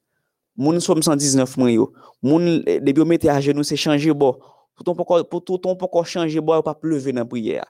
moun 0.60 0.82
som 0.84 1.00
119 1.00 1.56
mwen 1.62 1.76
yo, 1.78 1.90
moun 2.26 2.62
debyo 2.86 3.08
mette 3.08 3.32
a 3.32 3.40
genou 3.44 3.68
se 3.68 3.80
chanje 3.80 4.12
bo, 4.12 4.36
pou 4.76 4.84
ton 4.84 5.76
poko 5.80 6.04
chanje 6.04 6.44
bo, 6.44 6.58
ou 6.60 6.66
pa 6.66 6.76
pleve 6.76 7.16
nan 7.16 7.30
priye 7.30 7.62
a. 7.64 7.68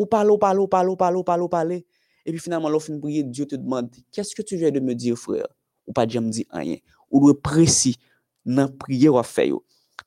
Ou 0.00 0.06
parler, 0.06 0.30
ou 0.30 0.38
parler, 0.38 0.60
ou 0.60 0.66
parler, 0.66 0.88
ou 0.88 0.96
parler, 0.96 1.18
ou 1.18 1.22
parler, 1.22 1.42
ou 1.42 1.48
parler. 1.48 1.86
Et 2.24 2.30
puis 2.30 2.40
finalement, 2.40 2.70
lorsque 2.70 2.90
tu 2.90 2.98
prier, 2.98 3.22
Dieu 3.22 3.44
te 3.44 3.54
demande, 3.54 3.90
qu'est-ce 4.10 4.34
que 4.34 4.40
tu 4.40 4.56
viens 4.56 4.70
de 4.70 4.80
me 4.80 4.94
dire, 4.94 5.14
frère? 5.14 5.46
Ou 5.86 5.92
pas 5.92 6.06
déjà 6.06 6.22
me 6.22 6.30
dire 6.30 6.46
rien. 6.50 6.78
Ou 7.10 7.20
doit 7.20 7.38
précis 7.38 7.96
dans 8.46 8.62
la 8.62 8.68
prière 8.68 9.16
à 9.16 9.22
faire. 9.22 9.52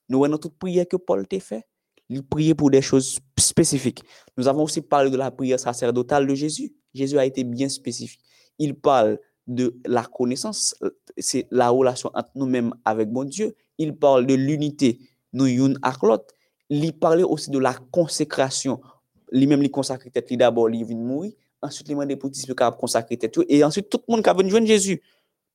Nous 0.10 0.18
voyons 0.18 0.40
toute 0.40 0.58
prière 0.58 0.88
que 0.88 0.98
Paul 0.98 1.28
t'a 1.28 1.40
fait. 1.40 1.64
Il 2.10 2.24
priait 2.24 2.56
pour 2.56 2.72
des 2.72 2.82
choses 2.82 3.20
spécifiques. 3.38 4.04
Nous 4.36 4.48
avons 4.48 4.64
aussi 4.64 4.82
parlé 4.82 5.12
de 5.12 5.18
la 5.18 5.30
prière 5.30 5.60
sacerdotale 5.60 6.26
de 6.26 6.34
Jésus. 6.34 6.74
Jésus 6.92 7.20
a 7.20 7.26
été 7.26 7.44
bien 7.44 7.70
spécifique. 7.70 8.22
Il 8.58 8.74
parle 8.74 9.20
de 9.46 9.80
la 9.86 10.04
connaissance, 10.06 10.74
c'est 11.20 11.46
la 11.52 11.70
relation 11.70 12.10
entre 12.16 12.32
nous-mêmes 12.34 12.74
avec 12.84 13.12
bon 13.12 13.26
Dieu. 13.26 13.56
Il 13.78 13.96
parle 13.96 14.26
de 14.26 14.34
l'unité, 14.34 15.02
nous 15.34 15.46
une 15.46 15.78
avec 15.84 16.02
l'autre. 16.02 16.34
Il 16.70 16.94
parlait 16.94 17.22
aussi 17.22 17.52
de 17.52 17.60
la 17.60 17.76
consécration. 17.92 18.82
Lui-même, 19.34 19.64
il 19.64 19.72
consacre 19.72 20.08
tête 20.12 20.32
d'abord, 20.34 20.70
il 20.70 20.86
vient 20.86 20.96
mourir. 20.96 21.34
Ensuite, 21.62 21.90
il 21.90 21.96
m'a 21.96 22.06
pour 22.16 22.30
capable 22.56 22.78
consacrer 22.78 23.18
tête. 23.18 23.36
Et 23.50 23.64
ensuite, 23.64 23.90
tout 23.90 24.00
le 24.08 24.14
monde 24.14 24.24
qui 24.24 24.30
a 24.30 24.34
venu 24.34 24.50
joindre 24.50 24.68
Jésus, 24.68 25.02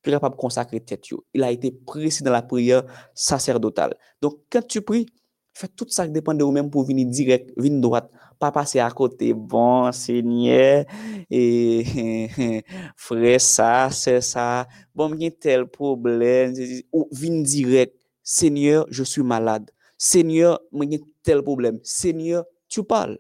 plus 0.03 0.11
capable 0.11 0.35
consacrer 0.35 0.81
tête. 0.81 1.05
Il 1.33 1.45
a 1.45 1.53
été 1.53 1.71
précis 1.71 2.25
dans 2.25 2.33
la 2.33 2.43
prière 2.43 2.83
sacerdotale. 3.15 3.95
Donc, 4.21 4.41
quand 4.51 4.67
tu 4.67 4.83
pries, 4.83 5.07
fais 5.55 5.69
tout 5.69 5.87
ça 5.89 6.07
qui 6.07 6.13
dépend 6.13 6.35
de 6.35 6.43
vous-même 6.43 6.71
pour 6.71 6.83
venir 6.83 7.07
direct, 7.07 7.53
venir 7.57 7.81
droite, 7.81 8.11
pas 8.41 8.51
passer 8.51 8.81
à 8.81 8.91
côté. 8.91 9.33
Bon, 9.33 9.93
Seigneur, 9.93 10.85
et 11.31 12.65
frère, 12.97 13.41
ça, 13.41 13.91
c'est 13.93 14.21
ça. 14.21 14.67
Bon, 14.93 15.15
il 15.15 15.23
y 15.23 15.27
a 15.27 15.31
tel 15.31 15.67
problème. 15.67 16.53
Ou 16.93 17.09
venir 17.13 17.45
direct. 17.45 17.95
Seigneur, 18.25 18.87
je 18.91 19.05
suis 19.05 19.23
malade. 19.23 19.71
Seigneur, 19.97 20.61
il 20.73 20.93
y 20.93 20.97
a 20.97 20.99
tel 21.23 21.43
problème. 21.43 21.79
Seigneur, 21.85 22.45
tu 22.69 22.83
parles. 22.83 23.19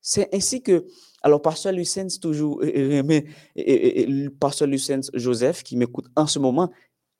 C'est 0.00 0.34
ainsi 0.34 0.62
que, 0.62 0.86
alors, 1.22 1.42
Pasteur 1.42 1.72
Lucens, 1.72 2.20
toujours, 2.20 2.62
et, 2.64 4.28
Pasteur 4.40 4.68
Lucens 4.68 5.10
Joseph, 5.14 5.62
qui 5.62 5.76
m'écoute 5.76 6.06
en 6.16 6.26
ce 6.26 6.38
moment, 6.38 6.70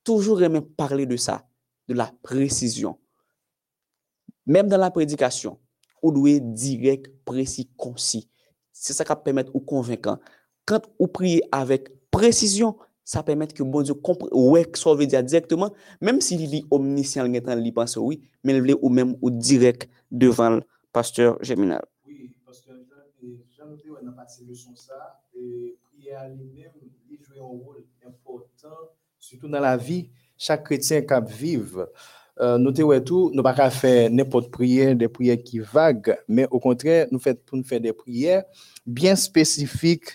toujours 0.05 0.43
aimé 0.43 0.61
parler 0.61 1.07
de 1.07 1.17
ça, 1.17 1.47
de 1.89 1.95
la 1.95 2.13
précision. 2.23 2.99
Même 4.47 4.69
dans 4.69 4.79
la 4.79 4.91
prédication, 4.91 5.59
ou 6.03 6.13
doit 6.13 6.39
direct, 6.39 7.11
précis, 7.25 7.69
concis. 7.77 8.29
C'est 8.73 8.93
ça 8.93 9.05
qui 9.05 9.13
permet 9.25 9.45
ou 9.53 9.61
convaincant. 9.61 10.19
Quand 10.65 10.81
vous 10.99 11.09
priez 11.09 11.43
avec 11.51 11.89
précision, 12.11 12.77
ça 13.05 13.23
permet 13.23 13.47
que 13.47 13.63
bon 13.63 13.83
Dieu 13.83 13.95
comprenne, 13.95 14.31
ouais, 14.33 14.67
ça 14.75 14.95
veut 14.95 15.07
dire 15.07 15.23
directement, 15.23 15.73
même 16.01 16.21
s'il 16.21 16.55
est 16.55 16.65
omniscient, 16.71 17.25
il 17.25 17.73
pense 17.73 17.97
oui, 17.97 18.21
mais 18.45 18.55
il 18.55 18.63
veut 18.63 18.79
ou 18.83 18.91
même 18.91 19.17
ou 19.23 19.31
direct 19.31 19.89
devant 20.11 20.51
le 20.51 20.63
pasteur 20.93 21.39
Géminal. 21.43 21.83
La 26.11 26.29
lui-même, 26.29 26.70
il 27.11 27.19
joue 27.23 27.43
un 27.43 27.47
rôle 27.47 27.85
important, 28.07 28.77
surtout 29.19 29.49
dans 29.49 29.61
la 29.61 29.77
vie, 29.77 30.09
chaque 30.37 30.65
chrétien 30.65 31.03
qui 31.03 31.35
vive. 31.35 31.87
Euh, 32.41 32.57
nous 32.57 32.73
tout, 33.01 33.31
nous 33.35 33.43
pas 33.43 33.70
faire 33.70 34.09
n'importe 34.11 34.51
prière, 34.51 34.95
des 34.95 35.09
prières 35.09 35.43
qui 35.43 35.59
vagues, 35.59 36.16
mais 36.29 36.47
au 36.51 36.61
contraire, 36.61 37.09
nous 37.11 37.19
faisons 37.19 37.37
pour 37.45 37.59
nous 37.59 37.65
faire 37.65 37.81
des 37.81 37.93
prières 37.93 38.45
bien 38.87 39.16
spécifiques, 39.16 40.11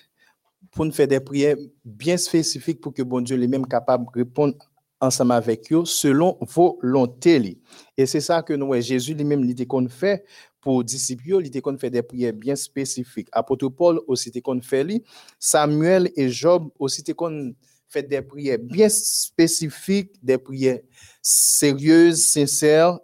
pour 0.71 0.85
nous 0.85 0.93
faire 0.93 1.07
des 1.07 1.19
prières 1.19 1.57
bien 1.83 2.15
spécifiques 2.15 2.79
pour 2.79 2.93
que 2.93 3.03
bon 3.03 3.19
Dieu 3.19 3.35
lui-même 3.35 3.67
capable 3.67 4.05
de 4.05 4.19
répondre 4.19 4.55
ensemble 5.01 5.33
avec 5.33 5.71
eux 5.73 5.83
selon 5.83 6.37
volonté. 6.41 7.59
Et 7.97 8.05
c'est 8.05 8.21
ça 8.21 8.41
que 8.41 8.53
nous, 8.53 8.73
Jésus 8.79 9.13
lui-même, 9.13 9.43
l'idée 9.43 9.65
qu'on 9.65 9.87
fait 9.89 10.23
pour 10.63 10.83
disciples, 10.83 11.39
l'idée 11.39 11.61
qu'on 11.61 11.77
fait 11.77 11.89
des 11.89 12.01
prières 12.01 12.31
bien 12.31 12.55
spécifiques. 12.55 13.27
Apôtre 13.33 13.67
Paul 13.67 13.99
aussi, 14.07 14.31
qu'on 14.41 14.61
fait, 14.61 15.03
Samuel 15.37 16.09
et 16.15 16.29
Job 16.29 16.69
aussi, 16.79 17.03
qu'on 17.03 17.53
fait 17.89 18.03
des 18.03 18.21
prières 18.21 18.59
bien 18.59 18.87
spécifiques, 18.87 20.13
des 20.23 20.37
prières 20.37 20.79
sérieuses, 21.21 22.23
sincères, 22.23 22.97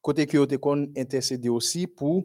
côté 0.00 0.24
que 0.26 0.38
vous 0.38 0.58
qu'on 0.58 0.88
intercédé 0.96 1.48
aussi 1.48 1.88
pour 1.88 2.24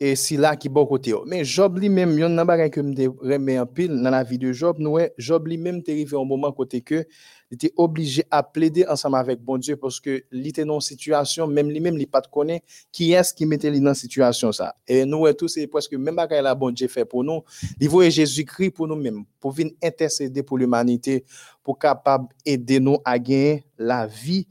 et 0.00 0.14
c'est 0.14 0.36
là 0.36 0.54
qui 0.54 0.68
bon 0.68 0.86
côté. 0.86 1.12
Mais 1.26 1.44
Job 1.44 1.78
lui-même, 1.78 2.12
il 2.12 2.20
y 2.20 2.22
a 2.22 2.26
un 2.26 2.44
bagage 2.44 2.70
que 2.70 2.80
me 2.80 2.94
remet 3.20 3.58
en 3.58 3.66
pile 3.66 4.00
dans 4.00 4.10
la 4.10 4.22
vie 4.22 4.38
de 4.38 4.52
Job, 4.52 4.76
nous 4.78 4.96
Job 5.18 5.48
lui-même 5.48 5.82
est 5.84 5.90
arrivé 5.90 6.16
un 6.16 6.24
moment 6.24 6.52
côté 6.52 6.80
que 6.82 7.04
il 7.50 7.54
était 7.54 7.72
obligé 7.76 8.24
à 8.30 8.42
plaider 8.42 8.86
ensemble 8.86 9.16
avec 9.16 9.40
bon 9.40 9.56
Dieu 9.56 9.76
parce 9.76 9.98
que 10.00 10.22
il 10.30 10.46
était 10.46 10.66
dans 10.66 10.74
une 10.74 10.80
situation 10.82 11.46
même 11.46 11.70
lui-même 11.70 11.96
il 11.98 12.06
pas 12.06 12.20
de 12.20 12.26
connaître 12.26 12.66
qui 12.92 13.12
est-ce 13.12 13.32
qui 13.32 13.46
mettait 13.46 13.70
lui 13.70 13.80
dans 13.80 13.94
situation 13.94 14.52
ça. 14.52 14.76
Et 14.86 15.04
nous 15.04 15.32
tous 15.32 15.48
c'est 15.48 15.66
presque 15.66 15.94
même 15.94 16.14
bagage 16.14 16.44
la 16.44 16.54
bon 16.54 16.70
Dieu 16.70 16.86
fait 16.88 17.06
pour 17.06 17.24
nous. 17.24 17.42
Il 17.80 17.88
voit 17.88 18.08
Jésus-Christ 18.08 18.70
pour 18.70 18.86
nous-mêmes 18.86 19.24
pour 19.40 19.52
venir 19.52 19.72
intercéder 19.82 20.42
pour 20.42 20.58
l'humanité 20.58 21.24
pour 21.64 21.78
capable 21.78 22.28
aider 22.44 22.78
nous 22.78 22.98
à 23.04 23.18
gagner 23.18 23.64
la 23.78 24.06
vie 24.06 24.46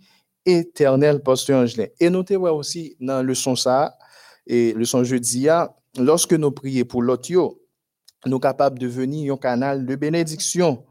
éternelle 0.45 1.21
pasteur 1.21 1.61
Angelin. 1.61 1.87
Et 1.99 2.09
nous 2.09 2.25
aussi 2.49 2.95
dans 2.99 3.21
le 3.21 3.35
son 3.35 3.55
ça 3.55 3.95
et 4.47 4.73
le 4.73 4.85
son 4.85 5.03
jeudi, 5.03 5.47
lorsque 5.97 6.33
nous 6.33 6.51
prions 6.51 6.85
pour 6.85 7.01
l'autre, 7.01 7.31
nous 7.31 8.31
sommes 8.31 8.39
capables 8.39 8.79
de 8.79 8.87
devenir 8.87 9.33
un 9.33 9.37
canal 9.37 9.85
de 9.85 9.95
bénédiction 9.95 10.85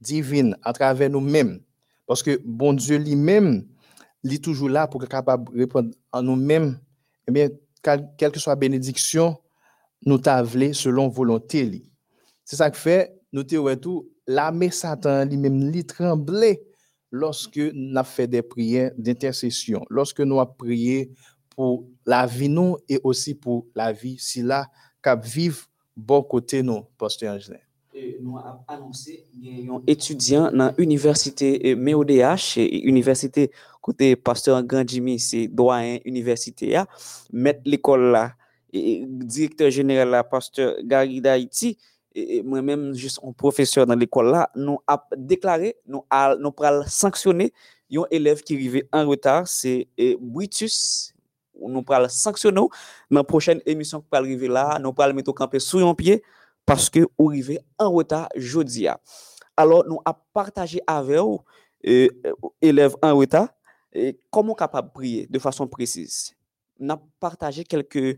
divine 0.00 0.56
à 0.62 0.72
travers 0.72 1.10
nous-mêmes. 1.10 1.60
Parce 2.06 2.22
que 2.22 2.40
bon 2.44 2.72
Dieu 2.72 2.96
lui-même, 2.96 3.66
il 4.22 4.34
est 4.34 4.42
toujours 4.42 4.68
là 4.68 4.86
pour 4.86 5.02
être 5.02 5.10
capable 5.10 5.52
de 5.52 5.60
répondre 5.60 5.90
à 6.12 6.22
nous-mêmes. 6.22 6.78
Eh 7.28 7.32
bien, 7.32 7.48
quelle 7.82 8.32
que 8.32 8.38
soit 8.38 8.52
la 8.52 8.56
bénédiction, 8.56 9.36
nous 10.06 10.18
t'avons 10.18 10.72
selon 10.72 11.08
volonté. 11.08 11.82
C'est 12.44 12.56
ça 12.56 12.70
que 12.70 12.76
fait, 12.76 13.14
nous 13.32 13.44
tout, 13.44 14.10
l'armée 14.26 14.70
Satan 14.70 15.24
lui-même, 15.24 15.70
lui 15.70 15.84
tremblait 15.84 16.62
lorsque 17.10 17.58
nous 17.58 17.96
avons 17.96 18.04
fait 18.04 18.26
des 18.26 18.42
prières 18.42 18.92
d'intercession, 18.98 19.84
lorsque 19.88 20.20
nous 20.20 20.40
avons 20.40 20.52
prié 20.52 21.12
pour 21.50 21.88
la 22.06 22.26
vie 22.26 22.48
nous 22.48 22.76
et 22.88 23.00
aussi 23.02 23.34
pour 23.34 23.66
la 23.74 23.92
vie 23.92 24.16
si 24.18 24.42
là 24.42 24.68
cap 25.02 25.24
vivre 25.24 25.66
bon 25.96 26.22
côté 26.22 26.62
nous 26.62 26.84
pasteur 26.98 27.34
Angelin. 27.34 27.58
Nous 28.20 28.36
avons 28.38 28.58
annoncé 28.66 29.24
un 29.70 29.80
étudiant 29.86 30.50
dans 30.50 30.74
l'université 30.76 31.76
MEODH, 31.76 32.56
université 32.56 33.52
côté 33.80 34.16
pasteur 34.16 34.64
Grandjimi, 34.64 35.20
c'est 35.20 35.46
doyen 35.46 36.00
université, 36.04 36.82
mettre 37.32 37.60
l'école 37.64 38.10
là, 38.10 38.32
directeur 38.72 39.70
général 39.70 40.10
là, 40.10 40.24
pasteur 40.24 40.74
Gary 40.82 41.20
Daïti, 41.20 41.78
moi-même, 42.44 42.94
juste 42.94 43.20
un 43.22 43.30
professeur 43.30 43.86
dans 43.86 43.94
l'école 43.94 44.32
là, 44.32 44.50
nous 44.56 44.78
a 44.88 45.06
déclaré, 45.16 45.76
nous 45.86 46.02
nous 46.40 46.52
sanctionner 46.88 47.52
un 47.94 48.04
élève 48.10 48.42
qui 48.42 48.54
arrivait 48.54 48.88
en 48.92 49.06
retard, 49.06 49.46
c'est 49.46 49.86
Britus 50.18 51.13
nou 51.60 51.84
pral 51.86 52.08
sanksyon 52.12 52.54
nou, 52.56 52.70
nan 53.12 53.26
prochen 53.28 53.60
emisyon 53.68 54.02
pou 54.02 54.14
pral 54.14 54.26
rive 54.28 54.50
la, 54.50 54.78
nou 54.82 54.94
pral 54.96 55.14
meto 55.16 55.34
kampe 55.36 55.60
sou 55.62 55.82
yon 55.82 55.96
pie, 55.98 56.18
paske 56.68 57.04
ou 57.14 57.30
rive 57.32 57.58
an 57.80 57.92
weta 57.94 58.24
jodi 58.34 58.86
ya. 58.86 58.96
Alors 59.58 59.86
nou 59.86 60.02
ap 60.08 60.20
partaje 60.34 60.82
ave 60.90 61.20
ou, 61.22 61.38
e, 61.84 62.08
e 62.08 62.70
elev 62.70 62.96
an 63.04 63.14
weta, 63.20 63.46
e, 63.94 64.14
komon 64.34 64.58
kapab 64.58 64.90
priye 64.96 65.28
de 65.30 65.42
fason 65.42 65.70
prezise. 65.70 66.34
Nou 66.80 66.98
ap 66.98 67.06
partaje 67.22 67.66
kelke 67.68 68.16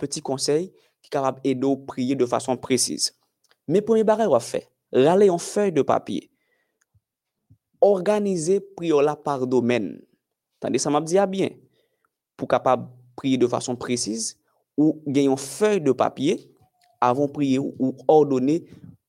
peti 0.00 0.24
konsey 0.24 0.70
ki 1.04 1.12
kapab 1.12 1.42
edo 1.46 1.74
priye 1.90 2.16
de 2.18 2.28
fason 2.28 2.58
prezise. 2.60 3.12
Me 3.68 3.82
pwemye 3.84 4.06
barel 4.08 4.32
wafè, 4.32 4.62
rale 4.94 5.28
yon 5.28 5.42
fèy 5.42 5.74
de 5.76 5.84
papye, 5.84 6.30
organize 7.84 8.60
priyo 8.76 9.02
la 9.04 9.16
par 9.16 9.46
domen. 9.46 9.98
Tande 10.58 10.80
sa 10.82 10.90
map 10.90 11.06
diya 11.06 11.26
byen. 11.28 11.54
pou 12.38 12.46
kapab 12.46 12.86
priye 13.18 13.40
de 13.40 13.48
fason 13.50 13.76
prezise 13.76 14.38
ou 14.78 15.00
genyon 15.04 15.36
fey 15.36 15.82
de 15.82 15.92
papye 15.92 16.38
avon 17.02 17.28
priye 17.30 17.58
ou, 17.58 17.74
ou 17.78 17.94
ordone 18.06 18.60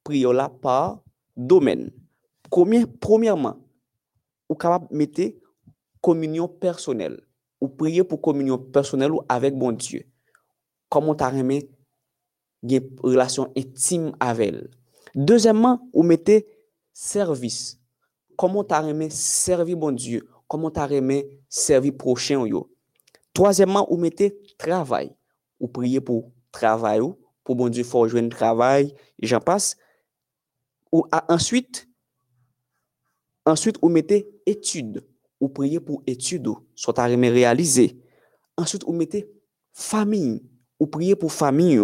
priyo 0.04 0.34
la 0.34 0.50
par 0.50 1.00
domen. 1.38 1.90
Premier, 2.50 2.86
premièrement, 3.00 3.58
ou 4.50 4.58
kapab 4.58 4.90
mette 4.92 5.36
kominyon 6.02 6.50
personel. 6.60 7.20
Ou 7.62 7.70
priye 7.70 8.06
pou 8.08 8.18
kominyon 8.18 8.70
personel 8.74 9.14
ou 9.14 9.26
avek 9.30 9.58
bon 9.60 9.76
Diyo. 9.78 10.02
Koman 10.90 11.18
ta 11.20 11.30
reme 11.30 11.62
gen 12.66 12.88
relasyon 13.04 13.52
intime 13.60 14.16
avel. 14.24 14.64
Dezemman, 15.14 15.78
ou 15.94 16.04
mette 16.08 16.42
servis. 16.96 17.78
Koman 18.40 18.66
ta 18.66 18.82
reme 18.86 19.12
servi 19.14 19.76
bon 19.78 19.94
Diyo. 19.94 20.24
Koman 20.50 20.74
ta 20.74 20.88
reme 20.90 21.22
servi 21.52 21.92
prochen 21.94 22.48
yo. 22.50 22.66
Troisièmement, 23.40 23.88
vous 23.90 23.96
mettez 23.96 24.38
travail. 24.58 25.16
Vous 25.62 25.70
priez 25.70 26.02
pour 26.02 26.30
travail, 26.52 27.00
pour 27.46 27.56
bon 27.56 27.70
Dieu, 27.70 27.86
faut 27.86 28.06
jouer 28.06 28.20
un 28.20 28.28
travail, 28.28 28.94
et 29.18 29.28
j'en 29.28 29.40
passe. 29.40 29.78
Ou, 30.92 31.06
ensuite, 31.30 31.88
ensuite, 33.46 33.80
vous 33.82 33.88
mettez 33.88 34.30
études. 34.46 35.08
Vous 35.40 35.48
priez 35.48 35.80
pour 35.80 36.04
études, 36.06 36.50
soit 36.76 37.00
à 37.00 37.06
réaliser. 37.06 37.98
Ensuite, 38.58 38.84
vous 38.84 38.92
mettez 38.92 39.32
famille. 39.72 40.44
Vous 40.78 40.88
priez 40.88 41.16
pour 41.16 41.32
famille. 41.32 41.80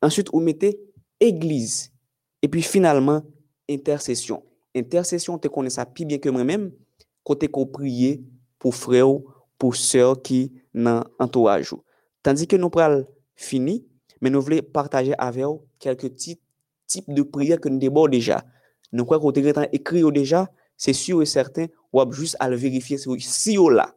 Ensuite, 0.00 0.30
vous 0.32 0.40
mettez 0.40 0.80
église. 1.20 1.92
Et 2.40 2.48
puis 2.48 2.62
finalement, 2.62 3.22
intercession. 3.68 4.42
Intercession, 4.74 5.38
tu 5.38 5.50
connais 5.50 5.68
ça 5.68 5.84
plus 5.84 6.06
bien 6.06 6.16
que 6.16 6.30
moi-même. 6.30 6.72
Côté 7.22 7.48
qu'on 7.48 7.66
prie 7.66 8.24
pour 8.58 8.74
frère, 8.74 9.08
pour 9.58 9.76
sœur 9.76 10.22
qui 10.22 10.52
nan 10.76 11.04
entourage 11.18 11.72
ou. 11.72 11.82
Tandis 12.22 12.46
que 12.46 12.56
nous 12.56 12.70
pral 12.70 13.06
fini, 13.34 13.86
mais 14.20 14.30
nous 14.30 14.40
voulons 14.40 14.62
partager 14.62 15.14
avec 15.18 15.44
vous 15.44 15.66
quelques 15.78 16.14
types 16.14 16.40
type 16.86 17.12
de 17.12 17.22
prières 17.22 17.60
que 17.60 17.68
nous 17.68 17.78
débordons 17.78 18.10
déjà. 18.10 18.44
Nous 18.92 19.04
croyons 19.04 19.32
que 19.32 19.40
vous 19.40 19.62
écrit 19.72 20.04
déjà, 20.12 20.48
c'est 20.76 20.92
sûr 20.92 21.22
et 21.22 21.26
certain, 21.26 21.66
ou 21.92 22.12
juste 22.12 22.36
à 22.38 22.48
le 22.48 22.56
vérifier 22.56 22.98
si 22.98 23.58
ou 23.58 23.68
là. 23.68 23.94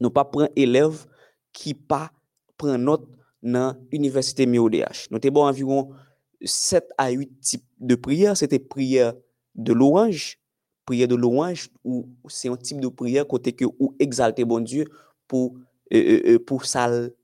Nous 0.00 0.10
pas 0.10 0.24
prendre 0.24 0.50
élève 0.56 1.06
qui 1.52 1.74
pas 1.74 2.10
prend 2.56 2.78
note 2.78 3.08
dans 3.42 3.76
l'université 3.90 4.46
MIODH. 4.46 5.08
Nous 5.10 5.18
avons 5.24 5.46
environ 5.46 5.90
7 6.42 6.90
à 6.98 7.10
8 7.10 7.40
types 7.40 7.64
de 7.78 7.94
prières. 7.94 8.36
C'était 8.36 8.58
prière 8.58 9.14
de 9.54 9.72
louange, 9.72 10.38
prière 10.84 11.08
de 11.08 11.14
louange, 11.14 11.70
ou 11.84 12.08
c'est 12.28 12.48
un 12.48 12.56
type 12.56 12.80
de 12.80 12.88
prière 12.88 13.26
côté 13.26 13.52
que 13.52 13.64
ou 13.78 13.94
exalter 13.98 14.44
bon 14.44 14.60
Dieu 14.60 14.86
pour 15.28 15.56
pour 16.46 16.64
ça 16.64 16.88
le 16.88 17.16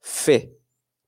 fait, 0.00 0.56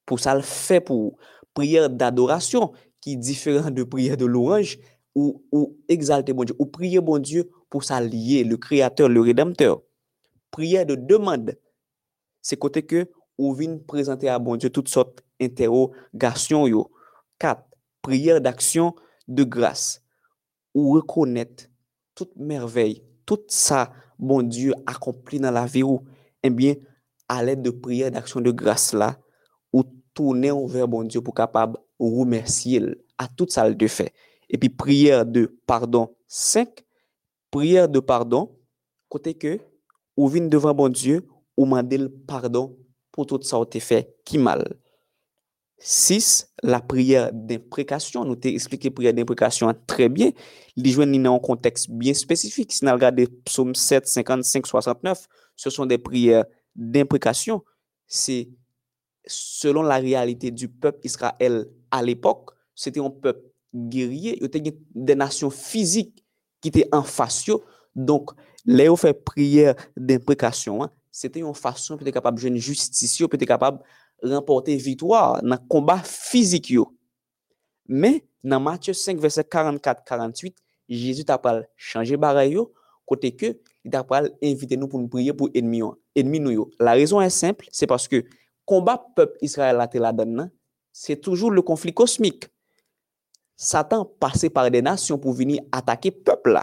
pour 0.07 0.21
ça 0.21 0.35
le 0.35 0.43
fait 0.43 0.81
pour 0.81 1.17
prière 1.55 1.91
d'adoration 1.91 2.73
qui 3.01 3.15
est 3.15 3.17
différent 3.17 3.71
de 3.71 3.83
prière 3.83 4.17
de 4.17 4.27
louange 4.27 4.79
ou, 5.15 5.43
ou 5.51 5.77
exalter 5.89 6.33
bon 6.33 6.45
Dieu, 6.45 6.55
ou 6.59 6.67
prier 6.67 7.01
bon 7.01 7.19
Dieu 7.19 7.51
pour 7.69 7.85
ça 7.85 8.01
lier 8.01 8.45
le 8.45 8.57
Créateur, 8.57 9.09
le 9.09 9.21
Rédempteur. 9.21 9.83
Prière 10.51 10.87
de 10.87 10.95
demande, 10.97 11.57
c'est 12.43 12.57
côté 12.57 12.83
que 12.83 13.09
ou 13.39 13.55
vient 13.55 13.79
présenter 13.79 14.29
à 14.29 14.39
bon 14.39 14.57
Dieu 14.57 14.71
toutes 14.71 14.89
sortes 14.89 15.23
d'interrogations. 15.41 16.67
Yo. 16.67 16.91
Quatre, 17.39 17.65
prière 18.03 18.41
d'action 18.41 18.95
de 19.27 19.45
grâce, 19.45 20.03
ou 20.75 20.93
reconnaître 20.93 21.65
toute 22.15 22.37
merveille, 22.37 23.03
tout 23.25 23.41
ça, 23.49 23.93
bon 24.19 24.43
Dieu 24.43 24.75
accompli 24.87 25.39
dans 25.41 25.51
la 25.51 25.65
vie 25.65 25.83
ou, 25.83 26.05
eh 26.43 26.51
bien, 26.51 26.75
à 27.31 27.45
l'aide 27.45 27.63
de 27.63 27.71
prières 27.71 28.11
d'action 28.11 28.41
de 28.41 28.51
grâce 28.51 28.93
là, 28.93 29.17
ou 29.73 29.85
tourner 30.13 30.51
vers 30.67 30.89
bon 30.89 31.05
Dieu 31.05 31.21
pour 31.21 31.33
capable 31.33 31.79
remercier 32.01 32.83
à 33.19 33.29
tout 33.29 33.47
ça 33.49 33.69
le 33.69 33.89
fait. 33.89 34.13
Et 34.49 34.59
puis 34.59 34.69
prière 34.69 35.25
de 35.25 35.57
pardon 35.65 36.17
5, 36.27 36.69
prière 37.53 37.89
de 37.89 38.01
pardon, 38.01 38.59
côté 39.09 39.35
que 39.35 39.61
ou 40.17 40.27
vient 40.27 40.45
devant 40.45 40.75
bon 40.75 40.89
Dieu, 40.89 41.25
ou 41.57 41.65
demander 41.65 41.99
le 41.99 42.09
pardon 42.09 42.77
pour 43.13 43.27
tout 43.27 43.41
ça 43.43 43.61
qui 43.71 43.79
fait 43.79 44.13
qui 44.25 44.37
mal. 44.37 44.65
6. 45.79 46.53
La 46.65 46.81
prière 46.81 47.31
d'imprécation. 47.33 48.25
Nous 48.25 48.37
t'ai 48.37 48.53
expliqué 48.53 48.91
prière 48.91 49.15
d'imprécation 49.15 49.73
très 49.87 50.09
bien. 50.09 50.33
Les 50.77 50.91
joint 50.91 51.07
dans 51.07 51.37
un 51.37 51.39
contexte 51.39 51.91
bien 51.91 52.13
spécifique. 52.13 52.73
Si 52.73 52.85
nous 52.85 52.93
regardons 52.93 53.25
psaume 53.45 53.75
7, 53.75 54.07
55, 54.07 54.67
69, 54.67 55.27
ce 55.57 55.71
sont 55.71 55.87
des 55.87 55.97
prières 55.97 56.45
d'imprécation. 56.81 57.63
C'est 58.07 58.49
selon 59.27 59.83
la 59.83 59.97
réalité 59.97 60.51
du 60.51 60.69
peuple 60.69 61.01
Israël 61.05 61.67
à 61.91 62.03
l'époque, 62.03 62.51
c'était 62.75 63.01
un 63.01 63.11
peuple 63.11 63.43
guerrier, 63.73 64.39
il 64.41 64.43
y 64.43 64.59
avait 64.59 64.77
des 64.95 65.15
nations 65.15 65.51
physiques 65.51 66.25
qui 66.61 66.69
étaient 66.69 66.89
en 66.91 67.03
face. 67.03 67.51
Donc, 67.95 68.31
les 68.65 68.95
fait 68.97 69.13
prière 69.13 69.75
d'imprécation, 69.97 70.83
hein, 70.83 70.91
c'était 71.11 71.41
une 71.41 71.55
façon 71.55 71.97
pour 71.97 72.07
être 72.07 72.15
capable 72.15 72.41
de 72.41 72.57
justice, 72.57 73.19
pour 73.19 73.35
être 73.35 73.45
capable 73.45 73.81
de 74.23 74.35
remporter 74.35 74.77
victoire 74.77 75.43
dans 75.43 75.51
le 75.51 75.69
combat 75.69 75.99
physique. 75.99 76.75
Mais 77.87 78.25
dans 78.43 78.61
Matthieu 78.61 78.93
5, 78.93 79.19
verset 79.19 79.43
44-48, 79.43 80.55
Jésus 80.89 81.25
pas 81.25 81.63
changé 81.77 82.17
baraille 82.17 82.59
côté 83.07 83.33
que 83.33 83.59
il 83.85 83.91
t'a 83.91 84.05
pas 84.05 84.23
invité 84.43 84.77
nous 84.77 84.89
pour 84.89 85.01
nous 85.01 85.09
prier 85.09 85.33
pour 85.33 85.49
ennemi 85.55 85.81
nous. 86.41 86.71
La 86.79 86.93
raison 86.93 87.21
est 87.21 87.31
simple, 87.31 87.67
c'est 87.71 87.87
parce 87.87 88.09
que 88.09 88.25
combat 88.65 89.05
peuple 89.17 89.39
Israël 89.41 89.77
la 89.95 90.13
donne, 90.13 90.51
c'est 90.93 91.21
toujours 91.21 91.51
le 91.51 91.63
conflit 91.63 91.95
cosmique. 91.95 92.47
Satan 93.57 94.05
passait 94.05 94.51
par 94.51 94.71
des 94.71 94.83
nations 94.83 95.19
pour 95.19 95.33
venir 95.33 95.63
attaquer 95.73 96.11
peuple. 96.11 96.59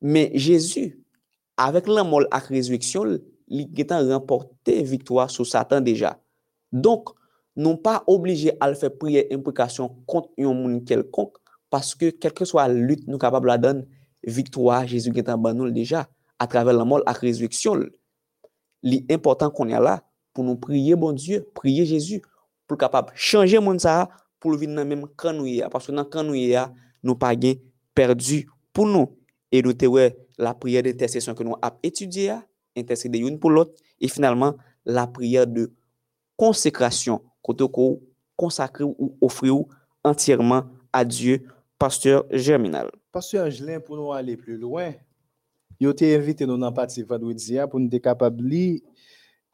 Mais 0.00 0.30
Jésus 0.34 1.04
avec 1.56 1.86
la 1.86 2.04
mort 2.04 2.22
et 2.22 2.26
la 2.30 2.38
résurrection, 2.38 3.18
il 3.48 3.92
a 3.92 4.00
remporté 4.00 4.82
victoire 4.82 5.30
sur 5.30 5.46
Satan 5.46 5.80
déjà. 5.80 6.18
Donc, 6.72 7.10
non 7.56 7.76
pas 7.76 8.02
obligé 8.06 8.52
à 8.60 8.74
faire 8.74 8.96
prier 8.96 9.32
implication 9.32 9.96
contre 10.06 10.30
un 10.38 10.52
monde 10.52 10.84
quelconque, 10.84 11.36
parce 11.70 11.94
que 11.94 12.10
quelle 12.10 12.32
que 12.32 12.44
soit 12.44 12.66
la 12.66 12.74
lutte, 12.74 13.06
nous 13.06 13.18
capables 13.18 13.50
de 13.50 13.56
donner 13.56 13.84
victoire 14.26 14.86
Jésus 14.86 15.12
est 15.14 15.28
en 15.28 15.38
ban 15.38 15.54
nou 15.54 15.70
deja, 15.70 16.08
a 16.38 16.46
travers 16.46 16.74
la 16.74 16.84
mort 16.84 17.00
et 17.00 17.02
la 17.06 17.12
résurrection. 17.12 17.80
L'important 18.82 19.50
qu'on 19.50 19.68
y 19.68 19.74
a 19.74 19.80
là, 19.80 20.02
pour 20.32 20.44
nous 20.44 20.56
prier 20.56 20.94
bon 20.96 21.12
Dieu, 21.12 21.46
prier 21.54 21.86
Jésus, 21.86 22.20
pour 22.66 22.76
capable 22.76 23.12
changer 23.14 23.58
monde 23.60 23.80
ça, 23.80 24.08
pour 24.40 24.50
le 24.50 24.58
vivre 24.58 24.74
dans 24.74 24.84
même 24.84 25.06
quand 25.16 25.32
nous 25.32 25.46
parce 25.70 25.86
que 25.86 25.92
dans 25.92 26.04
quand 26.04 26.22
nous 26.22 26.34
nous 27.02 27.14
pas 27.14 27.34
gain 27.34 27.54
perdu 27.94 28.48
pour 28.72 28.86
nous. 28.86 29.16
Et 29.52 29.62
nous 29.62 29.72
te 29.72 30.12
la 30.36 30.52
prière 30.54 30.82
d'intercession 30.82 31.34
que 31.34 31.44
nous 31.44 31.54
avons 31.62 31.78
étudiée, 31.82 32.34
intercéder 32.76 33.20
une 33.20 33.38
pour 33.38 33.50
l'autre, 33.50 33.72
et 34.00 34.08
finalement, 34.08 34.56
la 34.84 35.06
prière 35.06 35.46
de 35.46 35.72
consécration, 36.36 37.22
côté 37.40 37.64
consacrer 38.36 38.84
ou 38.84 39.16
offrir 39.20 39.54
entièrement 40.02 40.64
à 40.92 41.04
Dieu, 41.04 41.46
pasteur 41.78 42.24
germinal. 42.30 42.90
Pasteur 43.14 43.46
Angelin, 43.46 43.78
pour 43.78 43.94
nous 43.94 44.10
aller 44.12 44.36
plus 44.36 44.58
loin, 44.58 44.92
il 45.78 45.86
a 45.86 46.16
invité 46.16 46.46
nous 46.46 46.56
dans 46.58 46.70
le 46.70 46.74
parti 46.74 47.00
vendredi 47.04 47.56
pour 47.70 47.78
nous 47.78 47.88
être 47.92 48.80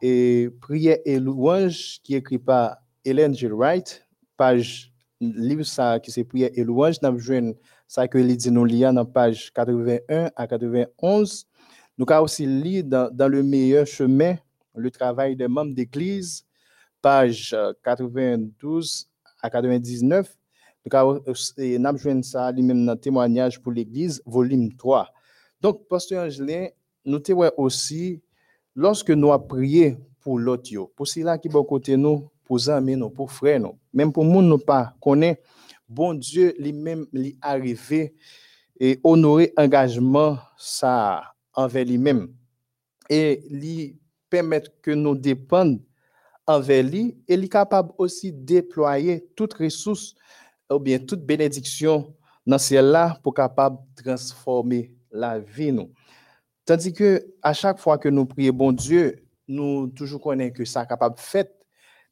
et 0.01 0.49
prière 0.62 0.97
et 1.05 1.19
louange 1.19 2.01
qui 2.03 2.15
est 2.15 2.20
écrit 2.20 2.39
par 2.39 2.78
Hélène 3.05 3.35
G. 3.35 3.49
Wright, 3.49 4.03
page 4.39 4.91
livre 5.20 5.62
ça 5.65 6.01
qui 6.01 6.11
c'est 6.11 6.24
prière 6.24 6.49
et 6.55 6.65
louange, 6.65 7.03
nous 7.03 7.09
avons 7.09 7.55
ça 7.87 8.09
que 8.09 8.16
il 8.16 8.35
dit 8.35 8.51
nous 8.51 8.65
lire 8.65 8.95
dans 8.95 9.05
page 9.05 9.53
81 9.53 10.31
à 10.35 10.47
91. 10.47 11.47
Nous 11.99 12.07
avons 12.09 12.24
aussi 12.24 12.47
lu 12.47 12.82
dans, 12.82 13.15
dans, 13.15 13.28
le 13.28 13.43
meilleur 13.43 13.87
chemin 13.87 14.37
le 14.74 14.91
travail 14.91 15.37
des 15.37 15.49
membres 15.49 15.74
d'église, 15.74 16.47
page 17.03 17.55
92 17.85 19.07
à 19.43 19.51
99. 19.51 20.35
Nous 20.86 20.97
avons 20.97 22.23
ça 22.23 22.51
lui-même 22.52 22.86
dans 22.86 22.97
témoignage 22.97 23.61
pour 23.61 23.73
l'église, 23.73 24.23
volume 24.24 24.74
3. 24.77 25.09
Donc, 25.61 25.86
pasteur 25.89 26.27
Angelin, 26.27 26.69
nous 27.05 27.20
avons 27.28 27.51
aussi, 27.59 28.23
lorsque 28.74 29.11
nous 29.11 29.31
avons 29.31 29.47
prié 29.47 29.98
pour 30.20 30.39
l'autre, 30.39 30.70
pour 30.97 31.07
ceux 31.07 31.23
qui 31.39 31.51
sont 31.51 31.65
côté 31.65 31.97
nous, 31.97 32.31
pour 32.44 32.69
amis, 32.69 32.97
nous, 32.97 33.11
pour 33.11 33.31
frères, 33.31 33.61
nous, 33.61 33.78
même 33.93 34.12
pour 34.12 34.24
nous, 34.24 34.43
nous 34.43 34.59
pas 34.59 34.94
connaît, 35.01 35.40
bon 35.89 36.15
Dieu 36.15 36.55
lui-même 36.59 37.07
lui 37.12 37.36
arrivé 37.43 38.15
et 38.78 38.98
honorer 39.05 39.52
engagement 39.57 40.39
ça 40.57 41.23
envers 41.55 41.85
lui-même. 41.85 42.32
Et 43.09 43.43
lui 43.51 43.98
permettre 44.31 44.70
que 44.81 44.93
nous 44.93 45.15
dépendons 45.15 45.82
envers 46.47 46.82
lui 46.82 47.19
et 47.28 47.36
lui 47.36 47.48
capable 47.48 47.93
aussi 47.98 48.32
déployer 48.32 49.28
toutes 49.36 49.55
ressources 49.55 50.15
ou 50.71 50.79
bien 50.79 50.99
toute 50.99 51.25
bénédiction 51.25 52.15
dans 52.47 52.59
celle-là 52.59 53.19
pour 53.23 53.35
capable 53.35 53.79
transformer 53.97 54.95
la 55.11 55.39
vie 55.39 55.73
nous. 55.73 55.91
Tandis 56.65 56.93
que 56.93 57.25
à 57.43 57.53
chaque 57.53 57.79
fois 57.79 57.99
que 57.99 58.09
nous 58.09 58.27
prions 58.27 58.53
bon 58.53 58.73
Dieu, 58.73 59.25
nous 59.49 59.89
toujours 59.89 60.21
connaissons 60.21 60.55
que 60.55 60.65
ça 60.65 60.87
capable 60.87 61.17
faire, 61.19 61.47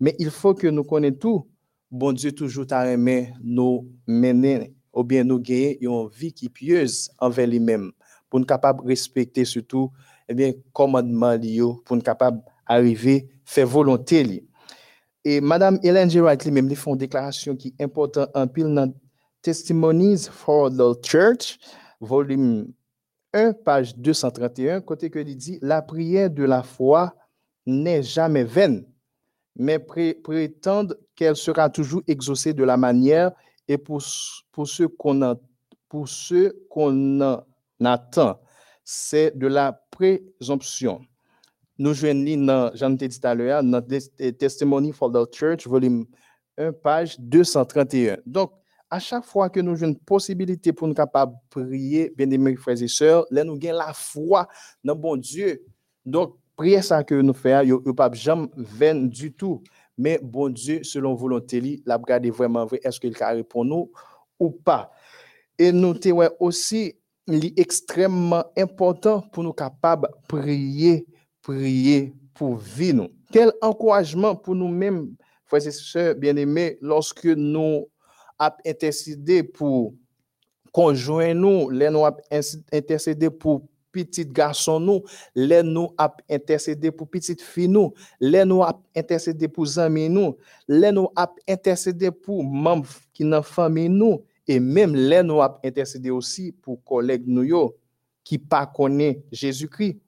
mais 0.00 0.14
il 0.18 0.30
faut 0.30 0.54
que 0.54 0.66
nous 0.66 0.84
connaissions 0.84 1.18
tout 1.18 1.48
bon 1.90 2.12
Dieu 2.12 2.32
toujours 2.32 2.66
t'a 2.66 2.90
aimé 2.90 3.32
nous 3.42 3.88
mener 4.06 4.74
ou 4.92 5.04
bien 5.04 5.24
nous 5.24 5.38
gagner 5.38 5.82
une 5.82 6.08
vie 6.08 6.32
qui 6.32 6.48
pieuse 6.48 7.10
envers 7.18 7.46
lui-même 7.46 7.92
pour 8.28 8.40
nous 8.40 8.46
capable 8.46 8.84
respecter 8.86 9.44
surtout 9.44 9.90
eh 10.28 10.34
bien 10.34 10.52
commandement 10.72 11.38
pour 11.84 11.96
nous 11.96 12.02
capable 12.02 12.42
arriver 12.66 13.28
faire 13.44 13.66
volonté 13.66 14.22
li. 14.22 14.47
Et 15.30 15.42
madame 15.42 15.78
Hélène 15.82 16.08
G. 16.08 16.22
Wright 16.22 16.46
même 16.46 16.74
font 16.74 16.92
une 16.92 17.00
déclaration 17.00 17.54
qui 17.54 17.74
est 17.78 17.84
importante 17.84 18.30
en 18.32 18.48
pile 18.48 18.74
dans 18.74 18.90
Testimonies 19.42 20.26
for 20.30 20.70
the 20.70 21.06
Church 21.06 21.58
volume 22.00 22.72
1 23.34 23.52
page 23.52 23.94
231 23.98 24.80
côté 24.80 25.10
que 25.10 25.18
il 25.18 25.36
dit 25.36 25.58
la 25.60 25.82
prière 25.82 26.30
de 26.30 26.44
la 26.44 26.62
foi 26.62 27.14
n'est 27.66 28.02
jamais 28.02 28.44
vaine 28.44 28.86
mais 29.54 29.78
prétendent 29.78 30.98
qu'elle 31.14 31.36
sera 31.36 31.68
toujours 31.68 32.00
exaucée 32.08 32.54
de 32.54 32.64
la 32.64 32.78
manière 32.78 33.32
et 33.68 33.76
pour, 33.76 34.00
ce 34.00 34.84
qu'on 34.84 35.38
pour 35.90 36.08
ce 36.08 36.56
qu'on 36.70 37.44
attend. 37.84 38.40
C'est 38.82 39.36
de 39.36 39.46
la 39.46 39.78
présomption. 39.90 41.02
Nous 41.78 41.94
joignons 41.94 42.44
dans, 42.44 42.70
j'en 42.74 42.96
ai 42.96 43.08
dit 43.08 43.20
à 43.22 43.34
l'heure, 43.34 43.62
Testimony 44.38 44.92
for 44.92 45.12
the 45.12 45.32
Church, 45.32 45.66
volume 45.66 46.06
1, 46.56 46.72
page 46.72 47.20
231. 47.20 48.18
Donc, 48.26 48.50
à 48.90 48.98
chaque 48.98 49.24
fois 49.24 49.48
que 49.48 49.60
nous 49.60 49.72
avons 49.72 49.92
une 49.92 49.98
possibilité 49.98 50.72
pour 50.72 50.88
nous 50.88 50.94
capables 50.94 51.34
de 51.34 51.38
prier, 51.50 52.12
bien 52.16 52.28
aimés 52.30 52.56
frères 52.56 52.82
et 52.82 52.88
sœurs, 52.88 53.26
là, 53.30 53.44
nous 53.44 53.58
avons 53.62 53.78
la 53.78 53.92
foi 53.92 54.48
dans 54.82 54.96
bon 54.96 55.16
Dieu. 55.16 55.62
Donc, 56.04 56.36
prière 56.56 56.82
ça 56.82 57.04
que 57.04 57.14
nous 57.14 57.34
faisons, 57.34 57.80
a 57.86 57.94
pas 57.94 58.10
jamais 58.12 58.48
du 59.04 59.32
tout. 59.32 59.62
Mais 59.96 60.18
bon 60.20 60.48
Dieu, 60.48 60.82
selon 60.82 61.14
volonté, 61.14 61.58
il 61.58 61.82
a 61.90 61.96
regardé 61.96 62.30
vraiment 62.30 62.66
vrai, 62.66 62.80
est-ce 62.82 62.98
qu'il 62.98 63.14
a 63.20 63.28
répondu 63.28 63.70
nous 63.70 63.92
ou 64.40 64.50
pas? 64.50 64.90
Et 65.56 65.70
nous 65.70 65.94
avons 66.04 66.28
aussi, 66.40 66.94
il 67.28 67.52
extrêmement 67.56 68.44
important 68.56 69.20
pour 69.20 69.44
nous 69.44 69.52
capables 69.52 70.08
de 70.08 70.26
prier, 70.26 71.06
prier 71.48 72.12
pour 72.34 72.56
vivre. 72.56 73.08
Quel 73.32 73.52
encouragement 73.62 74.36
pour 74.36 74.54
nous-mêmes, 74.54 75.14
frères 75.46 75.66
et 75.66 75.70
sœurs 75.70 76.14
bien-aimés, 76.14 76.76
lorsque 76.82 77.24
nous 77.24 77.88
avons 78.38 78.56
intercédé 78.66 79.42
pour 79.42 79.94
conjoindre 80.72 81.40
nous, 81.40 81.70
les 81.70 81.88
nous 81.88 82.04
avons 82.04 82.18
intercédé 82.70 83.30
pour 83.30 83.62
petit 83.90 84.26
garçon 84.26 84.78
nous, 84.78 85.02
les 85.34 85.62
nous 85.62 85.88
a 85.96 86.14
intercédé 86.28 86.90
pour 86.90 87.08
petite 87.08 87.40
fille 87.40 87.68
nous, 87.68 87.94
les 88.20 88.44
nous 88.44 88.62
a 88.62 88.78
intercédé 88.94 89.48
pour 89.48 89.78
amis 89.78 90.10
nous, 90.10 90.36
les 90.68 90.92
nous 90.92 91.08
a 91.16 91.32
intercédé 91.48 92.10
pour 92.10 92.44
membres 92.44 92.88
qui 93.14 93.24
dans 93.24 93.42
famille 93.42 93.88
nous 93.88 94.22
et 94.46 94.60
même 94.60 94.94
les 94.94 95.22
nous 95.22 95.40
a 95.40 95.58
intercédé 95.64 96.10
aussi 96.10 96.52
pour 96.52 96.84
collègues 96.84 97.26
nous 97.26 97.74
qui 98.22 98.36
pas 98.36 98.66
connaît 98.66 99.22
Jésus-Christ. 99.32 99.98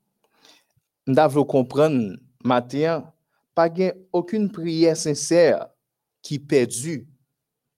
Nous 1.07 1.45
comprendre 1.45 2.17
matin 2.45 3.13
pas 3.55 3.69
aucune 4.13 4.51
prière 4.51 4.97
sincère 4.97 5.69
qui 6.23 6.39
perdue, 6.39 7.09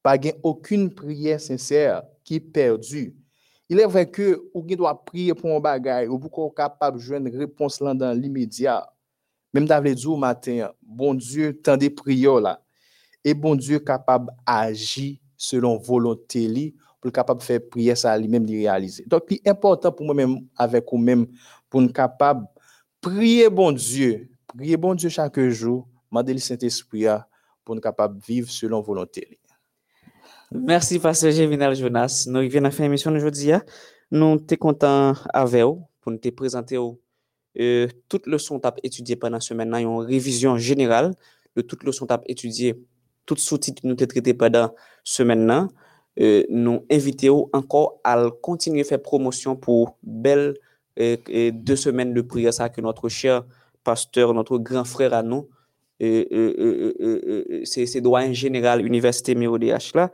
pas 0.03 0.17
aucune 0.43 0.95
prière 0.95 1.41
sincère 1.41 2.03
qui 2.25 2.41
perdue. 2.41 3.17
Il 3.69 3.81
est 3.81 3.87
vrai 3.87 4.11
que 4.11 4.51
ou 4.53 4.63
doit 4.77 5.05
prier 5.05 5.35
pour 5.35 5.51
un 5.57 5.61
bagage 5.61 6.09
ou 6.09 6.19
pour 6.19 6.55
capable 6.55 6.99
de 6.99 7.03
jouer 7.03 7.19
une 7.19 7.29
réponse 7.37 7.79
dans 7.79 8.19
l'immédiat. 8.19 8.87
Même 9.55 9.67
dit 9.67 10.07
au 10.07 10.17
matin, 10.17 10.71
bon 10.83 11.15
Dieu, 11.15 11.61
tant 11.61 11.77
des 11.77 11.91
prières 11.91 12.41
là. 12.41 12.61
Et 13.25 13.35
bon 13.35 13.55
Dieu 13.55 13.79
capable 13.79 14.31
d'agir 14.47 15.17
selon 15.37 15.79
volonté 15.79 16.47
li 16.49 16.73
pour 17.01 17.09
le 17.09 17.11
capable 17.11 17.41
de 17.41 17.45
faire 17.45 17.61
prière 17.69 17.97
ça 17.97 18.17
lui-même 18.17 18.47
de 18.47 18.53
réaliser. 18.53 19.05
Donc, 19.07 19.23
c'est 19.29 19.49
important 19.49 19.91
pour 19.91 20.07
moi-même, 20.07 20.47
avec 20.57 20.85
vous-même, 20.91 21.27
pour 21.69 21.81
nous 21.83 21.93
capable 21.93 22.47
prier 23.03 23.51
bon 23.51 23.73
Dieu, 23.73 24.29
prier 24.47 24.77
bon 24.79 24.95
Dieu 24.95 25.11
chaque 25.11 25.39
jour, 25.49 25.87
demander 26.11 26.33
le 26.33 26.39
Saint-Esprit 26.39 27.07
ah, 27.09 27.27
pour 27.65 27.75
nous 27.75 27.81
capable 27.81 28.19
de 28.19 28.25
vivre 28.25 28.49
selon 28.49 28.81
volonté. 28.81 29.39
Merci, 30.53 30.99
Pasteur 30.99 31.33
Géminal 31.33 31.75
Jonas. 31.75 32.27
Nous 32.29 32.37
arrivons 32.37 32.59
à 32.59 32.63
la 32.63 32.71
fin 32.71 32.89
de 32.89 33.13
d'aujourd'hui. 33.13 33.53
hein. 33.53 33.63
Nous 34.11 34.39
sommes 34.39 34.59
contents 34.59 35.15
avec 35.35 35.65
vous 35.65 35.83
pour 36.01 36.13
nous 36.13 36.19
te 36.19 36.29
présenter 36.29 36.77
euh, 37.59 37.89
toutes 38.09 38.27
les 38.27 38.33
leçons 38.33 38.61
que 38.61 38.69
tu 38.69 38.75
étudiées 38.85 39.17
pendant 39.17 39.39
la 39.39 39.41
semaine. 39.41 39.71
Nous 39.71 39.79
une 39.79 40.07
révision 40.07 40.57
générale 40.57 41.13
de 41.57 41.63
toutes 41.63 41.83
les 41.83 41.89
leçons 41.89 42.07
que 42.07 42.15
tu 42.15 42.31
étudiées, 42.31 42.77
toutes 43.27 43.41
sous-titres 43.41 43.83
nous 43.85 43.95
avons 43.95 44.07
traités 44.07 44.35
pendant 44.35 44.61
la 44.61 44.75
semaine. 45.03 45.69
Euh, 46.21 46.45
nous 46.51 46.85
invitons 46.91 47.49
encore 47.53 48.01
à 48.05 48.23
continuer 48.43 48.83
à 48.83 48.85
faire 48.85 49.03
promotion 49.03 49.57
pour 49.57 49.97
belles 50.03 50.55
euh, 51.01 51.17
deux 51.53 51.77
semaines 51.77 52.15
de 52.15 52.21
prière 52.21 52.55
ça 52.55 52.69
que 52.69 52.81
notre 52.81 53.09
cher 53.09 53.45
pasteur, 53.85 54.35
notre 54.35 54.59
grand 54.59 54.85
frère 54.85 55.15
à 55.15 55.23
nous, 55.23 55.49
c'est 56.01 58.01
doyen 58.01 58.33
général 58.33 58.85
Université 58.85 59.35
MIODH 59.35 59.95
là, 59.95 60.11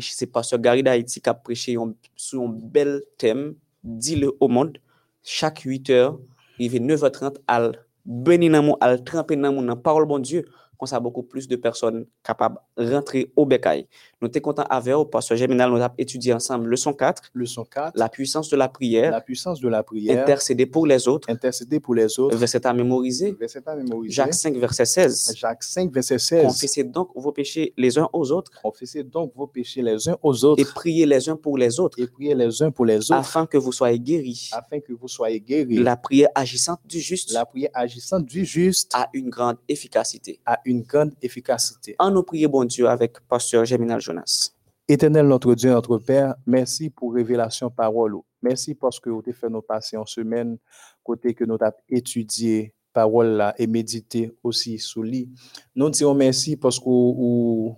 c'est 0.00 0.26
pasteur 0.26 0.58
Gary 0.58 0.82
d'Haïti 0.82 1.20
qui 1.20 1.28
a 1.28 1.34
prêché 1.34 1.76
sur 2.16 2.42
un 2.42 2.48
bel 2.48 3.02
thème, 3.18 3.54
dis-le 3.82 4.32
au 4.40 4.48
monde, 4.48 4.78
chaque 5.22 5.60
8 5.60 5.90
heures, 5.90 6.18
il 6.58 6.74
est 6.74 6.78
9h30, 6.78 7.36
à 7.46 7.70
bénir 8.04 8.52
dans 8.52 8.62
mon, 8.62 8.74
à 8.80 8.96
tremper 8.98 9.36
dans 9.36 9.52
mon 9.52 9.62
dans 9.62 9.68
la 9.68 9.76
parole 9.76 10.06
bon 10.06 10.18
Dieu, 10.18 10.44
comme 10.80 10.86
ça 10.88 10.98
beaucoup 10.98 11.22
plus 11.22 11.46
de 11.46 11.56
personnes 11.56 12.06
capables 12.24 12.56
de 12.78 12.90
rentrer 12.92 13.30
au 13.36 13.44
bécail. 13.44 13.86
Nous 14.22 14.28
sommes 14.32 14.40
contents 14.42 14.64
avec 14.68 14.94
vous, 14.94 15.04
pasteur 15.04 15.36
Germinal, 15.36 15.70
nous 15.70 15.76
avons 15.76 15.94
étudié 15.98 16.32
ensemble 16.32 16.68
leçon 16.68 16.94
4, 16.94 17.30
Leçon 17.34 17.64
4, 17.64 17.92
la 17.94 18.08
puissance 18.08 18.48
de 18.48 18.56
la 18.56 18.68
prière, 18.68 19.10
la 19.10 19.20
puissance 19.20 19.60
de 19.60 19.68
la 19.68 19.82
prière, 19.82 20.22
intercéder 20.22 20.64
pour 20.66 20.86
les 20.86 21.06
autres, 21.06 21.28
intercéder 21.30 21.80
pour 21.80 21.94
les 21.94 22.18
autres, 22.18 22.36
verset 22.36 22.66
à 22.66 22.72
mémoriser, 22.72 23.36
verset 23.38 23.62
à 23.66 23.76
mémoriser. 23.76 24.14
Jacques 24.14 24.34
5, 24.34 24.56
verset 24.56 24.86
16. 24.86 25.34
Jacques 25.36 25.62
5, 25.62 25.92
verset 25.92 26.18
16. 26.18 26.42
Confessez 26.46 26.84
donc 26.84 27.10
vos 27.14 27.32
péchés 27.32 27.74
les 27.76 27.98
uns 27.98 28.08
aux 28.12 28.32
autres 28.32 28.50
Confessez 28.62 29.04
donc 29.04 29.32
vos 29.34 29.46
péchés 29.46 29.82
les 29.82 30.08
uns 30.08 30.16
aux 30.22 30.44
autres 30.44 30.62
et 30.62 30.64
priez 30.64 31.04
les 31.04 31.28
uns 31.28 31.36
pour 31.36 31.58
les 31.58 31.78
autres 31.78 32.00
et 32.00 32.06
priez 32.06 32.34
les 32.34 32.62
uns 32.62 32.70
pour 32.70 32.86
les 32.86 33.10
autres 33.10 33.20
afin 33.20 33.44
que 33.44 33.58
vous 33.58 33.72
soyez 33.72 34.00
guéris. 34.00 34.50
afin 34.52 34.80
que 34.80 34.92
vous 34.94 35.08
soyez 35.08 35.40
guéris. 35.40 35.76
La 35.78 35.96
prière 35.96 36.30
agissante 36.34 36.80
du 36.86 37.00
juste 37.00 37.32
La 37.32 37.44
prière 37.44 37.70
agissante 37.74 38.24
du 38.24 38.44
juste 38.44 38.92
a 38.94 39.10
une 39.12 39.28
grande 39.28 39.56
efficacité. 39.68 40.40
a 40.46 40.58
une 40.64 40.69
grande 40.78 41.12
efficacité. 41.22 41.94
En 41.98 42.10
nous 42.10 42.22
prier, 42.22 42.48
bon 42.48 42.64
Dieu, 42.64 42.88
avec 42.88 43.20
Pasteur 43.28 43.64
Germinal 43.64 44.00
Jonas. 44.00 44.52
Éternel 44.88 45.28
notre 45.28 45.54
Dieu, 45.54 45.70
notre 45.70 45.98
Père, 45.98 46.34
merci 46.46 46.90
pour 46.90 47.14
révélation 47.14 47.70
parole. 47.70 48.16
Merci 48.42 48.74
parce 48.74 48.98
que 48.98 49.10
vous 49.10 49.20
avez 49.20 49.32
fait 49.32 49.48
nos 49.48 49.62
passer 49.62 49.96
en 49.96 50.06
semaine, 50.06 50.58
côté 51.04 51.34
que 51.34 51.44
nous 51.44 51.56
avons 51.60 51.76
étudié 51.88 52.74
parole 52.92 53.28
là 53.28 53.54
et 53.58 53.66
médité 53.66 54.32
aussi 54.42 54.78
sous 54.78 55.02
lit. 55.02 55.28
Nous 55.76 55.90
disons 55.90 56.14
merci 56.14 56.56
parce 56.56 56.78
que 56.78 56.84
vous 56.84 57.76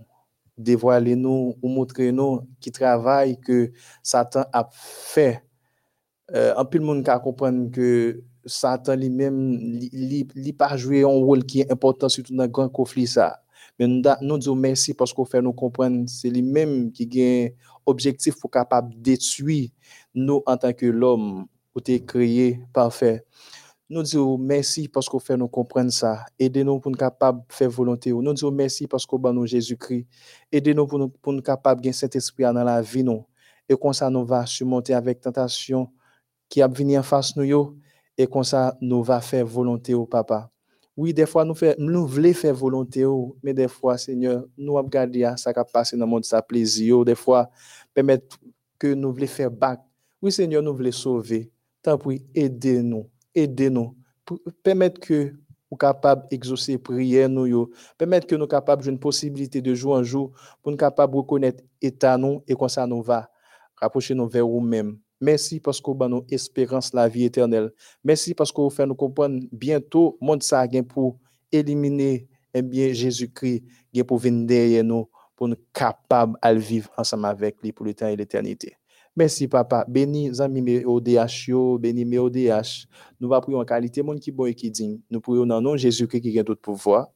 dévoilez 0.57 1.17
nous, 1.17 1.57
ou 1.61 1.69
montrez 1.69 2.13
nous 2.13 2.41
qui 2.61 2.73
travail 2.73 3.39
que 3.39 3.73
Satan 4.03 4.45
a 4.53 4.69
fait. 4.73 5.43
Euh, 6.35 6.55
en 6.57 6.65
plus, 6.65 6.79
le 6.79 6.87
monde 6.87 7.05
qui 7.05 7.11
comprendre 7.23 7.71
que 7.71 8.23
Satan 8.45 8.97
lui-même, 8.97 9.57
li 9.57 10.53
pas 10.53 10.77
joué 10.77 11.03
un 11.03 11.07
rôle 11.07 11.45
qui 11.45 11.61
est 11.61 11.71
important 11.71 12.09
surtout 12.09 12.35
dans 12.35 12.45
le 12.45 12.49
grand 12.49 12.69
conflit 12.69 13.07
ça. 13.07 13.41
Mais 13.79 13.87
nous, 13.87 14.03
nous 14.21 14.39
disons 14.39 14.55
merci 14.55 14.95
parce 14.95 15.13
qu'on 15.13 15.25
fait 15.25 15.41
nous 15.41 15.53
comprendre 15.53 16.05
c'est 16.09 16.31
lui-même 16.31 16.93
qui 16.93 17.09
a 17.23 17.47
un 17.47 17.49
objectif 17.87 18.39
pour 18.39 18.51
capable 18.51 18.95
détruire 19.01 19.71
nous 20.15 20.43
en 20.47 20.57
tant 20.57 20.73
que 20.73 20.87
l'homme 20.87 21.47
ou 21.75 21.81
t'es 21.81 22.01
créé 22.01 22.61
parfait. 22.73 23.25
Nous 23.89 24.03
disons 24.03 24.39
merci 24.39 24.89
parce 24.89 25.09
qu'on 25.09 25.19
fait 25.19 25.37
nous 25.37 25.49
comprendre 25.49 25.93
ça. 25.93 26.25
Aidez-nous 26.39 26.81
pour 26.81 26.91
nous 26.91 26.97
capable 26.97 27.41
de 27.41 27.53
faire 27.53 27.69
volonté. 27.71 28.11
Nous 28.11 28.33
disons 28.33 28.51
merci 28.51 28.87
parce 28.87 29.05
qu'on 29.05 29.19
ban 29.19 29.33
nous 29.33 29.47
Jésus-Christ. 29.47 30.07
Aidez-nous 30.51 30.87
pour 30.87 30.99
nous, 30.99 31.09
pour 31.09 31.33
nous 31.33 31.43
capable 31.43 31.83
de 31.83 31.93
cet 31.93 32.17
esprit 32.17 32.45
dans 32.45 32.53
la 32.53 32.81
vie 32.81 33.05
nous. 33.05 33.27
Et 33.69 33.77
comme 33.77 33.93
ça 33.93 34.09
nous 34.09 34.25
va 34.25 34.47
surmonter 34.47 34.95
avec 34.95 35.21
tentation 35.21 35.91
qui 36.49 36.63
a 36.63 36.69
venir 36.69 37.01
en 37.01 37.03
face 37.03 37.37
nous 37.37 37.45
yo, 37.45 37.77
et 38.23 38.27
comme 38.27 38.45
ça 38.45 38.77
nous 38.81 39.03
va 39.03 39.21
faire 39.21 39.45
volonté 39.45 39.95
au 39.95 40.07
papa. 40.07 40.49
Oui, 40.97 41.13
des 41.13 41.27
fois 41.27 41.45
nous 41.45 41.55
voulons 42.07 42.35
faire 42.35 42.55
volonté 42.55 43.05
au, 43.05 43.37
mais 43.43 43.53
des 43.53 43.67
fois 43.67 43.99
Seigneur, 43.99 44.45
nous 44.57 44.79
à 44.79 45.37
ça 45.37 45.53
qui 45.53 45.59
a 45.59 45.65
passé 45.65 45.97
dans 45.97 46.05
le 46.05 46.11
monde 46.11 46.25
ça 46.25 46.41
plaisir, 46.41 47.05
des 47.05 47.15
fois 47.15 47.51
permettre 47.93 48.39
que 48.79 48.95
nous 48.95 49.13
voulons 49.13 49.27
faire 49.27 49.51
back. 49.51 49.81
Oui 50.21 50.31
Seigneur, 50.31 50.63
nous 50.63 50.75
voulons 50.75 50.93
sauver. 50.93 51.51
Tant 51.83 51.99
pis, 51.99 52.25
aidez-nous, 52.35 53.09
aidez-nous. 53.35 53.97
Permettre 54.63 55.01
que 55.01 55.35
nous 55.71 55.77
capable 55.77 56.29
d'exaucer 56.29 56.79
prière 56.79 57.29
nous 57.29 57.47
yo. 57.47 57.71
Permettre 57.99 58.27
que 58.27 58.37
nous 58.37 58.47
capables 58.47 58.87
une 58.87 58.99
possibilité 58.99 59.61
de 59.61 59.75
jour 59.75 59.95
en 59.95 60.03
jour 60.05 60.31
pour 60.63 60.71
nous 60.71 60.79
capables 60.79 61.17
reconnaître 61.17 61.65
état 61.81 62.17
nous 62.17 62.45
et 62.47 62.55
comme 62.55 62.69
ça 62.69 62.87
nous 62.87 63.03
va 63.03 63.29
rapprocher 63.75 64.15
nous 64.15 64.29
vers 64.29 64.47
nous-mêmes. 64.47 64.99
Merci 65.23 65.61
parce 65.61 65.81
que 65.81 65.89
vous 65.89 66.09
nous 66.09 66.27
espérance 66.33 66.93
la 66.93 67.07
vie 67.07 67.23
éternelle. 67.27 67.71
Merci 68.03 68.35
parce 68.35 68.51
que 68.51 68.61
vous 68.61 68.71
faites 68.71 68.89
nous 68.89 68.97
comprendre 68.97 69.41
bientôt 69.53 70.19
monde 70.21 70.43
ça 70.43 70.67
pour 70.89 71.17
éliminer 71.53 72.27
eh 72.53 72.61
bien 72.61 72.93
Jésus-Christ 72.93 73.63
pour 74.05 74.19
venir 74.19 74.47
derrière 74.49 74.83
nous 74.83 75.09
pour 75.37 75.47
nous 75.47 75.57
capables 75.73 76.37
le 76.43 76.59
vivre 76.59 76.91
ensemble 76.97 77.27
avec 77.27 77.63
lui 77.63 77.71
pour 77.71 77.87
le 77.87 77.95
temps 77.95 78.09
et 78.09 78.17
l'éternité. 78.17 78.77
Merci 79.15 79.47
papa, 79.47 79.85
béni 79.87 80.35
zami 80.35 80.61
mes 80.61 80.85
ODH 80.85 81.47
yo, 81.47 81.79
béni 81.79 82.05
mes 82.05 82.19
ODH. 82.19 82.89
Nous 83.21 83.29
va 83.29 83.41
prier 83.41 83.57
en 83.57 83.65
qualité 83.65 84.03
monde 84.03 84.19
qui 84.19 84.33
bon 84.33 84.47
et 84.47 84.55
qui 84.55 84.73
digne. 84.73 84.99
Nous 85.09 85.21
prions 85.21 85.47
dans 85.47 85.59
le 85.59 85.63
nom 85.63 85.73
de 85.73 85.77
Jésus-Christ 85.77 86.21
qui 86.21 86.37
a 86.37 86.43
tout 86.43 86.57
pouvoir. 86.57 87.13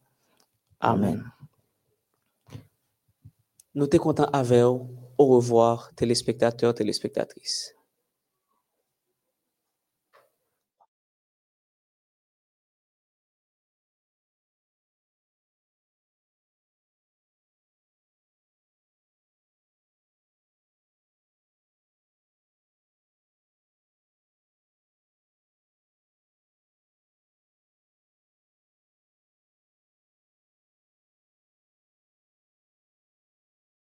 Amen. 0.79 1.25
Nous 3.75 3.87
sommes 3.91 3.99
contents 3.99 4.31
avec 4.33 4.63
vous. 4.63 4.91
Au 5.19 5.27
revoir, 5.27 5.91
téléspectateurs, 5.97 6.75
téléspectatrices. 6.75 7.76